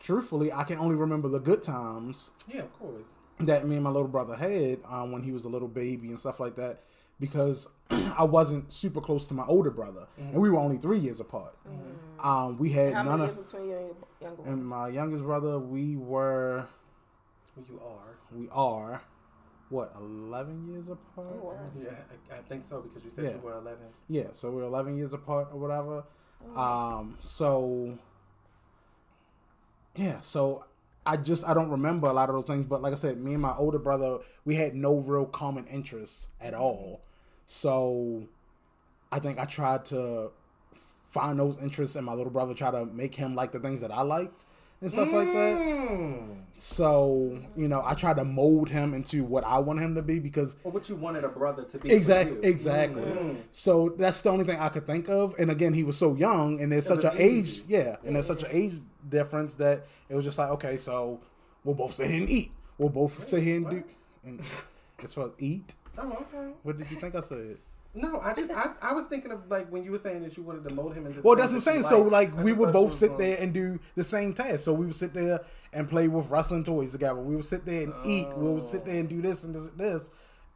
truthfully, 0.00 0.52
I 0.52 0.64
can 0.64 0.78
only 0.78 0.94
remember 0.96 1.28
the 1.28 1.40
good 1.40 1.62
times 1.62 2.30
Yeah, 2.52 2.60
of 2.62 2.78
course. 2.78 3.02
that 3.40 3.66
me 3.66 3.74
and 3.76 3.84
my 3.84 3.90
little 3.90 4.08
brother 4.08 4.34
had 4.36 4.80
um, 4.88 5.12
when 5.12 5.22
he 5.22 5.32
was 5.32 5.44
a 5.44 5.48
little 5.48 5.68
baby 5.68 6.08
and 6.08 6.18
stuff 6.18 6.40
like 6.40 6.56
that 6.56 6.84
because 7.20 7.68
I 7.90 8.24
wasn't 8.24 8.72
super 8.72 9.00
close 9.00 9.26
to 9.26 9.34
my 9.34 9.44
older 9.46 9.70
brother 9.70 10.06
and 10.18 10.34
we 10.34 10.48
were 10.50 10.58
only 10.58 10.78
three 10.78 10.98
years 10.98 11.20
apart. 11.20 11.54
Um, 12.20 12.56
we 12.56 12.70
had 12.72 12.94
How 12.94 13.02
none 13.02 13.18
many 13.18 13.30
of 13.30 13.36
years 13.36 13.44
between 13.50 13.68
you 13.68 13.76
and 13.76 13.86
your 13.86 13.96
younger 14.30 14.42
one? 14.42 14.52
and 14.52 14.66
my 14.66 14.88
youngest 14.88 15.22
brother, 15.22 15.58
we 15.58 15.96
were, 15.96 16.66
Who 17.54 17.64
you 17.74 17.80
are. 17.84 18.16
we 18.34 18.48
are, 18.50 19.02
what, 19.68 19.92
11 19.98 20.68
years 20.72 20.88
apart? 20.88 21.26
Oh, 21.32 21.46
wow. 21.48 21.70
Yeah, 21.82 21.90
I, 22.32 22.38
I 22.38 22.42
think 22.42 22.64
so 22.64 22.80
because 22.82 23.04
you 23.04 23.10
said 23.14 23.24
Yeah. 23.24 23.30
you 23.32 23.38
were 23.40 23.54
11. 23.58 23.78
Yeah, 24.08 24.26
so 24.32 24.50
we're 24.50 24.62
11 24.62 24.96
years 24.96 25.12
apart 25.12 25.48
or 25.52 25.58
whatever. 25.58 26.04
Um, 26.54 27.18
so, 27.20 27.98
yeah, 29.96 30.20
so 30.20 30.64
I 31.04 31.16
just, 31.16 31.46
I 31.46 31.54
don't 31.54 31.70
remember 31.70 32.06
a 32.06 32.12
lot 32.12 32.28
of 32.28 32.34
those 32.34 32.46
things, 32.46 32.64
but 32.64 32.82
like 32.82 32.92
I 32.92 32.96
said, 32.96 33.18
me 33.18 33.32
and 33.32 33.42
my 33.42 33.54
older 33.56 33.78
brother, 33.78 34.18
we 34.44 34.54
had 34.56 34.74
no 34.74 34.96
real 34.96 35.26
common 35.26 35.66
interests 35.66 36.28
at 36.40 36.54
all. 36.54 37.00
So 37.46 38.28
I 39.10 39.18
think 39.18 39.38
I 39.38 39.44
tried 39.44 39.84
to 39.86 40.30
find 41.10 41.38
those 41.38 41.58
interests 41.58 41.96
in 41.96 42.04
my 42.04 42.12
little 42.12 42.32
brother, 42.32 42.54
try 42.54 42.70
to 42.70 42.84
make 42.86 43.14
him 43.14 43.34
like 43.34 43.52
the 43.52 43.60
things 43.60 43.80
that 43.80 43.90
I 43.90 44.02
liked 44.02 44.44
and 44.80 44.90
stuff 44.92 45.12
like 45.12 45.32
that. 45.32 45.58
Mm. 45.58 46.32
So, 46.58 47.38
you 47.54 47.68
know, 47.68 47.82
I 47.84 47.92
tried 47.94 48.16
to 48.16 48.24
mold 48.24 48.70
him 48.70 48.94
into 48.94 49.24
what 49.24 49.44
I 49.44 49.58
want 49.58 49.78
him 49.80 49.94
to 49.94 50.02
be 50.02 50.18
because 50.18 50.56
Or 50.64 50.72
what 50.72 50.88
you 50.88 50.96
wanted 50.96 51.22
a 51.24 51.28
brother 51.28 51.64
to 51.64 51.78
be. 51.78 51.90
exactly 51.92 52.38
exactly. 52.48 53.02
Mm. 53.02 53.36
So 53.50 53.90
that's 53.98 54.22
the 54.22 54.30
only 54.30 54.44
thing 54.46 54.58
I 54.58 54.70
could 54.70 54.86
think 54.86 55.08
of. 55.10 55.34
And 55.38 55.50
again, 55.50 55.74
he 55.74 55.82
was 55.84 55.98
so 55.98 56.14
young 56.14 56.60
and 56.60 56.72
there's 56.72 56.86
It 56.86 57.02
such 57.02 57.04
an 57.04 57.18
age 57.20 57.44
easy. 57.48 57.64
yeah, 57.68 57.96
and 58.04 58.16
there's 58.16 58.26
such 58.26 58.42
an 58.42 58.48
age 58.52 58.80
difference 59.08 59.54
that 59.54 59.86
it 60.08 60.14
was 60.14 60.24
just 60.24 60.38
like, 60.38 60.48
okay, 60.52 60.76
so 60.78 61.20
we'll 61.62 61.74
both 61.74 61.92
sit 61.94 62.08
here 62.08 62.20
and 62.22 62.30
eat. 62.30 62.52
We'll 62.78 62.88
both 62.88 63.22
sit 63.22 63.42
here 63.42 63.56
and 63.58 63.68
do 63.70 63.84
and 64.24 64.40
as 65.02 65.12
far 65.12 65.26
as 65.26 65.32
eat. 65.38 65.74
Oh, 65.98 66.10
okay. 66.22 66.52
What 66.62 66.78
did 66.78 66.90
you 66.90 66.98
think 66.98 67.14
I 67.14 67.20
said? 67.20 67.58
No, 67.96 68.20
I 68.20 68.34
just 68.34 68.50
I, 68.50 68.72
I 68.82 68.92
was 68.92 69.06
thinking 69.06 69.32
of 69.32 69.50
like 69.50 69.72
when 69.72 69.82
you 69.82 69.90
were 69.90 69.98
saying 69.98 70.22
that 70.22 70.36
you 70.36 70.42
wanted 70.42 70.64
to 70.64 70.74
mold 70.74 70.94
him 70.94 71.06
into. 71.06 71.22
Well, 71.22 71.34
that's 71.34 71.48
what 71.48 71.56
I'm 71.56 71.60
saying. 71.62 71.82
So, 71.84 72.02
like, 72.02 72.36
we 72.36 72.52
would 72.52 72.70
both 72.72 72.92
sit 72.92 73.12
was 73.12 73.18
there 73.18 73.38
and 73.38 73.54
do 73.54 73.80
the 73.94 74.04
same 74.04 74.34
task. 74.34 74.60
So, 74.60 74.74
we 74.74 74.84
would 74.84 74.94
sit 74.94 75.14
there 75.14 75.40
and 75.72 75.88
play 75.88 76.06
with 76.06 76.28
wrestling 76.28 76.62
toys 76.62 76.92
together. 76.92 77.18
We 77.18 77.34
would 77.36 77.46
sit 77.46 77.64
there 77.64 77.84
and 77.84 77.94
eat. 78.04 78.28
We 78.36 78.50
would 78.50 78.64
sit 78.64 78.84
there 78.84 78.98
and 78.98 79.08
do 79.08 79.22
this 79.22 79.44
and 79.44 79.54
this, 79.54 79.64
and 79.64 79.78
this. 79.78 80.10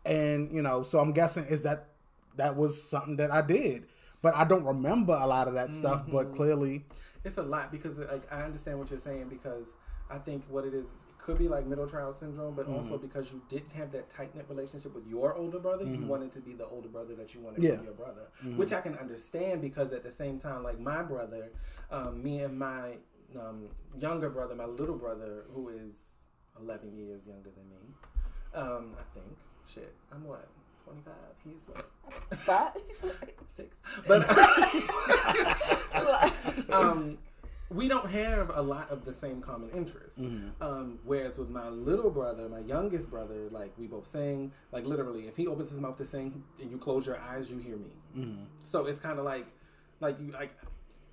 And, 0.04 0.52
you 0.52 0.60
know, 0.62 0.82
so 0.82 0.98
I'm 1.00 1.12
guessing 1.12 1.44
is 1.44 1.62
that 1.62 1.86
that 2.36 2.56
was 2.56 2.82
something 2.82 3.16
that 3.16 3.30
I 3.30 3.40
did. 3.42 3.86
But 4.22 4.36
I 4.36 4.44
don't 4.44 4.64
remember 4.64 5.18
a 5.18 5.26
lot 5.26 5.48
of 5.48 5.54
that 5.54 5.72
stuff. 5.72 6.02
Mm-hmm. 6.02 6.12
But 6.12 6.34
clearly, 6.34 6.84
It's 7.24 7.38
a 7.38 7.42
lot 7.42 7.72
because 7.72 7.96
like 7.98 8.30
I 8.30 8.42
understand 8.42 8.78
what 8.78 8.90
you're 8.90 9.00
saying 9.00 9.28
because 9.28 9.66
I 10.10 10.18
think 10.18 10.44
what 10.48 10.64
it 10.64 10.74
is 10.74 10.84
could 11.30 11.38
be 11.38 11.46
like 11.48 11.66
middle 11.66 11.86
child 11.86 12.16
syndrome, 12.18 12.54
but 12.54 12.66
also 12.66 12.94
Mm-hmm. 12.94 13.06
because 13.06 13.30
you 13.32 13.40
didn't 13.48 13.70
have 13.72 13.92
that 13.92 14.10
tight 14.10 14.34
knit 14.34 14.46
relationship 14.48 14.92
with 14.94 15.06
your 15.06 15.34
older 15.34 15.58
brother, 15.60 15.84
you 15.84 16.04
wanted 16.04 16.32
to 16.32 16.40
be 16.40 16.54
the 16.54 16.66
older 16.66 16.88
brother 16.88 17.14
that 17.14 17.32
you 17.34 17.40
wanted 17.40 17.60
Mm-hmm. 17.60 17.70
Yeah. 17.70 17.76
from 17.76 17.84
your 17.84 17.94
brother, 17.94 18.22
which 18.56 18.72
I 18.72 18.80
can 18.80 18.96
understand 18.98 19.60
because 19.62 19.92
at 19.92 20.02
the 20.02 20.10
same 20.10 20.40
time, 20.40 20.64
like 20.64 20.80
my 20.80 21.02
brother, 21.02 21.50
um, 21.92 22.20
me 22.22 22.40
and 22.40 22.58
my 22.58 22.94
um, 23.38 23.68
younger 24.00 24.28
brother, 24.28 24.56
my 24.56 24.64
little 24.64 24.96
brother, 24.96 25.44
who 25.54 25.68
is 25.68 25.94
11 26.60 26.92
years 26.96 27.20
younger 27.26 27.50
than 27.56 27.68
me, 27.70 27.76
um, 28.54 28.94
I 28.98 29.02
think. 29.14 29.36
Shit, 29.72 29.94
I'm 30.12 30.24
what 30.24 30.48
25. 30.84 31.14
He's 31.44 31.62
what 31.66 31.86
Five? 32.40 32.72
six, 33.56 33.76
but. 34.08 34.28
um, 36.72 37.18
we 37.70 37.86
don't 37.88 38.10
have 38.10 38.50
a 38.54 38.60
lot 38.62 38.90
of 38.90 39.04
the 39.04 39.12
same 39.12 39.40
common 39.40 39.70
interests. 39.70 40.18
Um, 40.60 40.98
whereas 41.04 41.38
with 41.38 41.50
my 41.50 41.68
little 41.68 42.10
brother, 42.10 42.48
my 42.48 42.58
youngest 42.60 43.08
brother, 43.08 43.48
like 43.50 43.72
we 43.78 43.86
both 43.86 44.06
sing. 44.10 44.52
Like 44.72 44.84
literally, 44.84 45.28
if 45.28 45.36
he 45.36 45.46
opens 45.46 45.70
his 45.70 45.78
mouth 45.78 45.96
to 45.98 46.06
sing 46.06 46.42
and 46.60 46.70
you 46.70 46.78
close 46.78 47.06
your 47.06 47.18
eyes, 47.18 47.48
you 47.50 47.58
hear 47.58 47.76
me. 47.76 47.92
So 48.62 48.86
it's 48.86 49.00
kind 49.00 49.18
of 49.18 49.24
like, 49.24 49.46
like 50.00 50.18
you 50.20 50.32
like. 50.32 50.52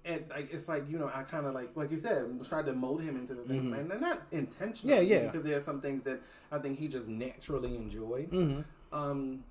And 0.06 0.24
like 0.30 0.54
it's 0.54 0.70
like 0.70 0.90
you 0.90 0.98
know 0.98 1.12
I 1.14 1.24
kind 1.24 1.46
of 1.46 1.54
like 1.54 1.72
like 1.76 1.92
you 1.92 1.98
said 1.98 2.28
tried 2.48 2.66
to 2.68 2.74
mold 2.74 3.02
him 3.02 3.18
into 3.18 3.34
the 3.34 3.44
thing 3.44 3.74
and 3.74 3.92
they're 3.92 4.00
not 4.00 4.22
intentionally 4.32 4.96
Yeah, 4.96 5.02
yeah. 5.02 5.26
because 5.26 5.44
there 5.44 5.58
are 5.60 5.64
some 5.64 5.82
things 5.82 6.04
that 6.06 6.22
I 6.50 6.60
think 6.60 6.80
he 6.80 6.88
just 6.88 7.08
naturally 7.10 7.76
enjoyed 7.76 8.32
um 8.94 9.44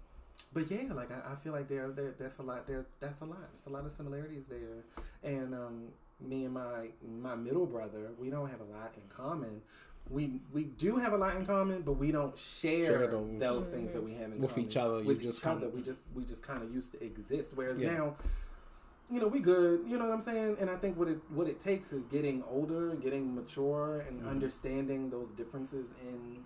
but 0.55 0.71
yeah 0.71 0.91
like 0.95 1.11
I, 1.11 1.33
I 1.33 1.37
feel 1.45 1.53
like 1.53 1.69
there, 1.69 1.91
there 1.91 2.15
that's 2.19 2.39
a 2.39 2.43
lot 2.43 2.67
there 2.67 2.87
that's 3.01 3.21
a 3.21 3.27
lot 3.27 3.51
it's 3.55 3.67
a 3.67 3.71
lot 3.71 3.85
of 3.85 3.93
similarities 3.93 4.45
there 4.49 4.83
and 5.23 5.55
um 5.55 5.89
me 6.21 6.45
and 6.45 6.55
my 6.55 6.89
my 7.21 7.35
middle 7.35 7.67
brother 7.67 8.11
we 8.19 8.31
don't 8.31 8.49
have 8.51 8.61
a 8.61 8.65
lot 8.65 8.93
in 8.97 9.03
common 9.15 9.61
we 10.09 10.41
we 10.53 10.65
do 10.65 10.97
have 10.97 11.13
a 11.13 11.17
lot 11.17 11.37
in 11.37 11.45
common 11.45 11.83
but 11.83 11.93
we 11.93 12.11
don't 12.13 12.37
share 12.39 12.85
Share 12.87 13.07
those, 13.09 13.39
those. 13.39 13.69
things 13.69 13.93
that 13.93 14.03
we 14.03 14.13
have 14.15 14.33
in 14.33 14.39
With 14.41 14.51
common 14.53 14.67
each 14.67 14.77
other, 14.77 15.01
you 15.01 15.07
with 15.09 15.21
just 15.23 15.41
each 15.41 15.47
other 15.47 15.61
kinda- 15.63 15.77
we 15.77 15.83
just 15.83 15.99
we 16.15 16.25
just 16.25 16.43
kind 16.43 16.63
of 16.63 16.73
used 16.73 16.93
to 16.93 17.05
exist 17.05 17.51
whereas 17.55 17.79
Yeah. 17.79 17.93
now 17.95 18.17
you 19.11 19.21
know 19.21 19.29
we 19.29 19.41
good 19.41 19.81
you 19.87 19.99
know 19.99 20.05
what 20.07 20.15
i'm 20.15 20.23
saying 20.23 20.57
and 20.59 20.69
i 20.71 20.77
think 20.77 20.97
what 20.99 21.09
it 21.09 21.19
what 21.31 21.47
it 21.49 21.61
takes 21.61 21.93
is 21.93 22.03
getting 22.05 22.43
older 22.49 22.95
getting 22.97 23.35
mature 23.35 24.01
and 24.09 24.19
Mm-hmm. 24.21 24.29
understanding 24.29 25.11
those 25.11 25.29
differences 25.29 25.91
in 26.09 26.39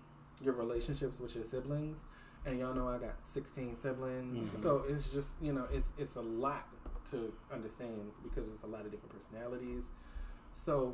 your 0.43 0.53
relationships 0.53 1.19
with 1.19 1.33
your 1.35 1.43
siblings 1.43 2.03
and 2.45 2.59
y'all 2.59 2.73
know 2.75 2.87
i 2.87 2.97
got 2.97 3.15
16 3.25 3.77
siblings 3.81 4.49
Mm-hmm. 4.49 4.61
so 4.61 4.83
it's 4.89 5.05
just 5.05 5.29
you 5.41 5.53
know 5.53 5.65
it's 5.71 5.89
it's 5.97 6.15
a 6.17 6.21
lot 6.21 6.67
to 7.09 7.33
understand 7.53 8.11
because 8.23 8.47
it's 8.47 8.63
a 8.63 8.67
lot 8.67 8.85
of 8.85 8.91
different 8.91 9.13
personalities 9.17 9.85
so 10.53 10.93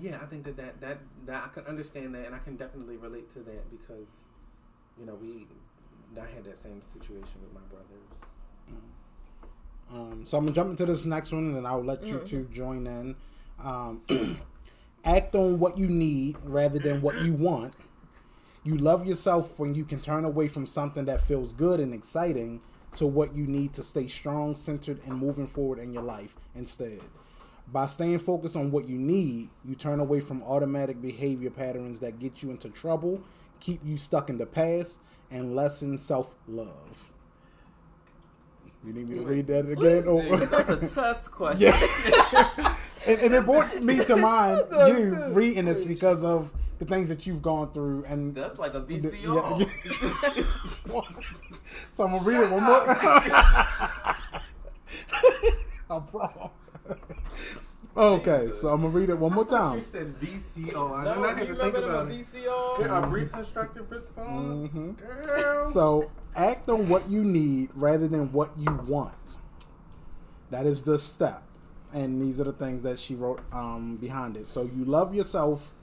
yeah 0.00 0.18
i 0.22 0.26
think 0.26 0.44
that 0.44 0.56
that 0.56 0.80
that, 0.80 0.98
that 1.26 1.44
i 1.44 1.48
can 1.48 1.64
understand 1.66 2.14
that 2.14 2.26
and 2.26 2.34
i 2.34 2.38
can 2.38 2.56
definitely 2.56 2.96
relate 2.96 3.32
to 3.32 3.40
that 3.40 3.70
because 3.70 4.24
you 4.98 5.06
know 5.06 5.14
we 5.14 5.46
i 6.20 6.34
had 6.34 6.44
that 6.44 6.60
same 6.60 6.80
situation 6.92 7.40
with 7.42 7.52
my 7.52 7.60
brothers 7.70 8.30
Um, 9.92 10.24
so 10.26 10.38
I'm 10.38 10.44
gonna 10.44 10.54
jump 10.54 10.70
into 10.70 10.86
this 10.86 11.04
next 11.04 11.30
one, 11.32 11.44
and 11.46 11.56
then 11.56 11.66
I'll 11.66 11.84
let 11.84 12.04
you 12.04 12.20
two 12.26 12.48
join 12.52 12.86
in. 12.86 13.16
Um, 13.62 14.02
act 15.04 15.34
on 15.34 15.58
what 15.58 15.76
you 15.76 15.86
need 15.86 16.36
rather 16.42 16.78
than 16.78 17.02
what 17.02 17.20
you 17.20 17.32
want. 17.34 17.74
You 18.64 18.78
love 18.78 19.06
yourself 19.06 19.58
when 19.58 19.74
you 19.74 19.84
can 19.84 20.00
turn 20.00 20.24
away 20.24 20.48
from 20.48 20.66
something 20.66 21.04
that 21.04 21.20
feels 21.20 21.52
good 21.52 21.80
and 21.80 21.92
exciting 21.92 22.62
to 22.94 23.06
what 23.06 23.34
you 23.34 23.46
need 23.46 23.72
to 23.74 23.82
stay 23.82 24.06
strong, 24.06 24.54
centered, 24.54 25.00
and 25.06 25.16
moving 25.16 25.46
forward 25.46 25.78
in 25.78 25.92
your 25.92 26.02
life 26.02 26.36
instead. 26.54 27.00
By 27.72 27.86
staying 27.86 28.18
focused 28.18 28.56
on 28.56 28.70
what 28.70 28.88
you 28.88 28.98
need, 28.98 29.48
you 29.64 29.74
turn 29.74 30.00
away 30.00 30.20
from 30.20 30.42
automatic 30.42 31.00
behavior 31.00 31.50
patterns 31.50 31.98
that 32.00 32.18
get 32.18 32.42
you 32.42 32.50
into 32.50 32.68
trouble, 32.68 33.20
keep 33.60 33.80
you 33.84 33.96
stuck 33.96 34.28
in 34.28 34.38
the 34.38 34.46
past, 34.46 35.00
and 35.30 35.56
lessen 35.56 35.98
self 35.98 36.34
love. 36.46 37.10
You 38.84 38.92
need 38.92 39.08
me 39.08 39.16
to 39.16 39.24
read 39.24 39.46
that 39.46 39.68
again? 39.68 40.04
Or- 40.06 40.22
oh. 40.22 40.36
that's 40.36 40.92
a 40.92 40.94
test 40.94 41.30
question. 41.30 41.72
yeah. 41.72 42.76
and, 43.06 43.20
and 43.20 43.34
it 43.34 43.44
brought 43.44 43.82
me 43.82 44.04
to 44.04 44.16
mind 44.16 44.62
you 44.70 45.24
reading 45.30 45.64
this 45.64 45.84
because 45.84 46.22
of 46.22 46.50
the 46.78 46.84
things 46.84 47.08
that 47.08 47.26
you've 47.26 47.42
gone 47.42 47.72
through 47.72 48.04
and 48.04 48.34
That's 48.34 48.58
like 48.58 48.74
a 48.74 48.84
Yeah, 48.88 48.98
VCR. 48.98 49.70
so 51.92 52.04
I'm 52.04 52.10
gonna 52.12 52.24
read 52.24 52.40
it 52.40 52.50
one 52.50 52.62
more. 52.64 52.84
I 55.90 55.98
promise. 56.10 56.52
Okay, 57.96 58.50
so 58.52 58.70
I'm 58.70 58.80
gonna 58.82 58.88
read 58.92 59.08
it 59.10 59.18
one 59.18 59.32
more 59.32 59.44
time. 59.44 59.78
She 59.78 59.84
said 59.84 60.14
VCR. 60.20 60.98
I 61.00 61.04
No, 61.04 61.14
did 61.14 61.20
not 61.20 61.38
have 61.38 61.48
you 61.48 61.54
to 61.54 61.60
think 61.60 61.74
remember 61.76 61.80
them 61.80 61.90
about 61.90 62.10
it. 62.10 62.26
VCR? 62.26 63.04
A 63.04 63.06
brief 63.08 63.30
constructive 63.32 63.90
response. 63.90 64.72
Mhm. 64.72 64.96
Girl. 64.98 65.70
So 65.70 66.10
act 66.34 66.68
on 66.68 66.88
what 66.88 67.08
you 67.08 67.22
need 67.22 67.70
rather 67.74 68.08
than 68.08 68.32
what 68.32 68.50
you 68.58 68.72
want. 68.86 69.36
That 70.50 70.66
is 70.66 70.82
the 70.82 70.98
step, 70.98 71.44
and 71.92 72.20
these 72.20 72.40
are 72.40 72.44
the 72.44 72.52
things 72.52 72.82
that 72.82 72.98
she 72.98 73.14
wrote 73.14 73.40
um, 73.52 73.96
behind 73.96 74.36
it. 74.36 74.48
So 74.48 74.62
you 74.62 74.84
love 74.84 75.14
yourself. 75.14 75.73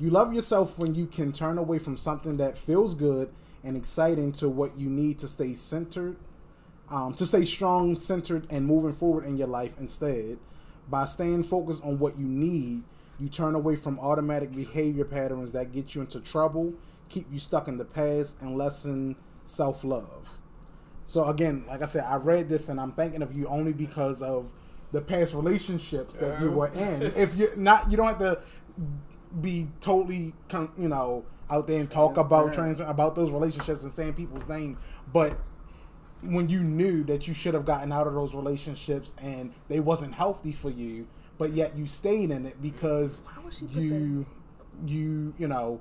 You 0.00 0.08
love 0.08 0.32
yourself 0.32 0.78
when 0.78 0.94
you 0.94 1.06
can 1.06 1.30
turn 1.30 1.58
away 1.58 1.78
from 1.78 1.98
something 1.98 2.38
that 2.38 2.56
feels 2.56 2.94
good 2.94 3.30
and 3.62 3.76
exciting 3.76 4.32
to 4.32 4.48
what 4.48 4.78
you 4.78 4.88
need 4.88 5.18
to 5.18 5.28
stay 5.28 5.52
centered, 5.52 6.16
um, 6.88 7.12
to 7.14 7.26
stay 7.26 7.44
strong, 7.44 7.98
centered, 7.98 8.46
and 8.48 8.64
moving 8.64 8.94
forward 8.94 9.24
in 9.26 9.36
your 9.36 9.48
life 9.48 9.74
instead. 9.78 10.38
By 10.88 11.04
staying 11.04 11.44
focused 11.44 11.84
on 11.84 11.98
what 11.98 12.18
you 12.18 12.24
need, 12.24 12.82
you 13.18 13.28
turn 13.28 13.54
away 13.54 13.76
from 13.76 14.00
automatic 14.00 14.52
behavior 14.52 15.04
patterns 15.04 15.52
that 15.52 15.70
get 15.70 15.94
you 15.94 16.00
into 16.00 16.20
trouble, 16.20 16.72
keep 17.10 17.30
you 17.30 17.38
stuck 17.38 17.68
in 17.68 17.76
the 17.76 17.84
past, 17.84 18.36
and 18.40 18.56
lessen 18.56 19.14
self 19.44 19.84
love. 19.84 20.30
So 21.04 21.26
again, 21.28 21.64
like 21.68 21.82
I 21.82 21.86
said, 21.86 22.04
I 22.04 22.16
read 22.16 22.48
this 22.48 22.70
and 22.70 22.80
I'm 22.80 22.92
thinking 22.92 23.20
of 23.20 23.36
you 23.36 23.46
only 23.48 23.74
because 23.74 24.22
of 24.22 24.50
the 24.92 25.02
past 25.02 25.34
relationships 25.34 26.16
that 26.16 26.40
you 26.40 26.50
were 26.50 26.68
in. 26.68 27.02
if 27.16 27.36
you're 27.36 27.54
not, 27.56 27.90
you 27.90 27.98
don't 27.98 28.06
have 28.06 28.18
to 28.20 28.40
be 29.40 29.68
totally, 29.80 30.34
you 30.78 30.88
know, 30.88 31.24
out 31.48 31.66
there 31.66 31.80
and 31.80 31.90
talk 31.90 32.16
about 32.16 32.52
trans 32.54 32.80
about 32.80 33.14
those 33.14 33.30
relationships 33.30 33.82
and 33.82 33.92
saying 33.92 34.14
people's 34.14 34.46
names, 34.48 34.78
but 35.12 35.38
when 36.22 36.48
you 36.48 36.60
knew 36.60 37.02
that 37.04 37.26
you 37.26 37.34
should 37.34 37.54
have 37.54 37.64
gotten 37.64 37.92
out 37.92 38.06
of 38.06 38.14
those 38.14 38.34
relationships 38.34 39.12
and 39.18 39.52
they 39.68 39.80
wasn't 39.80 40.14
healthy 40.14 40.52
for 40.52 40.70
you, 40.70 41.06
but 41.38 41.52
yet 41.52 41.76
you 41.76 41.86
stayed 41.86 42.30
in 42.30 42.46
it 42.46 42.60
because 42.60 43.22
you 43.70 44.26
you 44.86 45.34
you 45.38 45.48
know 45.48 45.80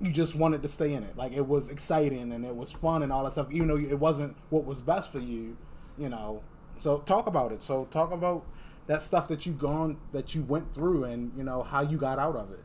you 0.00 0.10
just 0.10 0.34
wanted 0.34 0.62
to 0.62 0.68
stay 0.68 0.94
in 0.94 1.02
it. 1.02 1.16
Like 1.16 1.32
it 1.32 1.46
was 1.46 1.68
exciting 1.68 2.32
and 2.32 2.44
it 2.44 2.56
was 2.56 2.72
fun 2.72 3.02
and 3.02 3.12
all 3.12 3.24
that 3.24 3.32
stuff, 3.32 3.52
even 3.52 3.68
though 3.68 3.76
it 3.76 3.98
wasn't 3.98 4.36
what 4.48 4.64
was 4.64 4.80
best 4.80 5.12
for 5.12 5.18
you, 5.18 5.56
you 5.98 6.08
know. 6.08 6.42
So 6.78 6.98
talk 6.98 7.26
about 7.26 7.52
it. 7.52 7.62
So 7.62 7.84
talk 7.86 8.10
about 8.10 8.46
that 8.90 9.00
stuff 9.02 9.28
that 9.28 9.46
you 9.46 9.52
gone 9.52 9.96
that 10.10 10.34
you 10.34 10.42
went 10.42 10.74
through 10.74 11.04
and 11.04 11.30
you 11.36 11.44
know 11.44 11.62
how 11.62 11.80
you 11.80 11.96
got 11.96 12.18
out 12.18 12.34
of 12.34 12.50
it. 12.50 12.58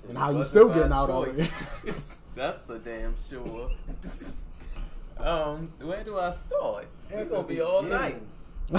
Shit, 0.00 0.08
and 0.08 0.18
how 0.18 0.30
you 0.30 0.44
still 0.44 0.66
getting 0.66 0.90
out 0.90 1.08
of 1.08 1.28
it. 1.28 1.48
That's 2.34 2.64
for 2.64 2.78
damn 2.78 3.14
sure. 3.30 3.70
um, 5.18 5.70
where 5.80 6.02
do 6.02 6.18
I 6.18 6.32
start? 6.32 6.88
We're 7.08 7.24
gonna 7.24 7.46
be 7.46 7.60
all 7.60 7.82
night. 7.82 8.20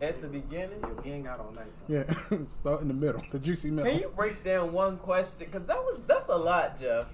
At 0.00 0.22
the 0.22 0.28
beginning, 0.30 0.80
you 1.04 1.12
ain't 1.12 1.24
got 1.24 1.40
all 1.40 1.50
night. 1.50 1.66
Though. 1.88 2.04
Yeah, 2.06 2.46
start 2.60 2.82
in 2.82 2.86
the 2.86 2.94
middle, 2.94 3.20
the 3.32 3.40
juicy 3.40 3.72
middle. 3.72 3.90
Can 3.90 4.00
you 4.00 4.12
break 4.14 4.44
down 4.44 4.72
one 4.72 4.96
question? 4.96 5.38
Because 5.40 5.66
that 5.66 5.78
was 5.78 6.00
that's 6.06 6.28
a 6.28 6.36
lot, 6.36 6.78
Jeff. 6.78 7.06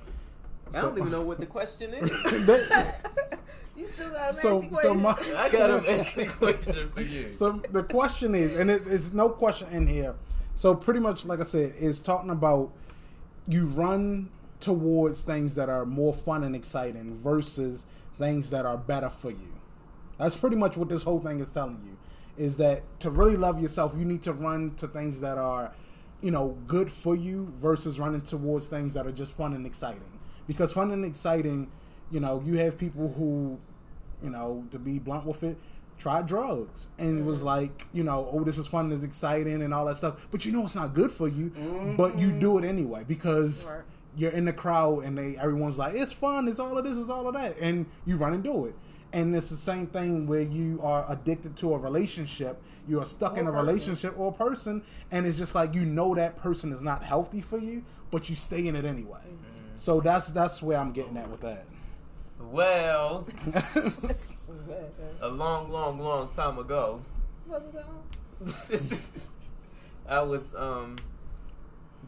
I 0.72 0.80
don't 0.80 0.98
even 0.98 1.10
know 1.10 1.22
what 1.22 1.40
the 1.40 1.46
question 1.46 1.92
is. 1.94 2.10
you 3.76 3.86
still 3.86 4.10
got 4.10 4.30
an 4.30 4.34
so, 4.34 4.68
so 4.82 4.94
my, 4.94 5.16
I 5.36 5.48
got 5.50 5.70
an 5.86 6.30
question 6.30 6.90
for 6.90 7.02
you. 7.02 7.32
So 7.34 7.62
the 7.70 7.82
question 7.82 8.34
is, 8.34 8.56
and 8.56 8.70
it, 8.70 8.82
it's 8.86 9.12
no 9.12 9.28
question 9.28 9.68
in 9.70 9.86
here. 9.86 10.14
So 10.54 10.74
pretty 10.74 11.00
much, 11.00 11.24
like 11.24 11.40
I 11.40 11.44
said, 11.44 11.74
is 11.78 12.00
talking 12.00 12.30
about 12.30 12.72
you 13.48 13.66
run 13.66 14.30
towards 14.60 15.22
things 15.22 15.54
that 15.56 15.68
are 15.68 15.84
more 15.84 16.14
fun 16.14 16.44
and 16.44 16.56
exciting 16.56 17.14
versus 17.16 17.84
things 18.18 18.50
that 18.50 18.64
are 18.64 18.78
better 18.78 19.10
for 19.10 19.30
you. 19.30 19.52
That's 20.18 20.36
pretty 20.36 20.56
much 20.56 20.76
what 20.76 20.88
this 20.88 21.02
whole 21.02 21.18
thing 21.18 21.40
is 21.40 21.50
telling 21.50 21.80
you. 21.84 21.96
Is 22.42 22.56
that 22.56 22.82
to 23.00 23.10
really 23.10 23.36
love 23.36 23.60
yourself, 23.60 23.94
you 23.96 24.04
need 24.04 24.22
to 24.22 24.32
run 24.32 24.74
to 24.76 24.88
things 24.88 25.20
that 25.20 25.38
are, 25.38 25.72
you 26.20 26.30
know, 26.30 26.56
good 26.66 26.90
for 26.90 27.14
you 27.14 27.52
versus 27.56 27.98
running 27.98 28.22
towards 28.22 28.66
things 28.66 28.94
that 28.94 29.06
are 29.06 29.12
just 29.12 29.32
fun 29.32 29.52
and 29.52 29.66
exciting. 29.66 30.13
Because 30.46 30.72
fun 30.72 30.90
and 30.90 31.04
exciting, 31.04 31.70
you 32.10 32.20
know, 32.20 32.42
you 32.44 32.56
have 32.58 32.78
people 32.78 33.12
who, 33.16 33.58
you 34.22 34.30
know, 34.30 34.64
to 34.70 34.78
be 34.78 34.98
blunt 34.98 35.26
with 35.26 35.42
it, 35.42 35.56
try 35.98 36.22
drugs 36.22 36.88
and 36.98 37.18
it 37.18 37.24
was 37.24 37.42
like 37.42 37.86
you 37.92 38.02
know 38.02 38.28
oh 38.32 38.42
this 38.42 38.58
is 38.58 38.66
fun 38.66 38.88
this 38.88 38.98
is 38.98 39.04
exciting 39.04 39.62
and 39.62 39.72
all 39.72 39.84
that 39.84 39.96
stuff 39.96 40.26
but 40.30 40.44
you 40.44 40.52
know 40.52 40.64
it's 40.64 40.74
not 40.74 40.92
good 40.92 41.10
for 41.10 41.28
you 41.28 41.50
mm-hmm. 41.50 41.96
but 41.96 42.18
you 42.18 42.32
do 42.32 42.58
it 42.58 42.64
anyway 42.64 43.04
because 43.06 43.66
right. 43.66 43.82
you're 44.16 44.32
in 44.32 44.44
the 44.44 44.52
crowd 44.52 45.04
and 45.04 45.16
they 45.16 45.36
everyone's 45.36 45.78
like 45.78 45.94
it's 45.94 46.12
fun 46.12 46.48
it's 46.48 46.58
all 46.58 46.76
of 46.76 46.84
this 46.84 46.98
it's 46.98 47.10
all 47.10 47.28
of 47.28 47.34
that 47.34 47.56
and 47.58 47.86
you 48.06 48.16
run 48.16 48.34
and 48.34 48.42
do 48.42 48.66
it 48.66 48.74
and 49.12 49.34
it's 49.36 49.48
the 49.48 49.56
same 49.56 49.86
thing 49.86 50.26
where 50.26 50.42
you 50.42 50.80
are 50.82 51.06
addicted 51.08 51.56
to 51.56 51.72
a 51.72 51.78
relationship 51.78 52.60
you 52.88 53.00
are 53.00 53.04
stuck 53.04 53.36
or 53.36 53.40
in 53.40 53.46
a 53.46 53.50
person. 53.50 53.66
relationship 53.66 54.14
or 54.18 54.28
a 54.30 54.32
person 54.32 54.82
and 55.12 55.26
it's 55.26 55.38
just 55.38 55.54
like 55.54 55.74
you 55.74 55.84
know 55.84 56.14
that 56.14 56.36
person 56.36 56.72
is 56.72 56.82
not 56.82 57.02
healthy 57.04 57.40
for 57.40 57.58
you 57.58 57.84
but 58.10 58.28
you 58.28 58.34
stay 58.34 58.66
in 58.66 58.74
it 58.74 58.84
anyway 58.84 59.20
mm-hmm. 59.20 59.53
So 59.76 60.00
that's 60.00 60.28
that's 60.30 60.62
where 60.62 60.78
i'm 60.78 60.92
getting 60.92 61.16
at 61.16 61.28
with 61.30 61.40
that 61.40 61.64
well 62.40 63.26
a 65.20 65.28
long 65.28 65.70
long 65.70 65.98
long 65.98 66.28
time 66.32 66.58
ago 66.58 67.00
i 70.08 70.20
was 70.20 70.42
um 70.54 70.96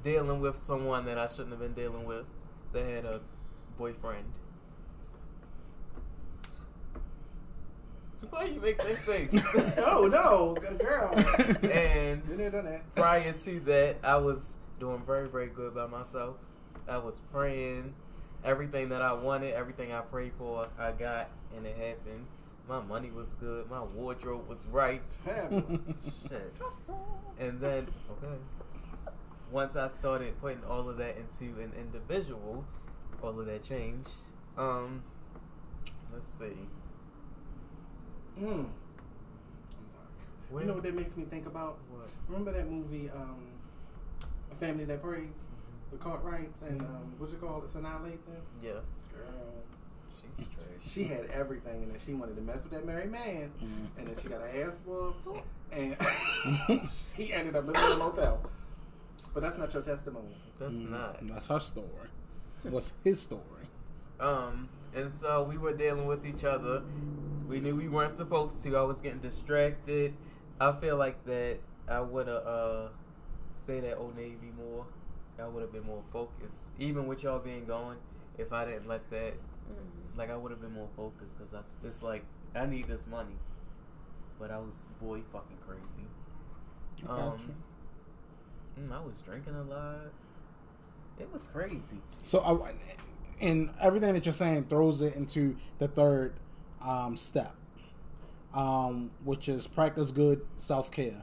dealing 0.03 0.41
with 0.41 0.59
someone 0.65 1.05
that 1.05 1.19
i 1.19 1.27
shouldn't 1.27 1.51
have 1.51 1.61
been 1.61 1.73
dealing 1.73 2.05
with 2.05 2.25
they 2.73 2.93
had 2.93 3.05
a 3.05 3.21
boyfriend 3.79 4.25
Why 8.31 8.45
you 8.45 8.61
make 8.61 8.79
that 8.79 8.97
face? 8.99 9.33
no, 9.77 10.03
no, 10.03 10.57
girl. 10.79 11.15
And 11.71 12.83
prior 12.95 13.33
to 13.33 13.61
that, 13.61 13.97
I 14.03 14.17
was 14.17 14.55
doing 14.81 15.03
very, 15.07 15.29
very 15.29 15.49
good 15.49 15.75
by 15.75 15.87
myself. 15.87 16.37
I 16.89 16.99
was 16.99 17.21
praying. 17.33 17.95
Everything 18.45 18.91
that 18.91 19.03
I 19.03 19.13
wanted, 19.13 19.55
everything 19.55 19.93
I 19.93 20.01
prayed 20.03 20.33
for, 20.39 20.69
I 20.79 20.93
got, 20.93 21.31
and 21.57 21.67
it 21.67 21.77
happened. 21.77 22.27
My 22.69 22.81
money 22.81 23.11
was 23.11 23.35
good. 23.35 23.69
My 23.71 23.83
wardrobe 23.83 24.49
was 24.49 24.67
right. 24.71 25.03
Shit. 25.25 26.55
And 27.39 27.61
then, 27.61 27.89
okay. 28.11 28.37
Once 29.51 29.77
I 29.77 29.89
started 29.89 30.39
putting 30.41 30.63
all 30.69 30.89
of 30.89 30.97
that 30.99 31.17
into 31.17 31.61
an 31.61 31.73
individual, 31.79 32.65
all 33.23 33.39
of 33.39 33.47
that 33.47 33.63
changed. 33.63 34.11
Um, 34.59 35.03
let's 36.13 36.29
see. 36.39 36.57
Mm. 38.41 38.45
I'm 38.45 38.69
sorry. 39.89 40.05
When? 40.51 40.63
You 40.63 40.69
know 40.69 40.75
what 40.75 40.83
that 40.83 40.95
makes 40.95 41.17
me 41.17 41.25
think 41.25 41.47
about? 41.47 41.79
What? 41.91 42.11
Remember 42.29 42.53
that 42.53 42.71
movie, 42.71 43.11
um, 43.15 43.37
A 44.51 44.55
Family 44.57 44.85
That 44.85 45.03
Preys? 45.03 45.29
The 45.97 46.05
Cartwrights 46.05 46.63
and 46.69 46.81
um, 46.83 47.15
what 47.17 47.31
you 47.31 47.37
call 47.37 47.63
it, 47.63 47.73
Sanaa 47.73 48.01
Lathan? 48.03 48.41
Yes. 48.63 48.83
Girl. 49.13 49.25
She's 50.21 50.47
straight. 50.47 50.81
She 50.87 51.05
had 51.05 51.27
everything, 51.33 51.85
and 51.85 51.91
then 51.91 51.99
she 52.05 52.13
wanted 52.13 52.37
to 52.37 52.43
mess 52.43 52.65
with 52.65 52.73
that 52.73 52.87
married 52.87 53.11
man, 53.11 53.51
mm-hmm. 53.63 53.99
and 53.99 54.09
then 54.09 54.15
she 54.21 54.29
got 54.29 54.43
her 54.43 54.69
ass 54.69 54.77
whooped, 54.85 55.43
and 55.73 55.97
he 57.17 57.33
ended 57.33 57.57
up 57.57 57.67
living 57.67 57.83
in 57.83 57.93
a 57.93 57.97
motel. 57.97 58.41
But 59.33 59.43
that's 59.43 59.57
not 59.57 59.73
your 59.73 59.83
testimony. 59.83 60.37
That's 60.59 60.75
mm, 60.75 60.91
not. 60.91 61.27
That's 61.27 61.47
her 61.47 61.61
story. 61.61 62.09
What's 62.65 62.93
his 63.03 63.21
story? 63.21 63.43
Um, 64.21 64.69
and 64.95 65.13
so 65.13 65.45
we 65.45 65.57
were 65.57 65.73
dealing 65.73 66.07
with 66.07 66.27
each 66.27 66.45
other. 66.45 66.83
We 67.49 67.61
knew 67.61 67.75
we 67.75 67.89
weren't 67.89 68.17
supposed 68.17 68.63
to. 68.65 68.77
I 68.77 68.83
was 68.83 69.01
getting 69.01 69.21
distracted. 69.21 70.15
I 70.61 70.73
feel 70.73 70.97
like 70.97 71.25
that 71.25 71.59
I 71.89 72.01
would 72.01 72.29
have 72.29 72.47
uh, 72.47 72.89
stayed 73.63 73.85
at 73.85 73.97
Old 73.97 74.17
Navy 74.17 74.53
more. 74.57 74.87
I 75.41 75.47
would 75.47 75.63
have 75.63 75.73
been 75.73 75.87
more 75.87 76.03
focused. 76.13 76.59
Even 76.79 77.07
with 77.07 77.23
y'all 77.23 77.39
being 77.39 77.67
gone, 77.67 77.97
if 78.39 78.53
I 78.53 78.65
didn't 78.65 78.89
let 78.89 79.09
that, 79.11 79.35
mm-hmm. 79.35 80.19
like 80.19 80.31
I 80.31 80.37
would 80.37 80.51
have 80.51 80.61
been 80.61 80.73
more 80.73 80.89
focused 80.97 81.37
because 81.39 81.65
it's 81.85 82.03
like 82.03 82.25
I 82.55 82.67
need 82.67 82.89
this 82.89 83.07
money. 83.07 83.37
But 84.39 84.51
I 84.51 84.59
was 84.59 84.75
boy 85.01 85.21
fucking 85.33 85.57
crazy. 85.67 86.07
Um, 87.09 87.55
mm, 88.79 88.93
I 88.93 89.01
was 89.01 89.21
drinking 89.21 89.55
a 89.55 89.63
lot. 89.63 90.13
It 91.19 91.33
was 91.33 91.47
crazy. 91.47 91.81
So 92.23 92.41
I, 92.41 92.73
and 93.41 93.71
everything 93.81 94.15
that 94.15 94.27
you're 94.27 94.33
saying 94.33 94.67
throws 94.69 95.01
it 95.01 95.15
into 95.15 95.57
the 95.79 95.89
third 95.89 96.35
um, 96.83 97.17
step, 97.17 97.55
um, 98.55 99.11
which 99.25 99.49
is 99.49 99.67
practice 99.67 100.11
good 100.11 100.47
self 100.57 100.91
care. 100.91 101.23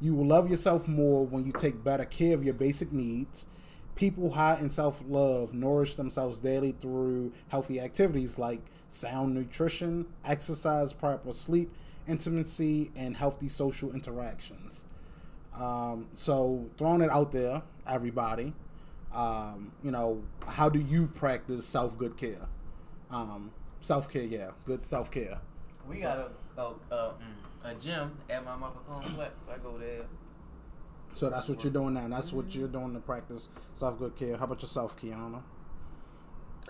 You 0.00 0.14
will 0.14 0.26
love 0.26 0.50
yourself 0.50 0.86
more 0.86 1.26
when 1.26 1.44
you 1.44 1.52
take 1.52 1.82
better 1.82 2.04
care 2.04 2.34
of 2.34 2.44
your 2.44 2.54
basic 2.54 2.92
needs. 2.92 3.46
People 3.94 4.30
high 4.30 4.58
in 4.60 4.70
self 4.70 5.02
love 5.08 5.52
nourish 5.52 5.96
themselves 5.96 6.38
daily 6.38 6.74
through 6.80 7.32
healthy 7.48 7.80
activities 7.80 8.38
like 8.38 8.60
sound 8.88 9.34
nutrition, 9.34 10.06
exercise, 10.24 10.92
proper 10.92 11.32
sleep, 11.32 11.72
intimacy, 12.06 12.92
and 12.94 13.16
healthy 13.16 13.48
social 13.48 13.92
interactions. 13.92 14.84
Um, 15.58 16.06
so, 16.14 16.70
throwing 16.78 17.00
it 17.00 17.10
out 17.10 17.32
there, 17.32 17.62
everybody 17.88 18.54
um, 19.12 19.72
you 19.82 19.90
know, 19.90 20.22
how 20.46 20.68
do 20.68 20.78
you 20.78 21.06
practice 21.06 21.66
self 21.66 21.96
good 21.96 22.16
care? 22.16 22.46
Um, 23.10 23.50
self 23.80 24.08
care, 24.10 24.22
yeah, 24.22 24.50
good 24.64 24.84
self 24.84 25.10
care. 25.10 25.40
We 25.88 25.96
so. 25.96 26.02
got 26.02 26.18
a 26.18 26.60
a, 26.60 26.94
a, 26.94 27.08
mm, 27.14 27.24
a 27.64 27.74
gym 27.74 28.16
at 28.28 28.44
my 28.44 28.56
mother 28.56 28.80
complex. 28.86 29.34
I 29.52 29.58
go 29.58 29.78
there. 29.78 30.04
So 31.14 31.30
that's 31.30 31.48
what 31.48 31.64
you're 31.64 31.72
doing 31.72 31.94
now. 31.94 32.08
That's 32.08 32.32
what 32.32 32.54
you're 32.54 32.68
doing 32.68 32.92
to 32.94 33.00
practice 33.00 33.48
self 33.74 33.98
good 33.98 34.16
care. 34.16 34.36
How 34.36 34.44
about 34.44 34.62
yourself, 34.62 34.96
Kiana? 34.98 35.42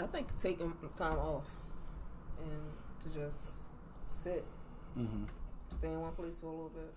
I 0.00 0.06
think 0.06 0.28
taking 0.38 0.72
time 0.96 1.18
off 1.18 1.44
and 2.42 2.72
to 3.00 3.18
just 3.18 3.68
sit, 4.06 4.44
mm-hmm. 4.96 5.24
stay 5.68 5.88
in 5.88 6.00
one 6.00 6.12
place 6.12 6.38
for 6.38 6.46
a 6.46 6.50
little 6.50 6.70
bit. 6.70 6.94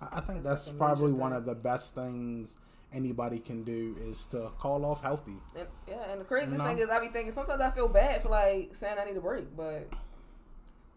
I 0.00 0.20
think 0.20 0.42
that's, 0.42 0.66
that's 0.66 0.76
probably 0.76 1.12
one 1.12 1.32
of 1.32 1.44
the 1.44 1.54
best 1.54 1.94
things 1.94 2.56
anybody 2.92 3.38
can 3.38 3.62
do 3.62 3.96
is 4.02 4.26
to 4.26 4.50
call 4.58 4.84
off 4.84 5.02
healthy. 5.02 5.36
And, 5.56 5.68
yeah, 5.86 6.10
and 6.10 6.20
the 6.20 6.24
craziest 6.24 6.52
you 6.52 6.58
know? 6.58 6.66
thing 6.66 6.78
is 6.78 6.88
I 6.88 7.00
be 7.00 7.08
thinking 7.08 7.32
sometimes 7.32 7.60
I 7.60 7.70
feel 7.70 7.88
bad 7.88 8.22
for 8.22 8.28
like 8.28 8.74
saying 8.74 8.96
I 8.98 9.04
need 9.04 9.16
a 9.16 9.20
break, 9.20 9.56
but 9.56 9.88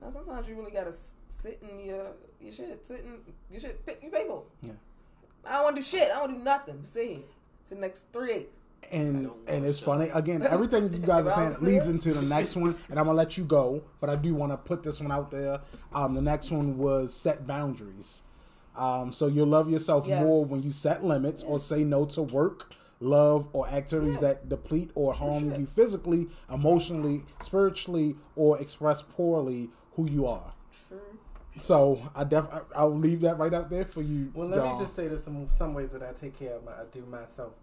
now 0.04 0.10
sometimes 0.10 0.47
you 0.47 0.56
really 0.56 0.72
gotta 0.72 0.93
sit 1.30 1.62
in 1.70 1.80
your 1.80 2.08
your 2.41 2.54
shit, 2.54 2.86
sit 2.86 2.99
in 3.06 3.20
your 3.49 3.60
shit, 3.60 3.82
you 4.04 4.10
pay 4.10 4.26
for. 4.28 4.43
Yeah. 4.62 4.74
I 5.45 5.54
don't 5.54 5.64
want 5.64 5.76
to 5.76 5.82
do 5.82 5.86
shit. 5.86 6.04
I 6.04 6.16
don't 6.16 6.20
want 6.22 6.32
to 6.34 6.38
do 6.39 6.43
nothing. 6.43 6.78
But 6.78 6.88
sit 6.88 7.08
here 7.08 7.20
for 7.68 7.76
the 7.76 7.82
next 7.82 8.08
three 8.14 8.28
days. 8.28 8.45
and 8.91 9.30
and 9.47 9.66
it's 9.66 9.80
funny 9.80 10.10
again. 10.14 10.41
Everything 10.49 10.91
you 10.91 10.99
guys 10.99 11.26
are 11.26 11.32
saying 11.51 11.56
leads 11.64 11.88
into 11.89 12.14
the 12.14 12.22
next 12.34 12.56
one, 12.56 12.76
and 12.89 12.99
I'm 12.99 13.06
gonna 13.06 13.18
let 13.18 13.38
you 13.38 13.43
go. 13.43 13.84
But 13.99 14.10
I 14.10 14.16
do 14.16 14.34
want 14.36 14.51
to 14.51 14.58
put 14.58 14.84
this 14.84 14.99
one 15.01 15.12
out 15.12 15.32
there. 15.32 15.62
Um, 15.93 16.14
the 16.14 16.22
next 16.22 16.51
one 16.51 16.78
was 16.78 17.14
set 17.14 17.45
boundaries. 17.47 18.22
Um, 18.76 19.14
so 19.14 19.28
you'll 19.28 19.47
love 19.47 19.70
yourself 19.70 20.08
Yes. 20.08 20.24
more 20.24 20.45
when 20.45 20.64
you 20.64 20.72
set 20.72 21.04
limits 21.06 21.43
or 21.43 21.60
say 21.60 21.84
no 21.84 22.06
to 22.06 22.24
work, 22.24 22.74
love, 22.99 23.47
or 23.54 23.68
activities 23.68 24.16
Yeah. 24.16 24.22
that 24.22 24.49
deplete 24.49 24.89
or 24.95 25.14
harm 25.14 25.49
sure. 25.51 25.60
you 25.60 25.68
physically, 25.68 26.28
emotionally, 26.51 27.24
spiritually, 27.43 28.16
or 28.36 28.58
express 28.60 29.04
poorly 29.04 29.70
who 29.95 30.09
you 30.09 30.27
are. 30.27 30.53
True. 30.87 30.99
So 31.59 32.09
I 32.15 32.23
def 32.23 32.47
I- 32.51 32.61
I'll 32.75 32.95
leave 32.97 33.21
that 33.21 33.37
right 33.37 33.53
out 33.53 33.69
there 33.69 33.85
for 33.85 34.01
you. 34.01 34.31
Well, 34.33 34.47
let 34.47 34.57
y'all. 34.63 34.77
me 34.77 34.83
just 34.83 34.95
say 34.95 35.07
there's 35.07 35.23
some 35.23 35.47
some 35.55 35.73
ways 35.73 35.91
that 35.91 36.01
I 36.01 36.11
take 36.13 36.37
care 36.37 36.55
of 36.55 36.63
my 36.63 36.71
I 36.71 36.83
do 36.91 37.05
my 37.09 37.25
self 37.35 37.53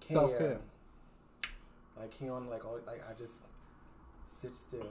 care. 0.00 0.16
Self 0.16 0.38
care. 0.38 0.58
Like 1.98 2.14
he 2.14 2.28
on 2.28 2.48
like 2.48 2.64
all 2.64 2.78
like 2.86 3.02
I 3.08 3.12
just 3.18 3.34
sit 4.40 4.52
still. 4.54 4.86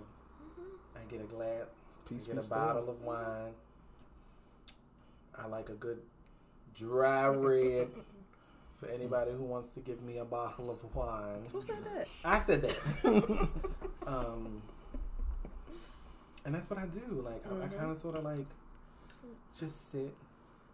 I 0.96 1.00
get 1.10 1.22
a 1.22 1.24
glass, 1.24 1.68
Peace 2.10 2.26
get 2.26 2.38
a 2.38 2.42
still. 2.44 2.58
bottle 2.58 2.90
of 2.90 3.02
wine. 3.02 3.54
I 5.38 5.48
like 5.48 5.70
a 5.70 5.74
good 5.74 6.00
dry 6.76 7.28
red. 7.28 7.88
For 8.80 8.88
anybody 8.90 9.32
who 9.32 9.42
wants 9.42 9.70
to 9.70 9.80
give 9.80 10.04
me 10.04 10.20
a 10.20 10.26
bottle 10.26 10.70
of 10.70 10.78
wine, 10.96 11.42
Who 11.52 11.64
said 11.64 11.78
that? 11.96 12.08
I 12.24 12.40
said 12.44 12.62
that. 12.62 12.78
um, 14.06 14.62
and 16.48 16.56
that's 16.56 16.70
what 16.72 16.80
I 16.80 16.86
do. 16.88 17.22
Like 17.24 17.44
I, 17.46 17.50
I 17.50 17.68
Mhm. 17.68 17.78
kind 17.78 17.92
of 17.92 17.98
sort 17.98 18.16
of 18.18 18.24
like 18.24 18.48
Just- 19.08 19.26
just 19.60 19.92
sit. 19.92 20.16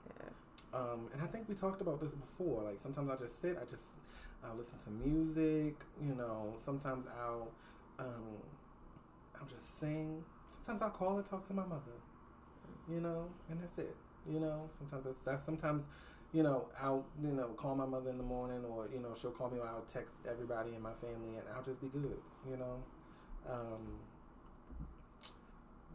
Yeah. 0.08 0.80
Um, 0.80 1.10
and 1.14 1.22
I 1.22 1.28
think 1.28 1.50
we 1.50 1.56
talked 1.56 1.82
about 1.82 2.00
this 2.00 2.12
before. 2.14 2.64
Like 2.64 2.80
sometimes 2.82 3.10
I 3.10 3.16
just 3.26 3.42
sit. 3.42 3.58
I 3.62 3.66
just 3.66 3.88
I'll 4.44 4.56
listen 4.56 4.78
to 4.86 4.90
music. 4.92 5.76
You 6.02 6.16
know, 6.16 6.54
sometimes 6.60 7.08
I'll 7.22 7.48
um, 8.00 8.38
I'll 9.40 9.48
just 9.48 9.80
sing. 9.80 10.24
Sometimes 10.50 10.82
I'll 10.84 10.90
call 10.92 11.18
and 11.18 11.26
talk 11.30 11.46
to 11.48 11.54
my 11.54 11.66
mother. 11.66 11.98
You 12.90 13.02
know, 13.02 13.30
and 13.50 13.62
that's 13.62 13.78
it. 13.80 13.96
You 14.28 14.40
know, 14.40 14.70
sometimes 14.78 15.04
that's, 15.06 15.20
that's 15.26 15.44
sometimes. 15.44 15.84
You 16.34 16.42
know, 16.42 16.68
I'll 16.82 17.06
you 17.22 17.32
know 17.40 17.50
call 17.50 17.76
my 17.76 17.86
mother 17.86 18.10
in 18.10 18.18
the 18.18 18.24
morning, 18.24 18.66
or 18.66 18.88
you 18.92 19.00
know 19.00 19.14
she'll 19.20 19.30
call 19.32 19.50
me, 19.52 19.60
or 19.60 19.68
I'll 19.68 19.86
text 19.94 20.16
everybody 20.28 20.74
in 20.76 20.82
my 20.82 20.94
family, 20.94 21.38
and 21.38 21.46
I'll 21.56 21.62
just 21.62 21.80
be 21.80 21.90
good. 21.90 22.18
You 22.50 22.58
know, 22.58 22.76
um, 23.48 23.84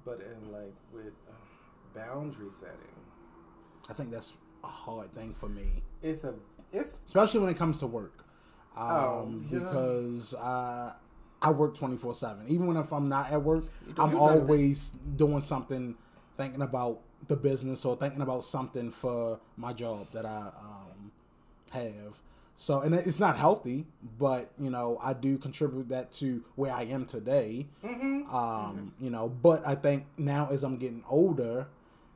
but 0.08 0.20
in 0.20 0.52
like 0.52 0.74
with 0.92 1.12
uh, 1.28 1.98
boundary 1.98 2.48
setting, 2.58 2.96
I 3.88 3.92
think 3.92 4.10
that's 4.10 4.32
a 4.64 4.66
hard 4.66 5.12
thing 5.12 5.34
for 5.34 5.48
me, 5.48 5.82
it's 6.02 6.24
a 6.24 6.34
it's 6.72 6.96
especially 7.06 7.40
when 7.40 7.50
it 7.50 7.56
comes 7.58 7.78
to 7.80 7.86
work, 7.86 8.24
um, 8.76 8.86
Oh, 8.86 9.34
yeah. 9.50 9.58
because 9.58 10.34
I 10.34 10.92
I 11.42 11.50
work 11.50 11.76
twenty 11.76 11.96
four 11.96 12.14
seven. 12.14 12.46
Even 12.48 12.66
when 12.66 12.76
if 12.78 12.92
I'm 12.92 13.08
not 13.08 13.30
at 13.30 13.42
work, 13.42 13.64
I'm 13.90 13.94
something. 13.96 14.18
always 14.18 14.92
doing 15.16 15.42
something, 15.42 15.94
thinking 16.36 16.62
about 16.62 17.00
the 17.26 17.36
business 17.36 17.84
or 17.84 17.96
thinking 17.96 18.22
about 18.22 18.44
something 18.44 18.90
for 18.90 19.40
my 19.56 19.72
job 19.72 20.10
that 20.12 20.24
I 20.24 20.50
um, 20.60 21.12
have. 21.70 22.20
So, 22.60 22.80
and 22.80 22.92
it's 22.92 23.20
not 23.20 23.38
healthy, 23.38 23.86
but 24.18 24.50
you 24.58 24.68
know, 24.68 24.98
I 25.00 25.12
do 25.12 25.38
contribute 25.38 25.88
that 25.90 26.10
to 26.14 26.42
where 26.56 26.72
I 26.72 26.82
am 26.82 27.06
today. 27.06 27.68
Mm-hmm. 27.84 28.34
Um, 28.34 28.94
you 29.00 29.10
know, 29.10 29.28
but 29.28 29.64
I 29.64 29.76
think 29.76 30.06
now 30.16 30.48
as 30.50 30.64
I'm 30.64 30.76
getting 30.76 31.04
older, 31.08 31.68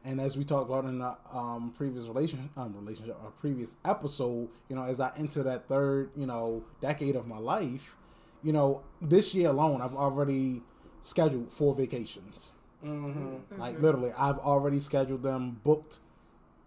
and 0.05 0.21
as 0.21 0.37
we 0.37 0.43
talked 0.43 0.69
about 0.69 0.85
in 0.85 0.99
the 0.99 1.17
um, 1.33 1.73
previous 1.77 2.07
relation 2.07 2.51
um, 2.57 2.75
relationship 2.77 3.17
or 3.23 3.31
previous 3.31 3.77
episode, 3.85 4.49
you 4.69 4.75
know, 4.75 4.83
as 4.83 4.99
I 4.99 5.13
enter 5.17 5.45
that 5.45 5.69
third, 5.69 6.11
you 6.17 6.27
know, 6.27 6.65
decade 6.81 7.15
of 7.15 7.29
my 7.29 7.39
life, 7.39 7.95
you 8.43 8.53
know, 8.53 8.83
this 9.01 9.37
year 9.37 9.51
alone, 9.51 9.81
I've 9.81 9.95
already 9.95 10.63
scheduled 11.03 11.53
four 11.53 11.73
vacations. 11.73 12.51
Mm-hmm. 12.85 13.61
Like 13.61 13.81
literally, 13.81 14.11
I've 14.19 14.41
already 14.41 14.81
scheduled 14.81 15.23
them, 15.23 15.61
booked 15.63 16.01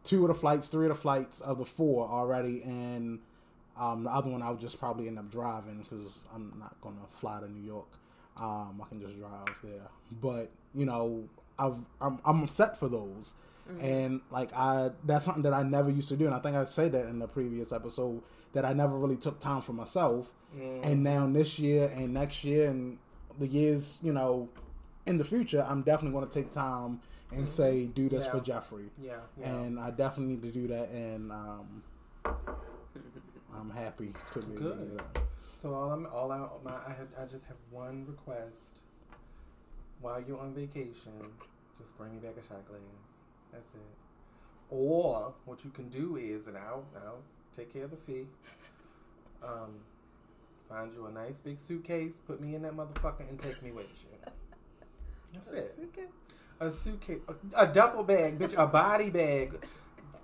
two 0.05 0.21
of 0.21 0.29
the 0.29 0.33
flights, 0.33 0.69
three 0.69 0.85
of 0.85 0.95
the 0.95 1.01
flights 1.01 1.41
of 1.41 1.57
the 1.57 1.65
four 1.65 2.07
already, 2.07 2.61
and 2.63 3.19
um, 3.77 4.03
the 4.03 4.09
other 4.11 4.29
one 4.29 4.41
I'll 4.41 4.55
just 4.55 4.79
probably 4.79 5.07
end 5.07 5.19
up 5.19 5.29
driving 5.31 5.79
because 5.81 6.19
I'm 6.33 6.53
not 6.59 6.75
gonna 6.81 7.05
fly 7.19 7.39
to 7.39 7.51
New 7.51 7.63
York. 7.65 7.87
Um, 8.37 8.81
I 8.83 8.87
can 8.89 8.99
just 8.99 9.17
drive 9.17 9.47
there, 9.63 9.87
but 10.21 10.49
you 10.73 10.85
know, 10.85 11.23
I've 11.57 11.77
I'm, 12.01 12.19
I'm 12.25 12.47
set 12.47 12.77
for 12.77 12.89
those, 12.89 13.33
and 13.81 14.21
like 14.31 14.53
I 14.53 14.91
that's 15.05 15.25
something 15.25 15.43
that 15.43 15.53
I 15.53 15.63
never 15.63 15.89
used 15.89 16.09
to 16.09 16.17
do, 16.17 16.25
and 16.25 16.35
I 16.35 16.39
think 16.39 16.55
I 16.55 16.65
said 16.65 16.91
that 16.93 17.05
in 17.07 17.19
the 17.19 17.27
previous 17.27 17.71
episode 17.71 18.21
that 18.53 18.65
I 18.65 18.73
never 18.73 18.97
really 18.97 19.17
took 19.17 19.39
time 19.39 19.61
for 19.61 19.73
myself, 19.73 20.33
and 20.83 21.03
now 21.03 21.27
this 21.27 21.59
year 21.59 21.91
and 21.95 22.13
next 22.13 22.43
year 22.43 22.69
and 22.69 22.97
the 23.39 23.47
years 23.47 23.99
you 24.03 24.11
know 24.13 24.49
in 25.05 25.17
the 25.17 25.23
future, 25.23 25.65
I'm 25.69 25.81
definitely 25.83 26.17
going 26.17 26.27
to 26.27 26.33
take 26.33 26.51
time 26.51 26.99
and 27.31 27.47
say, 27.47 27.85
do 27.85 28.09
this 28.09 28.25
Yeah. 28.25 28.31
for 28.31 28.39
Jeffrey. 28.39 28.85
Yeah, 28.99 29.17
yeah. 29.39 29.49
And 29.53 29.79
I 29.79 29.91
definitely 29.91 30.33
need 30.35 30.41
to 30.43 30.51
do 30.51 30.67
that. 30.69 30.89
And 30.89 31.31
um, 31.31 31.83
I'm 33.59 33.69
happy 33.69 34.13
to 34.33 34.39
be 34.39 34.55
able 34.55 34.71
to 34.71 34.75
do 34.75 34.85
Good. 34.95 35.01
So 35.61 35.73
all 35.73 35.91
I'm 35.91 36.05
all 36.07 36.31
out 36.31 36.63
my 36.63 36.71
I 36.71 36.89
had, 36.89 37.07
I 37.19 37.25
just 37.25 37.45
have 37.45 37.57
one 37.71 38.05
request. 38.07 38.61
While 40.01 40.21
you're 40.21 40.39
on 40.39 40.53
vacation, 40.53 41.13
just 41.79 41.97
bring 41.97 42.13
me 42.13 42.19
back 42.19 42.35
a 42.37 42.47
shot 42.47 42.67
glass. 42.67 43.19
That's 43.51 43.73
it. 43.73 43.79
Or 44.69 45.33
what 45.45 45.63
you 45.63 45.71
can 45.71 45.89
do 45.89 46.17
is, 46.17 46.47
and 46.47 46.57
I'll 46.57 46.85
I'll 46.95 47.23
take 47.55 47.71
care 47.73 47.85
of 47.85 47.91
the 47.91 47.97
fee. 47.97 48.27
Um, 49.43 49.75
find 50.69 50.91
you 50.93 51.05
a 51.05 51.11
nice 51.11 51.37
big 51.37 51.59
suitcase, 51.59 52.13
put 52.27 52.41
me 52.41 52.55
in 52.55 52.61
that 52.63 52.75
motherfucker, 52.75 53.27
and 53.29 53.39
take 53.39 53.61
me 53.63 53.71
with 53.71 53.89
you. 54.03 54.31
That's 55.33 55.51
it. 55.51 55.79
Okay. 55.89 56.07
A 56.59 56.71
suitcase, 56.71 57.19
a, 57.27 57.33
suitcase. 57.33 57.53
a 57.57 57.67
duffel 57.67 58.03
bag, 58.03 58.39
bitch, 58.39 58.57
a 58.57 58.65
body 58.65 59.09
bag. 59.09 59.59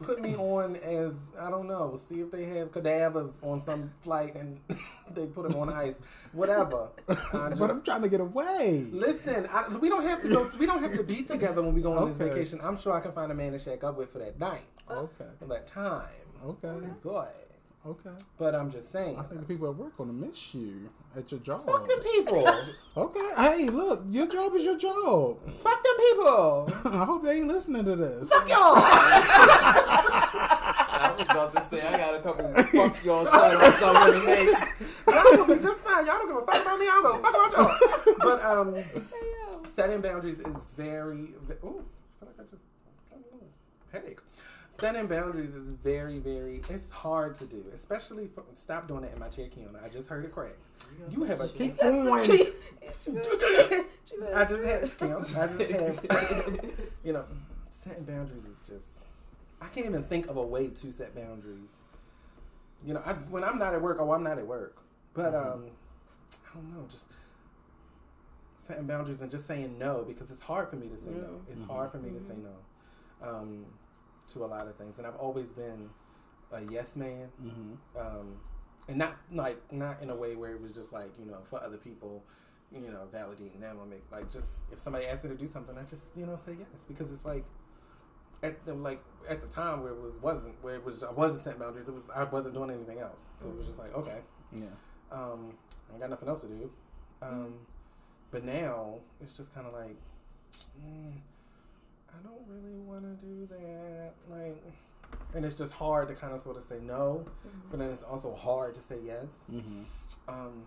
Put 0.04 0.22
me 0.22 0.36
on 0.36 0.76
as 0.78 1.14
I 1.40 1.50
don't 1.50 1.68
know. 1.68 2.00
See 2.10 2.22
if 2.22 2.32
they 2.32 2.46
have 2.46 2.72
cadavers 2.72 3.32
on 3.44 3.64
some 3.64 3.92
flight 4.02 4.36
and 4.36 4.60
they 5.14 5.26
put 5.28 5.48
them 5.50 5.60
on 5.60 5.70
ice. 5.72 5.96
Whatever. 6.34 6.88
I 7.08 7.50
but 7.58 7.70
I'm 7.70 7.82
trying 7.82 8.02
to 8.04 8.10
get 8.10 8.20
away. 8.22 8.86
listen, 8.92 9.48
I, 9.52 9.68
we 9.70 9.90
don't 9.90 10.04
have 10.04 10.22
to 10.24 10.30
go. 10.30 10.50
We 10.60 10.66
don't 10.66 10.82
have 10.82 10.94
to 10.96 11.04
be 11.04 11.22
together 11.24 11.62
when 11.62 11.74
we 11.74 11.82
go 11.82 11.94
on 11.94 12.10
this 12.10 12.18
vacation. 12.18 12.60
I'm 12.64 12.80
sure 12.80 12.94
I 12.94 13.00
can 13.02 13.12
find 13.12 13.32
a 13.32 13.36
man 13.36 13.52
to 13.54 13.60
shack 13.60 13.84
up 13.84 13.98
with 13.98 14.12
for 14.12 14.20
that 14.20 14.40
night, 14.40 14.66
Okay. 14.90 15.26
for 15.40 15.46
that 15.46 15.68
time. 15.68 16.08
Okay. 16.46 16.68
Oh 16.68 16.82
Boy, 17.04 17.28
Okay. 17.84 18.12
but 18.38 18.54
I'm 18.54 18.72
just 18.72 18.92
saying. 18.92 19.18
I 19.18 19.24
think 19.24 19.42
the 19.42 19.48
people 19.48 19.68
at 19.70 19.76
work 19.76 19.98
going 19.98 20.10
to 20.10 20.16
miss 20.28 20.54
you 20.54 20.88
at 21.18 21.32
your 21.32 21.40
job. 21.40 21.66
Fuck 21.66 21.88
them 21.88 22.00
people. 22.00 22.48
Okay. 22.98 23.20
Hey, 23.38 23.70
look, 23.70 24.04
your 24.10 24.28
job 24.28 24.54
is 24.54 24.64
your 24.64 24.78
job. 24.78 25.38
Fuck 25.60 25.82
them 25.82 25.94
people. 25.98 26.70
I 26.86 27.06
hope 27.06 27.24
they 27.24 27.38
ain't 27.38 27.48
listening 27.48 27.86
to 27.86 27.96
this. 27.96 28.28
Fuck 28.30 28.50
y'all. 28.50 28.74
I 29.84 31.14
was 31.18 31.28
about 31.30 31.56
to 31.56 31.64
say 31.76 31.82
I 31.88 31.98
got 31.98 32.16
a 32.16 32.20
couple 32.20 32.54
fuck 32.54 33.04
y'all 33.06 33.26
shout 33.26 33.64
outs 33.64 33.82
already 33.82 34.26
made. 34.26 34.50
Y'all 35.08 35.24
gonna 35.38 35.56
be 35.56 35.62
just 35.64 35.78
fine. 35.84 36.06
Y'all 36.06 36.18
don't 36.20 36.28
give 36.28 36.38
a 36.38 36.46
fuck 36.52 36.62
about 36.62 36.80
me. 36.80 36.86
I 36.86 36.90
don't 37.02 37.04
give 37.16 37.22
a 37.22 37.32
fuck 37.32 37.36
about 37.36 37.52
y'all. 38.06 38.16
But 38.20 38.44
um, 38.44 39.70
setting 39.76 40.02
boundaries 40.02 40.40
is 40.40 40.46
very. 40.78 41.34
ve- 41.48 41.54
Ooh, 41.64 41.84
I 42.22 42.26
feel 42.26 42.28
like 42.28 42.40
I 42.40 42.44
just 42.52 42.64
I 43.12 43.16
don't 43.16 43.32
know, 43.32 43.48
headache. 43.94 44.20
Setting 44.82 45.06
boundaries 45.06 45.54
is 45.54 45.68
very, 45.84 46.18
very. 46.18 46.64
It's 46.68 46.90
hard 46.90 47.38
to 47.38 47.46
do, 47.46 47.64
especially. 47.76 48.26
For, 48.34 48.42
stop 48.56 48.88
doing 48.88 49.02
that 49.02 49.14
in 49.14 49.20
my 49.20 49.28
chair, 49.28 49.46
Kiana. 49.46 49.86
I 49.86 49.90
just 49.90 50.10
heard 50.10 50.26
it 50.26 50.32
crack. 50.32 50.56
You 51.08 51.24
have 51.24 51.40
a 51.40 51.48
going. 51.50 51.76
I 54.36 54.44
just 54.44 54.64
had, 54.64 54.90
you 55.00 55.08
know, 55.08 55.20
I 55.20 55.46
just 55.46 56.08
had, 56.08 56.62
you 57.04 57.14
know, 57.14 57.26
setting 57.70 58.06
boundaries 58.06 58.44
is 58.44 58.58
just. 58.68 58.90
I 59.62 59.68
can't 59.68 59.86
even 59.86 60.04
think 60.04 60.26
of 60.32 60.38
a 60.38 60.42
way 60.42 60.70
to 60.70 60.92
set 60.92 61.14
boundaries. 61.14 61.78
You 62.84 62.96
know, 62.96 63.04
I, 63.06 63.14
when 63.14 63.44
I'm 63.44 63.60
not 63.60 63.76
at 63.76 63.82
work, 63.84 63.98
oh, 64.00 64.12
I'm 64.12 64.24
not 64.24 64.40
at 64.40 64.48
work. 64.48 64.78
But 65.14 65.36
um, 65.36 65.66
I 66.34 66.56
don't 66.56 66.74
know, 66.74 66.88
just 66.90 67.04
setting 68.68 68.88
boundaries 68.88 69.22
and 69.22 69.30
just 69.30 69.46
saying 69.46 69.78
no 69.78 70.04
because 70.08 70.32
it's 70.32 70.42
hard 70.42 70.72
for 70.72 70.78
me 70.78 70.88
to 70.88 70.98
say 70.98 71.12
no. 71.12 71.40
It's 71.52 71.68
hard 71.68 71.92
for 71.92 72.00
me 72.00 72.10
to 72.18 72.26
say 72.26 72.34
no 72.42 72.56
um, 73.24 73.66
to 74.34 74.46
a 74.46 74.48
lot 74.48 74.68
of 74.68 74.76
things, 74.76 74.98
and 74.98 75.08
I've 75.08 75.16
always 75.18 75.52
been 75.52 75.90
a 76.54 76.62
yes 76.70 76.96
man 76.98 77.30
hmm 77.42 77.74
um, 78.00 78.36
and 78.90 78.98
not 78.98 79.16
like 79.32 79.60
not 79.72 80.02
in 80.02 80.10
a 80.10 80.16
way 80.16 80.36
where 80.36 80.52
it 80.52 80.62
was 80.62 80.72
just 80.74 80.92
like 80.92 81.12
you 81.20 81.26
know 81.26 81.38
for 81.50 81.62
other 81.64 81.78
people, 81.78 82.24
you 82.74 82.82
know, 82.92 83.08
validating 83.14 83.60
them 83.62 83.78
or 83.80 83.86
make 83.86 84.04
like 84.12 84.32
just 84.32 84.50
if 84.72 84.80
somebody 84.80 85.06
asked 85.06 85.24
me 85.24 85.30
to 85.30 85.36
do 85.36 85.48
something, 85.48 85.78
I 85.78 85.84
just 85.84 86.04
you 86.16 86.26
know 86.26 86.38
say 86.46 86.54
yes 86.60 86.86
because 86.88 87.12
it's 87.12 87.24
like 87.26 87.46
at 88.44 88.66
the 88.66 88.74
like 88.74 89.02
at 89.30 89.40
the 89.42 89.48
time 89.48 89.84
where 89.84 89.92
it 89.92 90.02
was 90.02 90.14
wasn't 90.22 90.56
where 90.64 90.76
it 90.76 90.84
was 90.84 91.04
I 91.04 91.12
wasn't 91.12 91.42
setting 91.44 91.60
boundaries. 91.60 91.88
It 91.88 91.94
was 91.94 92.10
I 92.14 92.24
wasn't 92.26 92.54
doing 92.56 92.72
anything 92.72 93.00
else, 93.00 93.22
so 93.40 93.48
it 93.48 93.56
was 93.56 93.66
just 93.68 93.80
like 93.80 93.96
okay, 93.96 94.18
Yeah. 94.52 94.66
um, 95.12 95.54
I 95.96 96.00
got 96.00 96.10
nothing 96.10 96.28
else 96.28 96.42
to 96.42 96.48
do. 96.48 96.70
Um, 97.22 97.54
but 98.32 98.44
now 98.44 98.96
it's 99.22 99.34
just 99.34 99.54
kind 99.54 99.68
of 99.68 99.74
like 99.74 99.96
mm, 100.84 101.12
I 102.14 102.22
don't 102.24 102.46
really 102.48 102.78
want 102.78 103.04
to 103.04 103.26
do 103.26 103.48
that. 103.48 104.14
Like 104.30 104.64
and 105.34 105.46
it's 105.46 105.56
just 105.56 105.74
hard 105.74 106.08
to 106.10 106.16
kind 106.16 106.34
of 106.34 106.42
sort 106.42 106.58
of 106.58 106.64
say 106.64 106.80
no, 106.82 107.26
mm-hmm. 107.26 107.60
but 107.70 107.80
then 107.80 107.90
it's 107.90 108.04
also 108.04 108.36
hard 108.36 108.76
to 108.76 108.82
say 108.82 108.98
yes. 109.06 109.26
Mm-hmm. 109.52 109.84
Um, 110.28 110.64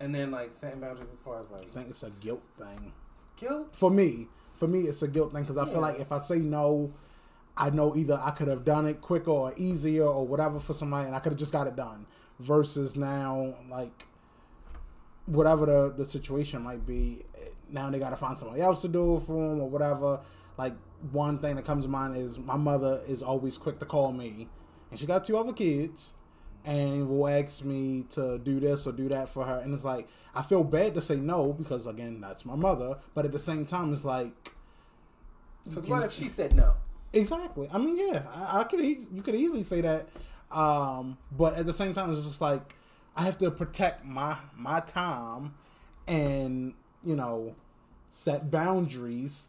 and 0.00 0.14
then 0.14 0.30
like 0.30 0.52
setting 0.58 0.80
boundaries 0.80 1.08
as 1.12 1.18
far 1.18 1.40
as 1.40 1.50
like, 1.50 1.68
I 1.70 1.74
think 1.74 1.90
it's 1.90 2.02
a 2.02 2.10
guilt 2.10 2.42
thing. 2.58 2.92
Guilt 3.36 3.74
for 3.74 3.90
me. 3.90 4.28
For 4.56 4.66
me, 4.66 4.80
it's 4.80 5.02
a 5.02 5.08
guilt 5.08 5.32
thing 5.32 5.42
because 5.42 5.56
I 5.56 5.64
yeah. 5.66 5.72
feel 5.72 5.80
like 5.80 6.00
if 6.00 6.12
I 6.12 6.18
say 6.18 6.38
no, 6.38 6.92
I 7.56 7.70
know 7.70 7.96
either 7.96 8.20
I 8.22 8.30
could 8.30 8.48
have 8.48 8.64
done 8.64 8.86
it 8.86 9.00
quicker 9.00 9.30
or 9.30 9.54
easier 9.56 10.04
or 10.04 10.26
whatever 10.26 10.60
for 10.60 10.74
somebody, 10.74 11.06
and 11.06 11.16
I 11.16 11.18
could 11.18 11.32
have 11.32 11.38
just 11.38 11.52
got 11.52 11.66
it 11.66 11.76
done. 11.76 12.06
Versus 12.38 12.96
now, 12.96 13.54
like 13.70 14.06
whatever 15.26 15.66
the 15.66 15.94
the 15.96 16.06
situation 16.06 16.62
might 16.62 16.86
be, 16.86 17.24
now 17.72 17.90
they 17.90 17.98
got 17.98 18.10
to 18.10 18.16
find 18.16 18.36
somebody 18.36 18.60
else 18.60 18.82
to 18.82 18.88
do 18.88 19.16
it 19.16 19.20
for 19.20 19.34
them 19.34 19.60
or 19.60 19.68
whatever. 19.68 20.20
Like 20.56 20.74
one 21.12 21.38
thing 21.38 21.56
that 21.56 21.64
comes 21.64 21.84
to 21.84 21.90
mind 21.90 22.16
is 22.16 22.38
my 22.38 22.56
mother 22.56 23.02
is 23.06 23.22
always 23.22 23.56
quick 23.56 23.78
to 23.80 23.86
call 23.86 24.12
me, 24.12 24.48
and 24.90 24.98
she 24.98 25.06
got 25.06 25.24
two 25.24 25.36
other 25.36 25.52
kids, 25.52 26.12
and 26.64 27.08
will 27.08 27.28
ask 27.28 27.64
me 27.64 28.04
to 28.10 28.38
do 28.38 28.60
this 28.60 28.86
or 28.86 28.92
do 28.92 29.08
that 29.08 29.28
for 29.28 29.44
her, 29.44 29.60
and 29.60 29.72
it's 29.72 29.84
like 29.84 30.08
I 30.34 30.42
feel 30.42 30.64
bad 30.64 30.94
to 30.94 31.00
say 31.00 31.16
no 31.16 31.52
because 31.52 31.86
again 31.86 32.20
that's 32.20 32.44
my 32.44 32.54
mother, 32.54 32.98
but 33.14 33.24
at 33.24 33.32
the 33.32 33.38
same 33.38 33.66
time 33.66 33.92
it's 33.92 34.04
like 34.04 34.52
because 35.68 35.88
what 35.88 36.04
if 36.04 36.12
she 36.12 36.28
said 36.28 36.54
no? 36.54 36.74
Exactly. 37.12 37.68
I 37.72 37.78
mean, 37.78 37.96
yeah, 37.98 38.22
I, 38.34 38.60
I 38.60 38.64
could. 38.64 38.80
You 38.80 39.22
could 39.22 39.34
easily 39.34 39.62
say 39.62 39.80
that, 39.80 40.08
um, 40.50 41.18
but 41.32 41.54
at 41.54 41.66
the 41.66 41.72
same 41.72 41.92
time, 41.94 42.12
it's 42.12 42.24
just 42.24 42.40
like 42.40 42.74
I 43.16 43.24
have 43.24 43.38
to 43.38 43.50
protect 43.50 44.04
my 44.04 44.36
my 44.56 44.80
time, 44.80 45.54
and 46.06 46.74
you 47.04 47.16
know, 47.16 47.54
set 48.08 48.50
boundaries 48.50 49.48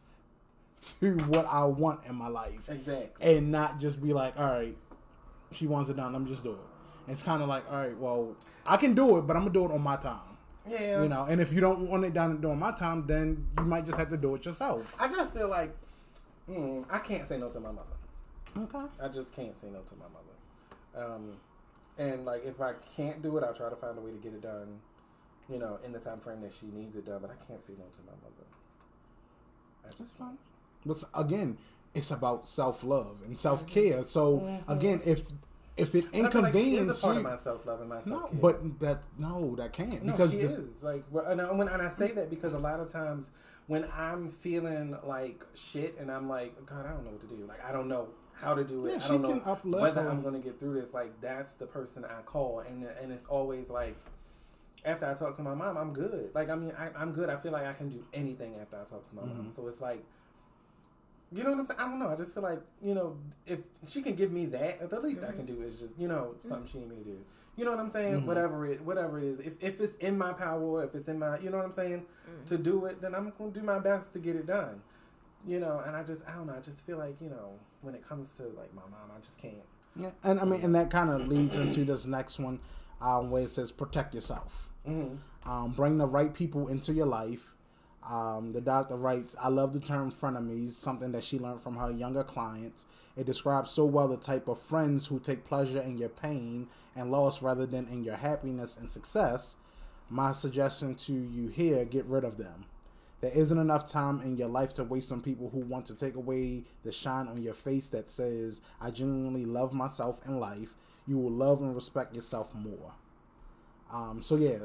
to 1.00 1.16
what 1.28 1.46
I 1.46 1.66
want 1.66 2.06
in 2.06 2.16
my 2.16 2.28
life. 2.28 2.70
Exactly. 2.70 3.38
And 3.38 3.52
not 3.52 3.80
just 3.80 4.02
be 4.02 4.14
like, 4.14 4.38
all 4.40 4.52
right, 4.52 4.78
she 5.52 5.68
wants 5.68 5.90
it 5.90 5.98
done, 5.98 6.14
let 6.14 6.22
me 6.22 6.30
just 6.30 6.44
do 6.44 6.52
it. 6.52 6.58
And 7.06 7.14
it's 7.14 7.24
kind 7.24 7.42
of 7.42 7.50
like, 7.50 7.70
all 7.72 7.78
right, 7.78 7.98
well, 7.98 8.36
I 8.66 8.78
can 8.78 8.94
do 8.94 9.18
it, 9.18 9.22
but 9.22 9.36
I'm 9.36 9.44
gonna 9.44 9.54
do 9.54 9.66
it 9.66 9.72
on 9.72 9.82
my 9.82 9.98
time. 9.98 10.20
Yeah. 10.70 11.02
You 11.02 11.10
know, 11.10 11.26
and 11.26 11.42
if 11.42 11.52
you 11.52 11.60
don't 11.60 11.90
want 11.90 12.06
it 12.06 12.14
done 12.14 12.40
during 12.40 12.60
my 12.60 12.72
time, 12.72 13.06
then 13.08 13.48
you 13.58 13.66
might 13.66 13.86
just 13.86 13.98
have 13.98 14.10
to 14.10 14.18
do 14.18 14.36
it 14.36 14.46
yourself. 14.46 14.96
I 15.00 15.08
just 15.08 15.34
feel 15.34 15.48
like 15.48 15.76
mm, 16.50 16.86
I 16.90 17.00
can't 17.00 17.28
say 17.28 17.38
no 17.38 17.50
to 17.50 17.60
my 17.60 17.72
mother. 17.72 17.88
Okay. 18.58 18.86
I 19.02 19.08
just 19.08 19.34
can't 19.34 19.60
say 19.60 19.68
no 19.68 19.80
to 19.80 19.96
my 19.96 20.06
mother. 20.06 21.14
Um, 21.14 21.38
and 21.98 22.26
like 22.26 22.46
if 22.46 22.62
I 22.62 22.74
can't 22.96 23.22
do 23.22 23.38
it, 23.38 23.44
I'll 23.44 23.54
try 23.54 23.70
to 23.70 23.76
find 23.76 23.98
a 23.98 24.02
way 24.02 24.12
to 24.12 24.18
get 24.18 24.34
it 24.34 24.42
done. 24.42 24.80
You 25.52 25.60
know, 25.60 25.80
in 25.86 25.92
the 25.92 26.00
time 26.00 26.20
frame 26.20 26.42
that 26.42 26.54
she 26.54 26.68
needs 26.68 26.96
it 26.96 27.06
done, 27.06 27.20
but 27.22 27.32
I 27.32 27.46
can't 27.46 27.66
say 27.66 27.74
no 27.78 27.86
to 27.86 28.00
my 28.06 28.14
mother. 28.24 28.48
I 29.88 29.98
just 29.98 30.18
can't. 30.18 30.40
But 30.86 31.04
again, 31.14 31.58
it's 31.94 32.12
about 32.12 32.48
self 32.48 32.84
love 32.84 33.22
and 33.26 33.38
self 33.38 33.68
care. 33.68 34.04
So 34.04 34.40
mm-hmm. 34.40 34.72
again, 34.72 35.02
if 35.06 35.32
if 35.78 35.96
it 35.96 36.06
inconveniences 36.14 37.04
like 37.04 37.18
of 37.18 37.24
my 37.24 37.38
self 37.38 37.66
love 37.66 37.82
and 37.82 37.90
my 37.90 38.02
self 38.02 38.30
care. 38.30 38.34
No, 38.34 38.40
but 38.42 38.80
that 38.80 39.04
no, 39.18 39.56
that 39.58 39.74
can't 39.74 40.04
no, 40.04 40.12
because 40.12 40.32
she 40.32 40.38
the, 40.38 40.54
is 40.54 40.84
like 40.84 41.04
and 41.28 41.42
I, 41.42 41.52
when, 41.52 41.68
and 41.68 41.82
I 41.82 41.90
say 41.90 42.12
that 42.12 42.30
because 42.30 42.54
a 42.54 42.60
lot 42.60 42.80
of 42.80 42.90
times 42.90 43.32
when 43.68 43.86
I'm 43.94 44.30
feeling 44.30 44.98
like 45.04 45.46
shit 45.54 45.98
and 46.00 46.12
I'm 46.12 46.30
like 46.30 46.66
God, 46.66 46.86
I 46.86 46.92
don't 46.92 47.04
know 47.04 47.12
what 47.12 47.22
to 47.22 47.28
do. 47.28 47.46
Like 47.48 47.64
I 47.66 47.72
don't 47.72 47.88
know 47.88 48.08
how 48.34 48.56
to 48.56 48.64
do 48.64 48.86
it. 48.86 48.92
Yeah, 48.92 49.06
I 49.06 49.18
don't 49.18 49.66
know 49.66 49.78
whether 49.80 50.10
I'm 50.10 50.22
going 50.22 50.34
to 50.34 50.40
get 50.40 50.60
through 50.60 50.82
this. 50.82 50.94
Like 50.94 51.20
that's 51.22 51.54
the 51.56 51.68
person 51.68 52.06
I 52.06 52.22
call, 52.24 52.60
and 52.62 52.86
and 53.02 53.12
it's 53.12 53.26
always 53.26 53.70
like 53.70 53.96
after 54.84 55.06
I 55.06 55.14
talk 55.14 55.36
to 55.38 55.44
my 55.44 55.54
mom, 55.54 55.78
I'm 55.78 55.94
good. 55.94 56.32
Like 56.34 56.50
I 56.50 56.56
mean, 56.56 56.74
I, 56.78 57.02
am 57.02 57.12
good. 57.12 57.30
I 57.30 57.38
feel 57.38 57.52
like 57.52 57.66
I 57.66 57.74
can 57.74 57.90
do 57.90 58.04
anything 58.14 58.56
after 58.62 58.78
I 58.78 58.84
talk 58.84 59.08
to 59.10 59.16
my 59.16 59.22
mm-hmm. 59.22 59.38
mom. 59.38 59.50
So 59.50 59.68
it's 59.68 59.82
like 59.82 60.04
you 61.34 61.44
know 61.44 61.52
what 61.52 61.60
I'm 61.60 61.66
saying? 61.66 61.80
I 61.80 61.88
don't 61.88 62.00
know. 62.00 62.10
I 62.10 62.16
just 62.16 62.34
feel 62.34 62.44
like, 62.44 62.60
you 62.84 62.94
know, 62.94 63.16
if 63.48 63.60
she 63.88 64.02
can 64.02 64.16
give 64.16 64.32
me 64.32 64.48
that, 64.48 64.90
the 64.90 65.00
least 65.00 65.22
mm-hmm. 65.22 65.30
I 65.30 65.32
can 65.32 65.46
do 65.46 65.62
is 65.62 65.80
just, 65.80 65.92
you 65.98 66.10
know, 66.10 66.36
something 66.42 66.68
mm-hmm. 66.68 66.72
she 66.72 66.80
need 66.80 66.90
me 66.90 66.96
to 66.98 67.04
do. 67.04 67.18
You 67.56 67.66
know 67.66 67.72
what 67.72 67.80
I'm 67.80 67.92
saying? 67.92 68.16
Mm-hmm. 68.16 68.28
Whatever 68.28 68.66
it 68.66 68.82
whatever 68.82 69.20
it 69.20 69.26
is. 69.26 69.40
If 69.40 69.54
if 69.62 69.82
it's 69.82 69.96
in 69.98 70.18
my 70.18 70.34
power, 70.34 70.84
if 70.84 70.96
it's 70.96 71.08
in 71.08 71.20
my 71.20 71.38
you 71.40 71.50
know 71.50 71.58
what 71.58 71.66
I'm 71.66 71.74
saying, 71.74 72.00
mm-hmm. 72.00 72.46
to 72.46 72.58
do 72.58 72.86
it, 72.86 73.02
then 73.02 73.14
I'm 73.14 73.32
gonna 73.38 73.52
do 73.52 73.62
my 73.62 73.80
best 73.80 74.14
to 74.14 74.20
get 74.20 74.36
it 74.36 74.48
done. 74.48 74.82
You 75.46 75.60
know, 75.60 75.82
and 75.86 75.96
I 75.96 76.04
just 76.04 76.22
I 76.28 76.32
don't 76.34 76.48
know, 76.48 76.56
I 76.58 76.62
just 76.62 76.82
feel 76.82 76.98
like, 76.98 77.20
you 77.22 77.30
know, 77.30 77.52
when 77.82 77.94
it 77.94 78.08
comes 78.08 78.36
to 78.38 78.44
like 78.44 78.74
my 78.74 78.84
mom, 78.84 79.12
I 79.16 79.20
just 79.20 79.38
can't. 79.38 79.56
Yeah. 79.96 80.12
And 80.24 80.40
I 80.40 80.46
mean 80.46 80.62
and 80.62 80.74
that 80.76 80.90
kinda 80.92 81.18
leads 81.20 81.58
into 81.58 81.84
this 81.86 82.06
next 82.06 82.40
one, 82.40 82.60
um, 83.02 83.32
where 83.32 83.44
it 83.44 83.50
says 83.50 83.72
protect 83.72 84.16
yourself. 84.16 84.70
Mm-hmm. 84.88 85.50
Um, 85.50 85.72
bring 85.72 85.98
the 85.98 86.08
right 86.08 86.34
people 86.34 86.68
into 86.68 86.94
your 86.94 87.08
life 87.08 87.54
um, 88.04 88.52
the 88.52 88.62
doctor 88.62 88.96
writes, 88.96 89.36
I 89.40 89.50
love 89.50 89.74
the 89.74 89.80
term 89.80 90.12
frenemies, 90.12 90.72
something 90.72 91.12
that 91.12 91.24
she 91.24 91.38
learned 91.38 91.62
from 91.62 91.78
her 91.78 91.92
younger 91.92 92.24
clients. 92.24 92.86
It 93.16 93.26
describes 93.26 93.72
so 93.72 93.86
well 93.86 94.08
the 94.08 94.18
type 94.18 94.48
of 94.48 94.60
friends 94.60 95.08
who 95.08 95.20
take 95.20 95.46
pleasure 95.46 95.82
in 95.82 95.98
your 95.98 96.10
pain 96.10 96.68
and 96.96 97.12
loss 97.12 97.42
rather 97.42 97.66
than 97.66 97.88
in 97.88 98.04
your 98.04 98.16
happiness 98.16 98.78
and 98.78 98.90
success. 98.90 99.56
My 100.10 100.32
suggestion 100.32 100.96
to 100.96 101.14
you 101.14 101.48
here 101.48 101.86
get 101.86 102.06
rid 102.06 102.24
of 102.24 102.38
them. 102.38 102.66
There 103.22 103.32
isn't 103.32 103.58
enough 103.58 103.88
time 103.88 104.22
in 104.22 104.36
your 104.36 104.48
life 104.48 104.74
to 104.76 104.84
waste 104.84 105.12
on 105.12 105.22
people 105.22 105.52
who 105.52 105.60
want 105.60 105.86
to 105.86 105.96
take 105.96 106.16
away 106.16 106.64
the 106.84 106.92
shine 106.92 107.28
on 107.28 107.44
your 107.44 107.54
face 107.54 107.90
that 107.92 108.10
says, 108.10 108.62
I 108.82 108.90
genuinely 108.90 109.46
love 109.46 109.74
myself 109.74 110.20
and 110.26 110.40
life. 110.40 110.74
You 111.06 111.20
will 111.20 111.32
love 111.32 111.62
and 111.62 111.76
respect 111.76 112.16
yourself 112.16 112.56
more. 112.56 112.94
Um, 113.92 114.22
so, 114.22 114.36
yeah, 114.36 114.58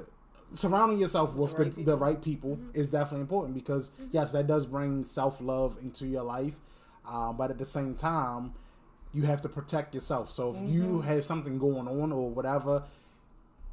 surrounding 0.54 0.98
yourself 0.98 1.34
with 1.34 1.56
the, 1.56 1.64
right, 1.64 1.74
the, 1.74 1.82
the 1.82 1.96
right 1.96 2.22
people 2.22 2.56
mm-hmm. 2.56 2.78
is 2.80 2.90
definitely 2.90 3.22
important 3.22 3.54
because 3.54 3.90
mm-hmm. 3.90 4.06
yes, 4.12 4.32
that 4.32 4.46
does 4.46 4.66
bring 4.66 5.04
self 5.04 5.40
love 5.40 5.76
into 5.82 6.06
your 6.06 6.22
life, 6.22 6.58
uh, 7.08 7.32
but 7.32 7.50
at 7.50 7.58
the 7.58 7.64
same 7.64 7.94
time, 7.94 8.54
you 9.12 9.22
have 9.22 9.40
to 9.42 9.48
protect 9.48 9.94
yourself. 9.94 10.30
So 10.30 10.50
if 10.50 10.56
mm-hmm. 10.56 10.68
you 10.68 11.00
have 11.02 11.24
something 11.24 11.58
going 11.58 11.88
on 11.88 12.12
or 12.12 12.30
whatever, 12.30 12.84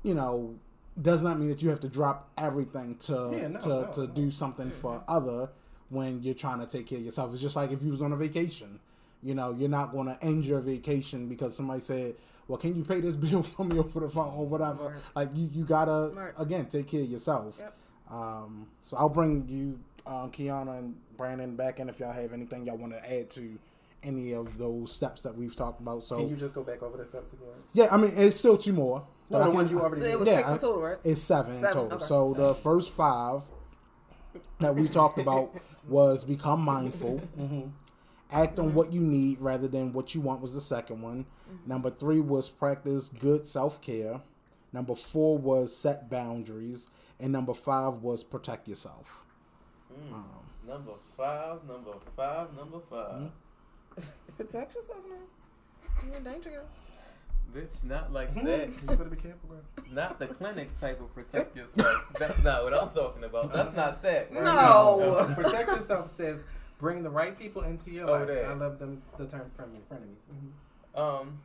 you 0.01 0.13
know, 0.13 0.55
does 1.01 1.21
not 1.21 1.39
mean 1.39 1.49
that 1.49 1.61
you 1.61 1.69
have 1.69 1.80
to 1.81 1.89
drop 1.89 2.30
everything 2.38 2.95
to 2.95 3.31
yeah, 3.34 3.47
no, 3.47 3.59
to, 3.59 3.67
no, 3.67 3.91
to 3.93 3.99
no. 4.01 4.07
do 4.07 4.31
something 4.31 4.71
for 4.71 4.99
mm-hmm. 4.99 5.11
other 5.11 5.49
when 5.89 6.21
you're 6.23 6.34
trying 6.34 6.59
to 6.59 6.65
take 6.65 6.88
care 6.88 6.97
of 6.97 7.05
yourself. 7.05 7.34
It's 7.34 7.41
just 7.41 7.55
like 7.55 7.71
if 7.71 7.84
you 7.84 7.91
was 7.91 8.01
on 8.01 8.11
a 8.11 8.17
vacation. 8.17 8.80
You 9.25 9.35
know, 9.35 9.55
you're 9.57 9.69
not 9.69 9.93
going 9.93 10.07
to 10.07 10.21
end 10.21 10.43
your 10.43 10.59
vacation 10.59 11.30
because 11.30 11.55
somebody 11.55 11.80
said, 11.80 12.15
well, 12.48 12.57
can 12.57 12.76
you 12.76 12.84
pay 12.84 12.99
this 13.02 13.15
bill 13.18 13.44
for 13.44 13.65
me 13.65 13.80
over 13.80 13.99
the 13.99 14.10
phone 14.10 14.34
or 14.36 14.45
whatever? 14.45 14.90
Right. 14.90 15.02
Like 15.15 15.30
you, 15.34 15.49
you 15.52 15.65
gotta 15.65 16.11
right. 16.14 16.34
again 16.38 16.65
take 16.65 16.88
care 16.88 17.02
of 17.02 17.10
yourself. 17.10 17.56
Yep. 17.60 17.78
Um, 18.11 18.70
so 18.84 18.98
I'll 18.98 19.10
bring 19.10 19.48
you, 19.48 19.80
um, 20.06 20.32
Kiana 20.32 20.78
and 20.80 20.95
Brandon 21.18 21.56
back 21.56 21.80
in 21.80 21.90
if 21.90 21.99
y'all 21.99 22.14
have 22.14 22.34
anything 22.34 22.65
y'all 22.65 22.78
want 22.78 22.94
to 22.94 23.11
add 23.11 23.30
to 23.32 23.57
any 24.03 24.34
of 24.34 24.57
those 24.57 24.91
steps 24.91 25.22
that 25.22 25.36
we've 25.36 25.56
talked 25.56 25.80
about. 25.80 26.03
So 26.03 26.18
can 26.18 26.30
you 26.30 26.36
just 26.36 26.53
go 26.53 26.64
back 26.64 26.84
over 26.84 26.98
the 26.98 27.06
steps 27.06 27.34
again? 27.34 27.48
Yeah, 27.72 27.88
I 27.91 27.98
mean 27.98 28.11
it's 28.15 28.38
still 28.38 28.57
two 28.57 28.74
more. 28.74 29.06
No, 29.30 29.44
the 29.45 29.52
ones 29.52 29.72
you 29.72 29.80
already. 29.82 30.02
So 30.02 30.07
it 30.07 30.20
was 30.20 30.28
yeah, 30.28 30.38
six 30.38 30.52
in 30.52 30.57
total, 30.60 30.82
right? 30.82 30.98
It's 31.03 31.22
seven, 31.22 31.56
seven. 31.56 31.68
in 31.68 31.74
total. 31.74 31.98
Okay. 31.98 32.06
So 32.06 32.34
the 32.34 32.53
first 32.56 32.91
five 32.91 33.44
that 34.60 34.76
we 34.76 34.88
talked 34.88 35.18
about 35.18 35.56
was 35.88 36.24
become 36.24 36.61
mindful. 36.61 37.22
mm-hmm. 37.40 37.70
Act 38.34 38.60
on 38.60 38.73
what 38.73 38.91
you 38.91 38.99
need 39.01 39.39
rather 39.39 39.68
than 39.68 39.93
what 39.93 40.15
you 40.15 40.22
want 40.22 40.41
was 40.41 40.53
the 40.53 40.61
second 40.61 41.01
one. 41.01 41.26
Mm-hmm. 41.51 41.69
Number 41.69 41.89
three 41.89 42.19
was 42.19 42.49
practice 42.49 43.10
good 43.10 43.47
self 43.47 43.81
care. 43.81 44.22
Number 44.72 44.95
four 44.95 45.38
was 45.38 45.76
set 45.76 46.10
boundaries. 46.10 46.88
And 47.19 47.31
number 47.31 47.53
five 47.53 48.01
was 48.01 48.23
protect 48.23 48.68
yourself. 48.68 49.23
Mm. 49.93 50.14
Um, 50.14 50.26
number 50.68 50.93
five, 51.15 51.64
number 51.68 51.91
five, 52.15 52.53
number 52.55 52.80
5 52.89 52.99
mm-hmm. 52.99 54.03
Protect 54.38 54.76
yourself 54.76 54.99
now. 55.07 56.03
You're 56.05 56.15
in 56.18 56.23
danger. 56.23 56.49
Girl. 56.49 56.65
Bitch, 57.55 57.84
not 57.84 58.11
like 58.11 58.34
mm-hmm. 58.34 58.47
that. 58.47 58.68
You 58.68 58.88
better 58.88 59.03
be 59.05 59.15
careful, 59.15 59.49
girl. 59.49 59.85
Not 59.91 60.18
the 60.18 60.26
clinic 60.27 60.76
type 60.80 60.99
of 60.99 61.14
protect 61.14 61.55
yourself. 61.55 62.03
That's 62.18 62.41
not 62.43 62.64
what 62.64 62.73
I'm 62.73 62.89
talking 62.89 63.23
about. 63.23 63.53
That's 63.53 63.76
not 63.76 64.01
that. 64.01 64.34
Right? 64.34 64.43
No. 64.43 65.31
protect 65.35 65.69
yourself 65.69 66.15
says 66.18 66.43
bring 66.84 67.01
the 67.01 67.10
right 67.10 67.39
people 67.39 67.61
into 67.61 67.91
your 67.91 68.10
oh, 68.10 68.11
life. 68.11 68.27
That. 68.27 68.43
I 68.43 68.53
love 68.53 68.77
them. 68.77 69.01
The 69.18 69.26
term 69.26 69.49
friendly, 69.55 69.80
frenemies. 69.89 70.19
Mm-hmm. 70.30 70.99
Um, 71.01 71.39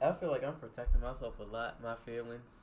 I 0.00 0.12
feel 0.12 0.30
like 0.30 0.42
I'm 0.42 0.54
protecting 0.54 1.02
myself 1.02 1.34
a 1.38 1.42
lot, 1.42 1.82
my 1.82 1.94
feelings, 2.06 2.62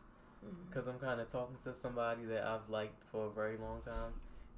because 0.68 0.86
mm-hmm. 0.86 0.90
I'm 0.90 1.00
kind 1.00 1.22
of 1.22 1.32
talking 1.32 1.56
to 1.66 1.74
somebody 1.74 2.26
that 2.26 2.44
I've 2.44 2.68
liked 2.68 3.04
for 3.12 3.28
a 3.28 3.30
very 3.30 3.58
long 3.58 3.82
time, 3.86 4.14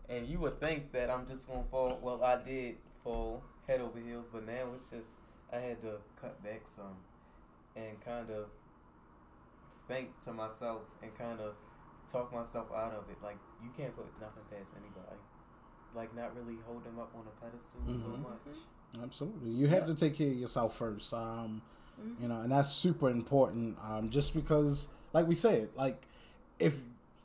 and 0.07 0.26
you 0.28 0.40
would 0.40 0.61
think 0.61 0.94
that 0.94 1.10
I'm 1.10 1.28
just 1.28 1.45
gonna 1.49 1.65
fall. 1.69 1.99
Well, 2.02 2.23
I 2.23 2.41
did 2.41 2.78
fall 3.03 3.44
head 3.68 3.82
over 3.82 3.99
heels, 3.99 4.28
but 4.32 4.48
now 4.48 4.69
it's 4.73 4.90
just 4.90 5.10
I 5.52 5.57
had 5.57 5.82
to 5.82 5.98
cut 6.22 6.41
back 6.41 6.61
some, 6.68 6.95
and 7.76 7.99
kind 8.03 8.32
of 8.32 8.45
think 9.90 10.10
to 10.23 10.32
myself 10.32 10.84
and 11.03 11.14
kind 11.18 11.41
of 11.41 11.56
talk 12.10 12.34
myself 12.34 12.68
out 12.73 12.94
of 12.94 13.10
it. 13.11 13.18
Like 13.22 13.38
you 13.61 13.69
can't 13.78 13.94
put 13.94 14.07
nothing 14.22 14.44
past 14.49 14.72
anybody 14.73 15.19
like 15.96 16.16
not 16.16 16.36
really 16.36 16.58
hold 16.66 16.84
them 16.84 17.00
up 17.00 17.12
on 17.16 17.24
a 17.28 17.44
pedestal 17.44 17.80
mm-hmm. 17.88 18.02
so 18.02 18.30
much. 18.30 19.04
Absolutely, 19.04 19.52
you 19.52 19.68
have 19.68 19.86
to 19.86 19.96
take 19.96 20.16
care 20.16 20.28
of 20.28 20.38
yourself 20.38 20.78
first. 20.78 21.14
Um, 21.14 21.62
mm-hmm. 22.00 22.24
You 22.24 22.30
know, 22.30 22.42
and 22.42 22.52
that's 22.52 22.72
super 22.72 23.10
important. 23.10 23.78
Um, 23.84 24.10
just 24.10 24.34
because, 24.34 24.88
like 25.14 25.28
we 25.28 25.36
said, 25.36 25.70
like 25.76 26.02
if 26.60 26.82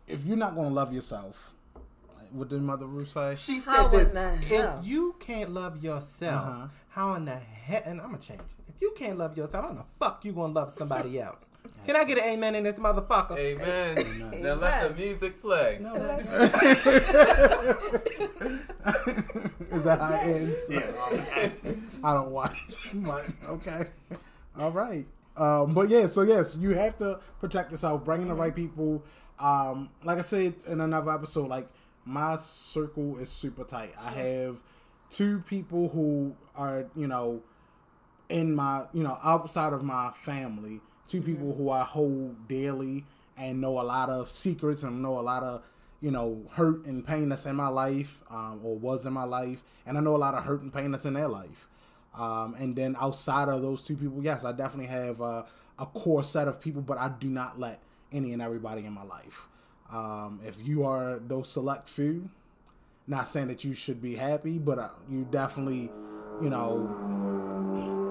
if 0.07 0.25
you're 0.25 0.37
not 0.37 0.55
going 0.55 0.69
to 0.69 0.75
love 0.75 0.93
yourself, 0.93 1.53
what 2.31 2.49
did 2.49 2.63
Mother 2.63 2.87
Ruth 2.87 3.11
say? 3.11 3.35
She 3.37 3.61
said 3.61 3.89
that 4.15 4.39
if 4.51 4.87
you 4.87 5.17
can't 5.21 5.51
love 5.51 5.83
yourself, 5.83 6.47
uh-huh. 6.47 6.67
how 6.89 7.15
in 7.15 7.25
the 7.25 7.37
heck? 7.37 7.87
And 7.87 8.01
I'm 8.01 8.11
gonna 8.11 8.19
change 8.19 8.41
it. 8.41 8.47
If 8.69 8.75
If 8.77 8.83
you 8.83 8.95
can't 8.97 9.19
love 9.19 9.37
yourself, 9.37 9.65
how 9.65 9.71
in 9.71 9.77
the 9.77 9.85
fuck 9.99 10.25
you 10.25 10.33
gonna 10.33 10.53
love 10.53 10.75
somebody 10.77 11.21
else? 11.21 11.47
Can 11.87 11.97
I 11.97 12.05
get 12.05 12.19
an 12.19 12.25
amen 12.25 12.55
in 12.57 12.65
this 12.65 12.77
motherfucker? 12.77 13.39
Amen. 13.39 14.43
now 14.43 14.55
let 14.55 14.89
the 14.89 14.95
music 15.03 15.41
play. 15.41 15.79
No, 15.81 15.95
that's- 15.99 16.35
Is 19.73 19.83
that 19.85 20.01
how 20.01 20.15
it 20.15 20.27
ends? 20.27 20.57
Yeah. 20.69 21.51
I 22.03 22.15
don't 22.15 22.31
watch, 22.31 22.57
but 22.95 23.27
okay, 23.49 23.85
all 24.59 24.71
right. 24.73 25.07
Um, 25.37 25.75
but 25.75 25.89
yeah, 25.89 26.07
so 26.07 26.23
yes, 26.23 26.57
you 26.61 26.71
have 26.71 26.97
to 26.99 27.21
protect 27.41 27.71
yourself, 27.71 28.05
bringing 28.05 28.29
the 28.29 28.35
right 28.35 28.55
people. 28.55 29.03
Um, 29.39 29.91
like 30.03 30.19
I 30.19 30.23
said 30.23 30.55
in 30.67 30.81
another 30.81 31.13
episode, 31.13 31.49
like 31.49 31.69
my 32.05 32.37
circle 32.39 33.19
is 33.19 33.31
super 33.31 33.65
tight. 33.65 33.93
I 34.05 34.11
have 34.13 34.57
two 35.11 35.41
people 35.49 35.89
who 35.89 36.35
are, 36.55 36.87
you 36.97 37.07
know, 37.07 37.43
in 38.29 38.55
my, 38.55 38.85
you 38.93 39.03
know, 39.03 39.19
outside 39.23 39.73
of 39.73 39.83
my 39.85 40.11
family, 40.17 40.81
2 41.09 41.23
people 41.23 41.55
who 41.55 41.70
I 41.70 41.83
hold 41.83 42.49
daily 42.49 43.05
and 43.37 43.61
know 43.61 43.81
a 43.81 43.83
lot 43.83 44.09
of 44.09 44.31
secrets 44.31 44.83
and 44.83 45.03
know 45.03 45.19
a 45.19 45.20
lot 45.20 45.43
of, 45.43 45.62
you 46.01 46.11
know, 46.11 46.43
hurt 46.53 46.85
and 46.87 47.07
pain 47.07 47.28
that's 47.28 47.47
in 47.47 47.57
my 47.57 47.69
life 47.69 48.23
um, 48.31 48.61
or 48.62 48.77
was 48.77 49.07
in 49.07 49.12
my 49.12 49.24
life. 49.24 49.62
And 49.85 49.97
I 49.97 50.01
know 50.01 50.16
a 50.16 50.19
lot 50.19 50.35
of 50.35 50.45
hurt 50.45 50.62
and 50.62 50.73
pain 50.73 50.91
that's 50.91 51.05
in 51.05 51.15
their 51.15 51.28
life. 51.28 51.69
Um, 52.16 52.55
and 52.59 52.74
then 52.74 52.97
outside 52.99 53.49
of 53.49 53.62
those 53.62 53.83
two 53.83 53.97
people, 53.97 54.23
yes, 54.23 54.45
I 54.45 54.53
definitely 54.53 54.87
have 54.87 55.20
a 55.20 55.45
core 55.95 56.24
set 56.24 56.49
of 56.49 56.61
people, 56.61 56.81
but 56.81 56.99
I 56.99 57.09
do 57.09 57.28
not 57.28 57.61
let 57.61 57.81
any 58.12 58.33
and 58.33 58.41
everybody 58.41 58.87
in 58.87 58.93
my 58.93 59.05
life. 59.05 59.49
Um, 59.93 60.41
if 60.45 60.66
you 60.66 60.85
are 60.85 61.19
those 61.19 61.51
select 61.51 61.89
few, 61.89 62.31
not 63.07 63.28
saying 63.28 63.49
that 63.49 63.65
you 63.65 63.74
should 63.74 64.03
be 64.03 64.16
happy, 64.16 64.59
but 64.59 64.78
uh, 64.78 64.89
you 65.11 65.27
definitely, 65.31 65.91
you 66.43 66.51
know, 66.51 68.06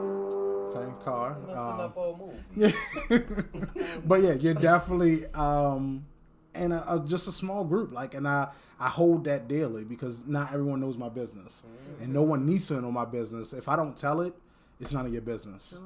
okay, 0.80 1.04
car. 1.04 1.38
Um, 1.50 1.80
up 1.80 1.98
all 1.98 2.34
yeah. 2.56 2.72
but 4.06 4.22
yeah, 4.22 4.34
you're 4.34 4.54
definitely 4.54 5.26
um 5.34 6.06
in 6.54 6.72
a, 6.72 6.84
a, 6.88 7.06
just 7.08 7.28
a 7.28 7.32
small 7.32 7.64
group. 7.64 7.92
Like, 7.92 8.14
and 8.14 8.28
I 8.28 8.50
I 8.80 8.90
hold 8.90 9.26
that 9.26 9.48
dearly 9.48 9.84
because 9.84 10.26
not 10.26 10.54
everyone 10.54 10.80
knows 10.80 10.98
my 10.98 11.10
business, 11.10 11.64
and 12.02 12.14
no 12.14 12.22
one 12.22 12.46
needs 12.46 12.68
to 12.68 12.82
know 12.82 12.92
my 12.92 13.06
business. 13.06 13.54
If 13.54 13.70
I 13.70 13.76
don't 13.76 13.96
tell 13.96 14.22
it, 14.22 14.34
it's 14.80 14.92
none 14.92 15.06
of 15.06 15.14
your 15.14 15.22
business. 15.22 15.78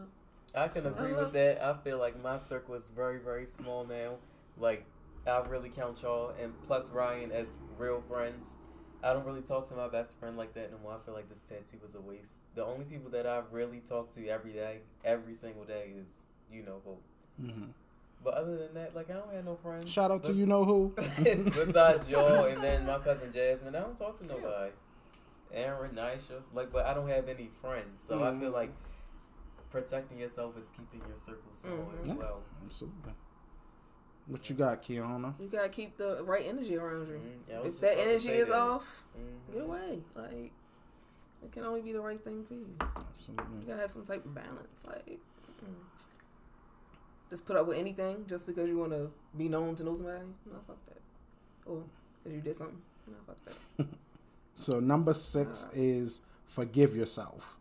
I 0.55 0.67
can 0.67 0.85
agree 0.87 1.13
with 1.13 1.33
that. 1.33 1.63
I 1.63 1.75
feel 1.83 1.99
like 1.99 2.21
my 2.23 2.37
circle 2.37 2.75
is 2.75 2.89
very, 2.95 3.19
very 3.19 3.45
small 3.45 3.85
now. 3.85 4.15
Like, 4.57 4.83
I 5.27 5.39
really 5.47 5.69
count 5.69 6.01
y'all 6.01 6.33
and 6.41 6.53
plus 6.65 6.89
Ryan 6.89 7.31
as 7.31 7.55
real 7.77 8.01
friends. 8.09 8.55
I 9.03 9.13
don't 9.13 9.25
really 9.25 9.41
talk 9.41 9.69
to 9.69 9.75
my 9.75 9.87
best 9.87 10.19
friend 10.19 10.35
like 10.37 10.53
that 10.55 10.71
no 10.71 10.77
more. 10.79 10.93
I 10.93 11.05
feel 11.05 11.13
like 11.13 11.29
this 11.29 11.43
tattoo 11.43 11.77
was 11.81 11.95
a 11.95 12.01
waste. 12.01 12.33
The 12.59 12.65
only 12.65 12.83
people 12.83 13.09
that 13.11 13.25
I 13.25 13.41
really 13.51 13.79
talk 13.79 14.13
to 14.15 14.27
every 14.27 14.51
day, 14.51 14.79
every 15.05 15.33
single 15.37 15.63
day, 15.63 15.93
is 15.97 16.23
you 16.51 16.61
know 16.61 16.81
who. 16.83 17.45
hmm 17.47 17.67
But 18.21 18.33
other 18.33 18.57
than 18.57 18.73
that, 18.73 18.93
like 18.93 19.09
I 19.09 19.13
don't 19.13 19.33
have 19.33 19.45
no 19.45 19.55
friends. 19.55 19.89
Shout 19.89 20.11
out 20.11 20.25
to 20.25 20.33
you 20.33 20.45
know 20.45 20.65
who. 20.65 20.93
Besides 21.23 22.09
y'all 22.09 22.43
and 22.43 22.61
then 22.61 22.85
my 22.85 22.99
cousin 22.99 23.31
Jasmine, 23.31 23.77
I 23.77 23.79
don't 23.79 23.97
talk 23.97 24.19
to 24.19 24.25
nobody. 24.25 24.73
Aaron, 25.53 25.91
Nisha, 25.95 26.41
like, 26.53 26.69
but 26.73 26.85
I 26.85 26.93
don't 26.93 27.07
have 27.07 27.29
any 27.29 27.49
friends, 27.61 28.03
so 28.05 28.21
I 28.21 28.37
feel 28.37 28.49
Mhm. 28.51 28.53
like 28.55 28.71
protecting 29.71 30.17
yourself 30.19 30.57
is 30.57 30.69
keeping 30.75 30.99
your 31.07 31.15
circle 31.15 31.53
small 31.53 31.77
Mhm. 31.77 32.01
as 32.01 32.07
Yeah. 32.09 32.15
well. 32.15 32.43
Absolutely. 32.65 33.13
What 34.27 34.49
you 34.49 34.55
got, 34.57 34.83
Kiana? 34.83 35.33
You 35.39 35.47
gotta 35.47 35.69
keep 35.69 35.95
the 35.95 36.25
right 36.25 36.45
energy 36.45 36.75
around 36.75 37.07
you. 37.07 37.21
Mm, 37.23 37.39
yeah, 37.47 37.61
if 37.65 37.79
that 37.79 37.97
energy 37.97 38.31
is 38.31 38.49
that. 38.49 38.57
off, 38.57 39.05
get 39.49 39.61
away. 39.61 40.03
Like 40.13 40.51
it 41.43 41.51
can 41.51 41.63
only 41.63 41.81
be 41.81 41.91
the 41.93 42.01
right 42.01 42.21
thing 42.23 42.43
for 42.47 42.53
you. 42.55 42.67
You 43.27 43.67
gotta 43.67 43.81
have 43.81 43.91
some 43.91 44.05
type 44.05 44.25
of 44.25 44.33
balance. 44.33 44.83
Like 44.87 45.05
mm. 45.63 45.73
just 47.29 47.45
put 47.45 47.55
up 47.55 47.67
with 47.67 47.77
anything 47.77 48.25
just 48.27 48.45
because 48.47 48.67
you 48.67 48.77
want 48.77 48.91
to 48.91 49.09
be 49.37 49.47
known 49.49 49.75
to 49.75 49.83
know 49.83 49.93
somebody. 49.93 50.19
No, 50.45 50.57
fuck 50.67 50.77
that. 50.87 51.01
Or 51.69 51.83
because 52.23 52.35
you 52.35 52.41
did 52.41 52.55
something. 52.55 52.77
No, 53.07 53.13
fuck 53.27 53.37
that. 53.45 53.87
So 54.61 54.81
number 54.81 55.13
six 55.13 55.69
is 55.73 56.19
forgive 56.45 56.93
yourself. 56.93 57.55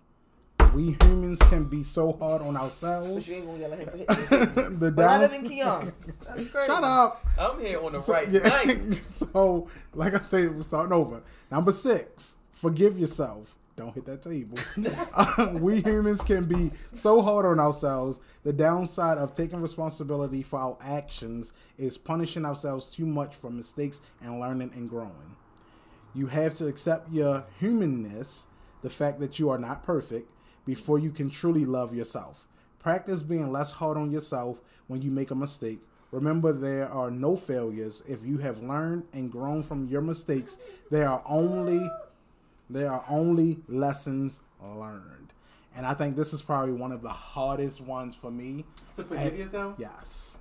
We 0.74 0.96
humans 1.00 1.38
can 1.42 1.64
be 1.66 1.84
so 1.84 2.12
hard 2.14 2.42
on 2.42 2.54
So 2.54 2.60
ourselves. 2.60 3.30
ain't 3.30 3.46
gonna 3.46 3.58
yell 3.58 3.72
at 3.72 3.78
him 3.78 3.88
for 3.88 4.36
hitting. 4.56 4.78
the 4.80 4.90
but 4.90 5.04
other 5.04 5.28
down- 5.28 5.42
than 5.42 5.48
Keon, 5.48 5.92
that's 6.26 6.44
crazy. 6.50 6.66
Shut 6.66 6.82
up. 6.82 7.24
I'm 7.38 7.60
here 7.60 7.80
on 7.80 7.92
the 7.92 8.00
So, 8.02 8.12
right 8.14 8.28
yeah. 8.28 8.40
night. 8.40 9.00
so, 9.12 9.68
like 9.94 10.14
I 10.14 10.18
said, 10.18 10.56
we're 10.56 10.64
starting 10.64 10.92
over. 10.92 11.22
Number 11.52 11.70
six, 11.70 12.34
forgive 12.52 12.98
yourself. 12.98 13.54
Don't 13.78 13.94
hit 13.94 14.06
that 14.06 14.22
table. 14.22 14.58
Um, 15.38 15.60
we 15.60 15.80
humans 15.80 16.22
can 16.22 16.44
be 16.46 16.72
so 16.92 17.22
hard 17.22 17.46
on 17.46 17.60
ourselves. 17.60 18.18
The 18.42 18.52
downside 18.52 19.18
of 19.18 19.34
taking 19.34 19.60
responsibility 19.60 20.42
for 20.42 20.58
our 20.58 20.78
actions 20.80 21.52
is 21.76 21.96
punishing 21.96 22.44
ourselves 22.44 22.86
too 22.86 23.06
much 23.06 23.36
for 23.36 23.50
mistakes 23.50 24.00
and 24.20 24.40
learning 24.40 24.72
and 24.74 24.88
growing. 24.88 25.36
You 26.14 26.26
have 26.26 26.54
to 26.54 26.66
accept 26.66 27.12
your 27.12 27.44
humanness, 27.60 28.46
the 28.82 28.90
fact 28.90 29.20
that 29.20 29.38
you 29.38 29.48
are 29.50 29.58
not 29.58 29.84
perfect, 29.84 30.28
before 30.66 30.98
you 30.98 31.10
can 31.10 31.30
truly 31.30 31.64
love 31.64 31.94
yourself. 31.94 32.48
Practice 32.80 33.22
being 33.22 33.52
less 33.52 33.70
hard 33.70 33.96
on 33.96 34.10
yourself 34.10 34.60
when 34.88 35.02
you 35.02 35.10
make 35.10 35.30
a 35.30 35.36
mistake. 35.36 35.80
Remember, 36.10 36.52
there 36.52 36.88
are 36.88 37.10
no 37.10 37.36
failures. 37.36 38.02
If 38.08 38.24
you 38.24 38.38
have 38.38 38.62
learned 38.62 39.04
and 39.12 39.30
grown 39.30 39.62
from 39.62 39.86
your 39.86 40.00
mistakes, 40.00 40.58
there 40.90 41.08
are 41.08 41.22
only 41.26 41.88
there 42.70 42.90
are 42.90 43.04
only 43.08 43.58
lessons 43.68 44.40
learned. 44.62 45.32
And 45.76 45.86
I 45.86 45.94
think 45.94 46.16
this 46.16 46.32
is 46.32 46.42
probably 46.42 46.72
one 46.72 46.90
of 46.92 47.02
the 47.02 47.08
hardest 47.10 47.80
ones 47.80 48.14
for 48.14 48.30
me. 48.30 48.64
To 48.96 49.04
forgive 49.04 49.26
And- 49.28 49.38
yourself? 49.38 49.74
Yes. 49.78 50.38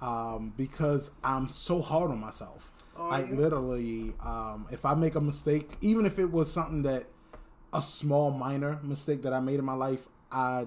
Um, 0.00 0.52
because 0.56 1.10
I'm 1.22 1.48
so 1.48 1.80
hard 1.82 2.10
on 2.10 2.18
myself. 2.18 2.72
Oh, 2.96 3.08
like 3.08 3.28
yeah? 3.28 3.36
literally, 3.36 4.14
um, 4.24 4.66
if 4.70 4.84
I 4.84 4.94
make 4.94 5.14
a 5.14 5.20
mistake, 5.20 5.76
even 5.80 6.06
if 6.06 6.18
it 6.18 6.30
was 6.30 6.50
something 6.52 6.82
that 6.82 7.06
a 7.72 7.80
small 7.82 8.30
minor 8.30 8.80
mistake 8.82 9.22
that 9.22 9.32
I 9.32 9.40
made 9.40 9.58
in 9.58 9.64
my 9.64 9.74
life, 9.74 10.08
I 10.32 10.66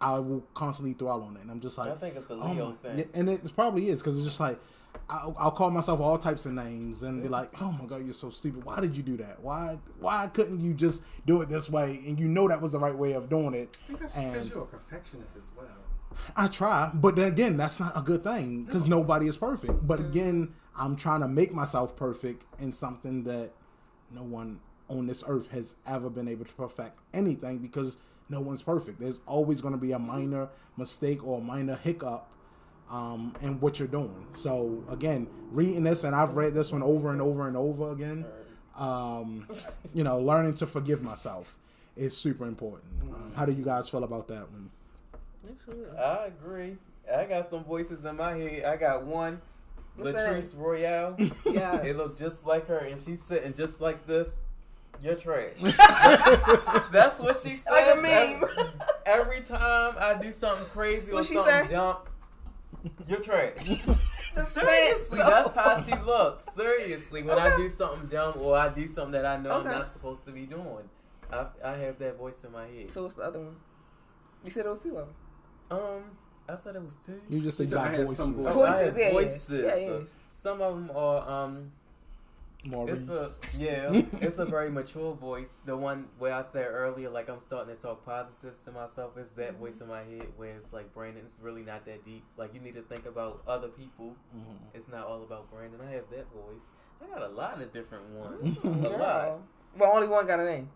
I 0.00 0.18
will 0.18 0.44
constantly 0.54 0.92
dwell 0.94 1.22
on 1.22 1.36
it, 1.36 1.42
and 1.42 1.50
I'm 1.50 1.60
just 1.60 1.78
like, 1.78 1.90
I 1.90 1.94
think 1.94 2.16
it's 2.16 2.28
a 2.28 2.34
oh 2.34 2.50
Leo 2.52 2.70
my- 2.70 2.74
thing. 2.76 2.98
yeah, 2.98 3.04
and 3.14 3.28
it 3.30 3.54
probably 3.54 3.88
is 3.88 4.00
because 4.00 4.18
it's 4.18 4.26
just 4.26 4.40
like 4.40 4.58
I'll, 5.08 5.36
I'll 5.38 5.50
call 5.50 5.70
myself 5.70 6.00
all 6.00 6.16
types 6.16 6.46
of 6.46 6.52
names 6.52 7.02
and 7.02 7.22
be 7.22 7.28
like, 7.28 7.50
"Oh 7.60 7.72
my 7.72 7.84
god, 7.86 8.04
you're 8.04 8.14
so 8.14 8.30
stupid! 8.30 8.64
Why 8.64 8.80
did 8.80 8.96
you 8.96 9.02
do 9.02 9.16
that? 9.18 9.40
Why 9.40 9.78
why 10.00 10.28
couldn't 10.28 10.60
you 10.60 10.74
just 10.74 11.02
do 11.26 11.42
it 11.42 11.48
this 11.48 11.68
way?" 11.68 12.02
And 12.06 12.18
you 12.18 12.26
know 12.26 12.48
that 12.48 12.60
was 12.60 12.72
the 12.72 12.78
right 12.78 12.94
way 12.94 13.12
of 13.12 13.28
doing 13.28 13.54
it. 13.54 13.76
I 13.84 13.86
think 13.86 14.00
that's 14.00 14.14
And- 14.14 14.32
because 14.32 14.48
you're 14.50 14.62
a 14.62 14.66
perfectionist 14.66 15.36
as 15.36 15.50
well. 15.56 15.66
I 16.36 16.46
try, 16.46 16.90
but 16.94 17.16
then 17.16 17.26
again, 17.26 17.56
that's 17.56 17.80
not 17.80 17.92
a 17.96 18.00
good 18.00 18.22
thing 18.22 18.64
because 18.64 18.86
nobody 18.86 19.26
is 19.26 19.36
perfect. 19.36 19.84
But 19.86 19.98
again, 19.98 20.54
I'm 20.76 20.94
trying 20.94 21.20
to 21.20 21.28
make 21.28 21.52
myself 21.52 21.96
perfect 21.96 22.44
in 22.60 22.70
something 22.70 23.24
that 23.24 23.50
no 24.12 24.22
one 24.22 24.60
on 24.88 25.06
this 25.06 25.24
earth 25.26 25.50
has 25.50 25.74
ever 25.86 26.10
been 26.10 26.28
able 26.28 26.44
to 26.44 26.52
perfect 26.54 26.98
anything 27.12 27.58
because 27.58 27.96
no 28.28 28.40
one's 28.40 28.62
perfect. 28.62 29.00
There's 29.00 29.20
always 29.26 29.60
going 29.60 29.74
to 29.74 29.80
be 29.80 29.92
a 29.92 29.96
mm-hmm. 29.96 30.06
minor 30.06 30.48
mistake 30.76 31.26
or 31.26 31.38
a 31.38 31.42
minor 31.42 31.76
hiccup 31.76 32.28
um, 32.90 33.34
in 33.42 33.60
what 33.60 33.78
you're 33.78 33.88
doing. 33.88 34.26
So 34.34 34.82
again, 34.90 35.26
reading 35.50 35.82
this, 35.84 36.04
and 36.04 36.14
I've 36.14 36.36
read 36.36 36.54
this 36.54 36.72
one 36.72 36.82
over 36.82 37.10
and 37.10 37.20
over 37.20 37.46
and 37.48 37.56
over 37.56 37.92
again. 37.92 38.24
Um, 38.76 39.46
you 39.94 40.02
know, 40.04 40.18
learning 40.18 40.54
to 40.54 40.66
forgive 40.66 41.02
myself 41.02 41.56
is 41.96 42.16
super 42.16 42.46
important. 42.46 42.90
Um, 43.02 43.32
how 43.36 43.44
do 43.46 43.52
you 43.52 43.64
guys 43.64 43.88
feel 43.88 44.02
about 44.04 44.26
that 44.28 44.46
one? 44.50 44.70
I 45.98 46.26
agree. 46.26 46.76
I 47.12 47.24
got 47.24 47.48
some 47.48 47.64
voices 47.64 48.04
in 48.04 48.16
my 48.16 48.32
head. 48.34 48.64
I 48.64 48.76
got 48.76 49.04
one, 49.04 49.40
What's 49.96 50.12
that? 50.12 50.32
Latrice 50.34 50.56
Royale. 50.58 51.16
Yeah. 51.44 51.76
it 51.82 51.96
looks 51.96 52.18
just 52.18 52.44
like 52.46 52.66
her, 52.66 52.78
and 52.78 53.00
she's 53.00 53.22
sitting 53.22 53.54
just 53.54 53.80
like 53.80 54.06
this. 54.06 54.34
You're 55.02 55.14
trash. 55.16 55.52
That's 56.92 57.20
what 57.20 57.36
she 57.36 57.56
says. 57.56 57.66
Like 57.70 57.96
a 57.96 58.00
meme. 58.00 58.42
Every, 58.42 58.72
every 59.06 59.40
time 59.42 59.94
I 59.98 60.14
do 60.20 60.32
something 60.32 60.64
crazy 60.66 61.10
or 61.12 61.16
What 61.16 61.26
she 61.26 61.34
something 61.34 61.64
say? 61.66 61.70
dumb, 61.70 61.96
you're 63.08 63.20
trash. 63.20 63.52
Seriously, 64.46 65.18
that's 65.18 65.54
how 65.54 65.80
she 65.80 65.92
looks. 66.04 66.44
Seriously, 66.54 67.22
when 67.22 67.38
I 67.38 67.56
do 67.56 67.68
something 67.68 68.08
dumb 68.08 68.34
or 68.38 68.56
I 68.56 68.68
do 68.68 68.86
something 68.86 69.12
that 69.12 69.24
I 69.26 69.36
know 69.36 69.50
Okay. 69.52 69.68
I'm 69.68 69.78
not 69.78 69.92
supposed 69.92 70.24
to 70.26 70.32
be 70.32 70.46
doing, 70.46 70.88
I, 71.32 71.46
I 71.64 71.72
have 71.76 71.98
that 72.00 72.16
voice 72.18 72.42
in 72.44 72.52
my 72.52 72.66
head. 72.66 72.90
So 72.90 73.02
what's 73.04 73.14
the 73.14 73.22
other 73.22 73.38
one? 73.40 73.56
You 74.44 74.50
said 74.50 74.66
it 74.66 74.68
was 74.70 74.80
two 74.80 74.96
of 74.98 75.06
them. 75.06 75.14
Um, 75.70 76.02
I 76.48 76.56
said 76.56 76.76
it 76.76 76.82
was 76.82 76.96
two. 77.06 77.20
You 77.30 77.40
just 77.40 77.58
said 77.58 77.70
You 77.70 77.76
you 77.78 77.82
said 77.84 77.94
I 77.94 77.96
got 77.96 78.06
voices. 78.06 78.26
voices. 78.30 78.46
I 78.46 78.52
Voices, 78.52 78.86
have 78.86 78.98
yeah, 78.98 79.04
yeah. 79.06 79.12
voices. 79.12 79.50
Yeah, 79.64 79.76
yeah. 79.76 79.86
So 79.88 80.06
some 80.30 80.60
of 80.62 80.74
them 80.74 80.90
are 80.96 81.28
um. 81.28 81.72
Maurice. 82.66 83.08
It's 83.08 83.54
a 83.54 83.58
yeah. 83.58 83.90
it's 84.20 84.38
a 84.38 84.44
very 84.44 84.70
mature 84.70 85.14
voice. 85.14 85.50
The 85.64 85.76
one 85.76 86.08
where 86.18 86.32
I 86.34 86.42
said 86.42 86.66
earlier, 86.68 87.10
like 87.10 87.28
I'm 87.28 87.40
starting 87.40 87.74
to 87.74 87.80
talk 87.80 88.04
positives 88.04 88.60
to 88.64 88.72
myself, 88.72 89.16
is 89.18 89.30
that 89.32 89.58
voice 89.58 89.80
in 89.80 89.88
my 89.88 90.00
head 90.00 90.26
where 90.36 90.56
it's 90.56 90.72
like 90.72 90.92
Brandon. 90.94 91.24
It's 91.26 91.40
really 91.40 91.62
not 91.62 91.84
that 91.86 92.04
deep. 92.04 92.24
Like 92.36 92.54
you 92.54 92.60
need 92.60 92.74
to 92.74 92.82
think 92.82 93.06
about 93.06 93.42
other 93.46 93.68
people. 93.68 94.16
Mhm. 94.36 94.58
It's 94.74 94.88
not 94.88 95.06
all 95.06 95.22
about 95.22 95.50
Brandon. 95.50 95.80
I 95.86 95.92
have 95.92 96.10
that 96.10 96.26
voice. 96.32 96.68
I 97.02 97.06
got 97.06 97.22
a 97.22 97.32
lot 97.32 97.60
of 97.60 97.72
different 97.72 98.08
ones. 98.10 98.58
a 98.64 98.68
lot. 98.68 98.90
Girl. 98.98 99.42
Well, 99.78 99.92
only 99.94 100.08
one 100.08 100.26
got 100.26 100.40
a 100.40 100.44
name. 100.44 100.70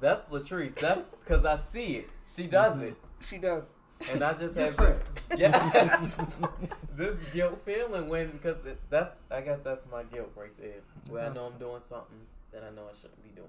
That's 0.00 0.26
Latrice. 0.26 0.74
That's 0.76 1.08
because 1.24 1.44
I 1.44 1.56
see 1.56 1.96
it. 1.96 2.08
She 2.34 2.46
does 2.46 2.80
it. 2.80 2.96
She 3.20 3.38
does. 3.38 3.64
And 4.12 4.22
I 4.22 4.32
just 4.34 4.56
have 4.56 4.76
this, 4.76 5.02
yeah, 5.36 5.96
this 6.96 7.16
guilt 7.32 7.60
feeling 7.64 8.08
when 8.08 8.30
because 8.30 8.56
that's 8.90 9.16
I 9.30 9.40
guess 9.40 9.58
that's 9.64 9.88
my 9.90 10.04
guilt 10.04 10.30
right 10.36 10.56
there. 10.60 10.80
Where 11.08 11.24
I 11.28 11.32
know 11.34 11.46
I'm 11.52 11.58
doing 11.58 11.82
something 11.88 12.18
that 12.52 12.62
I 12.62 12.74
know 12.74 12.82
I 12.90 12.94
shouldn't 12.96 13.22
be 13.22 13.30
doing. 13.30 13.48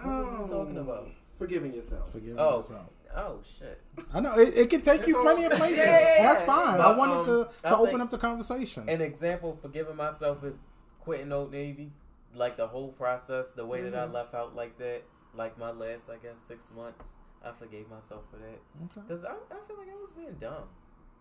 What 0.00 0.18
was 0.18 0.30
we 0.48 0.56
talking 0.56 0.78
about? 0.78 1.08
Forgiving 1.38 1.74
yourself. 1.74 2.12
Forgiving 2.12 2.38
Oh. 2.38 2.58
yourself. 2.58 2.86
Oh 3.16 3.38
shit! 3.58 3.80
I 4.12 4.18
know 4.18 4.36
it, 4.36 4.54
it 4.56 4.70
can 4.70 4.82
take 4.82 5.06
you 5.06 5.14
plenty 5.20 5.44
of 5.44 5.52
places. 5.52 5.76
Yeah. 5.76 6.14
and 6.18 6.26
that's 6.28 6.42
fine. 6.42 6.80
I 6.80 6.96
wanted 6.96 7.18
um, 7.20 7.26
to, 7.26 7.48
I 7.62 7.68
to 7.68 7.76
open 7.76 8.00
up 8.00 8.10
the 8.10 8.18
conversation. 8.18 8.88
An 8.88 9.00
example 9.00 9.52
for 9.54 9.68
forgiving 9.68 9.94
myself 9.94 10.42
is 10.42 10.56
quitting 11.00 11.30
Old 11.32 11.52
Navy. 11.52 11.92
Like 12.34 12.56
the 12.56 12.66
whole 12.66 12.88
process, 12.88 13.50
the 13.54 13.64
way 13.64 13.82
that 13.82 13.94
I 13.94 14.06
Mhm. 14.08 14.12
left 14.14 14.34
out 14.34 14.56
like 14.56 14.76
that, 14.78 15.02
like 15.32 15.56
my 15.58 15.70
last, 15.70 16.10
I 16.10 16.16
guess, 16.16 16.34
six 16.48 16.72
months, 16.74 17.10
I 17.44 17.52
forgave 17.52 17.88
myself 17.90 18.22
for 18.30 18.38
that. 18.38 18.58
Okay. 18.86 19.06
Because 19.06 19.24
I, 19.24 19.32
I 19.32 19.58
feel 19.66 19.76
like 19.76 19.88
I 19.88 20.00
was 20.00 20.12
being 20.12 20.34
dumb. 20.40 20.64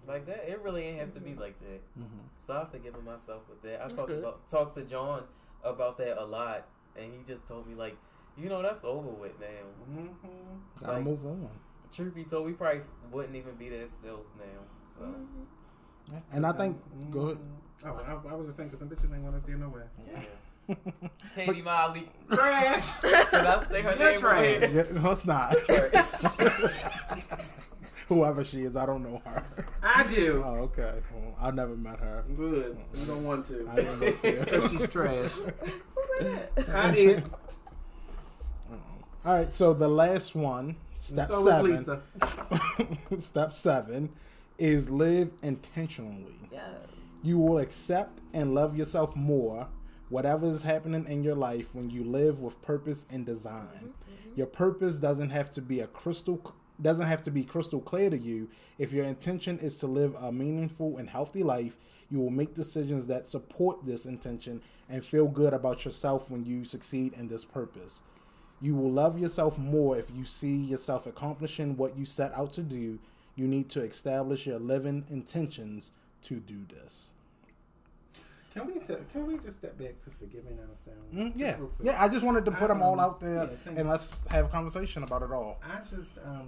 Like 0.07 0.25
that, 0.25 0.49
it 0.49 0.59
really 0.61 0.83
ain't 0.83 0.99
have 0.99 1.13
to 1.13 1.19
be 1.21 1.33
like 1.33 1.57
that. 1.59 1.81
Mhm. 1.99 2.07
So 2.37 2.53
I've 2.53 2.69
forgiven 2.71 3.03
myself 3.05 3.43
with 3.49 3.61
that. 3.63 3.81
I 3.83 3.87
talked 3.87 4.09
good. 4.09 4.19
about 4.19 4.47
talked 4.47 4.73
to 4.75 4.83
John 4.83 5.23
about 5.63 5.97
that 5.99 6.21
a 6.21 6.25
lot, 6.25 6.65
and 6.97 7.13
he 7.13 7.23
just 7.23 7.47
told 7.47 7.67
me 7.67 7.73
like, 7.75 7.95
you 8.37 8.49
know, 8.49 8.61
that's 8.61 8.83
over 8.83 9.09
with 9.09 9.39
now. 9.39 9.47
Mm-hmm. 9.89 10.07
Gotta 10.81 10.93
Like- 10.93 11.03
move 11.03 11.25
on. 11.25 11.49
Truth 11.93 12.15
be 12.15 12.23
told, 12.23 12.45
we 12.47 12.53
probably 12.53 12.81
wouldn't 13.11 13.35
even 13.35 13.53
be 13.55 13.69
there 13.69 13.87
still 13.87 14.25
now. 14.37 14.61
So 14.83 15.01
Mhm. 15.01 15.45
Yeah. 16.11 16.19
And 16.33 16.45
I 16.45 16.51
think, 16.51 16.77
go 17.11 17.19
ahead. 17.27 17.37
Oh, 17.85 17.89
I, 18.27 18.31
I 18.31 18.33
was 18.35 18.47
just 18.47 18.57
saying 18.57 18.69
because 18.69 18.79
them 18.85 18.89
bitches 18.89 19.13
ain't 19.13 19.23
want 19.23 19.35
us 19.35 19.43
there 19.45 19.57
nowhere. 19.57 19.89
yeah, 20.05 20.19
Katie 21.35 21.61
Miley. 21.61 22.09
Trash. 22.31 22.87
Did 23.01 23.13
I 23.33 23.63
say 23.65 23.81
her 23.81 23.95
name 23.95 24.21
right? 24.21 24.73
Yeah, 24.73 24.83
no, 24.91 25.11
it's 25.11 25.25
not. 25.25 25.55
Whoever 28.07 28.43
she 28.43 28.63
is, 28.63 28.75
I 28.75 28.85
don't 28.85 29.03
know 29.03 29.21
her. 29.25 29.43
I 29.81 30.03
do. 30.03 30.43
Oh, 30.45 30.55
okay. 30.63 30.93
Well, 31.13 31.35
I 31.41 31.51
never 31.51 31.75
met 31.75 31.99
her. 31.99 32.23
Good. 32.35 32.77
You 32.93 33.05
don't 33.05 33.23
want 33.23 33.47
to. 33.47 33.67
I 33.71 33.75
didn't 33.75 33.99
know. 34.01 34.13
Because 34.21 34.71
she's 34.71 34.87
trash. 34.89 35.31
Who 35.31 35.51
said 36.19 36.49
that? 36.55 36.69
I 36.69 36.91
did. 36.91 37.29
All 39.25 39.33
right, 39.35 39.53
so 39.53 39.73
the 39.73 39.87
last 39.87 40.35
one, 40.35 40.75
step 40.93 41.29
so 41.29 41.45
seven. 41.45 41.71
is 41.71 41.87
Lisa. 41.87 42.01
step 43.21 43.53
seven 43.53 44.09
is 44.57 44.89
live 44.89 45.31
intentionally. 45.41 46.35
Yes. 46.51 46.61
You 47.23 47.39
will 47.39 47.59
accept 47.59 48.19
and 48.33 48.53
love 48.53 48.75
yourself 48.77 49.15
more, 49.15 49.67
whatever 50.13 50.45
is 50.45 50.61
happening 50.61 51.07
in 51.07 51.23
your 51.23 51.33
life, 51.33 51.73
when 51.73 51.89
you 51.89 52.03
live 52.03 52.39
with 52.39 52.61
purpose 52.61 53.07
and 53.09 53.25
design. 53.25 53.93
Mm-hmm. 53.93 54.37
Your 54.37 54.45
purpose 54.45 54.97
doesn't 54.97 55.31
have 55.31 55.49
to 55.51 55.61
be 55.61 55.79
a 55.79 55.87
crystal 55.87 56.53
doesn't 56.81 57.07
have 57.07 57.23
to 57.23 57.31
be 57.31 57.43
crystal 57.43 57.79
clear 57.79 58.09
to 58.11 58.17
you. 58.17 58.49
If 58.77 58.91
your 58.91 59.05
intention 59.05 59.57
is 59.59 59.77
to 59.79 59.87
live 59.87 60.15
a 60.15 60.31
meaningful 60.31 60.97
and 60.97 61.09
healthy 61.09 61.41
life, 61.41 61.77
you 62.09 62.19
will 62.19 62.29
make 62.29 62.53
decisions 62.53 63.07
that 63.07 63.27
support 63.27 63.85
this 63.85 64.05
intention 64.05 64.61
and 64.89 65.03
feel 65.03 65.27
good 65.27 65.53
about 65.53 65.85
yourself 65.85 66.29
when 66.29 66.45
you 66.45 66.63
succeed 66.63 67.13
in 67.13 67.27
this 67.27 67.45
purpose. 67.45 68.01
You 68.61 68.75
will 68.75 68.91
love 68.91 69.19
yourself 69.19 69.57
more 69.57 69.97
if 69.97 70.11
you 70.13 70.25
see 70.25 70.55
yourself 70.55 71.07
accomplishing 71.07 71.75
what 71.75 71.97
you 71.97 72.05
set 72.05 72.33
out 72.35 72.53
to 72.53 72.61
do. 72.61 72.99
You 73.35 73.47
need 73.47 73.69
to 73.69 73.81
establish 73.81 74.45
your 74.45 74.59
living 74.59 75.05
intentions 75.09 75.91
to 76.23 76.35
do 76.35 76.65
this. 76.69 77.09
Can 78.53 78.67
we 78.67 78.73
t- 78.73 78.95
can 79.11 79.25
we 79.25 79.37
just 79.37 79.57
step 79.57 79.77
back 79.77 79.99
to 80.03 80.11
forgiving 80.11 80.59
ourselves? 80.59 81.13
Mm, 81.13 81.33
yeah, 81.35 81.57
yeah. 81.81 82.03
I 82.03 82.07
just 82.07 82.23
wanted 82.23 82.45
to 82.45 82.51
put 82.51 82.67
them 82.67 82.83
all 82.83 82.99
out 82.99 83.19
there, 83.19 83.49
yeah, 83.65 83.71
and 83.75 83.89
let's 83.89 84.23
have 84.29 84.45
a 84.45 84.49
conversation 84.49 85.01
about 85.03 85.23
it 85.23 85.31
all. 85.31 85.59
I 85.63 85.79
just 85.79 86.11
um, 86.23 86.47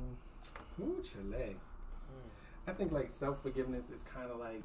ooh, 0.82 1.02
Chile. 1.02 1.56
I 2.68 2.72
think 2.74 2.92
like 2.92 3.10
self 3.20 3.42
forgiveness 3.42 3.86
is 3.90 4.02
kind 4.12 4.30
of 4.32 4.40
like 4.40 4.64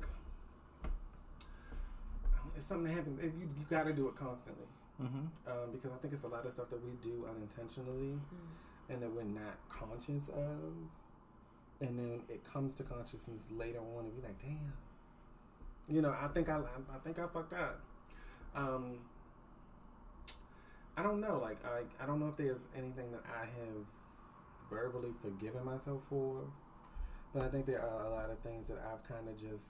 it's 2.56 2.66
something 2.66 2.84
that 2.84 2.94
happens. 2.94 3.22
You 3.22 3.48
you 3.58 3.64
got 3.70 3.84
to 3.84 3.92
do 3.92 4.08
it 4.08 4.16
constantly. 4.16 4.66
Mm-hmm. 5.02 5.50
um, 5.50 5.72
because 5.72 5.92
I 5.92 5.96
think 6.02 6.12
it's 6.12 6.24
a 6.24 6.28
lot 6.28 6.44
of 6.44 6.52
stuff 6.52 6.68
that 6.68 6.84
we 6.84 6.90
do 7.02 7.24
unintentionally 7.24 8.20
and 8.90 9.00
that 9.00 9.10
we're 9.10 9.22
not 9.22 9.56
conscious 9.70 10.28
of. 10.28 10.74
And 11.80 11.98
then 11.98 12.20
it 12.28 12.44
comes 12.44 12.74
to 12.74 12.82
consciousness 12.82 13.40
later 13.50 13.78
on, 13.78 14.04
and 14.04 14.12
we're 14.14 14.28
like, 14.28 14.38
damn. 14.42 14.72
You 15.90 16.02
know, 16.02 16.14
I 16.18 16.28
think 16.28 16.48
I, 16.48 16.54
I, 16.56 16.94
I 16.94 16.98
think 17.04 17.18
I 17.18 17.26
fucked 17.26 17.52
up. 17.52 17.80
Um, 18.54 18.98
I 20.96 21.02
don't 21.02 21.20
know. 21.20 21.38
Like, 21.42 21.58
I, 21.64 21.82
I 22.02 22.06
don't 22.06 22.20
know 22.20 22.28
if 22.28 22.36
there's 22.36 22.60
anything 22.76 23.10
that 23.12 23.22
I 23.26 23.40
have 23.40 23.84
verbally 24.70 25.10
forgiven 25.20 25.64
myself 25.64 26.02
for, 26.08 26.42
but 27.34 27.42
I 27.42 27.48
think 27.48 27.66
there 27.66 27.82
are 27.82 28.06
a 28.06 28.10
lot 28.10 28.30
of 28.30 28.38
things 28.40 28.68
that 28.68 28.78
I've 28.78 29.02
kind 29.08 29.28
of 29.28 29.36
just, 29.36 29.64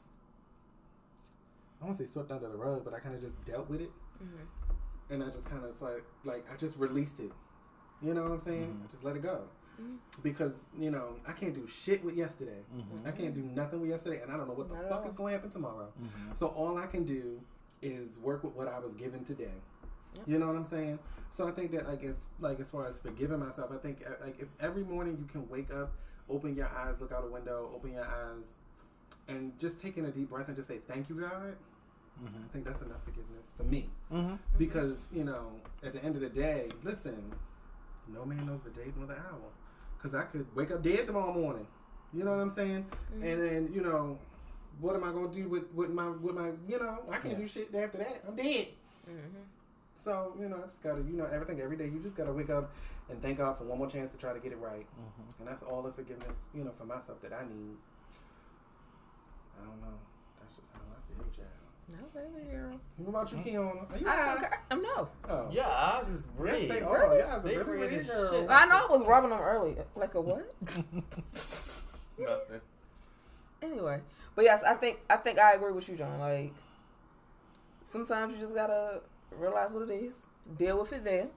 I 1.80 1.86
won't 1.86 1.96
say 1.96 2.04
swept 2.04 2.30
under 2.30 2.48
the 2.48 2.56
rug, 2.56 2.84
but 2.84 2.92
I 2.92 2.98
kind 3.00 3.14
of 3.14 3.22
just 3.22 3.42
dealt 3.46 3.68
with 3.70 3.80
it 3.80 3.90
Mhm. 4.22 4.46
and 5.08 5.24
I 5.24 5.30
just 5.30 5.44
kind 5.46 5.64
of 5.64 5.80
like 5.80 6.04
like 6.24 6.44
I 6.52 6.56
just 6.56 6.76
released 6.78 7.18
it. 7.20 7.32
You 8.02 8.12
know 8.12 8.24
what 8.24 8.32
I'm 8.32 8.40
saying? 8.42 8.74
Mhm. 8.78 8.84
I 8.84 8.92
just 8.92 9.02
let 9.04 9.16
it 9.16 9.22
go. 9.22 9.48
Because 10.22 10.52
you 10.78 10.90
know 10.90 11.14
I 11.26 11.32
can't 11.32 11.54
do 11.54 11.66
shit 11.66 12.04
with 12.04 12.16
yesterday. 12.16 12.60
Mm-hmm. 12.76 13.06
I 13.08 13.10
can't 13.12 13.34
do 13.34 13.42
nothing 13.42 13.80
with 13.80 13.90
yesterday, 13.90 14.20
and 14.22 14.30
I 14.32 14.36
don't 14.36 14.48
know 14.48 14.54
what 14.54 14.68
the 14.68 14.74
Not 14.76 14.88
fuck 14.88 15.06
is 15.06 15.14
going 15.14 15.32
to 15.32 15.38
happen 15.38 15.50
tomorrow. 15.50 15.88
Mm-hmm. 16.02 16.32
So 16.38 16.48
all 16.48 16.76
I 16.78 16.86
can 16.86 17.04
do 17.04 17.40
is 17.82 18.18
work 18.18 18.44
with 18.44 18.54
what 18.54 18.68
I 18.68 18.78
was 18.78 18.92
given 18.94 19.24
today. 19.24 19.54
Yep. 20.16 20.24
You 20.28 20.38
know 20.38 20.46
what 20.48 20.56
I'm 20.56 20.64
saying? 20.64 20.98
So 21.36 21.48
I 21.48 21.52
think 21.52 21.70
that 21.72 21.88
like 21.88 22.02
as 22.04 22.16
like 22.40 22.60
as 22.60 22.70
far 22.70 22.86
as 22.86 23.00
forgiving 23.00 23.38
myself, 23.38 23.70
I 23.72 23.76
think 23.78 24.04
like 24.22 24.38
if 24.40 24.48
every 24.60 24.82
morning 24.84 25.16
you 25.18 25.26
can 25.26 25.48
wake 25.48 25.72
up, 25.72 25.92
open 26.28 26.54
your 26.54 26.68
eyes, 26.68 26.96
look 27.00 27.12
out 27.12 27.24
a 27.24 27.28
window, 27.30 27.70
open 27.74 27.92
your 27.92 28.04
eyes, 28.04 28.46
and 29.28 29.58
just 29.58 29.80
taking 29.80 30.04
a 30.06 30.10
deep 30.10 30.28
breath 30.30 30.48
and 30.48 30.56
just 30.56 30.68
say 30.68 30.78
thank 30.88 31.08
you, 31.08 31.14
God. 31.14 31.54
Mm-hmm. 32.22 32.44
I 32.44 32.52
think 32.52 32.64
that's 32.66 32.82
enough 32.82 33.02
forgiveness 33.04 33.46
for 33.56 33.62
me 33.62 33.88
Mm-hmm. 34.12 34.34
because 34.58 35.08
you 35.10 35.24
know 35.24 35.52
at 35.82 35.94
the 35.94 36.04
end 36.04 36.16
of 36.16 36.20
the 36.20 36.28
day 36.28 36.68
listen 36.82 37.32
no 38.12 38.26
man 38.26 38.44
knows 38.44 38.60
the 38.62 38.70
day 38.70 38.92
nor 38.98 39.06
the 39.06 39.14
hour 39.14 39.48
because 40.00 40.14
i 40.18 40.22
could 40.22 40.46
wake 40.54 40.70
up 40.70 40.82
dead 40.82 41.06
tomorrow 41.06 41.32
morning 41.32 41.66
you 42.12 42.24
know 42.24 42.30
what 42.30 42.40
i'm 42.40 42.50
saying 42.50 42.84
Mm-hmm. 43.14 43.24
and 43.24 43.42
then 43.42 43.72
you 43.74 43.80
know 43.82 44.18
what 44.80 44.94
am 44.96 45.04
i 45.04 45.10
going 45.12 45.30
to 45.30 45.36
do 45.36 45.48
with, 45.48 45.64
with 45.74 45.90
my 45.90 46.08
with 46.08 46.34
my 46.34 46.48
you 46.68 46.78
know 46.78 46.98
i 47.10 47.16
can't 47.18 47.34
Yeah. 47.34 47.44
do 47.44 47.48
shit 47.48 47.74
after 47.74 47.98
that 47.98 48.22
i'm 48.26 48.34
dead 48.36 48.68
Mhm. 49.08 49.42
so 50.04 50.34
you 50.38 50.48
know 50.48 50.56
i 50.56 50.66
just 50.66 50.82
gotta 50.82 51.02
you 51.02 51.16
know 51.16 51.26
everything 51.32 51.60
every 51.60 51.76
day 51.76 51.86
you 51.86 51.98
just 52.00 52.14
gotta 52.16 52.32
wake 52.32 52.50
up 52.50 52.70
and 53.08 53.20
thank 53.22 53.38
god 53.38 53.58
for 53.58 53.64
one 53.64 53.78
more 53.78 53.88
chance 53.90 54.10
to 54.12 54.18
try 54.18 54.32
to 54.32 54.38
get 54.40 54.52
it 54.52 54.58
right 54.58 54.86
Mm-hmm. 54.98 55.40
and 55.40 55.48
that's 55.48 55.62
all 55.62 55.82
the 55.82 55.92
forgiveness 55.92 56.36
you 56.54 56.62
know 56.64 56.72
for 56.78 56.84
myself 56.84 57.20
that 57.22 57.32
i 57.32 57.42
need 57.42 57.76
i 59.60 59.64
don't 59.66 59.80
know 59.80 59.98
that's 60.38 60.54
just 60.56 60.68
how 60.72 60.80
i 60.80 60.98
feel 61.08 61.26
child 61.34 61.66
No, 61.90 61.98
baby 62.14 62.46
girl. 62.50 62.80
what 62.98 63.08
about 63.08 63.32
you 63.32 63.38
Kiana? 63.38 63.94
Are 63.94 63.98
you 63.98 64.08
I 64.08 64.16
high? 64.16 64.34
concur. 64.36 64.58
Um, 64.70 64.82
no. 64.82 65.08
Oh. 65.28 65.48
Yeah, 65.50 65.66
ours 65.68 66.08
is 66.08 66.26
Yes, 66.26 66.38
red. 66.38 66.70
they 66.70 66.80
are. 66.82 67.16
Yeah, 67.18 67.38
They 67.38 67.56
really 67.56 67.78
red 67.78 67.92
red 67.92 68.06
girl. 68.06 68.30
shit. 68.32 68.50
I 68.50 68.66
know 68.66 68.76
I 68.76 68.86
was 68.90 69.02
rubbing 69.06 69.30
them 69.30 69.40
early. 69.40 69.76
Like 69.96 70.14
a 70.14 70.20
what? 70.20 70.52
Nothing. 72.18 72.60
Anyway, 73.62 74.00
but 74.34 74.44
yes, 74.44 74.62
I 74.64 74.74
think 74.74 74.98
I 75.08 75.16
think 75.16 75.38
I 75.38 75.54
agree 75.54 75.72
with 75.72 75.88
you, 75.88 75.96
John. 75.96 76.18
Like 76.18 76.52
sometimes 77.84 78.32
you 78.34 78.40
just 78.40 78.54
gotta 78.54 79.00
realize 79.36 79.72
what 79.72 79.88
it 79.88 79.92
is, 79.92 80.26
deal 80.56 80.80
with 80.80 80.92
it 80.92 81.04
there, 81.04 81.28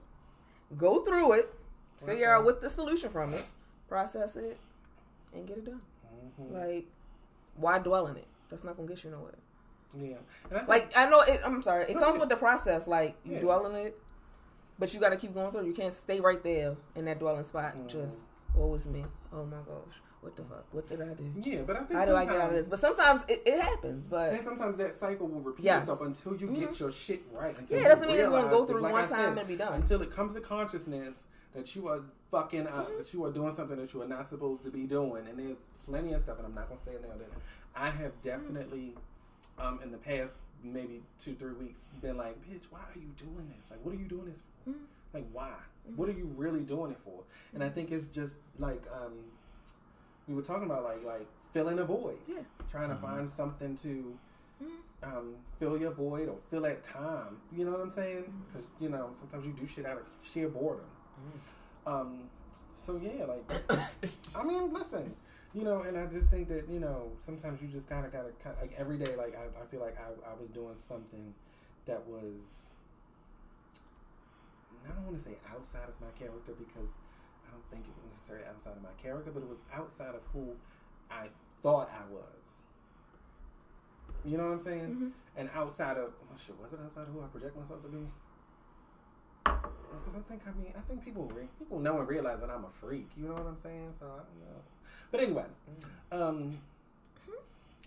go 0.76 1.02
through 1.04 1.32
it, 1.34 1.54
figure 2.06 2.34
out 2.34 2.44
what 2.44 2.60
the 2.60 2.70
solution 2.70 3.10
from 3.10 3.34
it, 3.34 3.44
process 3.88 4.36
it, 4.36 4.56
and 5.34 5.46
get 5.46 5.58
it 5.58 5.64
done. 5.66 5.80
Mhm. 6.40 6.52
Like, 6.52 6.86
why 7.56 7.78
dwell 7.78 8.06
in 8.06 8.16
it? 8.16 8.26
That's 8.48 8.64
not 8.64 8.76
gonna 8.76 8.88
get 8.88 9.04
you 9.04 9.10
nowhere. 9.10 9.34
Yeah. 9.98 10.16
I 10.46 10.54
think, 10.54 10.68
Like 10.68 10.92
I 10.96 11.08
know 11.08 11.20
it. 11.20 11.40
I'm 11.44 11.62
sorry. 11.62 11.84
It 11.84 11.98
comes 11.98 12.18
with 12.18 12.28
the 12.28 12.36
process. 12.36 12.86
Like 12.86 13.16
you 13.24 13.34
Yeah. 13.34 13.40
dwell 13.40 13.66
in 13.66 13.74
it, 13.76 13.98
but 14.78 14.92
you 14.94 15.00
got 15.00 15.10
to 15.10 15.16
keep 15.16 15.34
going 15.34 15.52
through. 15.52 15.66
You 15.66 15.74
can't 15.74 15.94
stay 15.94 16.20
right 16.20 16.42
there 16.42 16.76
in 16.96 17.04
that 17.06 17.18
dwelling 17.18 17.44
spot. 17.44 17.76
Mhm. 17.76 17.86
Just 17.88 18.26
what 18.54 18.68
was 18.68 18.88
me? 18.88 19.04
Oh 19.32 19.44
my 19.44 19.56
gosh, 19.66 19.94
what 20.20 20.36
the 20.36 20.42
fuck? 20.44 20.64
What 20.72 20.88
did 20.88 21.00
I 21.02 21.12
do? 21.14 21.32
yeah, 21.42 21.62
but 21.62 21.76
I 21.76 21.80
think 21.80 21.98
How 21.98 22.04
do 22.06 22.14
I 22.16 22.24
get 22.24 22.36
out 22.40 22.50
of 22.50 22.54
this? 22.56 22.68
But 22.68 22.78
sometimes 22.78 23.22
it, 23.28 23.42
it 23.46 23.60
happens. 23.60 24.06
But 24.08 24.32
And 24.32 24.44
sometimes 24.44 24.76
that 24.78 24.94
cycle 24.98 25.26
will 25.26 25.40
repeat 25.40 25.64
Yes. 25.64 25.80
itself 25.88 26.00
until 26.02 26.36
you 26.36 26.48
get 26.48 26.78
your 26.80 26.92
shit 26.92 27.22
right. 27.32 27.56
Until 27.58 27.78
yeah, 27.78 27.86
it 27.86 27.88
doesn't 27.88 28.06
mean 28.06 28.16
it's 28.16 28.24
gonna 28.28 28.36
realize 28.36 28.52
go 28.52 28.66
through 28.66 28.80
like 28.80 28.92
one 28.92 29.04
I 29.04 29.06
time 29.06 29.16
said, 29.34 29.38
and 29.38 29.48
be 29.48 29.56
done. 29.56 29.72
Until 29.74 30.02
it 30.02 30.10
comes 30.12 30.34
to 30.34 30.40
consciousness 30.40 31.14
that 31.54 31.74
you 31.76 31.88
are 31.88 32.00
fucking 32.30 32.66
up, 32.66 32.88
Mm-hmm. 32.88 32.98
that 32.98 33.12
you 33.14 33.24
are 33.24 33.30
doing 33.32 33.54
something 33.54 33.76
that 33.76 33.92
you 33.94 34.02
are 34.02 34.08
not 34.08 34.28
supposed 34.28 34.62
to 34.64 34.70
be 34.70 34.84
doing. 34.86 35.26
And 35.28 35.38
there's 35.38 35.58
plenty 35.86 36.12
of 36.12 36.22
stuff, 36.22 36.38
and 36.38 36.46
I'm 36.46 36.54
not 36.54 36.68
gonna 36.68 36.80
say 36.84 36.92
it 36.92 37.02
now. 37.02 37.14
That 37.16 37.28
I 37.76 37.90
have 37.90 38.12
definitely, 38.22 38.94
um, 39.58 39.80
in 39.82 39.90
the 39.90 39.98
past 39.98 40.38
maybe 40.62 41.02
two 41.22 41.34
three 41.34 41.52
weeks, 41.52 41.80
been 42.00 42.16
like, 42.16 42.36
bitch, 42.42 42.62
why 42.70 42.80
are 42.80 42.98
you 42.98 43.10
doing 43.18 43.52
this? 43.56 43.70
Like, 43.70 43.80
what 43.84 43.94
are 43.94 43.98
you 43.98 44.06
doing 44.06 44.26
this 44.26 44.40
for? 44.64 44.70
Mm-hmm. 44.70 44.84
Like, 45.12 45.26
why? 45.32 45.52
What 45.96 46.08
are 46.08 46.12
you 46.12 46.30
really 46.36 46.62
doing 46.62 46.90
it 46.90 46.98
for? 47.04 47.22
And 47.52 47.62
I 47.62 47.68
think 47.68 47.92
it's 47.92 48.08
just 48.08 48.34
like 48.58 48.82
um, 48.92 49.12
we 50.26 50.34
were 50.34 50.42
talking 50.42 50.64
about, 50.64 50.84
like 50.84 51.04
like 51.04 51.26
filling 51.52 51.78
a 51.78 51.84
void 51.84 52.18
yeah, 52.26 52.40
trying 52.70 52.88
to 52.88 52.96
find 52.96 53.30
something 53.36 53.76
to 53.76 54.18
um, 55.02 55.34
fill 55.58 55.78
your 55.78 55.92
void 55.92 56.28
or 56.28 56.36
fill 56.50 56.62
that 56.62 56.82
time. 56.82 57.38
You 57.56 57.64
know 57.64 57.72
what 57.72 57.80
I'm 57.80 57.90
saying? 57.90 58.24
Because 58.52 58.66
you 58.80 58.88
know 58.88 59.10
sometimes 59.20 59.46
you 59.46 59.52
do 59.52 59.68
shit 59.72 59.86
out 59.86 59.98
of 59.98 60.04
sheer 60.32 60.48
boredom. 60.48 60.84
Um, 61.86 62.20
so 62.84 63.00
yeah, 63.02 63.24
like 63.24 63.44
I 64.36 64.42
mean, 64.42 64.72
listen, 64.72 65.14
you 65.54 65.62
know, 65.62 65.82
and 65.82 65.96
I 65.96 66.06
just 66.06 66.28
think 66.28 66.48
that 66.48 66.68
you 66.68 66.80
know 66.80 67.12
sometimes 67.18 67.62
you 67.62 67.68
just 67.68 67.88
kind 67.88 68.04
of 68.04 68.12
gotta 68.12 68.30
kinda, 68.42 68.58
like 68.60 68.74
every 68.76 68.98
day, 68.98 69.14
like 69.16 69.38
I, 69.38 69.46
I 69.62 69.66
feel 69.70 69.80
like 69.80 69.96
I, 69.96 70.10
I 70.28 70.34
was 70.34 70.50
doing 70.50 70.74
something 70.88 71.32
that 71.86 72.04
was 72.06 72.64
I 74.84 74.92
don't 74.92 75.04
want 75.06 75.16
to 75.16 75.24
say 75.24 75.36
outside 75.48 75.88
of 75.88 75.96
my 76.00 76.12
character 76.18 76.52
because 76.52 76.90
I 77.46 77.50
don't 77.52 77.64
think 77.70 77.88
it 77.88 77.94
was 77.96 78.04
necessarily 78.12 78.44
outside 78.44 78.76
of 78.76 78.82
my 78.82 78.92
character, 79.00 79.30
but 79.32 79.42
it 79.42 79.48
was 79.48 79.64
outside 79.72 80.12
of 80.14 80.20
who 80.32 80.52
I 81.10 81.28
thought 81.62 81.88
I 81.88 82.04
was. 82.12 82.64
You 84.24 84.36
know 84.36 84.50
what 84.50 84.60
I'm 84.60 84.64
saying? 84.64 84.88
Mm-hmm. 84.90 85.08
And 85.36 85.50
outside 85.54 85.96
of 85.96 86.12
oh 86.18 86.36
shit, 86.36 86.58
was 86.60 86.72
it 86.72 86.80
outside 86.84 87.08
of 87.08 87.14
who 87.14 87.22
I 87.22 87.28
project 87.30 87.56
myself 87.56 87.82
to 87.82 87.88
be? 87.88 88.04
Because 89.44 90.14
I 90.18 90.22
think 90.28 90.42
I 90.48 90.52
mean 90.58 90.72
I 90.76 90.82
think 90.88 91.04
people 91.04 91.30
re- 91.34 91.48
people 91.58 91.78
know 91.78 92.00
and 92.00 92.08
realize 92.08 92.40
that 92.40 92.50
I'm 92.50 92.64
a 92.64 92.72
freak. 92.80 93.08
You 93.16 93.28
know 93.28 93.34
what 93.34 93.46
I'm 93.46 93.60
saying? 93.62 93.94
So 94.00 94.06
I 94.06 94.24
don't 94.24 94.40
know. 94.42 94.60
But 95.10 95.20
anyway, 95.20 95.44
um, 96.12 96.58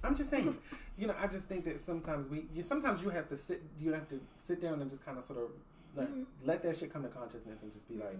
I'm 0.03 0.15
just 0.15 0.30
saying. 0.30 0.56
You 0.99 1.06
know, 1.06 1.14
I 1.22 1.28
just 1.28 1.45
think 1.45 1.64
that 1.65 1.80
sometimes 1.80 2.28
we 2.28 2.48
you 2.56 2.64
sometimes 2.64 3.03
you 3.03 3.10
have 3.10 3.30
to 3.30 3.38
sit 3.38 3.61
you 3.80 3.94
have 3.94 4.10
to 4.10 4.19
sit 4.44 4.60
down 4.60 4.82
and 4.82 4.90
just 4.90 5.06
kind 5.06 5.15
of 5.15 5.24
sort 5.24 5.38
of 5.38 5.49
let, 5.95 6.07
Mhm. 6.11 6.26
let 6.44 6.64
that 6.64 6.76
shit 6.76 6.91
come 6.91 7.03
to 7.03 7.07
consciousness 7.10 7.60
and 7.61 7.72
just 7.72 7.88
be 7.88 7.98
like, 7.98 8.18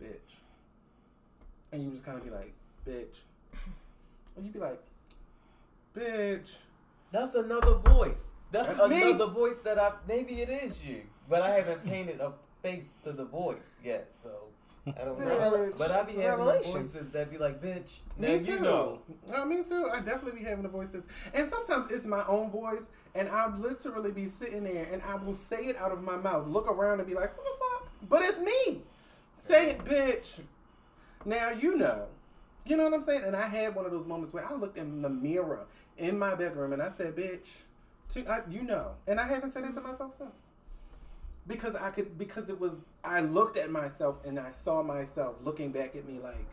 bitch. 0.00 0.36
And 1.72 1.82
you 1.82 1.90
just 1.90 2.04
kind 2.04 2.16
of 2.16 2.22
be 2.22 2.30
like, 2.30 2.52
bitch. 2.86 3.16
Or 4.36 4.42
you 4.44 4.50
be 4.52 4.60
like, 4.60 4.80
bitch. 5.96 6.54
That's 7.10 7.34
another 7.34 7.74
voice. 7.74 8.30
That's, 8.52 8.68
That's 8.68 8.88
me. 8.88 9.02
another 9.10 9.26
voice 9.26 9.58
that 9.64 9.80
I 9.80 9.94
maybe 10.06 10.40
it 10.40 10.48
is 10.50 10.80
you, 10.84 11.02
but 11.28 11.42
I 11.42 11.50
haven't 11.50 11.84
painted 11.84 12.20
a 12.20 12.32
face 12.62 12.90
to 13.02 13.10
the 13.10 13.24
voice 13.24 13.74
yet, 13.82 14.12
so 14.22 14.30
I 14.86 15.04
don't 15.04 15.18
know. 15.18 15.72
But 15.78 15.90
I 15.90 16.02
be 16.02 16.14
having 16.14 16.44
the 16.44 16.60
voices 16.62 17.10
that 17.10 17.30
be 17.30 17.38
like, 17.38 17.62
bitch. 17.62 17.88
Now 18.18 18.28
Me 18.28 18.34
you 18.34 18.56
too. 18.58 18.60
know. 18.60 18.98
No, 19.30 19.44
me 19.46 19.62
too. 19.62 19.88
I 19.92 20.00
definitely 20.00 20.40
be 20.40 20.44
having 20.44 20.62
the 20.62 20.68
voices. 20.68 21.04
and 21.32 21.50
sometimes 21.50 21.90
it's 21.90 22.04
my 22.04 22.24
own 22.26 22.50
voice, 22.50 22.82
and 23.14 23.28
I'll 23.28 23.56
literally 23.58 24.12
be 24.12 24.26
sitting 24.26 24.64
there, 24.64 24.86
and 24.92 25.02
I 25.02 25.14
will 25.14 25.34
say 25.34 25.66
it 25.66 25.76
out 25.76 25.92
of 25.92 26.02
my 26.02 26.16
mouth, 26.16 26.46
look 26.48 26.66
around, 26.70 27.00
and 27.00 27.08
be 27.08 27.14
like, 27.14 27.34
"Who 27.34 27.42
the 27.42 27.50
fuck?" 27.58 27.88
But 28.08 28.22
it's 28.22 28.38
me. 28.38 28.82
Say 29.38 29.70
it, 29.70 29.84
bitch. 29.84 30.40
Now 31.24 31.50
you 31.50 31.76
know. 31.76 32.06
You 32.66 32.76
know 32.76 32.84
what 32.84 32.94
I'm 32.94 33.02
saying? 33.02 33.24
And 33.24 33.36
I 33.36 33.46
had 33.48 33.74
one 33.74 33.84
of 33.84 33.90
those 33.92 34.06
moments 34.06 34.32
where 34.32 34.46
I 34.46 34.54
looked 34.54 34.78
in 34.78 35.02
the 35.02 35.10
mirror 35.10 35.66
in 35.98 36.18
my 36.18 36.34
bedroom, 36.34 36.72
and 36.72 36.82
I 36.82 36.90
said, 36.90 37.14
"Bitch," 37.16 37.48
to 38.12 38.26
I, 38.26 38.40
you 38.50 38.62
know, 38.62 38.92
and 39.06 39.18
I 39.18 39.26
haven't 39.26 39.52
said 39.52 39.64
it 39.64 39.74
to 39.74 39.80
myself 39.80 40.16
since. 40.16 40.34
Because 41.46 41.74
I 41.74 41.90
could, 41.90 42.16
because 42.18 42.48
it 42.48 42.58
was, 42.58 42.72
I 43.04 43.20
looked 43.20 43.56
at 43.56 43.70
myself 43.70 44.16
and 44.24 44.38
I 44.38 44.52
saw 44.52 44.82
myself 44.82 45.36
looking 45.44 45.70
back 45.72 45.94
at 45.94 46.06
me 46.06 46.18
like, 46.22 46.46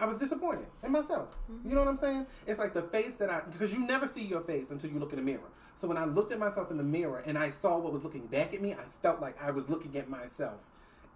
I 0.00 0.06
was 0.06 0.18
disappointed 0.18 0.66
in 0.82 0.92
myself. 0.92 1.28
You 1.64 1.74
know 1.74 1.80
what 1.80 1.88
I'm 1.88 1.96
saying? 1.96 2.26
It's 2.46 2.58
like 2.58 2.72
the 2.72 2.82
face 2.82 3.12
that 3.18 3.30
I, 3.30 3.40
because 3.50 3.72
you 3.72 3.80
never 3.80 4.06
see 4.06 4.22
your 4.22 4.42
face 4.42 4.70
until 4.70 4.90
you 4.90 4.98
look 4.98 5.12
in 5.12 5.16
the 5.16 5.24
mirror. 5.24 5.40
So 5.80 5.88
when 5.88 5.96
I 5.96 6.04
looked 6.04 6.30
at 6.30 6.38
myself 6.38 6.70
in 6.70 6.76
the 6.76 6.84
mirror 6.84 7.22
and 7.26 7.38
I 7.38 7.50
saw 7.50 7.78
what 7.78 7.92
was 7.92 8.04
looking 8.04 8.26
back 8.26 8.54
at 8.54 8.60
me, 8.60 8.74
I 8.74 8.84
felt 9.02 9.20
like 9.20 9.40
I 9.42 9.50
was 9.50 9.68
looking 9.68 9.96
at 9.96 10.08
myself 10.08 10.60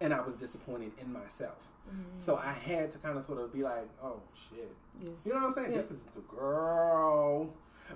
and 0.01 0.13
I 0.13 0.21
was 0.21 0.35
disappointed 0.35 0.91
in 0.99 1.11
myself. 1.13 1.57
So 2.17 2.35
mm-hmm. 2.35 2.47
I 2.47 2.53
had 2.53 2.91
to 2.93 2.97
kind 2.97 3.17
of 3.17 3.25
sort 3.25 3.39
of 3.39 3.53
be 3.53 3.63
like, 3.63 3.87
oh 4.01 4.21
shit. 4.33 4.73
Yeah. 5.01 5.09
You 5.25 5.33
know 5.33 5.39
what 5.39 5.47
I'm 5.47 5.53
saying? 5.53 5.71
Yeah. 5.71 5.81
This 5.81 5.91
is 5.91 5.99
the 6.15 6.21
girl. 6.21 7.49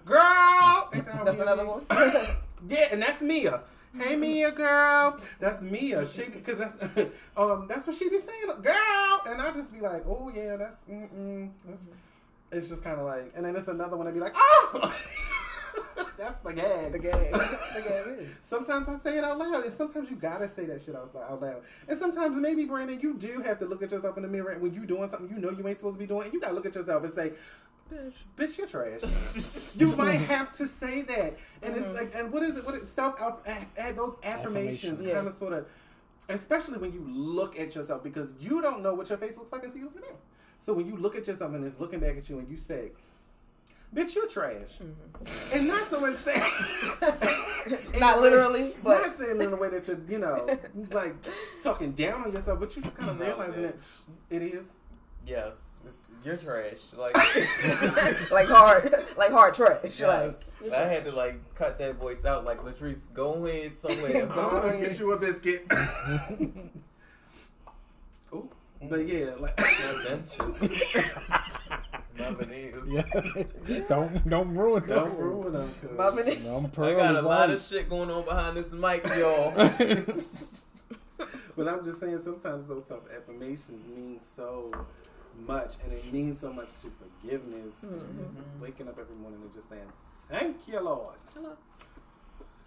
Girl! 0.06 0.90
That's 1.26 1.40
another 1.40 1.66
voice. 1.66 1.86
Yeah, 2.68 2.88
and 2.92 3.04
that's 3.04 3.22
Mia. 3.22 3.62
Hey 3.98 4.16
Mia, 4.16 4.52
girl. 4.52 5.20
That's 5.40 5.62
Mia. 5.62 6.08
She 6.08 6.26
because 6.26 6.58
that's 6.58 6.82
um 7.38 7.68
that's 7.68 7.88
what 7.88 7.96
she 7.96 8.10
be 8.10 8.20
saying, 8.20 8.62
girl. 8.62 9.22
And 9.26 9.42
I 9.42 9.52
just 9.54 9.74
be 9.74 9.80
like, 9.80 10.06
oh 10.08 10.32
yeah, 10.34 10.56
that's 10.56 10.78
mm 10.90 11.10
mm. 11.10 11.50
That's, 11.66 11.82
it's 12.52 12.70
just 12.70 12.84
kind 12.84 13.00
of 13.00 13.06
like, 13.06 13.34
and 13.36 13.46
then 13.46 13.56
it's 13.56 13.68
another 13.68 13.98
one. 13.98 14.08
I 14.08 14.12
be 14.12 14.20
like, 14.20 14.34
oh, 14.36 14.96
that's 16.18 16.42
the 16.44 16.54
gag. 16.54 16.92
the 16.92 17.00
gag. 17.00 17.32
The 17.76 17.82
gag 17.82 18.08
is. 18.20 18.30
Sometimes 18.42 18.88
I 18.88 18.98
say 19.00 19.18
it 19.18 19.24
out 19.24 19.38
loud, 19.38 19.66
and 19.66 19.74
sometimes 19.74 20.10
you 20.10 20.16
gotta 20.16 20.50
say 20.50 20.66
that 20.66 20.82
shit 20.82 20.96
out 20.96 21.14
out 21.16 21.42
loud. 21.42 21.62
And 21.88 22.00
sometimes 22.00 22.36
maybe 22.38 22.66
Brandon, 22.66 23.00
you 23.00 23.16
do 23.16 23.42
have 23.42 23.60
to 23.60 23.66
look 23.66 23.84
at 23.84 23.92
yourself 23.92 24.18
in 24.18 24.24
the 24.24 24.30
mirror 24.30 24.56
when 24.60 24.74
you 24.74 24.86
doing 24.86 25.10
something 25.10 25.30
you 25.30 25.40
know 25.40 25.52
you 25.52 25.68
ain't 25.68 25.80
supposed 25.80 25.96
to 25.96 26.00
be 26.00 26.08
doing. 26.08 26.26
And 26.26 26.34
you 26.34 26.40
gotta 26.40 26.54
look 26.54 26.66
at 26.66 26.76
yourself 26.76 27.04
and 27.04 27.14
say, 27.14 27.34
Bitch. 27.92 28.14
"Bitch, 28.38 28.58
you're 28.58 28.68
trash." 28.68 29.76
you 29.80 29.96
might 29.96 30.18
have 30.28 30.54
to 30.58 30.68
say 30.68 31.02
that, 31.04 31.38
and 31.62 31.76
Mhm. 31.76 31.82
it's 31.82 32.00
like, 32.00 32.12
and 32.16 32.32
what 32.32 32.44
is 32.44 32.58
it? 32.58 32.66
What 32.66 32.76
is 32.76 32.90
self 32.90 33.20
add 33.46 33.96
those 33.96 34.16
affirmations? 34.24 34.24
Affirmations. 34.24 35.02
Yeah. 35.02 35.14
Kind 35.16 35.28
of 35.28 35.34
sort 35.36 35.54
of, 35.54 35.66
especially 36.30 36.78
when 36.78 36.92
you 36.94 37.06
look 37.08 37.58
at 37.60 37.76
yourself 37.76 38.04
because 38.04 38.30
you 38.40 38.62
don't 38.62 38.82
know 38.82 38.94
what 38.94 39.10
your 39.10 39.18
face 39.18 39.38
looks 39.38 39.52
like 39.52 39.64
until 39.64 39.78
you 39.80 39.86
look 39.86 39.96
in 39.96 40.02
the 40.02 40.08
mirror. 40.08 40.20
So 40.62 40.74
when 40.74 40.86
you 40.86 40.98
look 40.98 41.16
at 41.16 41.26
yourself 41.28 41.54
and 41.54 41.66
it's 41.66 41.80
looking 41.80 42.00
back 42.00 42.18
at 42.18 42.30
you 42.30 42.40
and 42.40 42.50
you 42.50 42.58
say, 42.58 42.92
"Bitch, 43.96 44.16
you're 44.16 44.28
trash," 44.28 44.80
and 44.82 45.68
not 45.68 45.84
so 45.88 46.02
much 46.02 46.16
saying, 46.16 46.44
Not 48.00 48.20
literally, 48.22 48.74
but 48.84 49.02
not 49.08 49.18
saying 49.18 49.42
in 49.42 49.52
a 49.52 49.56
way 49.56 49.70
that 49.70 49.88
you're, 49.88 49.98
you 50.10 50.20
know, 50.20 50.48
like 50.92 51.16
talking 51.64 51.92
down 51.94 52.24
on 52.24 52.32
yourself, 52.32 52.60
but 52.60 52.76
you 52.76 52.82
just 52.82 52.96
kind 52.96 53.12
of 53.12 53.20
No, 53.20 53.26
realizing 53.26 53.62
that 53.64 53.76
it 54.30 54.42
is. 54.42 54.66
Yes, 55.26 55.56
it's, 55.56 55.67
you're 56.24 56.38
trash. 56.38 56.78
Like, 56.96 57.16
like 58.32 58.48
hard, 58.48 58.94
like 59.18 59.32
hard 59.32 59.54
trash. 59.54 60.00
yes. 60.00 60.36
Like 60.62 60.74
I 60.74 60.86
had 60.86 61.06
to 61.06 61.12
like 61.12 61.40
cut 61.56 61.78
that 61.80 61.96
voice 61.96 62.26
out. 62.26 62.46
Like 62.46 62.64
Latrice, 62.64 63.14
go 63.14 63.46
ahead 63.46 63.74
somewhere. 63.76 64.24
I'm 64.32 64.36
gonna 64.36 64.80
get 64.80 65.00
you 65.00 65.12
a 65.12 65.18
biscuit. 65.18 65.66
Ooh, 68.34 68.50
but 68.82 69.08
yeah, 69.08 69.32
like. 69.40 69.60
Adventures. 69.60 70.62
Is. 70.62 70.84
Yeah. 72.88 73.04
don't 73.88 74.28
don't 74.28 74.56
ruin 74.56 74.88
them. 74.88 74.98
Don't 74.98 75.18
ruin 75.20 75.54
them. 75.54 75.72
Muffin. 75.96 76.48
I'm 76.48 76.66
I 76.84 76.94
got 76.94 77.16
a 77.16 77.22
lot 77.22 77.52
of 77.52 77.62
shit 77.62 77.90
going 77.90 78.10
on 78.10 78.26
behind 78.26 78.58
this 78.58 78.74
mic, 78.74 79.06
y'all. 79.16 79.54
But 81.58 81.68
I'm 81.68 81.84
just 81.84 82.00
saying, 82.00 82.22
sometimes 82.24 82.68
those 82.68 82.86
self 82.88 83.02
affirmations 83.12 83.84
mean 83.96 84.20
so 84.36 84.72
much, 85.46 85.74
and 85.84 85.94
it 85.94 86.12
means 86.12 86.40
so 86.42 86.52
much 86.52 86.70
to 86.82 86.92
forgiveness. 87.22 87.74
Mm-hmm. 87.84 88.62
Waking 88.62 88.88
up 88.88 88.98
every 89.00 89.16
morning 89.16 89.40
and 89.42 89.54
just 89.54 89.70
saying, 89.70 89.82
"Thank 90.30 90.58
you, 90.68 90.80
Lord," 90.80 91.16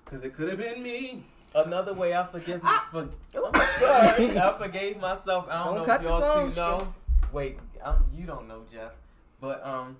because 0.05 0.23
it 0.25 0.35
could 0.35 0.49
have 0.49 0.59
been 0.59 0.83
me. 0.83 1.25
Another 1.53 1.95
way 1.95 2.15
I 2.15 2.25
forgive 2.27 2.63
for, 2.93 3.03
Ooh. 3.03 3.11
I 3.55 4.55
forgave 4.57 5.01
myself. 5.01 5.49
I 5.51 5.65
don't, 5.65 5.67
Don't 5.67 5.77
know 5.79 5.85
cut 5.85 5.97
if 6.01 6.03
the 6.03 6.09
y'all 6.09 6.21
two 6.21 6.51
songs, 6.53 6.57
know. 6.57 6.77
Chris. 6.77 7.33
Wait, 7.33 7.59
um, 7.83 8.05
you 8.15 8.25
don't 8.25 8.47
know 8.47 8.63
Jeff, 8.73 8.93
but 9.41 9.65
um, 9.67 9.97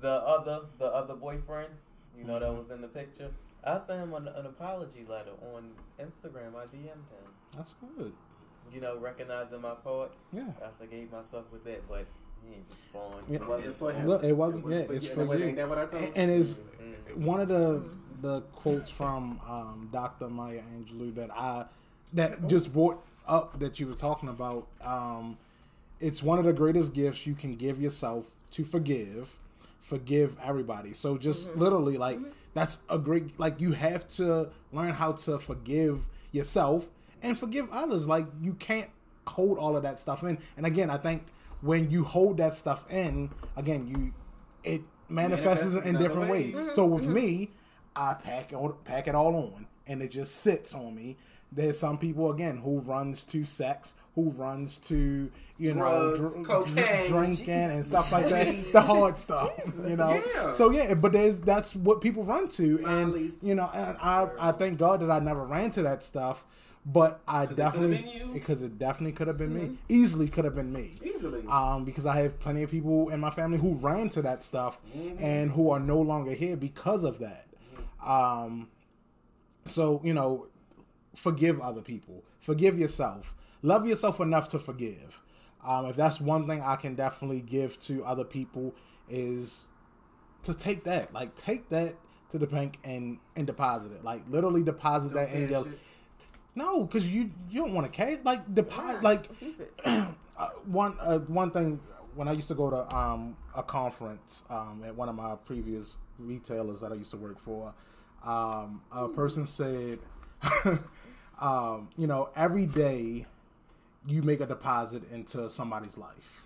the 0.00 0.10
other 0.10 0.62
the 0.78 0.86
other 0.86 1.14
boyfriend, 1.14 1.70
you 2.18 2.24
know 2.24 2.40
that 2.40 2.52
was 2.52 2.70
in 2.70 2.80
the 2.80 2.88
picture. 2.88 3.30
I 3.64 3.78
sent 3.86 4.02
him 4.02 4.12
an, 4.14 4.26
an 4.26 4.46
apology 4.46 5.04
letter 5.08 5.30
on 5.54 5.70
Instagram. 6.00 6.56
I 6.56 6.64
DM'd 6.64 6.86
him. 6.88 7.30
That's 7.56 7.74
good. 7.96 8.12
You 8.72 8.80
know, 8.80 8.96
recognizing 8.98 9.60
my 9.60 9.74
part. 9.74 10.10
Yeah. 10.32 10.44
I 10.62 10.68
forgave 10.78 11.12
myself 11.12 11.44
with 11.52 11.64
that, 11.64 11.86
but 11.88 12.06
he 12.46 12.54
ain't 12.54 12.64
respond. 12.74 13.24
Yeah. 13.28 13.36
It 13.36 13.46
wasn't 13.48 13.74
for 13.74 13.92
him. 13.92 14.06
Look, 14.08 14.24
it 14.24 14.32
wasn't- 14.32 14.64
was 14.64 14.72
yeah, 14.74 14.84
for 14.86 14.92
it's 14.94 15.06
for 15.08 15.20
And 15.22 15.40
you. 15.40 15.46
Ain't 15.46 15.56
that 15.56 15.68
what 15.68 15.78
I 15.78 15.86
told 15.86 16.02
And, 16.02 16.16
and 16.16 16.30
it's 16.30 16.58
Mm. 16.58 17.16
one 17.26 17.40
of 17.40 17.48
the 17.48 17.82
the 18.22 18.40
quotes 18.52 18.88
from 18.88 19.40
um, 19.48 19.88
Dr. 19.92 20.28
Maya 20.28 20.60
Angelou 20.76 21.12
that 21.16 21.30
I 21.32 21.66
that 22.12 22.46
just 22.46 22.72
brought 22.72 23.02
up 23.26 23.58
that 23.58 23.80
you 23.80 23.88
were 23.88 23.94
talking 23.94 24.28
about. 24.28 24.68
Um, 24.80 25.38
it's 26.00 26.22
one 26.22 26.38
of 26.38 26.44
the 26.44 26.52
greatest 26.52 26.94
gifts 26.94 27.26
you 27.26 27.34
can 27.34 27.56
give 27.56 27.80
yourself 27.80 28.26
to 28.52 28.64
forgive, 28.64 29.36
forgive 29.80 30.36
everybody. 30.42 30.92
So 30.94 31.18
just 31.18 31.54
literally 31.56 31.96
like 31.98 32.20
that's 32.54 32.78
a 32.88 32.98
great 32.98 33.38
like 33.40 33.60
you 33.60 33.72
have 33.72 34.08
to 34.16 34.48
learn 34.72 34.90
how 34.90 35.12
to 35.12 35.38
forgive 35.38 36.08
yourself 36.30 36.88
and 37.22 37.38
forgive 37.38 37.68
others. 37.70 38.06
Like 38.06 38.26
you 38.40 38.54
can't 38.54 38.90
hold 39.26 39.58
all 39.58 39.76
of 39.76 39.82
that 39.84 39.98
stuff 39.98 40.22
in. 40.22 40.38
And 40.56 40.66
again, 40.66 40.90
I 40.90 40.98
think 40.98 41.26
when 41.60 41.90
you 41.90 42.04
hold 42.04 42.38
that 42.38 42.54
stuff 42.54 42.90
in, 42.90 43.30
again, 43.56 43.86
you 43.86 44.12
it 44.64 44.82
manifests 45.08 45.64
Manifests 45.64 45.86
in 45.86 45.98
different 45.98 46.30
way. 46.30 46.52
ways. 46.52 46.54
Mm-hmm. 46.54 46.74
So 46.74 46.86
with 46.86 47.04
mm-hmm. 47.04 47.14
me, 47.14 47.50
I 47.94 48.14
pack 48.14 48.52
on, 48.52 48.74
pack 48.84 49.08
it 49.08 49.14
all 49.14 49.34
on, 49.34 49.66
and 49.86 50.02
it 50.02 50.10
just 50.10 50.36
sits 50.36 50.74
on 50.74 50.94
me. 50.94 51.16
There's 51.50 51.78
some 51.78 51.98
people 51.98 52.30
again 52.30 52.58
who 52.58 52.80
runs 52.80 53.24
to 53.24 53.44
sex, 53.44 53.94
who 54.14 54.30
runs 54.30 54.78
to 54.78 55.30
you 55.58 55.72
Drugs, 55.74 56.18
know 56.18 56.30
dr- 56.30 56.46
cocaine, 56.46 57.08
drinking 57.08 57.44
Jesus. 57.44 57.48
and 57.48 57.86
stuff 57.86 58.10
like 58.10 58.28
that. 58.30 58.72
the 58.72 58.80
hard 58.80 59.18
stuff, 59.18 59.60
you 59.86 59.96
know. 59.96 60.22
Yeah. 60.34 60.52
So 60.52 60.70
yeah, 60.70 60.94
but 60.94 61.12
there's 61.12 61.40
that's 61.40 61.76
what 61.76 62.00
people 62.00 62.24
run 62.24 62.48
to, 62.48 62.82
and 62.86 63.10
Molly's. 63.10 63.32
you 63.42 63.54
know, 63.54 63.70
and 63.74 63.96
I 63.98 64.28
I 64.38 64.52
thank 64.52 64.78
God 64.78 65.00
that 65.00 65.10
I 65.10 65.18
never 65.18 65.44
ran 65.44 65.70
to 65.72 65.82
that 65.82 66.02
stuff. 66.02 66.46
But 66.84 67.20
I 67.28 67.46
definitely 67.46 68.22
because 68.32 68.60
it 68.62 68.76
definitely 68.78 69.12
could 69.12 69.28
have 69.28 69.38
been 69.38 69.54
me, 69.54 69.78
easily 69.88 70.26
could 70.28 70.44
have 70.44 70.56
been 70.56 70.72
me 70.72 70.98
Easily. 71.04 71.44
um, 71.48 71.84
because 71.84 72.06
I 72.06 72.16
have 72.22 72.40
plenty 72.40 72.64
of 72.64 72.70
people 72.72 73.08
in 73.10 73.20
my 73.20 73.30
family 73.30 73.58
who 73.58 73.74
ran 73.74 74.08
to 74.10 74.22
that 74.22 74.42
stuff 74.42 74.80
Mm-hmm. 74.96 75.22
and 75.24 75.52
who 75.52 75.70
are 75.70 75.78
no 75.78 76.00
longer 76.00 76.32
here 76.32 76.56
because 76.56 77.04
of 77.04 77.20
that. 77.20 77.46
Um, 78.04 78.68
so 79.64 80.00
you 80.02 80.12
know, 80.12 80.48
forgive 81.14 81.60
other 81.60 81.82
people, 81.82 82.24
forgive 82.40 82.78
yourself. 82.78 83.34
love 83.62 83.86
yourself 83.86 84.18
enough 84.20 84.48
to 84.48 84.58
forgive. 84.58 85.20
Um, 85.64 85.86
if 85.86 85.94
that's 85.94 86.20
one 86.20 86.48
thing 86.48 86.60
I 86.62 86.74
can 86.74 86.96
definitely 86.96 87.40
give 87.42 87.78
to 87.82 88.04
other 88.04 88.24
people 88.24 88.74
is 89.08 89.66
to 90.42 90.52
take 90.52 90.82
that, 90.84 91.12
like 91.14 91.36
take 91.36 91.68
that 91.68 91.94
to 92.30 92.38
the 92.38 92.46
bank 92.48 92.78
and 92.82 93.18
and 93.36 93.46
deposit 93.46 93.92
it, 93.92 94.02
like 94.02 94.22
literally 94.28 94.64
deposit 94.64 95.14
that 95.14 95.30
in 95.30 95.48
your. 95.48 95.66
No, 96.54 96.84
because 96.84 97.10
you 97.12 97.30
you 97.50 97.60
don't 97.60 97.74
want 97.74 97.90
to 97.90 97.96
cash 97.96 98.18
like 98.24 98.54
deposit 98.54 99.00
yeah, 99.02 99.08
like 99.08 99.28
uh, 100.36 100.48
one 100.66 100.96
uh, 101.00 101.18
one 101.20 101.50
thing 101.50 101.80
when 102.14 102.28
I 102.28 102.32
used 102.32 102.48
to 102.48 102.54
go 102.54 102.70
to 102.70 102.94
um, 102.94 103.36
a 103.54 103.62
conference 103.62 104.42
um, 104.50 104.82
at 104.84 104.94
one 104.94 105.08
of 105.08 105.14
my 105.14 105.34
previous 105.46 105.96
retailers 106.18 106.80
that 106.80 106.92
I 106.92 106.96
used 106.96 107.10
to 107.12 107.16
work 107.16 107.38
for, 107.38 107.74
um, 108.24 108.82
a 108.92 109.08
person 109.08 109.46
said, 109.46 109.98
um, 111.40 111.88
you 111.96 112.06
know, 112.06 112.30
every 112.36 112.66
day 112.66 113.26
you 114.06 114.22
make 114.22 114.40
a 114.40 114.46
deposit 114.46 115.10
into 115.12 115.48
somebody's 115.50 115.96
life. 115.96 116.44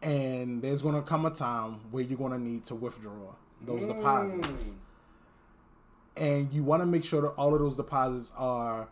And 0.00 0.62
there's 0.62 0.82
going 0.82 0.96
to 0.96 1.02
come 1.02 1.26
a 1.26 1.30
time 1.30 1.80
where 1.90 2.02
you're 2.02 2.18
going 2.18 2.32
to 2.32 2.38
need 2.38 2.64
to 2.66 2.74
withdraw 2.74 3.34
those 3.60 3.82
mm. 3.82 3.94
deposits. 3.94 4.74
And 6.16 6.52
you 6.52 6.64
want 6.64 6.82
to 6.82 6.86
make 6.86 7.04
sure 7.04 7.22
that 7.22 7.28
all 7.30 7.54
of 7.54 7.60
those 7.60 7.76
deposits 7.76 8.32
are, 8.36 8.88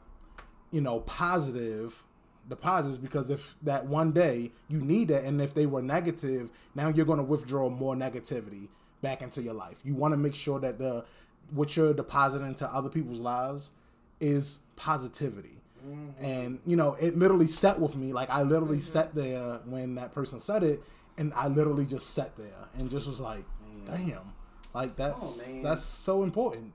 you 0.71 0.81
know, 0.81 1.01
positive 1.01 2.05
deposits 2.49 2.97
because 2.99 3.31
if 3.31 3.57
that 3.63 3.87
one 3.87 4.13
day 4.13 4.51
you 4.69 4.81
need 4.81 5.11
it 5.11 5.25
and 5.25 5.41
if 5.41 5.55
they 5.55 5.67
were 5.67 5.83
negative, 5.83 6.51
now 6.75 6.89
you're 6.89 7.07
going 7.07 7.19
to 7.19 7.25
withdraw 7.25 7.69
more 7.69 7.95
negativity 7.95 8.69
back 9.03 9.23
into 9.23 9.43
your 9.43 9.55
life. 9.55 9.81
You 9.85 9.95
want 9.95 10.13
to 10.13 10.19
make 10.19 10.35
sure 10.35 10.59
that 10.61 10.79
the 10.79 11.05
what 11.51 11.77
you're 11.77 11.95
depositing 11.95 12.47
into 12.47 12.67
other 12.67 12.89
people's 12.89 13.21
lives 13.21 13.71
is 14.21 14.59
positivity. 14.77 15.57
Mm-hmm. 15.87 16.25
And 16.25 16.59
you 16.67 16.77
know, 16.77 16.95
it 16.95 17.19
literally 17.19 17.47
sat 17.47 17.81
with 17.81 17.97
me. 17.97 18.13
Like 18.13 18.31
I 18.31 18.43
literally 18.43 18.79
mm-hmm. 18.79 18.93
sat 18.93 19.15
there 19.15 19.61
when 19.65 19.95
that 19.95 20.13
person 20.13 20.39
said 20.41 20.63
it, 20.63 20.83
and 21.17 21.33
I 21.35 21.49
literally 21.49 21.87
just 21.87 22.11
sat 22.11 22.37
there 22.37 22.69
and 22.77 22.91
just 22.91 23.07
was 23.07 23.21
like, 23.21 23.45
man. 23.87 24.09
"Damn!" 24.09 24.33
Like 24.75 24.97
that's 24.97 25.49
oh, 25.49 25.63
that's 25.63 25.83
so 25.83 26.23
important. 26.23 26.75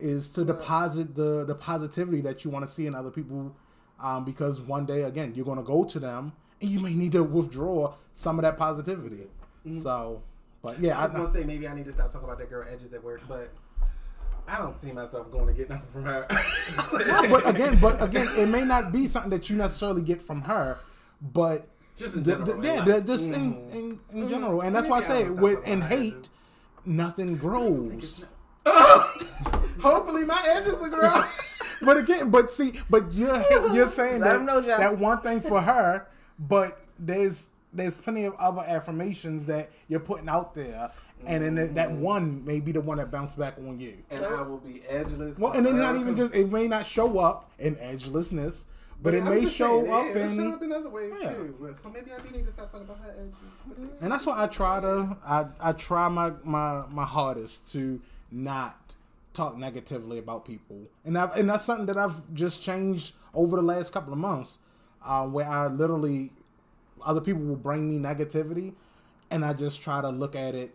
Is 0.00 0.28
to 0.30 0.44
deposit 0.44 1.14
the 1.14 1.44
the 1.44 1.54
positivity 1.54 2.20
that 2.22 2.44
you 2.44 2.50
want 2.50 2.66
to 2.66 2.70
see 2.70 2.86
in 2.86 2.94
other 2.94 3.10
people, 3.10 3.54
um, 4.00 4.24
because 4.24 4.60
one 4.60 4.86
day 4.86 5.02
again 5.02 5.32
you're 5.34 5.44
going 5.44 5.58
to 5.58 5.64
go 5.64 5.84
to 5.84 6.00
them 6.00 6.32
and 6.60 6.70
you 6.70 6.80
may 6.80 6.94
need 6.94 7.12
to 7.12 7.22
withdraw 7.22 7.94
some 8.14 8.38
of 8.38 8.42
that 8.42 8.56
positivity. 8.56 9.26
Mm-hmm. 9.66 9.82
So, 9.82 10.22
but 10.62 10.80
yeah, 10.80 10.98
I 10.98 11.06
was 11.06 11.12
gonna 11.12 11.32
say 11.32 11.44
maybe 11.44 11.68
I 11.68 11.74
need 11.74 11.84
to 11.86 11.92
stop 11.92 12.12
talking 12.12 12.26
about 12.26 12.38
that 12.38 12.50
girl 12.50 12.66
edges 12.70 12.92
at 12.92 13.02
work, 13.02 13.22
but 13.28 13.50
I 14.46 14.58
don't 14.58 14.80
see 14.80 14.92
myself 14.92 15.30
going 15.30 15.46
to 15.46 15.52
get 15.52 15.70
nothing 15.70 15.88
from 15.90 16.04
her. 16.04 16.26
no, 16.92 17.28
but 17.30 17.48
again, 17.48 17.78
but 17.80 18.02
again, 18.02 18.28
it 18.36 18.46
may 18.46 18.64
not 18.64 18.92
be 18.92 19.06
something 19.06 19.30
that 19.30 19.48
you 19.48 19.56
necessarily 19.56 20.02
get 20.02 20.20
from 20.20 20.42
her, 20.42 20.78
but 21.20 21.66
just 21.96 22.16
in 22.16 22.24
general, 22.24 22.44
the, 22.44 22.52
the, 22.54 22.66
yeah, 22.66 22.84
the, 22.84 23.00
just 23.00 23.30
mm. 23.30 23.34
in, 23.34 23.70
in, 23.70 24.00
in 24.12 24.26
mm. 24.26 24.28
general, 24.28 24.60
and 24.60 24.74
that's 24.74 24.88
why 24.88 24.98
I 24.98 25.02
say 25.02 25.30
with 25.30 25.66
in 25.66 25.80
hate, 25.80 26.28
nothing 26.84 27.36
grows. 27.36 28.24
Hopefully, 29.80 30.24
my 30.24 30.42
edges 30.46 30.74
will 30.74 30.88
grow. 30.88 31.24
but 31.82 31.96
again, 31.96 32.30
but 32.30 32.50
see, 32.50 32.80
but 32.88 33.12
you're 33.12 33.44
you're 33.72 33.90
saying 33.90 34.20
that, 34.20 34.42
know, 34.42 34.60
that 34.60 34.98
one 34.98 35.20
thing 35.20 35.40
for 35.40 35.60
her, 35.60 36.06
but 36.38 36.80
there's 36.98 37.50
there's 37.72 37.96
plenty 37.96 38.24
of 38.24 38.34
other 38.36 38.62
affirmations 38.62 39.46
that 39.46 39.70
you're 39.88 40.00
putting 40.00 40.28
out 40.28 40.54
there 40.54 40.90
and 41.26 41.58
then 41.58 41.74
that 41.74 41.90
one 41.90 42.44
may 42.44 42.60
be 42.60 42.72
the 42.72 42.80
one 42.80 42.98
that 42.98 43.10
bounced 43.10 43.38
back 43.38 43.56
on 43.58 43.80
you. 43.80 43.96
And 44.10 44.24
I 44.24 44.42
will 44.42 44.58
be 44.58 44.82
edgeless. 44.88 45.38
Well, 45.38 45.52
and 45.52 45.64
then 45.64 45.76
not 45.78 45.96
even 45.96 46.16
just 46.16 46.34
it 46.34 46.50
may 46.50 46.68
not 46.68 46.86
show 46.86 47.18
up 47.18 47.50
in 47.58 47.76
edgelessness, 47.76 48.66
but, 49.02 49.10
but 49.10 49.14
it 49.14 49.24
may 49.24 49.46
show 49.46 49.82
saying, 49.82 49.92
up 49.92 50.16
in 50.16 50.36
show 50.36 50.52
up 50.52 50.62
in 50.62 50.72
other 50.72 50.88
ways 50.88 51.14
yeah. 51.20 51.30
too. 51.30 51.76
So 51.82 51.90
maybe 51.90 52.12
I 52.12 52.18
do 52.18 52.30
need 52.30 52.46
to 52.46 52.52
stop 52.52 52.70
talking 52.70 52.86
about 52.86 52.98
her 53.00 53.14
edges. 53.18 53.88
And 54.00 54.12
that's 54.12 54.26
why 54.26 54.42
I 54.42 54.46
try 54.46 54.80
to 54.80 55.16
I 55.24 55.46
I 55.60 55.72
try 55.72 56.08
my 56.08 56.32
my 56.42 56.84
my 56.90 57.04
hardest 57.04 57.70
to 57.72 58.00
not 58.34 58.94
talk 59.32 59.56
negatively 59.56 60.18
about 60.18 60.44
people, 60.44 60.82
and 61.04 61.16
I 61.18 61.26
and 61.36 61.48
that's 61.48 61.64
something 61.64 61.86
that 61.86 61.96
I've 61.96 62.32
just 62.34 62.62
changed 62.62 63.14
over 63.34 63.56
the 63.56 63.62
last 63.62 63.92
couple 63.92 64.12
of 64.12 64.18
months, 64.18 64.58
uh, 65.04 65.26
where 65.26 65.48
I 65.48 65.66
literally 65.66 66.32
other 67.04 67.20
people 67.20 67.42
will 67.42 67.56
bring 67.56 67.88
me 67.88 67.98
negativity, 67.98 68.74
and 69.30 69.44
I 69.44 69.52
just 69.52 69.82
try 69.82 70.00
to 70.00 70.08
look 70.10 70.36
at 70.36 70.54
it 70.54 70.74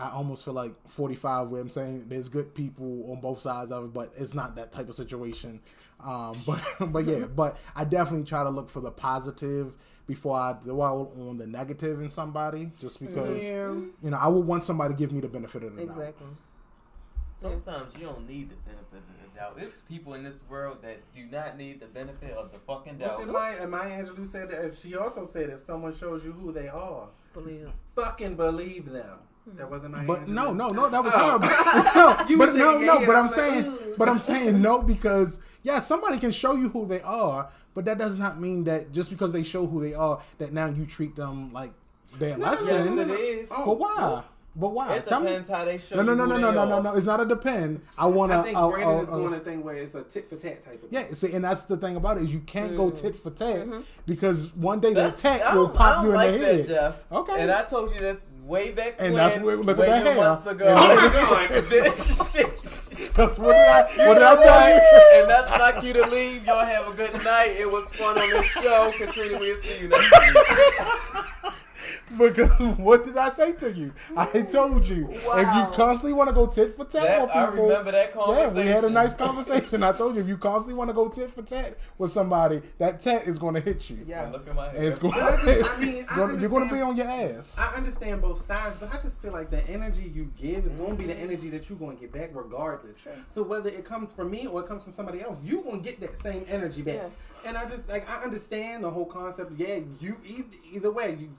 I 0.00 0.10
almost 0.10 0.44
feel 0.44 0.54
like 0.54 0.72
45 0.88 1.48
where 1.48 1.60
I'm 1.60 1.68
saying 1.68 2.06
there's 2.08 2.28
good 2.28 2.54
people 2.54 3.10
on 3.10 3.20
both 3.20 3.40
sides 3.40 3.70
of 3.70 3.84
it, 3.84 3.92
but 3.92 4.12
it's 4.16 4.34
not 4.34 4.56
that 4.56 4.72
type 4.72 4.88
of 4.88 4.94
situation. 4.94 5.60
Um, 6.02 6.34
but 6.46 6.62
but 6.80 7.04
yeah, 7.06 7.26
but 7.26 7.58
I 7.76 7.84
definitely 7.84 8.26
try 8.26 8.42
to 8.42 8.50
look 8.50 8.70
for 8.70 8.80
the 8.80 8.90
positive 8.90 9.74
before 10.06 10.36
I 10.36 10.54
dwell 10.64 11.12
on 11.20 11.38
the 11.38 11.46
negative 11.46 12.00
in 12.00 12.08
somebody, 12.08 12.70
just 12.80 12.98
because 12.98 13.44
yeah. 13.44 13.72
you 14.02 14.10
know 14.10 14.16
I 14.16 14.28
would 14.28 14.46
want 14.46 14.64
somebody 14.64 14.94
to 14.94 14.98
give 14.98 15.12
me 15.12 15.20
the 15.20 15.28
benefit 15.28 15.62
of 15.64 15.76
the 15.76 15.82
exactly. 15.82 16.02
doubt. 16.02 16.08
Exactly. 16.08 16.36
Sometimes 17.40 17.94
you 17.98 18.04
don't 18.04 18.28
need 18.28 18.50
the 18.50 18.56
benefit 18.56 18.98
of 18.98 19.32
the 19.32 19.38
doubt. 19.38 19.54
It's 19.56 19.78
people 19.88 20.12
in 20.12 20.22
this 20.22 20.42
world 20.50 20.82
that 20.82 20.98
do 21.14 21.24
not 21.24 21.56
need 21.56 21.80
the 21.80 21.86
benefit 21.86 22.32
of 22.32 22.52
the 22.52 22.58
fucking 22.58 22.98
doubt. 22.98 23.20
But 23.20 23.28
Maya, 23.28 23.66
Maya 23.66 24.04
Angelou 24.04 24.30
said 24.30 24.50
that 24.50 24.76
she 24.76 24.94
also 24.94 25.26
said 25.26 25.48
if 25.48 25.64
someone 25.64 25.96
shows 25.96 26.22
you 26.22 26.32
who 26.32 26.52
they 26.52 26.68
are, 26.68 27.08
believe 27.32 27.62
them. 27.62 27.72
Fucking 27.94 28.34
believe 28.34 28.90
them. 28.90 29.20
Hmm. 29.48 29.56
That 29.56 29.70
wasn't 29.70 29.92
my. 29.92 30.04
But 30.04 30.28
no, 30.28 30.52
no, 30.52 30.68
no, 30.68 30.90
that 30.90 31.02
was 31.02 31.14
oh. 31.16 31.38
her. 31.38 32.24
no, 32.28 32.36
but 32.36 32.54
no, 32.54 32.78
no. 32.78 33.06
But 33.06 33.16
I'm 33.16 33.30
saying, 33.30 33.74
but 33.96 34.06
I'm 34.06 34.20
saying 34.20 34.60
no 34.60 34.82
because 34.82 35.40
yeah, 35.62 35.78
somebody 35.78 36.18
can 36.18 36.32
show 36.32 36.54
you 36.56 36.68
who 36.68 36.84
they 36.84 37.00
are, 37.00 37.48
but 37.72 37.86
that 37.86 37.96
does 37.96 38.18
not 38.18 38.38
mean 38.38 38.64
that 38.64 38.92
just 38.92 39.08
because 39.08 39.32
they 39.32 39.44
show 39.44 39.66
who 39.66 39.80
they 39.80 39.94
are, 39.94 40.20
that 40.36 40.52
now 40.52 40.66
you 40.66 40.84
treat 40.84 41.16
them 41.16 41.54
like 41.54 41.72
they're 42.18 42.36
no, 42.36 42.50
less 42.50 42.66
than. 42.66 42.98
Yes, 42.98 43.08
it 43.08 43.18
is. 43.18 43.48
Oh, 43.50 43.64
but 43.64 43.78
why? 43.78 44.24
But 44.60 44.72
why? 44.72 44.96
It 44.96 45.06
depends 45.06 45.48
me. 45.48 45.54
how 45.54 45.64
they 45.64 45.78
show. 45.78 45.96
No, 45.96 46.02
no, 46.02 46.14
no, 46.14 46.26
no, 46.26 46.36
no, 46.36 46.50
no, 46.50 46.64
no, 46.66 46.82
no. 46.82 46.94
It's 46.94 47.06
not 47.06 47.20
a 47.20 47.24
depend. 47.24 47.80
I 47.96 48.06
want 48.06 48.30
to. 48.30 48.38
I 48.38 48.42
think 48.42 48.58
uh, 48.58 48.68
Brandon 48.68 48.98
uh, 48.98 49.02
is 49.02 49.08
going 49.08 49.32
uh, 49.32 49.36
a 49.36 49.40
thing 49.40 49.64
where 49.64 49.76
it's 49.76 49.94
a 49.94 50.02
tit 50.02 50.28
for 50.28 50.36
tat 50.36 50.62
type 50.62 50.82
of. 50.82 50.92
Yeah, 50.92 51.06
see, 51.14 51.32
and 51.32 51.42
that's 51.42 51.62
the 51.62 51.78
thing 51.78 51.96
about 51.96 52.18
it 52.18 52.24
is 52.24 52.30
you 52.30 52.40
can't 52.40 52.72
mm. 52.72 52.76
go 52.76 52.90
tit 52.90 53.16
for 53.16 53.30
tat 53.30 53.66
mm-hmm. 53.66 53.80
because 54.04 54.54
one 54.54 54.80
day 54.80 54.92
that's, 54.92 55.22
that 55.22 55.38
tat 55.38 55.54
will 55.54 55.70
pop 55.70 56.04
you 56.04 56.10
in 56.10 56.16
like 56.16 56.32
the 56.32 56.38
head. 56.38 56.58
That, 56.60 56.68
Jeff. 56.68 57.00
Okay. 57.10 57.42
And 57.42 57.50
I 57.50 57.64
told 57.64 57.94
you 57.94 58.00
this 58.00 58.18
way 58.50 58.72
back 58.72 58.96
and 58.98 59.14
when, 59.14 59.22
And 59.22 59.32
that's 59.32 59.42
where 59.42 59.56
look 59.56 59.78
at 59.78 59.86
that 59.86 60.06
hair. 60.06 60.16
months 60.16 60.46
ago. 60.46 60.74
Because 62.90 63.38
what 63.38 63.52
did 63.52 63.68
I, 63.68 64.08
what 64.08 64.14
did 64.14 64.22
I 64.22 64.34
tell 64.42 64.68
you? 64.68 65.20
And 65.22 65.30
that's 65.30 65.50
like 65.50 65.82
you 65.84 65.92
to 65.94 66.06
leave. 66.06 66.44
Y'all 66.44 66.64
have 66.64 66.88
a 66.88 66.92
good 66.92 67.14
night. 67.24 67.56
It 67.58 67.70
was 67.70 67.88
fun 67.90 68.18
on 68.18 68.28
this 68.28 68.46
show. 68.46 68.92
Katrina, 68.98 69.38
we'll 69.38 69.56
see 69.62 69.82
you 69.82 69.88
next 69.88 70.34
week. 70.34 71.52
because 72.18 72.50
what 72.78 73.04
did 73.04 73.16
I 73.16 73.30
say 73.30 73.52
to 73.54 73.72
you? 73.72 73.92
I 74.16 74.26
mm. 74.26 74.50
told 74.50 74.88
you 74.88 75.06
wow. 75.06 75.38
if 75.38 75.54
you 75.54 75.76
constantly 75.76 76.12
want 76.12 76.28
to 76.28 76.34
go 76.34 76.46
tit 76.46 76.76
for 76.76 76.84
tat 76.84 77.02
that, 77.02 77.22
with 77.22 77.30
people, 77.30 77.40
I 77.40 77.68
remember 77.68 77.92
that 77.92 78.12
conversation. 78.12 78.56
Yeah, 78.56 78.62
we 78.62 78.68
had 78.68 78.84
a 78.84 78.90
nice 78.90 79.14
conversation. 79.16 79.82
I 79.82 79.92
told 79.92 80.14
you 80.16 80.20
if 80.20 80.28
you 80.28 80.36
constantly 80.36 80.74
want 80.74 80.90
to 80.90 80.94
go 80.94 81.08
tit 81.08 81.30
for 81.30 81.42
tat 81.42 81.78
with 81.98 82.10
somebody, 82.10 82.62
that 82.78 83.02
tat 83.02 83.26
is 83.26 83.38
going 83.38 83.54
to 83.54 83.60
hit 83.60 83.88
you. 83.90 83.98
Yeah, 84.06 84.28
look 84.30 84.46
at 84.48 84.54
my 84.54 84.70
head. 84.70 84.84
It's 84.84 84.98
going, 84.98 85.14
I 85.14 85.78
mean, 85.78 86.06
you're 86.40 86.48
going 86.48 86.68
to 86.68 86.74
be 86.74 86.80
on 86.80 86.96
your 86.96 87.06
ass. 87.06 87.56
I 87.58 87.74
understand 87.74 88.22
both 88.22 88.46
sides, 88.46 88.76
but 88.80 88.92
I 88.92 89.00
just 89.00 89.22
feel 89.22 89.32
like 89.32 89.50
the 89.50 89.66
energy 89.68 90.10
you 90.14 90.30
give 90.36 90.66
is 90.66 90.72
going 90.72 90.90
to 90.90 90.96
be 90.96 91.06
the 91.06 91.14
mm. 91.14 91.22
energy 91.22 91.50
that 91.50 91.68
you're 91.68 91.78
going 91.78 91.96
to 91.96 92.00
get 92.00 92.12
back 92.12 92.30
regardless. 92.34 92.98
Sure. 92.98 93.12
So 93.34 93.42
whether 93.42 93.68
it 93.68 93.84
comes 93.84 94.12
from 94.12 94.30
me 94.30 94.46
or 94.46 94.60
it 94.60 94.66
comes 94.66 94.82
from 94.82 94.94
somebody 94.94 95.20
else, 95.20 95.38
you're 95.44 95.62
going 95.62 95.82
to 95.82 95.88
get 95.88 96.00
that 96.00 96.20
same 96.22 96.44
energy 96.48 96.82
back. 96.82 96.94
Yeah. 96.94 97.48
And 97.48 97.56
I 97.56 97.66
just 97.66 97.88
like 97.88 98.08
I 98.08 98.22
understand 98.22 98.84
the 98.84 98.90
whole 98.90 99.06
concept. 99.06 99.52
Yeah, 99.56 99.78
you 100.00 100.16
either, 100.24 100.56
either 100.72 100.90
way 100.90 101.16
you 101.18 101.30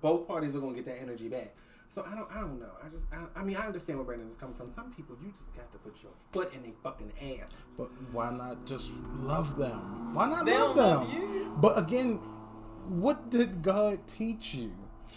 both 0.00 0.26
parties 0.26 0.54
are 0.54 0.60
gonna 0.60 0.74
get 0.74 0.86
that 0.86 1.00
energy 1.00 1.28
back. 1.28 1.54
So 1.94 2.04
I 2.06 2.14
don't, 2.14 2.30
I 2.30 2.40
don't 2.40 2.60
know. 2.60 2.70
I 2.84 2.88
just, 2.88 3.04
I, 3.12 3.40
I, 3.40 3.42
mean, 3.42 3.56
I 3.56 3.66
understand 3.66 3.98
where 3.98 4.04
Brandon 4.04 4.28
is 4.28 4.36
coming 4.36 4.54
from. 4.54 4.72
Some 4.72 4.92
people, 4.92 5.16
you 5.22 5.30
just 5.30 5.42
got 5.56 5.72
to 5.72 5.78
put 5.78 5.96
your 6.02 6.12
foot 6.32 6.52
in 6.52 6.70
a 6.70 6.74
fucking 6.82 7.10
ass. 7.20 7.50
But 7.76 7.90
why 8.12 8.30
not 8.30 8.66
just 8.66 8.90
love 9.20 9.56
them? 9.56 10.14
Why 10.14 10.28
not 10.28 10.44
they 10.44 10.56
love 10.56 10.76
them? 10.76 11.40
Love 11.48 11.60
but 11.60 11.78
again, 11.78 12.20
what 12.88 13.30
did 13.30 13.62
God 13.62 14.06
teach 14.06 14.54
you? 14.54 14.72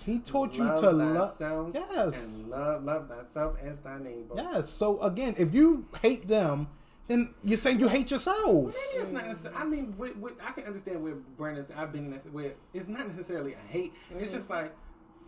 He 0.06 0.20
taught 0.20 0.58
you 0.58 0.64
to 0.64 0.92
love. 0.92 1.36
Yes. 1.74 2.16
And 2.16 2.50
love, 2.50 2.84
love 2.84 3.10
thyself 3.10 3.58
as 3.62 3.78
thy 3.84 4.00
neighbor. 4.00 4.34
Yes. 4.36 4.70
So 4.70 5.00
again, 5.02 5.36
if 5.38 5.54
you 5.54 5.86
hate 6.02 6.28
them, 6.28 6.68
then 7.12 7.34
you're 7.44 7.58
saying 7.58 7.80
you 7.80 7.90
hate 7.90 8.10
yourself. 8.10 8.46
Well, 8.46 8.64
maybe 8.66 9.04
it's 9.04 9.12
not. 9.12 9.28
Necessarily, 9.28 9.60
I 9.60 9.66
mean, 9.66 9.96
with, 9.98 10.16
with, 10.18 10.34
I 10.46 10.52
can 10.52 10.64
understand 10.64 11.04
where 11.04 11.16
Brandon's. 11.38 11.70
I've 11.76 11.92
been 11.92 12.06
in 12.06 12.12
this. 12.12 12.24
Where 12.32 12.54
it's 12.74 12.88
not 12.88 13.08
necessarily 13.08 13.54
a 13.54 13.72
hate. 13.72 13.94
Mm-hmm. 14.10 14.24
It's 14.24 14.32
just 14.32 14.50
like, 14.50 14.74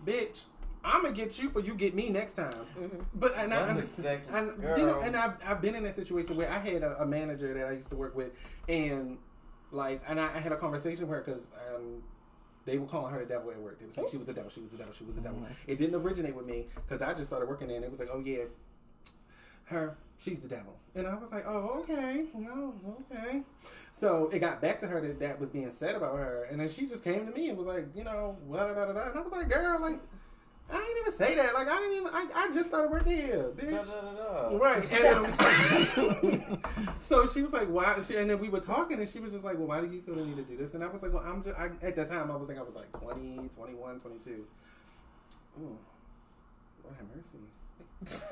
bitch. 0.06 0.42
I'm 0.86 1.04
gonna 1.04 1.16
get 1.16 1.40
you 1.40 1.50
for 1.50 1.62
you 1.62 1.76
get 1.76 1.96
me 1.96 2.10
next 2.10 2.34
time. 2.34 2.52
Mm-hmm. 2.52 3.04
But 3.14 3.38
and 3.38 3.54
I, 3.54 3.78
exactly, 3.78 4.38
and 4.38 4.52
you 4.78 4.86
know, 4.86 5.00
and 5.00 5.16
I've, 5.16 5.36
I've 5.46 5.62
been 5.62 5.76
in 5.76 5.84
that 5.84 5.96
situation 5.96 6.36
where 6.36 6.52
I 6.52 6.60
had 6.60 6.84
a, 6.84 7.02
a 7.02 7.06
manager 7.06 7.54
that 7.54 7.68
I 7.68 7.72
used 7.72 7.90
to 7.92 7.96
work 7.96 8.16
with, 8.16 8.32
and 8.68 9.18
like, 9.72 10.02
and 10.08 10.20
I, 10.20 10.36
I 10.36 10.40
had 10.42 10.52
a 10.52 10.58
conversation 10.58 11.08
with 11.08 11.18
her 11.18 11.24
because 11.26 11.42
um, 11.74 12.04
they 12.66 12.78
were 12.80 12.86
calling 12.86 13.14
her 13.14 13.20
the 13.20 13.26
devil 13.26 13.50
at 13.52 13.60
work. 13.60 13.80
They 13.80 13.86
were 13.86 13.94
saying 13.94 14.08
she 14.12 14.18
was 14.18 14.28
a 14.28 14.34
devil, 14.34 14.50
she 14.50 14.60
was 14.60 14.74
a 14.74 14.78
devil, 14.78 14.94
she 14.94 15.06
was 15.06 15.18
a 15.18 15.22
devil. 15.22 15.40
Mm-hmm. 15.40 15.54
It 15.68 15.80
didn't 15.80 15.96
originate 15.96 16.36
with 16.36 16.46
me 16.46 16.68
because 16.76 17.02
I 17.02 17.14
just 17.14 17.28
started 17.28 17.48
working 17.48 17.70
there, 17.70 17.78
and 17.78 17.86
it 17.86 17.92
was 17.92 18.02
like, 18.02 18.10
oh 18.12 18.20
yeah, 18.20 18.44
her 19.66 19.96
she's 20.24 20.40
the 20.40 20.48
devil. 20.48 20.76
And 20.96 21.08
I 21.08 21.16
was 21.16 21.32
like, 21.32 21.46
oh, 21.48 21.82
okay, 21.82 22.26
no, 22.36 22.74
okay. 23.12 23.42
So 23.96 24.30
it 24.32 24.40
got 24.40 24.62
back 24.62 24.80
to 24.82 24.88
her 24.88 25.02
that 25.02 25.20
that 25.20 25.40
was 25.40 25.50
being 25.50 25.72
said 25.80 25.96
about 25.96 26.18
her, 26.18 26.48
and 26.50 26.60
then 26.60 26.70
she 26.70 26.86
just 26.86 27.04
came 27.04 27.26
to 27.26 27.32
me 27.32 27.50
and 27.50 27.58
was 27.58 27.68
like, 27.68 27.88
you 27.96 28.04
know, 28.04 28.38
da 28.52 28.68
da 28.68 28.74
da 28.74 28.94
da. 28.94 29.10
And 29.10 29.18
I 29.18 29.22
was 29.22 29.32
like, 29.32 29.50
girl, 29.50 29.80
like. 29.82 30.00
I 30.72 30.78
didn't 30.78 30.98
even 31.02 31.14
say 31.18 31.36
that. 31.36 31.54
Like 31.54 31.68
I 31.68 31.78
didn't 31.78 31.98
even. 31.98 32.08
I, 32.08 32.26
I 32.34 32.54
just 32.54 32.70
started 32.70 32.90
working 32.90 33.18
here, 33.18 33.52
bitch. 33.54 33.70
Da, 33.70 33.84
da, 33.84 34.02
da, 34.02 34.50
da. 34.50 34.58
Right. 34.58 34.92
And, 34.94 36.58
so 37.02 37.28
she 37.28 37.42
was 37.44 37.52
like, 37.52 37.68
"Why?" 37.68 38.00
She, 38.08 38.16
and 38.16 38.30
then 38.30 38.40
we 38.40 38.48
were 38.48 38.62
talking, 38.62 38.98
and 38.98 39.08
she 39.08 39.20
was 39.20 39.34
just 39.34 39.44
like, 39.44 39.58
"Well, 39.58 39.68
why 39.68 39.82
do 39.82 39.94
you 39.94 40.02
feel 40.02 40.16
the 40.16 40.24
need 40.26 40.38
to 40.38 40.42
do 40.42 40.56
this?" 40.56 40.74
And 40.74 40.82
I 40.82 40.88
was 40.88 41.04
like, 41.04 41.14
"Well, 41.14 41.22
I'm 41.24 41.44
just." 41.44 41.60
I, 41.60 41.66
at 41.86 41.98
that 41.98 42.10
time, 42.10 42.32
I 42.32 42.38
was 42.38 42.48
like, 42.48 42.58
I 42.58 42.62
was 42.62 42.74
like 42.74 42.92
20, 42.94 43.50
21, 43.50 44.00
22. 44.00 44.46
Oh, 45.60 45.62
Lord 45.62 45.78
have 46.98 47.08
mercy. 47.14 47.44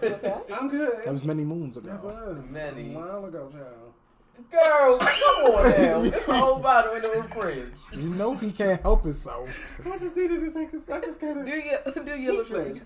Okay. 0.03 0.34
I'm 0.53 0.69
good. 0.69 1.03
That 1.03 1.14
was 1.14 1.23
many 1.23 1.43
moons 1.43 1.77
ago. 1.77 1.88
That 1.88 1.99
ago. 1.99 2.07
was 2.41 2.49
Many. 2.49 2.93
a 2.93 2.98
while 2.98 3.26
ago, 3.26 3.49
child. 3.52 3.93
Girl, 4.52 4.98
come 4.98 5.52
on 5.53 5.69
now. 5.81 6.02
It's 6.03 6.27
a 6.27 6.34
whole 6.39 6.60
bottle 6.60 6.93
in 6.95 7.02
the 7.03 7.27
fridge. 7.35 7.73
You 7.93 8.10
know 8.10 8.34
he 8.34 8.52
can't 8.52 8.81
help 8.81 9.03
himself. 9.03 9.49
I 9.85 9.98
just 9.98 10.15
needed 10.15 10.39
to 10.39 10.52
take. 10.52 10.73
A, 10.73 10.93
I 10.95 10.99
just 10.99 11.19
gotta. 11.22 11.43
Do 11.43 11.52
your 11.52 12.03
do 12.06 12.18
your 12.19 12.43
Keep 12.43 12.49
little 12.52 12.80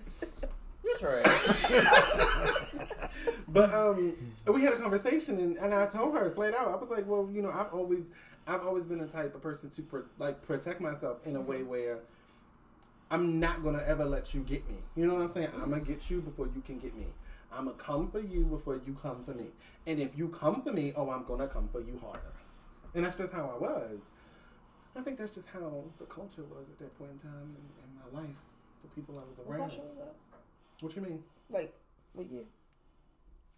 You're 0.84 0.98
trash. 0.98 1.64
But 3.48 3.72
um, 3.72 4.14
we 4.52 4.62
had 4.62 4.74
a 4.74 4.76
conversation, 4.78 5.38
and, 5.40 5.56
and 5.56 5.72
I 5.74 5.86
told 5.86 6.14
her 6.14 6.30
flat 6.30 6.54
out. 6.54 6.68
I 6.68 6.76
was 6.76 6.90
like, 6.90 7.06
"Well, 7.06 7.28
you 7.32 7.40
know, 7.42 7.50
I've 7.50 7.72
always, 7.72 8.10
I've 8.46 8.66
always 8.66 8.84
been 8.84 8.98
the 8.98 9.06
type 9.06 9.34
of 9.34 9.42
person 9.42 9.70
to 9.70 9.82
pro- 9.82 10.02
like 10.18 10.42
protect 10.46 10.80
myself 10.80 11.18
in 11.24 11.36
a 11.36 11.40
way 11.40 11.62
where 11.62 12.00
I'm 13.10 13.38
not 13.38 13.62
gonna 13.62 13.82
ever 13.86 14.04
let 14.04 14.34
you 14.34 14.40
get 14.40 14.68
me. 14.68 14.76
You 14.96 15.06
know 15.06 15.14
what 15.14 15.22
I'm 15.22 15.32
saying? 15.32 15.50
I'm 15.54 15.70
gonna 15.70 15.80
get 15.80 16.10
you 16.10 16.20
before 16.20 16.46
you 16.46 16.60
can 16.64 16.78
get 16.78 16.96
me. 16.96 17.06
I'm 17.52 17.66
gonna 17.66 17.76
come 17.76 18.10
for 18.10 18.20
you 18.20 18.44
before 18.44 18.80
you 18.84 18.96
come 19.00 19.22
for 19.24 19.32
me. 19.32 19.46
And 19.86 20.00
if 20.00 20.16
you 20.16 20.28
come 20.28 20.62
for 20.62 20.72
me, 20.72 20.92
oh, 20.96 21.10
I'm 21.10 21.24
gonna 21.24 21.46
come 21.46 21.68
for 21.70 21.80
you 21.80 21.98
harder. 22.02 22.20
And 22.94 23.04
that's 23.04 23.16
just 23.16 23.32
how 23.32 23.52
I 23.54 23.62
was. 23.62 23.98
I 24.96 25.02
think 25.02 25.18
that's 25.18 25.34
just 25.34 25.46
how 25.48 25.84
the 25.98 26.06
culture 26.06 26.42
was 26.50 26.64
at 26.70 26.78
that 26.78 26.98
point 26.98 27.12
in 27.12 27.18
time 27.18 27.54
in, 27.56 27.64
in 27.84 28.14
my 28.14 28.20
life. 28.22 28.36
The 28.82 28.88
people 29.00 29.18
I 29.18 29.22
was 29.28 29.46
around. 29.46 29.72
What 30.80 30.96
you 30.96 31.02
mean? 31.02 31.22
Like 31.50 31.72
what 32.14 32.28
year? 32.30 32.42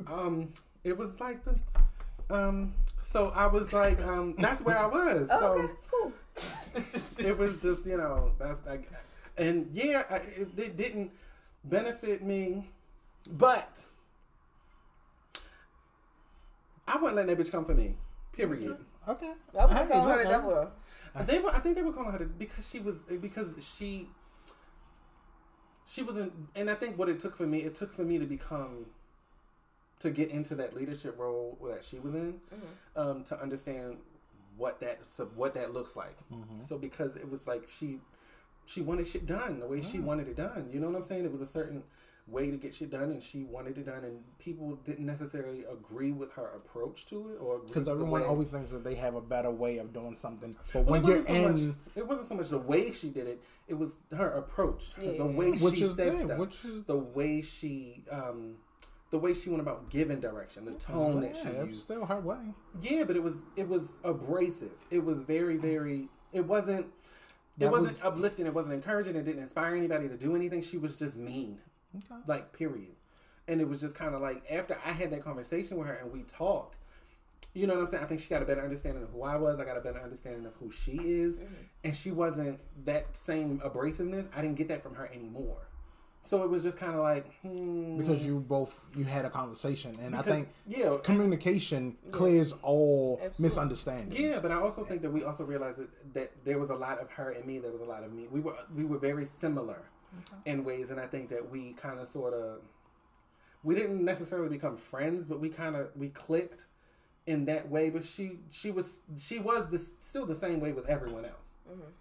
Um, 0.07 0.53
it 0.85 0.97
was 0.97 1.19
like 1.21 1.41
the, 1.45 1.55
um. 2.31 2.75
So 3.11 3.31
I 3.35 3.47
was 3.47 3.73
like, 3.73 4.01
um, 4.03 4.35
that's 4.39 4.61
where 4.63 4.79
I 4.79 4.87
was. 4.87 5.29
Oh, 5.33 5.53
okay, 5.55 5.67
So 5.67 6.13
cool. 7.19 7.27
it 7.27 7.39
was 7.39 7.61
just 7.61 7.87
you 7.87 7.97
know 7.97 8.33
that's 8.39 8.65
like, 8.67 8.91
and 9.39 9.71
yeah, 9.73 10.03
I, 10.11 10.17
it, 10.17 10.49
it 10.57 10.77
didn't 10.77 11.11
benefit 11.65 12.23
me, 12.23 12.69
but 13.31 13.79
I 16.87 16.97
wouldn't 16.97 17.17
let 17.17 17.27
that 17.27 17.39
bitch 17.39 17.51
come 17.51 17.65
for 17.65 17.75
me. 17.75 17.95
Period. 18.33 18.77
Okay. 19.07 19.33
I 19.59 19.65
was 19.65 19.75
Hey, 19.75 19.87
calling 19.89 20.09
her 20.09 20.23
the 20.23 20.29
devil. 20.29 20.71
They 21.27 21.39
were, 21.39 21.51
I 21.51 21.59
think 21.59 21.77
they 21.77 21.83
were 21.83 21.93
calling 21.93 22.13
her 22.13 22.19
the, 22.19 22.25
because 22.27 22.69
she 22.69 22.79
was 22.79 22.97
because 23.21 23.49
she 23.61 24.09
she 25.89 26.03
wasn't, 26.03 26.33
and 26.55 26.71
I 26.71 26.75
think 26.75 26.99
what 26.99 27.09
it 27.09 27.19
took 27.19 27.37
for 27.37 27.47
me, 27.47 27.59
it 27.59 27.75
took 27.75 27.93
for 27.93 28.03
me 28.03 28.19
to 28.19 28.27
become 28.27 28.87
to 30.01 30.11
get 30.11 30.31
into 30.31 30.55
that 30.55 30.77
leadership 30.77 31.19
role 31.19 31.59
that 31.67 31.85
she 31.85 31.99
was 31.99 32.15
in, 32.15 32.35
mm-hmm. 32.35 33.01
um, 33.01 33.25
to 33.25 33.41
understand 33.41 33.97
what 34.57 34.81
that 34.81 35.01
so 35.09 35.25
what 35.35 35.55
that 35.55 35.73
looks 35.73 35.97
like. 35.97 36.17
So 36.69 36.79
because 36.79 37.17
it 37.17 37.29
was 37.31 37.47
like 37.47 37.69
she 37.69 38.01
she 38.69 38.83
wanted 38.83 39.07
shit 39.09 39.25
done 39.27 39.61
the 39.61 39.67
way 39.67 39.81
she 39.81 39.99
wanted 39.99 40.29
it 40.29 40.37
done. 40.37 40.69
You 40.71 40.79
know 40.81 40.89
what 40.91 40.97
I'm 40.97 41.05
saying? 41.05 41.25
It 41.25 41.33
was 41.33 41.41
a 41.41 41.47
certain 41.47 41.83
way 42.27 42.51
to 42.51 42.59
get 42.59 42.75
shit 42.75 42.91
done, 42.91 43.05
and 43.11 43.23
she 43.23 43.43
wanted 43.43 43.79
it 43.79 43.87
done, 43.87 44.05
and 44.05 44.19
people 44.39 44.77
didn't 44.85 45.07
necessarily 45.07 45.65
agree 45.65 46.13
with 46.13 46.31
her 46.33 46.49
approach 46.55 47.07
to 47.07 47.31
it, 47.31 47.41
or 47.41 47.61
Because 47.61 47.89
everyone 47.89 48.23
always 48.25 48.49
thinks 48.49 48.71
that 48.71 48.85
they 48.85 48.95
have 48.97 49.15
a 49.15 49.23
better 49.23 49.51
way 49.51 49.79
of 49.79 49.95
doing 49.95 50.15
something. 50.17 50.55
But 50.75 50.85
well, 50.85 51.01
when 51.01 51.05
you're 51.05 51.17
wasn't 51.21 51.29
so 51.29 51.35
in, 51.47 51.69
much, 51.69 51.77
it 51.97 52.07
wasn't 52.07 52.29
so 52.29 52.35
much 52.35 52.49
the 52.51 52.59
way 52.59 52.93
she 52.93 53.09
did 53.09 53.27
it; 53.27 53.43
it 53.67 53.75
was 53.75 53.93
her 54.15 54.29
approach, 54.33 54.93
Yeah. 55.01 55.13
the 55.17 55.25
way 55.27 55.53
Which 55.53 55.77
she 55.79 55.85
is 55.85 55.97
said 55.97 56.13
good, 56.13 56.25
stuff, 56.27 56.39
which 56.39 56.65
is- 56.67 56.85
the 56.85 56.97
way 56.99 57.41
she, 57.41 58.05
um, 58.11 58.57
the 59.11 59.19
way 59.19 59.33
she 59.33 59.49
went 59.49 59.63
about 59.63 59.89
giving 59.89 60.21
direction, 60.21 60.67
the 60.67 60.73
tone 60.73 61.23
that 61.23 61.35
she 61.35 61.45
yeah, 61.45 61.61
it's 61.63 61.69
used. 61.71 61.83
still 61.85 62.05
her 62.05 62.21
way. 62.21 62.53
Yeah, 62.83 63.05
but 63.05 63.17
it 63.17 63.23
was 63.23 63.37
it 63.57 63.67
was 63.67 63.85
abrasive. 64.05 64.73
It 64.91 65.03
was 65.03 65.23
very 65.23 65.57
very. 65.57 66.09
It 66.35 66.45
wasn't. 66.45 66.85
It 67.61 67.71
wasn't 67.71 67.89
was- 67.89 68.03
uplifting. 68.03 68.47
It 68.47 68.55
wasn't 68.55 68.75
encouraging. 68.75 69.17
It 69.17 69.25
didn't 69.25 69.43
inspire 69.43 69.75
anybody 69.75 70.09
to 70.09 70.17
do 70.17 70.37
anything. 70.37 70.63
She 70.63 70.79
was 70.79 70.97
just 70.97 71.17
mean, 71.17 71.59
Okay. 71.97 72.21
like 72.27 72.53
period. 72.53 72.95
And 73.49 73.61
it 73.61 73.69
was 73.69 73.81
just 73.81 73.95
kind 73.95 74.15
of 74.15 74.21
like 74.21 74.43
after 74.51 74.77
I 74.85 74.93
had 74.93 75.11
that 75.11 75.25
conversation 75.25 75.79
with 75.79 75.89
her 75.89 75.95
and 75.95 76.13
we 76.13 76.23
talked. 76.23 76.77
You 77.55 77.67
know 77.67 77.75
what 77.75 77.85
I'm 77.85 77.91
saying? 77.91 78.05
I 78.05 78.07
think 78.07 78.21
she 78.21 78.29
got 78.29 78.43
a 78.43 78.45
better 78.45 78.63
understanding 78.63 79.03
of 79.03 79.09
who 79.11 79.23
I 79.23 79.37
was. 79.37 79.59
I 79.59 79.65
got 79.65 79.77
a 79.77 79.81
better 79.81 80.01
understanding 80.01 80.45
of 80.45 80.53
who 80.61 80.71
she 80.71 80.93
is, 80.93 81.39
mm. 81.39 81.47
and 81.83 81.97
she 81.97 82.11
wasn't 82.11 82.61
that 82.85 83.17
same 83.17 83.61
abrasiveness. 83.61 84.27
I 84.37 84.43
didn't 84.43 84.57
get 84.57 84.69
that 84.69 84.83
from 84.83 84.95
her 84.95 85.07
anymore. 85.13 85.68
So 86.29 86.45
it 86.45 86.51
was 86.51 86.63
just 86.63 86.77
kind 86.77 86.93
of 86.93 87.01
like 87.01 87.41
hmm, 87.41 87.97
Because 87.97 88.25
you 88.25 88.41
both 88.41 88.87
you 88.95 89.05
had 89.05 89.25
a 89.25 89.31
conversation, 89.31 89.95
and 90.03 90.15
I 90.15 90.21
think 90.21 90.49
yeah, 90.67 90.97
communication 91.03 91.97
clears 92.11 92.53
all 92.63 93.19
Absolutely. 93.23 93.43
misunderstandings. 93.43 94.21
Yeah, 94.21 94.41
but 94.43 94.53
I 94.53 94.57
also 94.57 94.85
think 94.85 95.01
that 95.03 95.11
we 95.11 95.25
also 95.25 95.45
realized 95.45 95.79
that, 95.79 96.15
that 96.15 96.33
there 96.45 96.59
was 96.59 96.69
a 96.69 96.75
lot 96.75 96.99
of 96.99 97.11
her 97.13 97.31
and 97.31 97.47
me. 97.47 97.59
There 97.59 97.73
was 97.73 97.81
a 97.81 97.85
lot 97.85 98.05
of 98.05 98.13
me. 98.13 98.27
We 98.31 98.41
were 98.41 98.55
we 98.77 98.85
were 98.85 98.99
very 98.99 99.27
similar 99.41 99.81
in 100.45 100.65
ways, 100.65 100.91
and 100.91 101.01
I 101.01 101.07
think 101.07 101.31
that 101.31 101.51
we 101.51 101.73
kind 101.73 101.99
of 101.99 102.11
sort 102.11 102.35
of 102.35 102.61
we 103.63 103.75
didn't 103.75 104.05
necessarily 104.05 104.51
become 104.51 104.77
friends, 104.77 105.25
but 105.27 105.41
we 105.41 105.49
kind 105.49 105.77
of 105.77 105.89
we 105.97 106.11
clicked 106.11 106.67
in 107.27 107.47
that 107.47 107.71
way. 107.71 107.89
But 107.89 108.05
she 108.05 108.41
she 108.51 108.71
was 108.71 108.99
she 109.17 109.39
was 109.39 109.71
this, 109.71 109.93
still 110.03 110.27
the 110.27 110.37
same 110.37 110.61
way 110.61 110.73
with 110.73 110.87
everyone 110.91 111.25
else. 111.25 111.49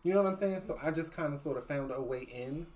You 0.04 0.14
know 0.14 0.22
what 0.22 0.34
I'm 0.34 0.38
saying? 0.38 0.62
So 0.66 0.78
I 0.82 0.91
just 0.91 1.14
kind 1.14 1.34
of 1.34 1.40
sort 1.40 1.58
of 1.58 1.66
found 1.66 1.91
a 1.91 2.02
way 2.02 2.22
in 2.22 2.68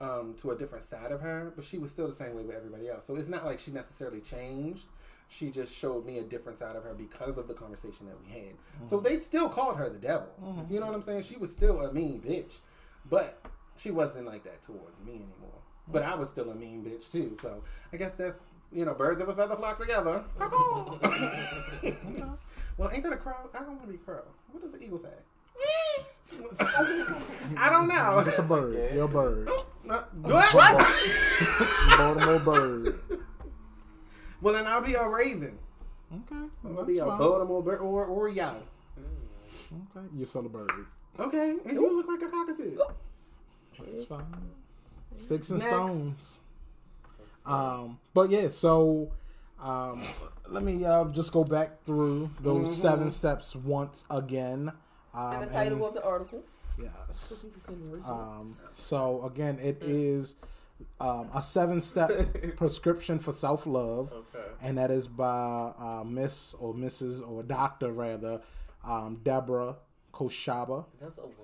um, 0.00 0.34
to 0.40 0.50
a 0.50 0.56
different 0.56 0.88
side 0.88 1.12
of 1.12 1.20
her, 1.20 1.52
but 1.54 1.64
she 1.64 1.78
was 1.78 1.90
still 1.90 2.08
the 2.08 2.14
same 2.14 2.34
way 2.34 2.42
with 2.42 2.56
everybody 2.56 2.88
else. 2.88 3.06
So 3.06 3.16
it's 3.16 3.28
not 3.28 3.44
like 3.44 3.58
she 3.58 3.70
necessarily 3.70 4.20
changed. 4.20 4.86
She 5.28 5.50
just 5.50 5.74
showed 5.74 6.06
me 6.06 6.18
a 6.18 6.22
different 6.22 6.58
side 6.58 6.74
of 6.76 6.84
her 6.84 6.94
because 6.94 7.36
of 7.36 7.48
the 7.48 7.54
conversation 7.54 8.06
that 8.06 8.16
we 8.24 8.32
had. 8.32 8.54
So 8.88 8.98
they 8.98 9.18
still 9.18 9.48
called 9.48 9.76
her 9.76 9.90
the 9.90 9.98
devil. 9.98 10.28
You 10.70 10.80
know 10.80 10.86
what 10.86 10.94
I'm 10.94 11.02
saying? 11.02 11.22
She 11.22 11.36
was 11.36 11.52
still 11.52 11.82
a 11.82 11.92
mean 11.92 12.22
bitch, 12.26 12.54
but 13.10 13.38
she 13.76 13.90
wasn't 13.90 14.24
like 14.26 14.44
that 14.44 14.62
towards 14.62 14.98
me 15.04 15.12
anymore. 15.12 15.60
But 15.86 16.02
I 16.02 16.14
was 16.14 16.30
still 16.30 16.50
a 16.50 16.54
mean 16.54 16.82
bitch 16.82 17.10
too. 17.10 17.36
So 17.42 17.62
I 17.92 17.96
guess 17.98 18.14
that's 18.14 18.38
you 18.72 18.84
know, 18.84 18.94
birds 18.94 19.20
of 19.20 19.28
a 19.28 19.34
feather 19.34 19.56
flock 19.56 19.78
together. 19.78 20.22
well, 22.76 22.90
ain't 22.92 23.02
that 23.02 23.12
a 23.12 23.16
crow? 23.16 23.34
I 23.54 23.58
don't 23.58 23.68
want 23.68 23.82
to 23.82 23.88
be 23.88 23.94
a 23.94 23.98
crow. 23.98 24.22
What 24.52 24.62
does 24.62 24.72
the 24.72 24.82
eagle 24.82 24.98
say? 24.98 25.08
I 27.56 27.70
don't 27.70 27.88
know. 27.88 28.22
Just 28.24 28.38
a 28.38 28.42
bird. 28.42 28.76
Okay. 28.76 28.94
You're 28.94 29.04
a 29.04 29.08
bird. 29.08 29.48
Uh, 29.88 30.02
what? 30.22 30.86
Baltimore 31.96 32.38
bird. 32.40 33.00
Well, 34.42 34.54
then 34.54 34.66
I'll 34.66 34.80
be 34.82 34.94
a 34.94 35.08
raven. 35.08 35.58
Okay. 36.12 36.46
I'll 36.64 36.84
be 36.84 36.98
a 36.98 37.06
fine. 37.06 37.18
Baltimore 37.18 37.62
bird 37.62 37.80
or 37.80 38.04
or 38.04 38.28
young. 38.28 38.62
Okay. 39.96 40.06
You're 40.16 40.26
still 40.26 40.46
a 40.46 40.48
bird. 40.48 40.70
Okay, 41.18 41.50
and 41.64 41.72
you 41.72 41.96
look 41.96 42.06
like 42.08 42.22
a 42.22 42.28
cockatoo. 42.32 42.78
That's 43.80 44.04
fine. 44.04 44.24
Sticks 45.18 45.50
and 45.50 45.58
Next. 45.58 45.70
stones. 45.70 46.38
Um, 47.44 47.98
but 48.14 48.30
yeah, 48.30 48.48
so 48.50 49.10
um, 49.60 50.04
let 50.48 50.62
me 50.62 50.84
uh, 50.84 51.04
just 51.06 51.32
go 51.32 51.42
back 51.44 51.82
through 51.84 52.30
those 52.40 52.68
Mm-hmm. 52.68 52.80
seven 52.80 53.10
steps 53.10 53.56
once 53.56 54.04
again. 54.10 54.70
Um, 55.14 55.32
And 55.34 55.42
the 55.48 55.52
title 55.52 55.86
of 55.86 55.94
the 55.94 56.04
article. 56.04 56.42
yes. 56.80 57.42
People 57.42 57.60
couldn't 57.66 57.90
read 57.90 58.04
Um, 58.04 58.54
so 58.76 59.22
again, 59.24 59.58
it 59.60 59.82
is 59.82 60.36
um, 61.00 61.28
a 61.34 61.42
seven-step 61.42 62.56
prescription 62.56 63.18
for 63.18 63.32
self-love, 63.32 64.12
Okay. 64.12 64.46
and 64.62 64.78
that 64.78 64.90
is 64.90 65.08
by 65.08 65.72
uh, 65.78 66.04
Miss 66.06 66.54
or 66.54 66.72
Mrs. 66.74 67.26
or 67.28 67.42
Doctor 67.42 67.92
rather, 67.92 68.40
um, 68.84 69.20
Deborah 69.24 69.76
Khoshaba. 70.14 70.84
That's 71.00 71.18
a 71.18 71.22
woman. 71.22 71.34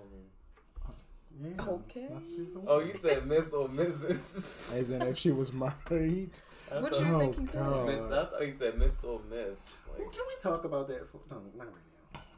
Yeah. 1.42 1.64
Okay. 1.66 2.06
That's 2.10 2.32
Oh, 2.66 2.78
you 2.78 2.94
said 2.94 3.26
Miss 3.26 3.52
or 3.52 3.68
Mrs. 3.68 4.72
As 4.78 4.90
in, 4.90 5.02
if 5.02 5.18
she 5.18 5.32
was 5.32 5.52
married. 5.52 6.30
I 6.72 6.80
What 6.80 6.92
thought- 6.92 7.00
you 7.04 7.14
Oh, 7.14 7.18
think 7.18 7.38
he 7.40 7.46
said? 7.46 7.60
God. 7.60 7.86
Miss, 7.86 8.00
I 8.02 8.24
thought 8.26 8.46
you 8.46 8.54
said 8.56 8.78
Miss 8.78 8.94
or 9.02 9.20
Miss. 9.28 9.58
Well, 9.88 10.08
Can 10.10 10.22
we 10.28 10.34
talk 10.40 10.64
about 10.64 10.86
that? 10.88 11.10
For, 11.10 11.18
no, 11.30 11.38
not 11.56 11.66
right 11.66 11.74
now. 11.74 11.93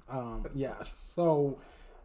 Um, 0.08 0.46
yes. 0.54 1.12
So 1.14 1.58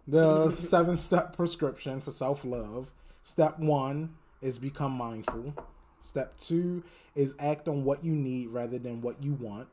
the 0.07 0.51
seven 0.51 0.97
step 0.97 1.35
prescription 1.35 2.01
for 2.01 2.11
self 2.11 2.43
love. 2.43 2.93
Step 3.21 3.59
one 3.59 4.15
is 4.41 4.57
become 4.57 4.93
mindful. 4.93 5.53
Step 6.01 6.35
two 6.37 6.83
is 7.15 7.35
act 7.39 7.67
on 7.67 7.83
what 7.83 8.03
you 8.03 8.13
need 8.13 8.49
rather 8.49 8.79
than 8.79 9.01
what 9.01 9.21
you 9.23 9.33
want. 9.33 9.67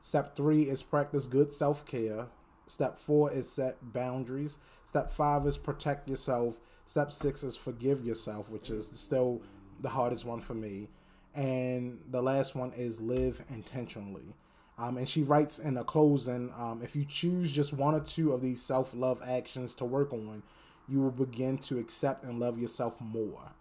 Step 0.00 0.34
three 0.34 0.62
is 0.62 0.82
practice 0.82 1.26
good 1.26 1.52
self 1.52 1.84
care. 1.84 2.26
Step 2.66 2.98
four 2.98 3.30
is 3.32 3.48
set 3.48 3.92
boundaries. 3.92 4.58
Step 4.84 5.10
five 5.10 5.46
is 5.46 5.56
protect 5.56 6.08
yourself. 6.08 6.58
Step 6.86 7.12
six 7.12 7.42
is 7.42 7.56
forgive 7.56 8.04
yourself, 8.04 8.48
which 8.48 8.70
is 8.70 8.90
still 8.94 9.42
the 9.80 9.88
hardest 9.88 10.24
one 10.24 10.40
for 10.40 10.54
me. 10.54 10.88
And 11.34 11.98
the 12.10 12.22
last 12.22 12.54
one 12.54 12.72
is 12.72 13.00
live 13.00 13.42
intentionally. 13.50 14.34
Um, 14.78 14.98
and 14.98 15.08
she 15.08 15.22
writes 15.22 15.58
in 15.58 15.74
the 15.74 15.84
closing 15.84 16.52
um, 16.56 16.80
if 16.82 16.94
you 16.94 17.04
choose 17.04 17.50
just 17.50 17.72
one 17.72 17.94
or 17.94 18.00
two 18.00 18.32
of 18.32 18.42
these 18.42 18.60
self 18.60 18.92
love 18.94 19.22
actions 19.26 19.74
to 19.76 19.84
work 19.84 20.12
on, 20.12 20.42
you 20.88 21.00
will 21.00 21.10
begin 21.10 21.58
to 21.58 21.78
accept 21.78 22.24
and 22.24 22.38
love 22.38 22.58
yourself 22.58 23.00
more. 23.00 23.52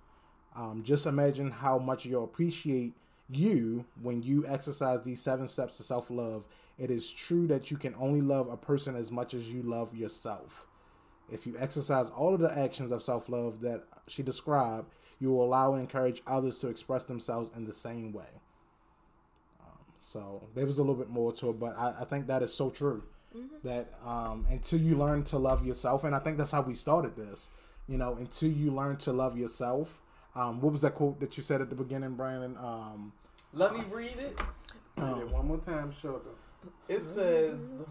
Um, 0.56 0.84
just 0.84 1.06
imagine 1.06 1.52
how 1.52 1.78
much 1.78 2.06
you'll 2.06 2.24
appreciate 2.24 2.94
you 3.30 3.86
when 4.02 4.24
you 4.24 4.46
exercise 4.48 5.04
these 5.04 5.22
seven 5.22 5.48
steps 5.48 5.78
to 5.78 5.84
self 5.84 6.10
love. 6.10 6.46
It 6.78 6.92
is 6.92 7.10
true 7.10 7.48
that 7.48 7.72
you 7.72 7.78
can 7.78 7.96
only 7.98 8.22
love 8.22 8.50
a 8.50 8.58
person 8.58 8.96
as 8.96 9.12
much 9.12 9.34
as 9.34 9.50
you 9.50 9.62
love 9.62 9.96
yourself. 9.96 10.68
If 11.32 11.48
you 11.48 11.56
exercise 11.58 12.10
all 12.10 12.34
of 12.34 12.42
the 12.42 12.56
actions 12.58 12.92
of 12.92 13.02
self 13.02 13.30
love 13.30 13.62
that 13.62 13.84
she 14.08 14.22
described, 14.22 14.90
you 15.20 15.32
will 15.32 15.46
allow 15.46 15.74
and 15.74 15.82
encourage 15.82 16.22
others 16.28 16.60
to 16.60 16.68
express 16.68 17.06
themselves 17.06 17.52
in 17.56 17.66
the 17.66 17.74
same 17.74 18.12
way. 18.12 18.28
Um, 20.06 20.22
so 20.22 20.48
there 20.53 20.65
was 20.65 20.77
a 20.77 20.82
little 20.82 20.95
bit 20.95 21.10
more 21.10 21.32
to 21.34 21.49
it, 21.49 21.60
but 21.60 21.77
I, 21.77 22.02
I 22.02 22.06
think 22.06 22.27
that 22.27 22.44
is 22.44 22.53
so 22.53 22.69
true. 22.69 23.03
Mm-hmm. 23.36 23.68
That 23.68 23.94
um, 24.06 24.45
until 24.49 24.80
you 24.80 24.95
learn 24.95 25.23
to 25.26 25.38
love 25.38 25.65
yourself, 25.65 26.03
and 26.03 26.15
I 26.15 26.19
think 26.19 26.38
that's 26.38 26.52
how 26.52 26.61
we 26.61 26.76
started 26.76 27.15
this. 27.15 27.49
You 27.88 27.98
know, 27.98 28.15
until 28.15 28.49
you 28.49 28.72
learn 28.72 28.98
to 28.98 29.14
love 29.14 29.38
yourself. 29.38 30.02
Um, 30.36 30.60
what 30.60 30.72
was 30.72 30.82
that 30.82 30.95
quote 30.95 31.19
that 31.19 31.38
you 31.38 31.44
said 31.44 31.61
at 31.61 31.69
the 31.69 31.76
beginning, 31.76 32.15
Brandon? 32.15 32.57
Um, 32.57 33.14
Let 33.53 33.73
me 33.73 33.84
read 33.91 34.18
it. 34.18 34.38
Read 34.98 35.18
it 35.18 35.30
one 35.30 35.48
more 35.48 35.57
time, 35.57 35.94
sugar. 35.94 36.19
It 36.88 37.02
says. 37.02 37.84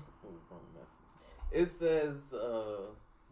It 1.52 1.66
says. 1.66 2.32
Uh, 2.32 2.80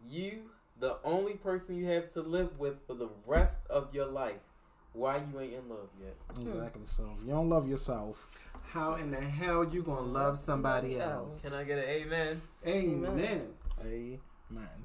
you 0.08 0.50
the 0.82 0.98
only 1.04 1.34
person 1.34 1.76
you 1.76 1.86
have 1.86 2.10
to 2.10 2.20
live 2.20 2.58
with 2.58 2.86
for 2.86 2.94
the 2.94 3.08
rest 3.26 3.60
of 3.70 3.94
your 3.94 4.06
life. 4.06 4.40
Why 4.92 5.16
you 5.16 5.40
ain't 5.40 5.54
in 5.54 5.68
love 5.68 5.88
yet? 6.00 6.16
Exactly. 6.40 6.82
So 6.84 7.08
if 7.18 7.26
you 7.26 7.32
don't 7.32 7.48
love 7.48 7.68
yourself, 7.68 8.28
how 8.62 8.94
in 8.94 9.10
the 9.10 9.20
hell 9.20 9.64
you 9.64 9.82
gonna 9.82 10.00
love 10.00 10.38
somebody 10.38 10.98
else? 11.00 11.40
Can 11.40 11.54
I 11.54 11.64
get 11.64 11.78
an 11.78 11.84
amen? 11.84 12.42
Amen. 12.66 13.48
Amen. 13.80 14.18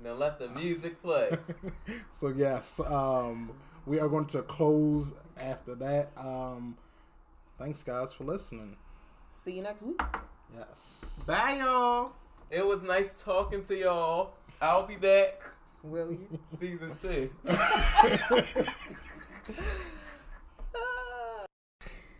Now 0.04 0.14
let 0.14 0.40
the 0.40 0.50
music 0.50 1.02
play. 1.02 1.38
so 2.12 2.30
yes, 2.30 2.80
um, 2.86 3.52
we 3.86 4.00
are 4.00 4.08
going 4.08 4.26
to 4.28 4.42
close 4.44 5.14
after 5.38 5.76
that. 5.76 6.10
Um, 6.18 6.78
thanks 7.60 7.84
guys 7.84 8.14
for 8.14 8.24
listening. 8.24 8.78
See 9.32 9.52
you 9.52 9.62
next 9.62 9.84
week. 9.84 10.02
Yes. 10.58 11.06
Bye 11.26 11.58
y'all. 11.60 12.14
It 12.50 12.66
was 12.66 12.82
nice 12.82 13.22
talking 13.22 13.62
to 13.64 13.78
y'all. 13.78 14.32
I'll 14.62 14.88
be 14.88 14.96
back. 14.96 15.42
Will 15.84 16.12
you? 16.12 16.28
Season 16.48 16.94
two. 17.02 17.30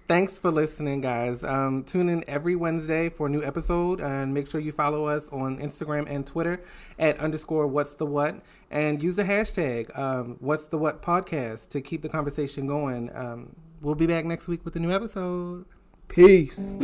Thanks 0.08 0.40
for 0.40 0.52
listening, 0.52 1.02
guys. 1.02 1.44
Um, 1.44 1.84
tune 1.84 2.08
in 2.08 2.24
every 2.30 2.56
Wednesday 2.56 3.10
for 3.10 3.28
a 3.28 3.30
new 3.30 3.44
episode, 3.44 4.00
and 4.00 4.34
make 4.34 4.50
sure 4.50 4.62
you 4.62 4.72
follow 4.72 5.06
us 5.06 5.28
on 5.34 5.58
Instagram 5.58 6.10
and 6.10 6.26
Twitter 6.26 6.62
at 6.98 7.20
underscore 7.20 7.68
What's 7.68 7.96
the 7.96 8.06
What, 8.06 8.42
and 8.72 9.04
use 9.04 9.18
the 9.18 9.26
hashtag 9.26 9.98
um, 10.00 10.38
What's 10.40 10.68
the 10.68 10.78
What 10.78 11.02
podcast 11.02 11.68
to 11.72 11.82
keep 11.82 12.04
the 12.04 12.10
conversation 12.10 12.68
going. 12.68 13.14
Um, 13.14 13.54
we'll 13.82 13.96
be 13.96 14.08
back 14.08 14.24
next 14.24 14.48
week 14.48 14.64
with 14.64 14.78
a 14.78 14.80
new 14.80 14.94
episode. 14.94 15.66
Peace. 16.08 16.78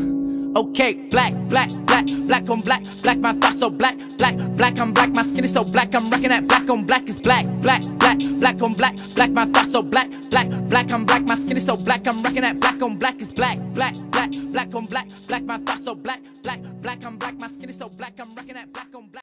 Okay, 0.56 0.94
black, 1.10 1.34
black, 1.48 1.70
black, 1.86 2.06
black 2.28 2.50
on 2.50 2.60
black, 2.60 2.84
black, 3.02 3.18
my 3.20 3.32
thoughts 3.34 3.60
so 3.60 3.70
black, 3.70 3.98
black, 4.18 4.36
black, 4.58 4.78
I'm 4.78 4.94
black, 4.94 5.12
my 5.12 5.24
skin 5.24 5.46
is 5.46 5.54
so 5.54 5.64
black, 5.64 5.96
I'm 5.96 6.10
rocking 6.10 6.30
that 6.30 6.46
black 6.46 6.70
on 6.70 6.86
black 6.86 7.08
is 7.08 7.20
black, 7.20 7.46
black, 7.62 7.82
black, 8.18 8.40
black 8.40 8.62
on 8.62 8.74
black, 8.74 8.96
black, 9.16 9.32
my 9.32 9.46
thoughts 9.46 9.72
so 9.72 9.82
black, 9.82 10.10
black, 10.30 10.50
black, 10.70 10.92
I'm 10.92 11.06
black, 11.06 11.24
my 11.24 11.36
skin 11.36 11.58
is 11.58 11.66
so 11.66 11.78
black, 11.78 12.08
I'm 12.08 12.22
rocking 12.22 12.42
that 12.42 12.60
black 12.60 12.82
on 12.82 12.98
black 12.98 13.22
is 13.22 13.32
black, 13.32 13.60
black, 13.74 13.96
black, 14.12 14.32
black 14.32 14.76
on 14.76 14.86
black, 14.86 15.08
black, 15.28 15.44
my 15.44 15.58
thoughts 15.58 15.86
so 15.86 15.96
black, 15.96 16.22
black, 16.44 16.60
black, 16.82 17.04
I'm 17.06 17.18
black, 17.18 17.38
my 17.38 17.48
skin 17.48 17.70
is 17.70 17.78
so 17.78 17.90
black, 17.90 18.14
I'm 18.20 18.36
rocking 18.36 18.56
that 18.56 18.72
black 18.72 18.88
on 18.96 19.08
black. 19.08 19.23